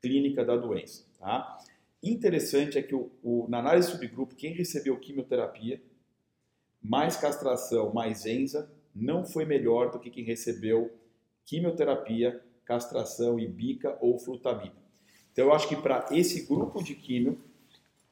clínica 0.00 0.44
da 0.44 0.56
doença. 0.56 1.06
Tá? 1.18 1.58
Interessante 2.02 2.78
é 2.78 2.82
que 2.82 2.94
o, 2.94 3.10
o, 3.22 3.46
na 3.48 3.58
análise 3.58 3.90
subgrupo, 3.90 4.34
quem 4.34 4.54
recebeu 4.54 4.98
quimioterapia, 4.98 5.82
mais 6.82 7.16
castração, 7.16 7.92
mais 7.92 8.24
ENZA, 8.24 8.70
não 8.94 9.24
foi 9.24 9.44
melhor 9.44 9.90
do 9.90 10.00
que 10.00 10.10
quem 10.10 10.24
recebeu 10.24 10.90
quimioterapia, 11.44 12.42
castração, 12.64 13.38
ibica 13.38 13.98
ou 14.00 14.18
flutamida. 14.18 14.76
Então 15.32 15.46
eu 15.46 15.52
acho 15.52 15.68
que 15.68 15.76
para 15.76 16.06
esse 16.10 16.46
grupo 16.46 16.82
de 16.82 16.94
químio, 16.94 17.38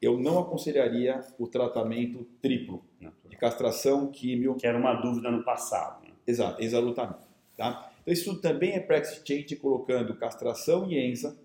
eu 0.01 0.17
não 0.17 0.39
aconselharia 0.39 1.21
o 1.37 1.47
tratamento 1.47 2.25
triplo 2.41 2.85
de 3.27 3.35
castração, 3.35 4.11
químio. 4.11 4.55
Que 4.55 4.67
era 4.67 4.77
uma 4.77 4.93
dúvida 4.93 5.29
no 5.31 5.43
passado. 5.43 6.05
Né? 6.05 6.13
Exato, 6.25 6.61
exalutamida. 6.61 7.27
Tá? 7.57 7.91
Então 8.01 8.13
isso 8.13 8.39
também 8.39 8.73
é 8.73 8.79
practice 8.79 9.21
change 9.25 9.55
colocando 9.55 10.15
castração 10.15 10.89
e 10.89 10.97
ENZA 10.97 11.37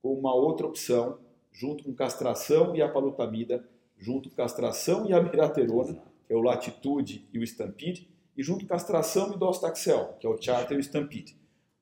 como 0.00 0.18
uma 0.20 0.34
outra 0.34 0.66
opção 0.66 1.18
junto 1.56 1.84
com 1.84 1.94
castração 1.94 2.76
e 2.76 2.82
a 2.82 2.88
palutamida, 2.88 3.66
junto 3.96 4.28
com 4.28 4.36
castração 4.36 5.08
e 5.08 5.14
a 5.14 5.22
miraterona, 5.22 6.02
que 6.26 6.32
é 6.32 6.36
o 6.36 6.42
Latitude 6.42 7.26
e 7.32 7.38
o 7.38 7.42
Stampede, 7.42 8.06
e 8.36 8.42
junto 8.42 8.60
com 8.60 8.68
castração 8.68 9.32
e 9.32 9.38
docetaxel, 9.38 10.16
que 10.20 10.26
é 10.26 10.30
o 10.30 10.40
Charter 10.40 10.76
e 10.76 10.80
o 10.80 10.82
Stampede. 10.82 11.34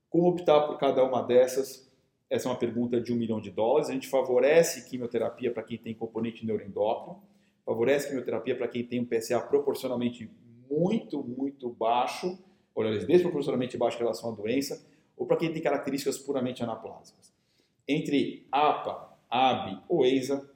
Como 0.09 0.29
optar 0.29 0.61
por 0.69 0.79
cada 0.79 1.03
uma 1.03 1.23
dessas? 1.23 1.91
Essa 2.31 2.49
é 2.49 2.53
uma 2.53 2.59
pergunta 2.59 3.01
de 3.01 3.13
um 3.13 3.17
milhão 3.17 3.41
de 3.41 3.51
dólares. 3.51 3.91
A 3.91 3.93
gente 3.93 4.07
favorece 4.07 4.89
quimioterapia 4.89 5.53
para 5.53 5.65
quem 5.65 5.77
tem 5.77 5.93
componente 5.93 6.47
neuroendócrino, 6.47 7.21
favorece 7.67 8.07
quimioterapia 8.07 8.57
para 8.57 8.69
quem 8.69 8.85
tem 8.85 9.01
um 9.01 9.05
PSA 9.05 9.41
proporcionalmente 9.41 10.31
muito, 10.71 11.21
muito 11.25 11.69
baixo, 11.71 12.39
ou 12.73 12.85
desproporcionalmente 13.07 13.77
baixo 13.77 13.97
em 13.97 14.01
relação 14.01 14.31
à 14.31 14.35
doença, 14.37 14.87
ou 15.17 15.27
para 15.27 15.37
quem 15.37 15.53
tem 15.53 15.61
características 15.61 16.17
puramente 16.17 16.63
anaplásicas. 16.63 17.35
Entre 17.89 18.47
APA, 18.53 19.14
AB 19.35 19.83
ou 19.89 20.07
EISA, 20.07 20.49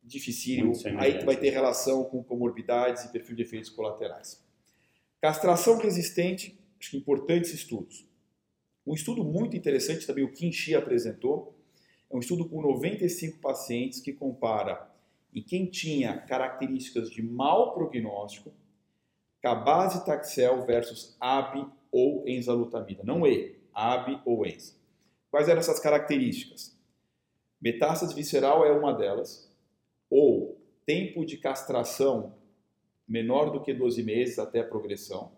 dificílimo. 0.00 0.72
Aí 0.96 1.24
vai 1.24 1.36
ter 1.36 1.50
relação 1.50 2.04
com 2.04 2.22
comorbidades 2.22 3.04
e 3.04 3.08
perfil 3.08 3.34
de 3.34 3.42
efeitos 3.42 3.68
colaterais. 3.68 4.40
Castração 5.20 5.76
resistente, 5.78 6.56
acho 6.78 6.92
que 6.92 6.96
importantes 6.96 7.52
estudos. 7.52 8.08
Um 8.86 8.94
estudo 8.94 9.24
muito 9.24 9.56
interessante 9.56 10.06
também 10.06 10.22
o 10.22 10.30
Kinshi 10.30 10.76
apresentou, 10.76 11.58
é 12.08 12.14
um 12.14 12.20
estudo 12.20 12.48
com 12.48 12.62
95 12.62 13.40
pacientes 13.40 13.98
que 13.98 14.12
compara 14.12 14.88
em 15.34 15.42
quem 15.42 15.66
tinha 15.66 16.16
características 16.16 17.10
de 17.10 17.20
mau 17.20 17.74
prognóstico, 17.74 18.54
cabase 19.42 20.04
taxel 20.06 20.64
versus 20.64 21.16
AB 21.20 21.66
ou 21.90 22.22
enzalutamida, 22.28 23.02
não 23.02 23.26
E, 23.26 23.58
AB 23.74 24.20
ou 24.24 24.46
enza. 24.46 24.74
Quais 25.28 25.48
eram 25.48 25.58
essas 25.58 25.80
características? 25.80 26.75
Metástase 27.66 28.14
visceral 28.14 28.64
é 28.64 28.70
uma 28.70 28.92
delas, 28.92 29.52
ou 30.08 30.56
tempo 30.84 31.26
de 31.26 31.36
castração 31.36 32.32
menor 33.08 33.50
do 33.50 33.60
que 33.60 33.74
12 33.74 34.04
meses 34.04 34.38
até 34.38 34.60
a 34.60 34.64
progressão, 34.64 35.32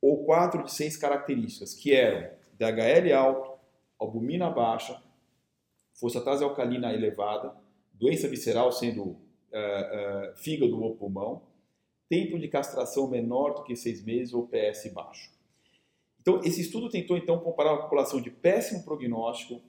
ou 0.00 0.24
quatro 0.24 0.62
de 0.62 0.72
seis 0.72 0.96
características, 0.96 1.74
que 1.74 1.92
eram 1.92 2.30
DHL 2.56 3.12
alto, 3.12 3.58
albumina 3.98 4.48
baixa, 4.50 5.02
fosfatase 5.94 6.44
alcalina 6.44 6.94
elevada, 6.94 7.56
doença 7.92 8.28
visceral 8.28 8.70
sendo 8.70 9.02
uh, 9.02 9.16
uh, 9.16 10.36
fígado 10.36 10.80
ou 10.80 10.94
pulmão, 10.94 11.42
tempo 12.08 12.38
de 12.38 12.46
castração 12.46 13.10
menor 13.10 13.52
do 13.54 13.64
que 13.64 13.74
seis 13.74 14.00
meses 14.04 14.32
ou 14.32 14.46
PS 14.46 14.92
baixo. 14.94 15.28
Então, 16.20 16.40
esse 16.44 16.60
estudo 16.60 16.88
tentou 16.88 17.16
então 17.16 17.40
comparar 17.40 17.72
uma 17.72 17.82
população 17.82 18.20
de 18.20 18.30
péssimo 18.30 18.84
prognóstico 18.84 19.60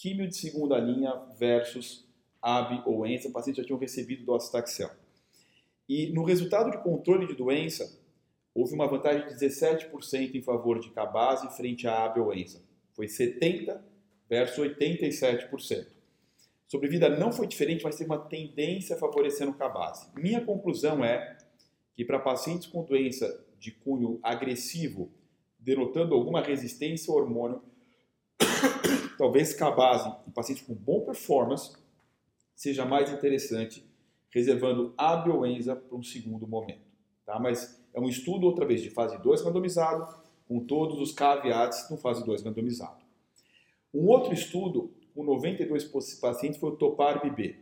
químio 0.00 0.26
de 0.26 0.34
segunda 0.34 0.78
linha 0.78 1.14
versus 1.38 2.08
AB 2.40 2.82
ou 2.86 3.06
ENSA, 3.06 3.28
o 3.28 3.32
paciente 3.32 3.58
já 3.58 3.64
tinham 3.64 3.78
recebido 3.78 4.24
docetaxel. 4.24 4.90
E 5.86 6.10
no 6.14 6.24
resultado 6.24 6.70
de 6.70 6.82
controle 6.82 7.26
de 7.26 7.34
doença, 7.34 8.00
houve 8.54 8.74
uma 8.74 8.88
vantagem 8.88 9.28
de 9.28 9.34
17% 9.34 10.34
em 10.34 10.40
favor 10.40 10.80
de 10.80 10.88
Cabase 10.90 11.54
frente 11.54 11.86
a 11.86 12.06
AB 12.06 12.18
ou 12.20 12.34
ENSA. 12.34 12.62
Foi 12.94 13.06
70% 13.06 13.78
versus 14.26 14.58
87%. 14.58 15.86
Sobrevida 16.66 17.10
não 17.10 17.30
foi 17.30 17.46
diferente, 17.46 17.84
mas 17.84 17.96
teve 17.96 18.08
uma 18.08 18.24
tendência 18.24 18.96
favorecendo 18.96 19.52
Cabase. 19.52 20.08
Minha 20.14 20.40
conclusão 20.40 21.04
é 21.04 21.36
que 21.94 22.06
para 22.06 22.18
pacientes 22.18 22.68
com 22.68 22.84
doença 22.84 23.44
de 23.58 23.70
cunho 23.70 24.18
agressivo, 24.22 25.12
denotando 25.58 26.14
alguma 26.14 26.40
resistência 26.40 27.12
ao 27.12 27.18
hormônio, 27.18 27.62
talvez 29.20 29.52
Cabase, 29.52 30.10
em 30.26 30.30
pacientes 30.30 30.66
com 30.66 30.72
bom 30.72 31.02
performance, 31.02 31.76
seja 32.54 32.86
mais 32.86 33.12
interessante, 33.12 33.84
reservando 34.30 34.94
a 34.96 35.14
bioenza 35.14 35.76
para 35.76 35.94
um 35.94 36.02
segundo 36.02 36.48
momento. 36.48 36.80
Tá? 37.26 37.38
Mas 37.38 37.78
é 37.92 38.00
um 38.00 38.08
estudo, 38.08 38.46
outra 38.46 38.64
vez, 38.64 38.80
de 38.80 38.88
fase 38.88 39.22
2 39.22 39.42
randomizado, 39.42 40.08
com 40.48 40.60
todos 40.60 40.98
os 40.98 41.12
caveats 41.12 41.90
no 41.90 41.98
fase 41.98 42.24
2 42.24 42.44
randomizado. 42.44 43.04
Um 43.92 44.06
outro 44.06 44.32
estudo, 44.32 44.90
com 45.14 45.22
92 45.22 45.84
pacientes, 46.18 46.58
foi 46.58 46.70
o 46.70 46.76
TOPAR-BB. 46.76 47.58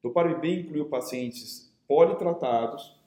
TOPAR-BB 0.00 0.60
incluiu 0.60 0.86
pacientes 0.86 1.70
politratados, 1.86 2.98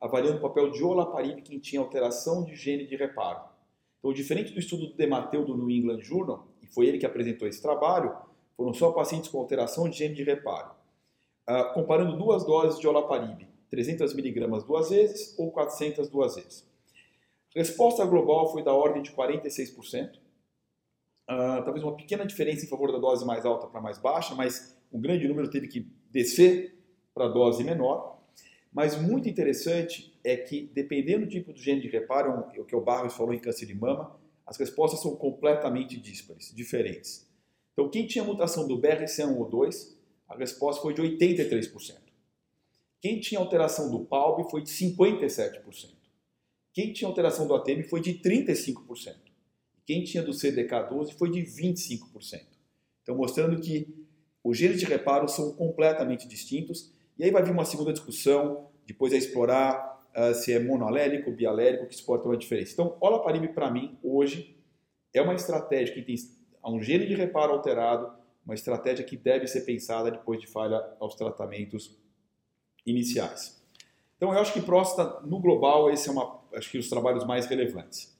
avaliando 0.00 0.38
o 0.38 0.40
papel 0.40 0.70
de 0.70 0.82
olaparib 0.82 1.42
quem 1.42 1.58
tinha 1.58 1.82
alteração 1.82 2.42
de 2.42 2.56
gene 2.56 2.86
de 2.86 2.96
reparo. 2.96 3.54
Então, 3.98 4.14
diferente 4.14 4.54
do 4.54 4.58
estudo 4.58 4.86
do 4.86 4.94
Demateu 4.94 5.44
do 5.44 5.56
New 5.56 5.68
England 5.68 6.00
Journal, 6.00 6.46
e 6.66 6.74
foi 6.74 6.86
ele 6.86 6.98
que 6.98 7.06
apresentou 7.06 7.46
esse 7.46 7.62
trabalho, 7.62 8.14
foram 8.56 8.74
só 8.74 8.90
pacientes 8.90 9.30
com 9.30 9.38
alteração 9.38 9.88
de 9.88 9.98
gene 9.98 10.14
de 10.14 10.24
reparo. 10.24 10.72
Uh, 11.48 11.72
comparando 11.74 12.16
duas 12.16 12.44
doses 12.44 12.80
de 12.80 12.88
olaparib, 12.88 13.46
300 13.70 14.12
mg 14.12 14.64
duas 14.66 14.90
vezes 14.90 15.38
ou 15.38 15.50
400 15.52 16.08
duas 16.08 16.34
vezes. 16.34 16.66
Resposta 17.54 18.04
global 18.04 18.50
foi 18.50 18.62
da 18.62 18.72
ordem 18.72 19.02
de 19.02 19.12
46%. 19.12 20.16
uh, 20.16 21.64
talvez 21.64 21.84
uma 21.84 21.96
pequena 21.96 22.26
diferença 22.26 22.64
em 22.64 22.68
favor 22.68 22.90
da 22.90 22.98
dose 22.98 23.24
mais 23.24 23.46
alta 23.46 23.66
para 23.66 23.80
mais 23.80 23.98
baixa, 23.98 24.34
mas 24.34 24.76
um 24.92 25.00
grande 25.00 25.26
número 25.28 25.48
teve 25.48 25.68
que 25.68 25.88
descer 26.10 26.76
para 27.14 27.26
a 27.26 27.28
dose 27.28 27.62
menor. 27.62 28.18
Mas 28.72 29.00
muito 29.00 29.28
interessante 29.28 30.14
é 30.22 30.36
que, 30.36 30.70
dependendo 30.74 31.24
do 31.24 31.30
tipo 31.30 31.52
de 31.52 31.62
gene 31.62 31.80
de 31.80 31.88
reparo, 31.88 32.44
o 32.58 32.64
que 32.64 32.76
o 32.76 32.80
Barros 32.80 33.14
falou 33.14 33.32
em 33.32 33.38
câncer 33.38 33.64
de 33.64 33.74
mama, 33.74 34.14
as 34.46 34.56
respostas 34.56 35.00
são 35.00 35.16
completamente 35.16 35.98
díspares, 35.98 36.54
diferentes. 36.54 37.26
Então, 37.72 37.90
quem 37.90 38.06
tinha 38.06 38.24
mutação 38.24 38.66
do 38.66 38.80
BRCA1 38.80 39.36
ou 39.36 39.48
2, 39.48 39.96
a 40.28 40.36
resposta 40.36 40.80
foi 40.80 40.94
de 40.94 41.02
83%. 41.02 41.96
Quem 43.00 43.20
tinha 43.20 43.40
alteração 43.40 43.90
do 43.90 44.04
PALB 44.04 44.48
foi 44.50 44.62
de 44.62 44.70
57%. 44.70 45.90
Quem 46.72 46.92
tinha 46.92 47.08
alteração 47.08 47.46
do 47.46 47.54
ATM 47.54 47.82
foi 47.88 48.00
de 48.00 48.14
35%. 48.14 49.14
Quem 49.84 50.04
tinha 50.04 50.22
do 50.22 50.32
CDK12 50.32 51.12
foi 51.12 51.30
de 51.30 51.40
25%. 51.40 52.44
Então, 53.02 53.16
mostrando 53.16 53.60
que 53.60 54.06
os 54.42 54.56
genes 54.56 54.78
de 54.78 54.84
reparo 54.84 55.28
são 55.28 55.52
completamente 55.52 56.28
distintos. 56.28 56.92
E 57.18 57.24
aí 57.24 57.30
vai 57.30 57.42
vir 57.42 57.50
uma 57.50 57.64
segunda 57.64 57.92
discussão, 57.92 58.68
depois 58.86 59.12
é 59.12 59.16
explorar 59.16 59.95
uh, 60.16 60.34
se 60.34 60.52
é 60.52 60.58
monoalérico, 60.58 61.30
bialérico, 61.30 61.86
que 61.86 61.96
ter 61.96 62.28
uma 62.28 62.36
diferença. 62.36 62.72
Então, 62.72 62.96
olaparib, 63.00 63.48
para 63.48 63.70
mim, 63.70 63.98
hoje, 64.02 64.56
é 65.12 65.20
uma 65.20 65.34
estratégia 65.34 65.94
que 65.94 66.02
tem 66.02 66.16
um 66.64 66.82
gene 66.82 67.06
de 67.06 67.14
reparo 67.14 67.52
alterado, 67.52 68.10
uma 68.44 68.54
estratégia 68.54 69.04
que 69.04 69.16
deve 69.16 69.46
ser 69.46 69.62
pensada 69.62 70.10
depois 70.10 70.40
de 70.40 70.46
falha 70.46 70.82
aos 70.98 71.14
tratamentos 71.14 71.96
iniciais. 72.84 73.62
Então, 74.16 74.32
eu 74.32 74.38
acho 74.38 74.52
que 74.52 74.62
próstata, 74.62 75.20
no 75.26 75.38
global, 75.40 75.90
esse 75.90 76.08
é 76.08 76.12
uma, 76.12 76.40
acho 76.54 76.70
que 76.70 76.78
os 76.78 76.88
trabalhos 76.88 77.24
mais 77.24 77.46
relevantes. 77.46 78.16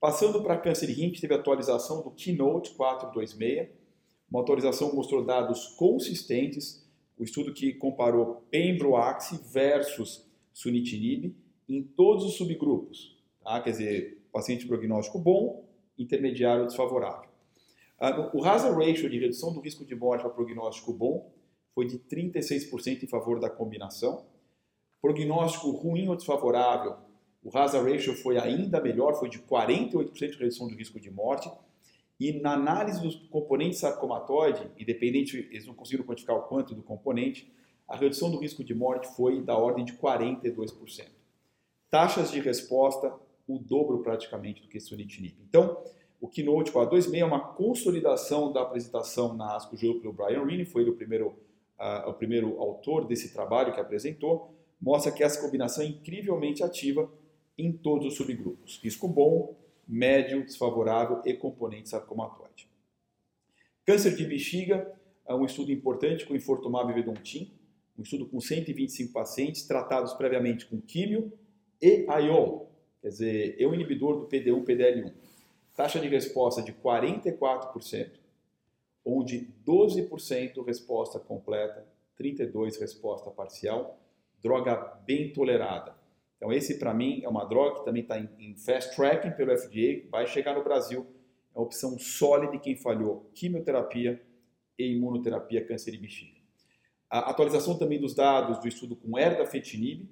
Passando 0.00 0.42
para 0.42 0.56
câncer 0.56 0.86
de 0.86 0.92
rim, 0.92 1.12
teve 1.12 1.34
atualização 1.34 2.02
do 2.02 2.10
Keynote 2.10 2.74
426. 2.74 3.68
Uma 4.30 4.40
atualização 4.40 4.94
mostrou 4.94 5.24
dados 5.24 5.68
consistentes. 5.76 6.84
O 7.18 7.24
estudo 7.24 7.52
que 7.52 7.74
comparou 7.74 8.46
Pembroaxi 8.50 9.38
versus 9.52 10.25
Sunitinib 10.56 11.36
em 11.68 11.82
todos 11.82 12.24
os 12.24 12.34
subgrupos. 12.36 13.14
Tá? 13.44 13.60
Quer 13.60 13.70
dizer, 13.72 14.26
paciente 14.32 14.66
prognóstico 14.66 15.18
bom, 15.18 15.68
intermediário 15.98 16.62
ou 16.62 16.66
desfavorável. 16.66 17.28
Ah, 18.00 18.30
o 18.34 18.42
hazard 18.42 18.74
ratio 18.74 19.10
de 19.10 19.18
redução 19.18 19.52
do 19.52 19.60
risco 19.60 19.84
de 19.84 19.94
morte 19.94 20.22
para 20.22 20.30
prognóstico 20.30 20.94
bom 20.94 21.30
foi 21.74 21.86
de 21.86 21.98
36% 21.98 23.02
em 23.02 23.06
favor 23.06 23.38
da 23.38 23.50
combinação. 23.50 24.24
Prognóstico 25.02 25.70
ruim 25.72 26.08
ou 26.08 26.16
desfavorável, 26.16 26.96
o 27.42 27.54
hazard 27.56 27.92
ratio 27.92 28.14
foi 28.14 28.38
ainda 28.38 28.80
melhor, 28.80 29.14
foi 29.14 29.28
de 29.28 29.40
48% 29.40 30.30
de 30.30 30.38
redução 30.38 30.68
do 30.68 30.74
risco 30.74 30.98
de 30.98 31.10
morte. 31.10 31.50
E 32.18 32.32
na 32.32 32.54
análise 32.54 33.02
dos 33.02 33.14
componentes 33.28 33.80
sarcomatoide, 33.80 34.70
independente, 34.78 35.36
eles 35.50 35.66
não 35.66 35.74
conseguiram 35.74 36.06
quantificar 36.06 36.34
o 36.34 36.44
quanto 36.44 36.74
do 36.74 36.82
componente, 36.82 37.52
a 37.88 37.96
redução 37.96 38.30
do 38.30 38.38
risco 38.38 38.64
de 38.64 38.74
morte 38.74 39.06
foi 39.14 39.40
da 39.40 39.56
ordem 39.56 39.84
de 39.84 39.92
42%. 39.94 41.06
Taxas 41.88 42.30
de 42.30 42.40
resposta, 42.40 43.14
o 43.46 43.58
dobro 43.58 44.02
praticamente 44.02 44.62
do 44.62 44.68
que 44.68 44.80
sunitinib. 44.80 45.36
Então, 45.48 45.82
o 46.20 46.28
Keynote 46.28 46.72
426 46.72 47.22
é 47.22 47.24
uma 47.24 47.40
consolidação 47.54 48.52
da 48.52 48.62
apresentação 48.62 49.34
na 49.34 49.54
ASCO 49.54 49.76
junto 49.76 50.00
pelo 50.00 50.12
Brian 50.12 50.44
Rini, 50.44 50.64
foi 50.64 50.82
ele 50.82 50.90
o 50.90 50.96
primeiro, 50.96 51.28
uh, 51.78 52.08
o 52.08 52.14
primeiro 52.14 52.58
autor 52.58 53.06
desse 53.06 53.32
trabalho 53.32 53.72
que 53.72 53.80
apresentou, 53.80 54.52
mostra 54.80 55.12
que 55.12 55.22
essa 55.22 55.40
combinação 55.40 55.84
é 55.84 55.86
incrivelmente 55.86 56.62
ativa 56.62 57.10
em 57.56 57.72
todos 57.72 58.06
os 58.06 58.14
subgrupos. 58.14 58.80
Risco 58.82 59.06
bom, 59.06 59.56
médio, 59.86 60.44
desfavorável 60.44 61.22
e 61.24 61.32
componente 61.34 61.88
sarcomatoide. 61.88 62.68
Câncer 63.84 64.16
de 64.16 64.24
bexiga 64.24 64.92
é 65.26 65.34
um 65.34 65.44
estudo 65.44 65.70
importante 65.70 66.26
com 66.26 66.34
infortumab 66.34 66.92
vedotin, 66.92 67.55
um 67.98 68.02
estudo 68.02 68.26
com 68.26 68.40
125 68.40 69.12
pacientes 69.12 69.62
tratados 69.62 70.12
previamente 70.14 70.66
com 70.66 70.80
químio 70.80 71.32
e 71.80 72.06
IO, 72.22 72.66
quer 73.00 73.08
dizer, 73.08 73.56
é 73.58 73.64
inibidor 73.64 74.20
do 74.20 74.26
PD1 74.26 74.64
PDL1. 74.64 75.12
Taxa 75.74 76.00
de 76.00 76.08
resposta 76.08 76.62
de 76.62 76.72
44%, 76.72 78.10
onde 79.04 79.48
12% 79.66 80.64
resposta 80.64 81.18
completa, 81.18 81.86
32% 82.18 82.80
resposta 82.80 83.30
parcial, 83.30 83.98
droga 84.42 84.74
bem 85.06 85.32
tolerada 85.32 85.94
então, 86.36 86.52
esse 86.52 86.78
para 86.78 86.92
mim 86.92 87.22
é 87.24 87.28
uma 87.28 87.44
droga 87.44 87.78
que 87.78 87.84
também 87.84 88.02
está 88.02 88.18
em, 88.18 88.54
fast 88.56 88.94
tracking 88.94 89.30
pelo 89.32 89.56
FDA, 89.56 90.06
vai 90.10 90.26
chegar 90.26 90.54
no 90.54 90.62
Brasil. 90.62 91.06
É 91.54 91.58
a 91.58 91.62
opção 91.62 91.98
sólida 91.98 92.52
de 92.52 92.58
quem 92.58 92.76
falhou 92.76 93.30
quimioterapia 93.34 94.22
e 94.78 94.92
imunoterapia 94.92 95.64
câncer 95.64 95.92
de 95.92 95.98
bexiga. 95.98 96.35
A 97.10 97.30
atualização 97.30 97.78
também 97.78 98.00
dos 98.00 98.14
dados 98.14 98.58
do 98.58 98.68
estudo 98.68 98.96
com 98.96 99.18
erdafetinib, 99.18 100.08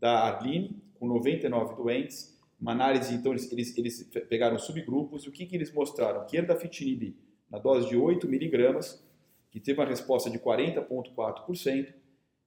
da 0.00 0.20
Arline, 0.24 0.82
com 0.94 1.06
99 1.06 1.76
doentes. 1.76 2.36
Uma 2.60 2.72
análise, 2.72 3.14
então, 3.14 3.32
eles, 3.32 3.50
eles, 3.52 3.78
eles 3.78 4.02
pegaram 4.28 4.58
subgrupos 4.58 5.24
e 5.24 5.28
o 5.28 5.32
que, 5.32 5.46
que 5.46 5.56
eles 5.56 5.72
mostraram? 5.72 6.26
Que 6.26 6.36
erdafetinib, 6.36 7.16
na 7.50 7.58
dose 7.58 7.88
de 7.88 7.96
8 7.96 8.28
miligramas, 8.28 9.04
que 9.50 9.60
teve 9.60 9.80
uma 9.80 9.86
resposta 9.86 10.30
de 10.30 10.38
40,4%, 10.38 11.92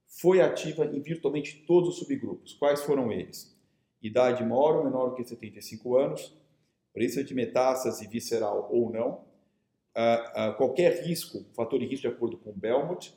foi 0.06 0.40
ativa 0.40 0.84
em 0.86 1.00
virtualmente 1.00 1.64
todos 1.66 1.90
os 1.90 1.98
subgrupos. 1.98 2.54
Quais 2.54 2.82
foram 2.82 3.12
eles? 3.12 3.56
Idade 4.02 4.44
maior 4.44 4.76
ou 4.76 4.84
menor 4.84 5.10
do 5.10 5.16
que 5.16 5.24
75 5.24 5.96
anos, 5.96 6.34
presença 6.92 7.24
de 7.24 7.34
metástase 7.34 8.06
visceral 8.06 8.68
ou 8.72 8.90
não, 8.90 9.24
uh, 9.96 10.50
uh, 10.50 10.56
qualquer 10.56 11.04
risco, 11.04 11.44
fator 11.54 11.78
de 11.78 11.86
risco 11.86 12.08
de 12.08 12.14
acordo 12.14 12.36
com 12.38 12.52
Belmont, 12.52 13.14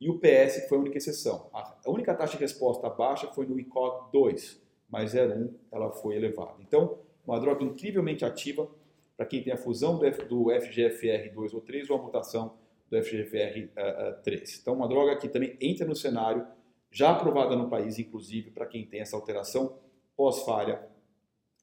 e 0.00 0.10
o 0.10 0.18
PS, 0.18 0.68
foi 0.68 0.78
a 0.78 0.80
única 0.80 0.98
exceção. 0.98 1.48
A, 1.52 1.78
única 1.86 2.14
taxa 2.14 2.36
de 2.36 2.42
resposta 2.42 2.88
baixa 2.90 3.28
foi 3.28 3.46
no 3.46 3.58
ICOG 3.58 4.12
2, 4.12 4.62
mas 4.88 5.14
0,1 5.14 5.52
ela 5.72 5.90
foi 5.90 6.16
elevada. 6.16 6.56
Então, 6.60 6.98
uma 7.26 7.40
droga 7.40 7.64
incrivelmente 7.64 8.24
ativa 8.24 8.68
para 9.16 9.26
quem 9.26 9.42
tem 9.42 9.52
a 9.52 9.56
fusão 9.56 9.98
do, 9.98 10.04
F, 10.04 10.24
do 10.24 10.44
FGFR2 10.46 11.54
ou 11.54 11.60
3 11.60 11.88
ou 11.90 11.98
a 11.98 12.02
mutação 12.02 12.54
do 12.90 12.96
FGFR3. 12.96 13.70
Eh, 13.76 14.20
eh, 14.26 14.42
então, 14.60 14.74
uma 14.74 14.88
droga 14.88 15.16
que 15.16 15.28
também 15.28 15.56
entra 15.60 15.86
no 15.86 15.94
cenário, 15.94 16.46
já 16.90 17.10
aprovada 17.10 17.56
no 17.56 17.68
país, 17.68 17.98
inclusive, 17.98 18.50
para 18.50 18.66
quem 18.66 18.84
tem 18.84 19.00
essa 19.00 19.16
alteração 19.16 19.78
pós-falha 20.16 20.82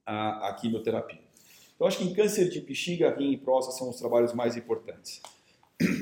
a, 0.05 0.49
a 0.49 0.53
quimioterapia. 0.53 1.21
Então, 1.75 1.87
acho 1.87 1.97
que 1.97 2.05
em 2.05 2.13
câncer 2.13 2.49
de 2.49 2.61
bexiga, 2.61 3.13
rim 3.15 3.31
e 3.31 3.37
próstata 3.37 3.77
são 3.77 3.89
os 3.89 3.97
trabalhos 3.97 4.33
mais 4.33 4.55
importantes. 4.57 5.21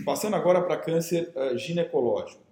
Passando 0.06 0.36
agora 0.36 0.62
para 0.62 0.78
câncer 0.78 1.32
uh, 1.36 1.58
ginecológico. 1.58 2.44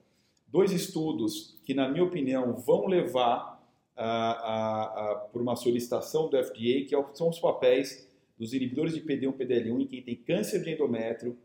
Dois 0.47 0.71
estudos 0.71 1.59
que, 1.65 1.73
na 1.73 1.89
minha 1.89 2.03
opinião, 2.03 2.53
vão 2.55 2.87
levar 2.87 3.61
uh, 3.95 3.99
a, 3.99 4.83
a, 4.83 5.15
por 5.31 5.41
uma 5.41 5.55
solicitação 5.55 6.29
do 6.29 6.37
FDA, 6.41 6.85
que 6.87 6.95
é 6.95 7.05
são 7.13 7.29
os 7.29 7.39
papéis 7.39 8.07
dos 8.37 8.53
inibidores 8.53 8.93
de 8.93 9.01
PD1 9.01 9.33
PDL1 9.33 9.81
em 9.81 9.87
quem 9.87 10.01
tem 10.01 10.15
câncer 10.15 10.61
de 10.63 10.71
endométrio 10.71 11.37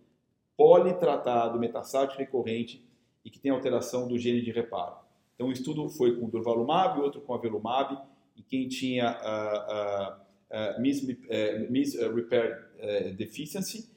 politratado 0.56 1.58
metastático 1.58 2.20
recorrente 2.20 2.86
e 3.24 3.30
que 3.30 3.38
tem 3.38 3.50
alteração 3.50 4.06
do 4.06 4.18
gene 4.18 4.42
de 4.42 4.50
reparo. 4.50 4.96
Então, 5.34 5.48
o 5.48 5.52
estudo 5.52 5.88
foi 5.88 6.16
com 6.16 6.28
durvalumab, 6.28 7.00
outro 7.00 7.20
com 7.20 7.34
avelumab, 7.34 7.98
e 8.36 8.42
quem 8.42 8.68
tinha 8.68 9.10
uh, 9.10 10.12
uh, 10.14 10.78
uh, 10.78 10.80
mis, 10.80 11.02
uh, 11.02 11.70
mis 11.70 11.94
repair 11.94 12.70
deficiency, 13.16 13.90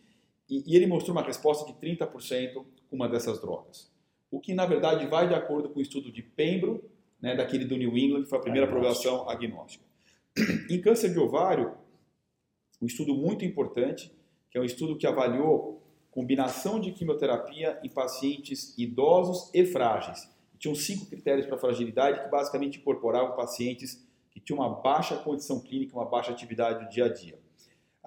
e, 0.49 0.63
e, 0.65 0.75
ele 0.75 0.87
mostrou 0.87 1.15
uma 1.15 1.23
resposta 1.23 1.65
de 1.65 1.73
30% 1.79 2.53
com 2.89 2.95
uma 2.95 3.09
dessas 3.09 3.39
drogas. 3.39 3.91
O 4.29 4.39
que, 4.39 4.53
na 4.53 4.65
verdade, 4.65 5.07
vai 5.07 5.27
de 5.27 5.33
acordo 5.33 5.69
com 5.69 5.79
o 5.79 5.81
estudo 5.81 6.11
de 6.11 6.21
Pembro, 6.21 6.83
né, 7.21 7.35
daquele 7.35 7.65
do 7.65 7.77
New 7.77 7.97
England, 7.97 8.23
que 8.23 8.29
foi 8.29 8.37
a 8.37 8.41
primeira 8.41 8.67
aprovação 8.67 9.29
agnóstica. 9.29 9.83
Em 10.69 10.79
câncer 10.81 11.11
de 11.11 11.19
ovário, 11.19 11.73
um 12.81 12.85
estudo 12.85 13.15
muito 13.15 13.45
importante, 13.45 14.11
que 14.51 14.57
é 14.57 14.61
um 14.61 14.65
estudo 14.65 14.97
que 14.97 15.07
avaliou 15.07 15.81
combinação 16.11 16.79
de 16.79 16.91
quimioterapia 16.91 17.79
em 17.83 17.89
pacientes 17.89 18.73
idosos 18.77 19.49
e 19.53 19.65
frágeis. 19.65 20.29
Tinham 20.57 20.73
cinco 20.73 21.05
critérios 21.07 21.45
para 21.45 21.57
fragilidade 21.57 22.23
que 22.23 22.29
basicamente 22.29 22.79
incorporavam 22.79 23.35
pacientes 23.35 24.05
que 24.31 24.39
tinham 24.39 24.59
uma 24.59 24.81
baixa 24.81 25.17
condição 25.17 25.59
clínica, 25.59 25.95
uma 25.95 26.05
baixa 26.05 26.31
atividade 26.31 26.85
do 26.85 26.89
dia 26.89 27.05
a 27.05 27.13
dia. 27.13 27.37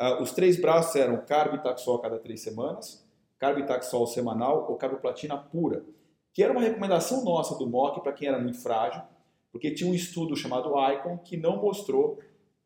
Uh, 0.00 0.22
os 0.22 0.32
três 0.32 0.60
braços 0.60 0.94
eram 0.96 1.24
carbitaxol 1.24 1.96
a 1.96 2.02
cada 2.02 2.18
três 2.18 2.40
semanas, 2.40 3.04
carbitaxol 3.38 4.06
semanal 4.06 4.70
ou 4.70 4.76
carboplatina 4.76 5.36
pura, 5.36 5.84
que 6.32 6.42
era 6.42 6.52
uma 6.52 6.62
recomendação 6.62 7.24
nossa 7.24 7.56
do 7.58 7.68
MOC 7.68 8.00
para 8.02 8.12
quem 8.12 8.28
era 8.28 8.38
muito 8.38 8.62
frágil, 8.62 9.02
porque 9.50 9.74
tinha 9.74 9.90
um 9.90 9.94
estudo 9.94 10.36
chamado 10.36 10.70
ICON 10.92 11.18
que 11.18 11.36
não 11.36 11.60
mostrou 11.60 12.18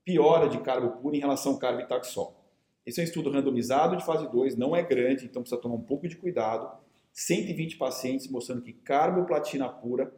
piora 0.04 0.48
de 0.48 0.59
carbo 0.60 1.00
puro 1.00 1.14
em 1.16 1.20
relação 1.20 1.52
ao 1.52 1.59
carbitaxol. 1.59 2.36
Esse 2.84 3.00
é 3.00 3.04
um 3.04 3.06
estudo 3.06 3.30
randomizado 3.30 3.96
de 3.96 4.04
fase 4.04 4.28
2, 4.30 4.56
não 4.56 4.74
é 4.74 4.82
grande, 4.82 5.24
então 5.24 5.42
precisa 5.42 5.60
tomar 5.60 5.76
um 5.76 5.82
pouco 5.82 6.09
de 6.09 6.16
cuidado. 6.16 6.70
120 7.12 7.76
pacientes 7.76 8.28
mostrando 8.28 8.62
que 8.62 8.72
carboplatina 8.72 9.68
pura 9.68 10.12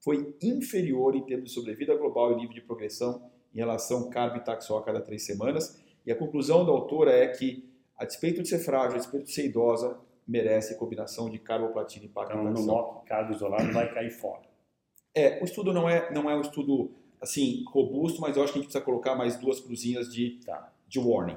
foi 0.00 0.36
inferior 0.42 1.16
em 1.16 1.24
termos 1.24 1.48
de 1.48 1.54
sobrevida 1.54 1.96
global 1.96 2.32
e 2.32 2.36
nível 2.36 2.54
de 2.54 2.60
progressão 2.60 3.30
em 3.52 3.58
relação 3.58 4.02
ao 4.02 4.10
carbitaxol 4.10 4.78
a 4.78 4.82
cada 4.82 5.00
três 5.00 5.24
semanas. 5.24 5.82
E 6.06 6.12
a 6.12 6.16
conclusão 6.16 6.64
da 6.64 6.72
autora 6.72 7.12
é 7.12 7.28
que 7.28 7.68
a 7.96 8.04
despeito 8.04 8.42
de 8.42 8.48
ser 8.48 8.58
frágil, 8.58 8.94
a 8.96 8.98
despeito 8.98 9.26
de 9.26 9.32
ser 9.32 9.46
idosa, 9.46 9.98
merece 10.26 10.76
combinação 10.76 11.28
de 11.30 11.38
carboplatina 11.38 12.04
e 12.04 12.08
Então, 12.08 12.22
no 12.22 12.28
paclitaxel. 12.28 12.66
mock, 12.66 13.06
cargo 13.06 13.32
isolado 13.34 13.72
vai 13.72 13.92
cair 13.92 14.10
fora. 14.10 14.42
É, 15.14 15.40
o 15.40 15.44
estudo 15.44 15.72
não 15.72 15.88
é, 15.88 16.10
não 16.12 16.28
é 16.28 16.34
um 16.36 16.40
estudo 16.40 16.90
assim 17.20 17.62
robusto, 17.68 18.20
mas 18.20 18.36
eu 18.36 18.42
acho 18.42 18.52
que 18.52 18.58
a 18.58 18.62
gente 18.62 18.70
precisa 18.70 18.84
colocar 18.84 19.14
mais 19.14 19.36
duas 19.38 19.60
cruzinhas 19.60 20.12
de, 20.12 20.40
Tá. 20.44 20.72
de 20.88 20.98
warning. 20.98 21.36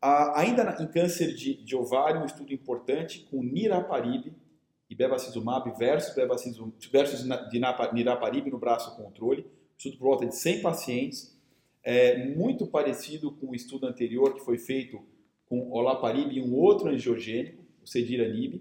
Ah, 0.00 0.40
ainda 0.40 0.64
na- 0.64 0.82
em 0.82 0.86
câncer 0.86 1.34
de, 1.34 1.54
de 1.62 1.76
ovário, 1.76 2.20
um 2.22 2.26
estudo 2.26 2.52
importante 2.52 3.26
com 3.30 3.42
niraparib 3.42 4.32
e 4.88 4.94
bevacizumab 4.94 5.70
versus, 5.78 6.14
bevacizum, 6.14 6.72
versus 6.90 7.24
na- 7.24 7.36
de 7.48 7.60
niraparib 7.92 8.46
no 8.50 8.58
braço 8.58 8.96
controle. 8.96 9.46
Estudo 9.76 9.98
por 9.98 10.04
volta 10.04 10.26
de 10.26 10.34
100 10.34 10.62
pacientes, 10.62 11.35
é, 11.86 12.26
muito 12.34 12.66
parecido 12.66 13.30
com 13.30 13.50
o 13.50 13.54
estudo 13.54 13.86
anterior 13.86 14.34
que 14.34 14.44
foi 14.44 14.58
feito 14.58 15.00
com 15.48 15.70
olaparib 15.70 16.32
e 16.32 16.42
um 16.42 16.52
outro 16.52 16.88
angiogênico, 16.88 17.64
o 17.80 17.86
cediranib, 17.86 18.60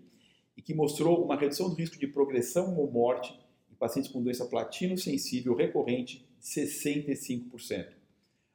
e 0.56 0.62
que 0.62 0.76
mostrou 0.76 1.26
uma 1.26 1.36
redução 1.36 1.68
do 1.68 1.76
risco 1.76 1.98
de 1.98 2.06
progressão 2.06 2.78
ou 2.78 2.90
morte 2.90 3.36
em 3.72 3.74
pacientes 3.74 4.12
com 4.12 4.22
doença 4.22 4.46
platino 4.46 4.96
sensível 4.96 5.56
recorrente 5.56 6.24
de 6.40 6.46
65%. 6.46 7.88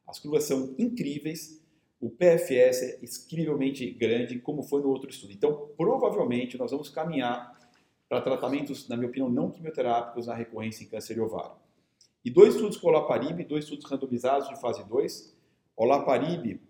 As 0.06 0.20
curvas 0.20 0.44
são 0.44 0.72
incríveis, 0.78 1.60
o 2.00 2.08
PFS 2.08 2.82
é 2.82 3.00
incrivelmente 3.02 3.90
grande, 3.90 4.38
como 4.38 4.62
foi 4.62 4.82
no 4.82 4.88
outro 4.88 5.10
estudo. 5.10 5.32
Então, 5.32 5.68
provavelmente, 5.76 6.56
nós 6.56 6.70
vamos 6.70 6.88
caminhar 6.88 7.58
para 8.08 8.20
tratamentos, 8.20 8.88
na 8.88 8.96
minha 8.96 9.08
opinião, 9.08 9.28
não 9.28 9.50
quimioterápicos 9.50 10.28
na 10.28 10.34
recorrência 10.34 10.84
em 10.84 10.86
câncer 10.86 11.14
de 11.14 11.20
ovário. 11.20 11.56
E 12.24 12.30
dois 12.30 12.54
estudos 12.54 12.76
com 12.76 12.88
olaparib, 12.88 13.44
dois 13.44 13.64
estudos 13.64 13.90
randomizados 13.90 14.48
de 14.48 14.60
fase 14.60 14.86
2, 14.86 15.34
olaparib 15.76 16.60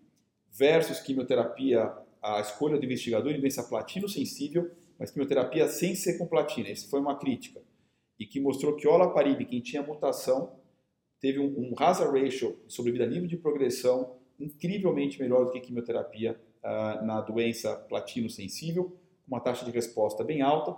versus 0.51 1.01
quimioterapia, 1.01 1.93
a 2.22 2.40
escolha 2.40 2.78
do 2.78 2.85
investigador 2.85 3.32
em 3.32 3.40
doença 3.40 3.62
platino 3.62 4.09
sensível, 4.09 4.70
mas 4.98 5.10
quimioterapia 5.10 5.66
sem 5.68 5.94
ser 5.94 6.18
com 6.18 6.27
platina. 6.27 6.68
Essa 6.68 6.89
foi 6.89 7.01
uma 7.01 7.18
crítica. 7.18 7.60
E 8.18 8.27
que 8.27 8.40
mostrou 8.40 8.77
que 8.77 8.86
olaparib, 8.86 9.44
quem 9.47 9.60
tinha 9.60 9.82
mutação, 9.82 10.56
teve 11.20 11.39
um, 11.39 11.47
um 11.47 11.74
hazard 11.78 12.18
ratio 12.18 12.59
de 12.66 12.72
sobrevida 12.72 13.05
livre 13.05 13.28
de 13.28 13.36
progressão 13.36 14.16
incrivelmente 14.39 15.20
melhor 15.20 15.44
do 15.44 15.51
que 15.51 15.60
quimioterapia 15.60 16.40
ah, 16.62 17.02
na 17.02 17.20
doença 17.20 17.77
platino 17.77 18.28
sensível, 18.28 18.97
uma 19.28 19.40
taxa 19.40 19.64
de 19.64 19.70
resposta 19.70 20.24
bem 20.24 20.40
alta. 20.43 20.77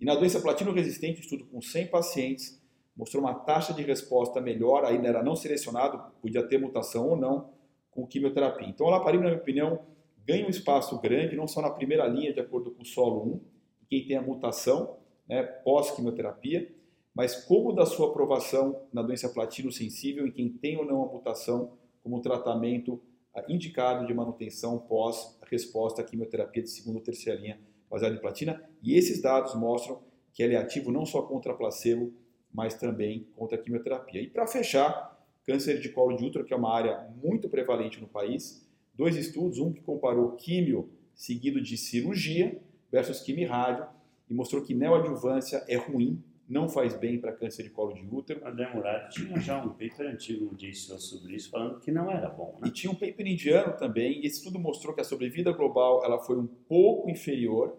E 0.00 0.04
na 0.04 0.14
doença 0.14 0.40
platino 0.40 0.72
resistente, 0.72 1.20
estudo 1.20 1.44
com 1.46 1.60
100 1.60 1.86
pacientes, 1.86 2.60
mostrou 2.96 3.22
uma 3.22 3.34
taxa 3.34 3.72
de 3.72 3.82
resposta 3.82 4.40
melhor, 4.40 4.84
ainda 4.84 5.08
era 5.08 5.22
não 5.22 5.34
selecionado, 5.34 6.12
podia 6.20 6.46
ter 6.46 6.58
mutação 6.58 7.08
ou 7.08 7.16
não, 7.16 7.50
com 7.90 8.06
quimioterapia. 8.06 8.68
Então, 8.68 8.86
a 8.86 8.90
olaparib, 8.90 9.22
na 9.22 9.30
minha 9.30 9.40
opinião, 9.40 9.80
ganha 10.26 10.46
um 10.46 10.50
espaço 10.50 11.00
grande, 11.00 11.36
não 11.36 11.46
só 11.46 11.60
na 11.60 11.70
primeira 11.70 12.06
linha, 12.06 12.32
de 12.32 12.40
acordo 12.40 12.70
com 12.70 12.82
o 12.82 12.86
solo 12.86 13.24
1, 13.34 13.40
quem 13.88 14.06
tem 14.06 14.16
a 14.16 14.22
mutação, 14.22 14.96
né, 15.28 15.42
pós-quimioterapia, 15.42 16.72
mas 17.14 17.44
como 17.44 17.72
da 17.72 17.86
sua 17.86 18.08
aprovação 18.10 18.82
na 18.92 19.02
doença 19.02 19.28
platino 19.28 19.70
sensível 19.70 20.26
em 20.26 20.32
quem 20.32 20.48
tem 20.48 20.76
ou 20.76 20.84
não 20.84 21.04
a 21.04 21.06
mutação 21.06 21.78
como 22.02 22.20
tratamento 22.20 23.00
ah, 23.34 23.44
indicado 23.48 24.06
de 24.06 24.12
manutenção 24.12 24.78
pós-resposta 24.78 26.02
à 26.02 26.04
quimioterapia 26.04 26.62
de 26.62 26.70
segunda 26.70 26.98
ou 26.98 27.04
terceira 27.04 27.40
linha 27.40 27.60
baseada 27.88 28.16
em 28.16 28.20
platina. 28.20 28.62
E 28.82 28.94
esses 28.94 29.22
dados 29.22 29.54
mostram 29.54 30.02
que 30.32 30.42
ele 30.42 30.54
é 30.54 30.58
ativo 30.58 30.90
não 30.90 31.06
só 31.06 31.22
contra 31.22 31.54
placebo, 31.54 32.12
mas 32.54 32.74
também 32.74 33.26
contra 33.34 33.58
a 33.58 33.60
quimioterapia. 33.60 34.22
E 34.22 34.28
para 34.28 34.46
fechar, 34.46 35.20
câncer 35.44 35.80
de 35.80 35.88
colo 35.88 36.16
de 36.16 36.24
útero, 36.24 36.44
que 36.44 36.54
é 36.54 36.56
uma 36.56 36.72
área 36.72 37.10
muito 37.20 37.48
prevalente 37.48 38.00
no 38.00 38.06
país, 38.06 38.64
dois 38.94 39.16
estudos, 39.16 39.58
um 39.58 39.72
que 39.72 39.80
comparou 39.80 40.30
químio 40.36 40.88
seguido 41.16 41.60
de 41.60 41.76
cirurgia 41.76 42.60
versus 42.92 43.20
quimio 43.20 43.42
e 43.42 43.46
rádio, 43.46 43.86
e 44.30 44.34
mostrou 44.34 44.62
que 44.62 44.72
neoadjuvância 44.72 45.64
é 45.68 45.76
ruim, 45.76 46.22
não 46.48 46.68
faz 46.68 46.96
bem 46.96 47.18
para 47.18 47.32
câncer 47.32 47.64
de 47.64 47.70
colo 47.70 47.92
de 47.92 48.06
útero. 48.06 48.46
André 48.46 48.72
Murad 48.72 49.10
tinha 49.10 49.38
já 49.40 49.62
um 49.62 49.70
paper 49.70 50.06
antigo 50.06 50.54
disso 50.54 50.96
sobre 51.00 51.34
isso, 51.34 51.50
falando 51.50 51.80
que 51.80 51.90
não 51.90 52.10
era 52.10 52.28
bom, 52.28 52.58
né? 52.60 52.68
E 52.68 52.70
tinha 52.70 52.90
um 52.90 52.94
paper 52.94 53.26
indiano 53.26 53.76
também, 53.76 54.20
e 54.20 54.26
esse 54.26 54.38
estudo 54.38 54.60
mostrou 54.60 54.94
que 54.94 55.00
a 55.00 55.04
sobrevida 55.04 55.50
global 55.52 56.04
ela 56.04 56.18
foi 56.20 56.38
um 56.38 56.46
pouco 56.46 57.10
inferior, 57.10 57.76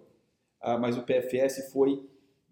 ah, 0.60 0.78
mas 0.78 0.98
o 0.98 1.04
PFS 1.04 1.72
foi 1.72 2.04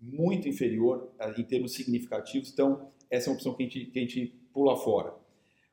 muito 0.04 0.50
inferior 0.50 1.10
ah, 1.18 1.34
em 1.38 1.44
termos 1.44 1.74
significativos, 1.74 2.52
então 2.52 2.88
essa 3.10 3.30
é 3.30 3.32
uma 3.32 3.36
opção 3.36 3.54
que 3.54 3.64
a 3.64 3.66
gente, 3.66 3.86
que 3.86 4.00
a 4.00 4.02
gente 4.02 4.34
pula 4.52 4.76
fora. 4.76 5.14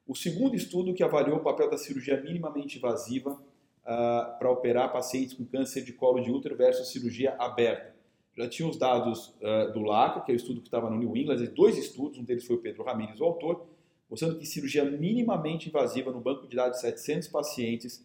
O 0.07 0.15
segundo 0.15 0.55
estudo 0.55 0.94
que 0.94 1.02
avaliou 1.02 1.39
o 1.39 1.43
papel 1.43 1.69
da 1.69 1.77
cirurgia 1.77 2.20
minimamente 2.20 2.78
invasiva 2.78 3.40
ah, 3.85 4.36
para 4.39 4.51
operar 4.51 4.93
pacientes 4.93 5.35
com 5.35 5.44
câncer 5.44 5.82
de 5.82 5.93
colo 5.93 6.20
de 6.20 6.31
útero 6.31 6.57
versus 6.57 6.89
cirurgia 6.89 7.35
aberta. 7.39 7.94
Já 8.36 8.48
tinha 8.48 8.69
os 8.69 8.77
dados 8.77 9.35
ah, 9.43 9.66
do 9.66 9.81
LACA, 9.81 10.20
que 10.20 10.31
é 10.31 10.35
o 10.35 10.36
estudo 10.36 10.61
que 10.61 10.69
estava 10.69 10.89
no 10.89 10.97
New 10.97 11.16
England, 11.16 11.44
dois 11.55 11.77
estudos, 11.77 12.19
um 12.19 12.24
deles 12.24 12.44
foi 12.47 12.57
o 12.57 12.61
Pedro 12.61 12.85
Ramírez, 12.85 13.20
o 13.20 13.24
autor, 13.24 13.66
mostrando 14.09 14.39
que 14.39 14.47
cirurgia 14.47 14.85
minimamente 14.85 15.69
invasiva 15.69 16.11
no 16.11 16.20
banco 16.20 16.47
de 16.47 16.57
dados 16.57 16.78
de 16.78 16.82
700 16.82 17.28
pacientes 17.28 18.05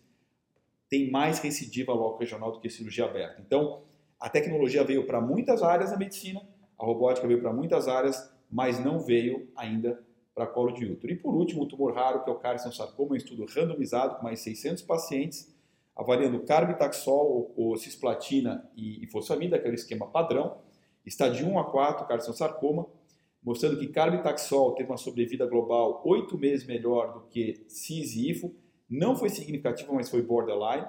tem 0.90 1.10
mais 1.10 1.40
recidiva 1.40 1.94
local 1.94 2.20
regional 2.20 2.52
do 2.52 2.60
que 2.60 2.70
cirurgia 2.70 3.06
aberta. 3.06 3.42
Então, 3.46 3.82
a 4.20 4.30
tecnologia 4.30 4.84
veio 4.84 5.06
para 5.06 5.22
muitas 5.22 5.62
áreas 5.62 5.92
da 5.92 5.98
medicina, 5.98 6.42
a 6.78 6.86
robótica 6.86 7.28
veio 7.28 7.42
para 7.42 7.54
muitas 7.54 7.88
áreas, 7.88 8.32
mas 8.50 8.84
não 8.84 9.00
veio 9.00 9.50
ainda 9.56 10.04
para 10.34 10.46
colo 10.46 10.74
de 10.74 10.86
útero. 10.86 11.14
E 11.14 11.16
por 11.16 11.34
último, 11.34 11.64
o 11.64 11.68
tumor 11.68 11.94
raro, 11.94 12.24
que 12.24 12.30
é 12.30 12.34
o 12.34 12.38
carcinoma 12.38 13.12
um 13.12 13.16
estudo 13.16 13.46
randomizado 13.46 14.16
com 14.16 14.24
mais 14.24 14.42
600 14.42 14.84
pacientes, 14.84 15.56
avaliando 15.96 16.44
carbitaxol, 16.44 17.54
ou 17.56 17.78
cisplatina 17.78 18.70
e, 18.76 19.08
fosfamida, 19.08 19.58
que 19.58 19.68
é 19.68 19.72
o 19.72 19.74
esquema 19.74 20.08
padrão, 20.08 20.58
estádio 21.06 21.48
1 21.48 21.60
a 21.60 21.64
4, 21.64 22.06
carcinoma, 22.06 22.88
mostrando 23.42 23.80
que 23.80 23.88
carbitaxol 23.88 24.74
teve 24.74 24.90
uma 24.90 24.98
sobrevida 24.98 25.46
global 25.46 26.02
8 26.04 26.38
meses 26.38 26.68
melhor 26.68 27.14
do 27.14 27.22
que 27.28 27.64
cis 27.70 28.16
e 28.16 28.32
ifo, 28.32 28.54
não 28.90 29.16
foi 29.16 29.30
significativo, 29.30 29.94
mas 29.94 30.10
foi 30.10 30.22
borderline. 30.22 30.86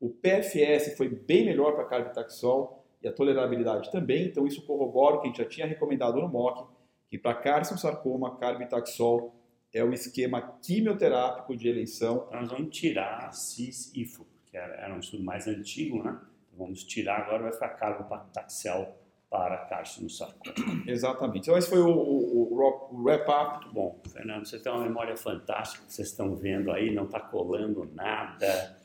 O 0.00 0.10
PFS 0.10 0.96
foi 0.96 1.08
bem 1.08 1.44
melhor 1.44 1.74
para 1.74 1.84
carbitaxol 1.84 2.84
e 3.02 3.08
a 3.08 3.12
tolerabilidade 3.12 3.90
também, 3.90 4.26
então 4.26 4.46
isso 4.46 4.64
corrobora 4.66 5.16
o 5.16 5.20
que 5.20 5.26
a 5.26 5.30
gente 5.30 5.38
já 5.38 5.48
tinha 5.48 5.66
recomendado 5.66 6.20
no 6.20 6.28
MOC, 6.28 6.68
que 7.08 7.18
para 7.18 7.34
carcinoma, 7.34 8.36
carbitaxol 8.36 9.34
é 9.72 9.84
o 9.84 9.92
esquema 9.92 10.58
quimioterápico 10.62 11.56
de 11.56 11.68
eleição. 11.68 12.24
Então 12.26 12.40
nós 12.40 12.50
vamos 12.50 12.76
tirar 12.76 13.32
cis-ifo, 13.32 14.26
que 14.46 14.56
era, 14.56 14.74
era 14.74 14.94
um 14.94 14.98
estudo 14.98 15.22
mais 15.22 15.46
antigo, 15.46 16.02
né? 16.02 16.18
Então, 16.46 16.66
vamos 16.66 16.84
tirar 16.84 17.20
agora, 17.22 17.44
vai 17.44 17.52
ficar 17.52 17.68
carbopactaxel 17.70 18.96
para 19.30 19.58
carcinosarcoma. 19.66 20.54
Exatamente. 20.86 21.40
Então 21.40 21.58
esse 21.58 21.68
foi 21.68 21.80
o, 21.80 21.88
o, 21.88 22.54
o, 22.54 23.02
wrap-up. 23.02 23.68
Bom, 23.72 24.00
Fernando, 24.12 24.46
você 24.46 24.58
tem 24.58 24.72
uma 24.72 24.82
memória 24.82 25.16
fantástica, 25.16 25.84
vocês 25.86 26.08
estão 26.08 26.34
vendo 26.34 26.70
aí, 26.70 26.94
não 26.94 27.04
está 27.04 27.20
colando 27.20 27.90
nada. 27.94 28.76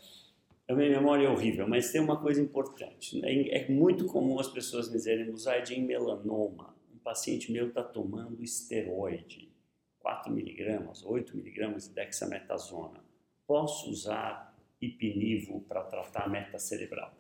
A 0.72 0.74
minha 0.74 0.90
memória 0.90 1.26
é 1.26 1.30
horrível, 1.30 1.68
mas 1.68 1.92
tem 1.92 2.00
uma 2.00 2.18
coisa 2.22 2.42
importante. 2.42 3.20
É, 3.26 3.58
é 3.58 3.70
muito 3.70 4.06
comum 4.06 4.40
as 4.40 4.48
pessoas 4.48 4.88
me 4.88 4.96
dizerem, 4.96 5.30
em 5.72 5.86
melanoma, 5.86 6.74
um 6.96 6.98
paciente 7.00 7.52
meu 7.52 7.68
está 7.68 7.84
tomando 7.84 8.42
esteroide, 8.42 9.52
4 10.00 10.32
miligramas, 10.32 11.04
8 11.04 11.36
miligramas 11.36 11.90
de 11.90 11.96
dexametasona. 11.96 13.04
Posso 13.46 13.90
usar 13.90 14.58
ipinivo 14.80 15.60
para 15.68 15.84
tratar 15.84 16.24
a 16.24 16.30
meta 16.30 16.58
cerebral? 16.58 17.14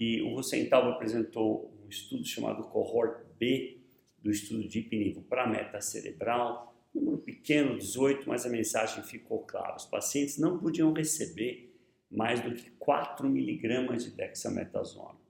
E 0.00 0.22
o 0.22 0.34
Rosenthal 0.34 0.90
apresentou 0.90 1.70
um 1.84 1.88
estudo 1.90 2.24
chamado 2.24 2.64
Cohort 2.64 3.26
B 3.38 3.78
do 4.18 4.30
estudo 4.30 4.66
de 4.66 4.78
ipinivo 4.78 5.20
para 5.22 5.46
meta 5.46 5.82
cerebral, 5.82 6.74
número 6.94 7.18
pequeno, 7.18 7.76
18, 7.76 8.26
mas 8.26 8.46
a 8.46 8.48
mensagem 8.48 9.04
ficou 9.04 9.40
clara. 9.40 9.76
Os 9.76 9.84
pacientes 9.84 10.38
não 10.38 10.58
podiam 10.58 10.94
receber 10.94 11.71
mais 12.12 12.40
do 12.40 12.54
que 12.54 12.70
4 12.72 13.28
miligramas 13.28 14.04
de 14.04 14.10
dexametasona. 14.10 15.20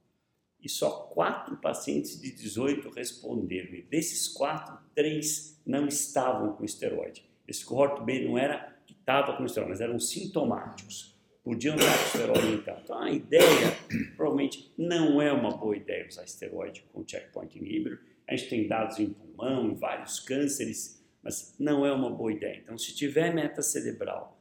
E 0.61 0.69
só 0.69 0.91
4 0.91 1.57
pacientes 1.57 2.21
de 2.21 2.31
18 2.33 2.91
responderam. 2.91 3.75
E 3.75 3.83
desses 3.83 4.29
4, 4.29 4.79
3 4.95 5.61
não 5.65 5.87
estavam 5.87 6.53
com 6.55 6.65
esteroide. 6.65 7.25
Esse 7.47 7.65
cohort 7.65 8.05
B 8.05 8.27
não 8.27 8.39
era 8.39 8.77
que 8.87 8.95
estava 8.95 9.37
com 9.37 9.45
esteroide, 9.45 9.71
mas 9.71 9.81
eram 9.81 9.99
sintomáticos. 9.99 11.17
Podiam 11.43 11.77
com 11.77 11.83
esteroide 11.83 12.55
então. 12.55 12.79
Então 12.83 12.99
a 12.99 13.11
ideia, 13.11 13.77
provavelmente, 14.17 14.73
não 14.79 15.21
é 15.21 15.33
uma 15.33 15.51
boa 15.51 15.77
ideia 15.77 16.07
usar 16.07 16.25
esteroide 16.25 16.85
com 16.93 17.07
checkpoint 17.07 17.59
inhibitor. 17.59 17.99
A 18.29 18.37
gente 18.37 18.49
tem 18.49 18.69
dados 18.69 19.01
em 19.01 19.13
pulmão, 19.13 19.71
em 19.71 19.75
vários 19.75 20.21
cânceres, 20.21 21.05
mas 21.23 21.57
não 21.59 21.85
é 21.85 21.93
uma 21.93 22.11
boa 22.11 22.33
ideia. 22.33 22.61
Então, 22.63 22.79
se 22.79 22.95
tiver 22.95 23.35
meta 23.35 23.63
cerebral 23.63 24.41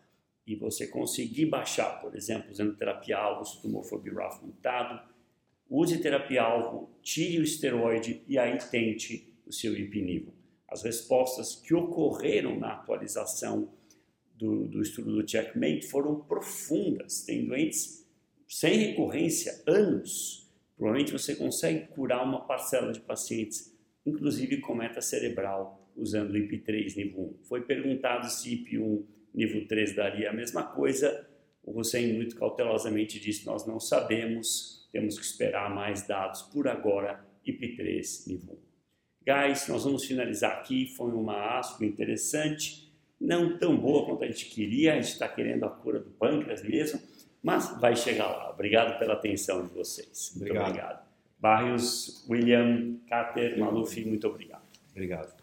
e 0.52 0.56
você 0.56 0.86
conseguir 0.86 1.46
baixar, 1.46 2.02
por 2.02 2.14
exemplo, 2.14 2.52
usando 2.52 2.76
terapia-alvo, 2.76 3.46
se 3.46 3.58
o 3.58 3.62
tumor 3.62 3.86
for 3.86 4.02
BRAF 4.02 4.44
mutado, 4.46 5.02
use 5.70 5.98
terapia-alvo, 6.00 6.90
tire 7.02 7.40
o 7.40 7.44
esteroide 7.44 8.22
e 8.28 8.38
aí 8.38 8.58
tente 8.70 9.34
o 9.46 9.54
seu 9.54 9.74
ipinivo. 9.78 10.34
As 10.68 10.84
respostas 10.84 11.56
que 11.56 11.74
ocorreram 11.74 12.60
na 12.60 12.74
atualização 12.74 13.72
do, 14.36 14.68
do 14.68 14.82
estudo 14.82 15.14
do 15.16 15.28
Checkmate 15.28 15.88
foram 15.88 16.20
profundas. 16.20 17.24
Tem 17.24 17.46
doentes 17.46 18.06
sem 18.46 18.78
recorrência, 18.78 19.64
anos, 19.66 20.52
provavelmente 20.76 21.14
você 21.14 21.34
consegue 21.34 21.88
curar 21.88 22.26
uma 22.26 22.42
parcela 22.42 22.92
de 22.92 23.00
pacientes, 23.00 23.74
inclusive 24.06 24.58
com 24.58 24.76
meta 24.76 25.02
cerebral, 25.02 25.90
usando 25.96 26.32
o 26.32 26.34
IP3 26.34 26.98
nível 26.98 27.38
1. 27.42 27.46
Foi 27.46 27.62
perguntado 27.62 28.30
se 28.30 28.50
IP1 28.50 29.06
nível 29.34 29.68
3 29.68 29.96
daria 29.96 30.30
a 30.30 30.34
mesma 30.34 30.64
coisa. 30.64 31.28
O 31.64 31.80
Hussein 31.80 32.14
muito 32.14 32.36
cautelosamente 32.36 33.20
disse: 33.20 33.46
Nós 33.46 33.66
não 33.66 33.80
sabemos, 33.80 34.90
temos 34.92 35.18
que 35.18 35.26
esperar 35.26 35.74
mais 35.74 36.08
dados. 36.08 36.42
Por 36.44 36.68
agora, 36.68 37.24
IP3 37.46 38.28
nível 38.28 38.54
1. 38.54 38.72
Guys, 39.24 39.68
nós 39.68 39.84
vamos 39.84 40.06
finalizar 40.06 40.52
aqui. 40.52 40.88
Foi 40.96 41.12
uma 41.12 41.60
ASCO 41.60 41.84
interessante, 41.84 42.92
não 43.20 43.58
tão 43.58 43.78
boa 43.78 44.06
quanto 44.06 44.24
a 44.24 44.28
gente 44.28 44.46
queria. 44.48 44.94
A 44.94 44.96
gente 44.96 45.12
está 45.12 45.28
querendo 45.28 45.64
a 45.66 45.70
cura 45.70 46.00
do 46.00 46.10
pâncreas 46.10 46.64
mesmo, 46.64 47.00
mas 47.44 47.80
vai 47.80 47.96
chegar 47.96 48.28
lá. 48.28 48.50
Obrigado 48.52 48.98
pela 48.98 49.14
atenção 49.14 49.66
de 49.66 49.74
vocês. 49.74 50.32
Muito 50.36 50.50
obrigado. 50.50 50.70
obrigado. 50.70 51.12
Barrios, 51.40 52.26
William, 52.30 52.98
Carter, 53.08 53.58
Maluf, 53.58 54.04
muito 54.06 54.28
obrigado. 54.28 54.64
Obrigado. 54.92 55.41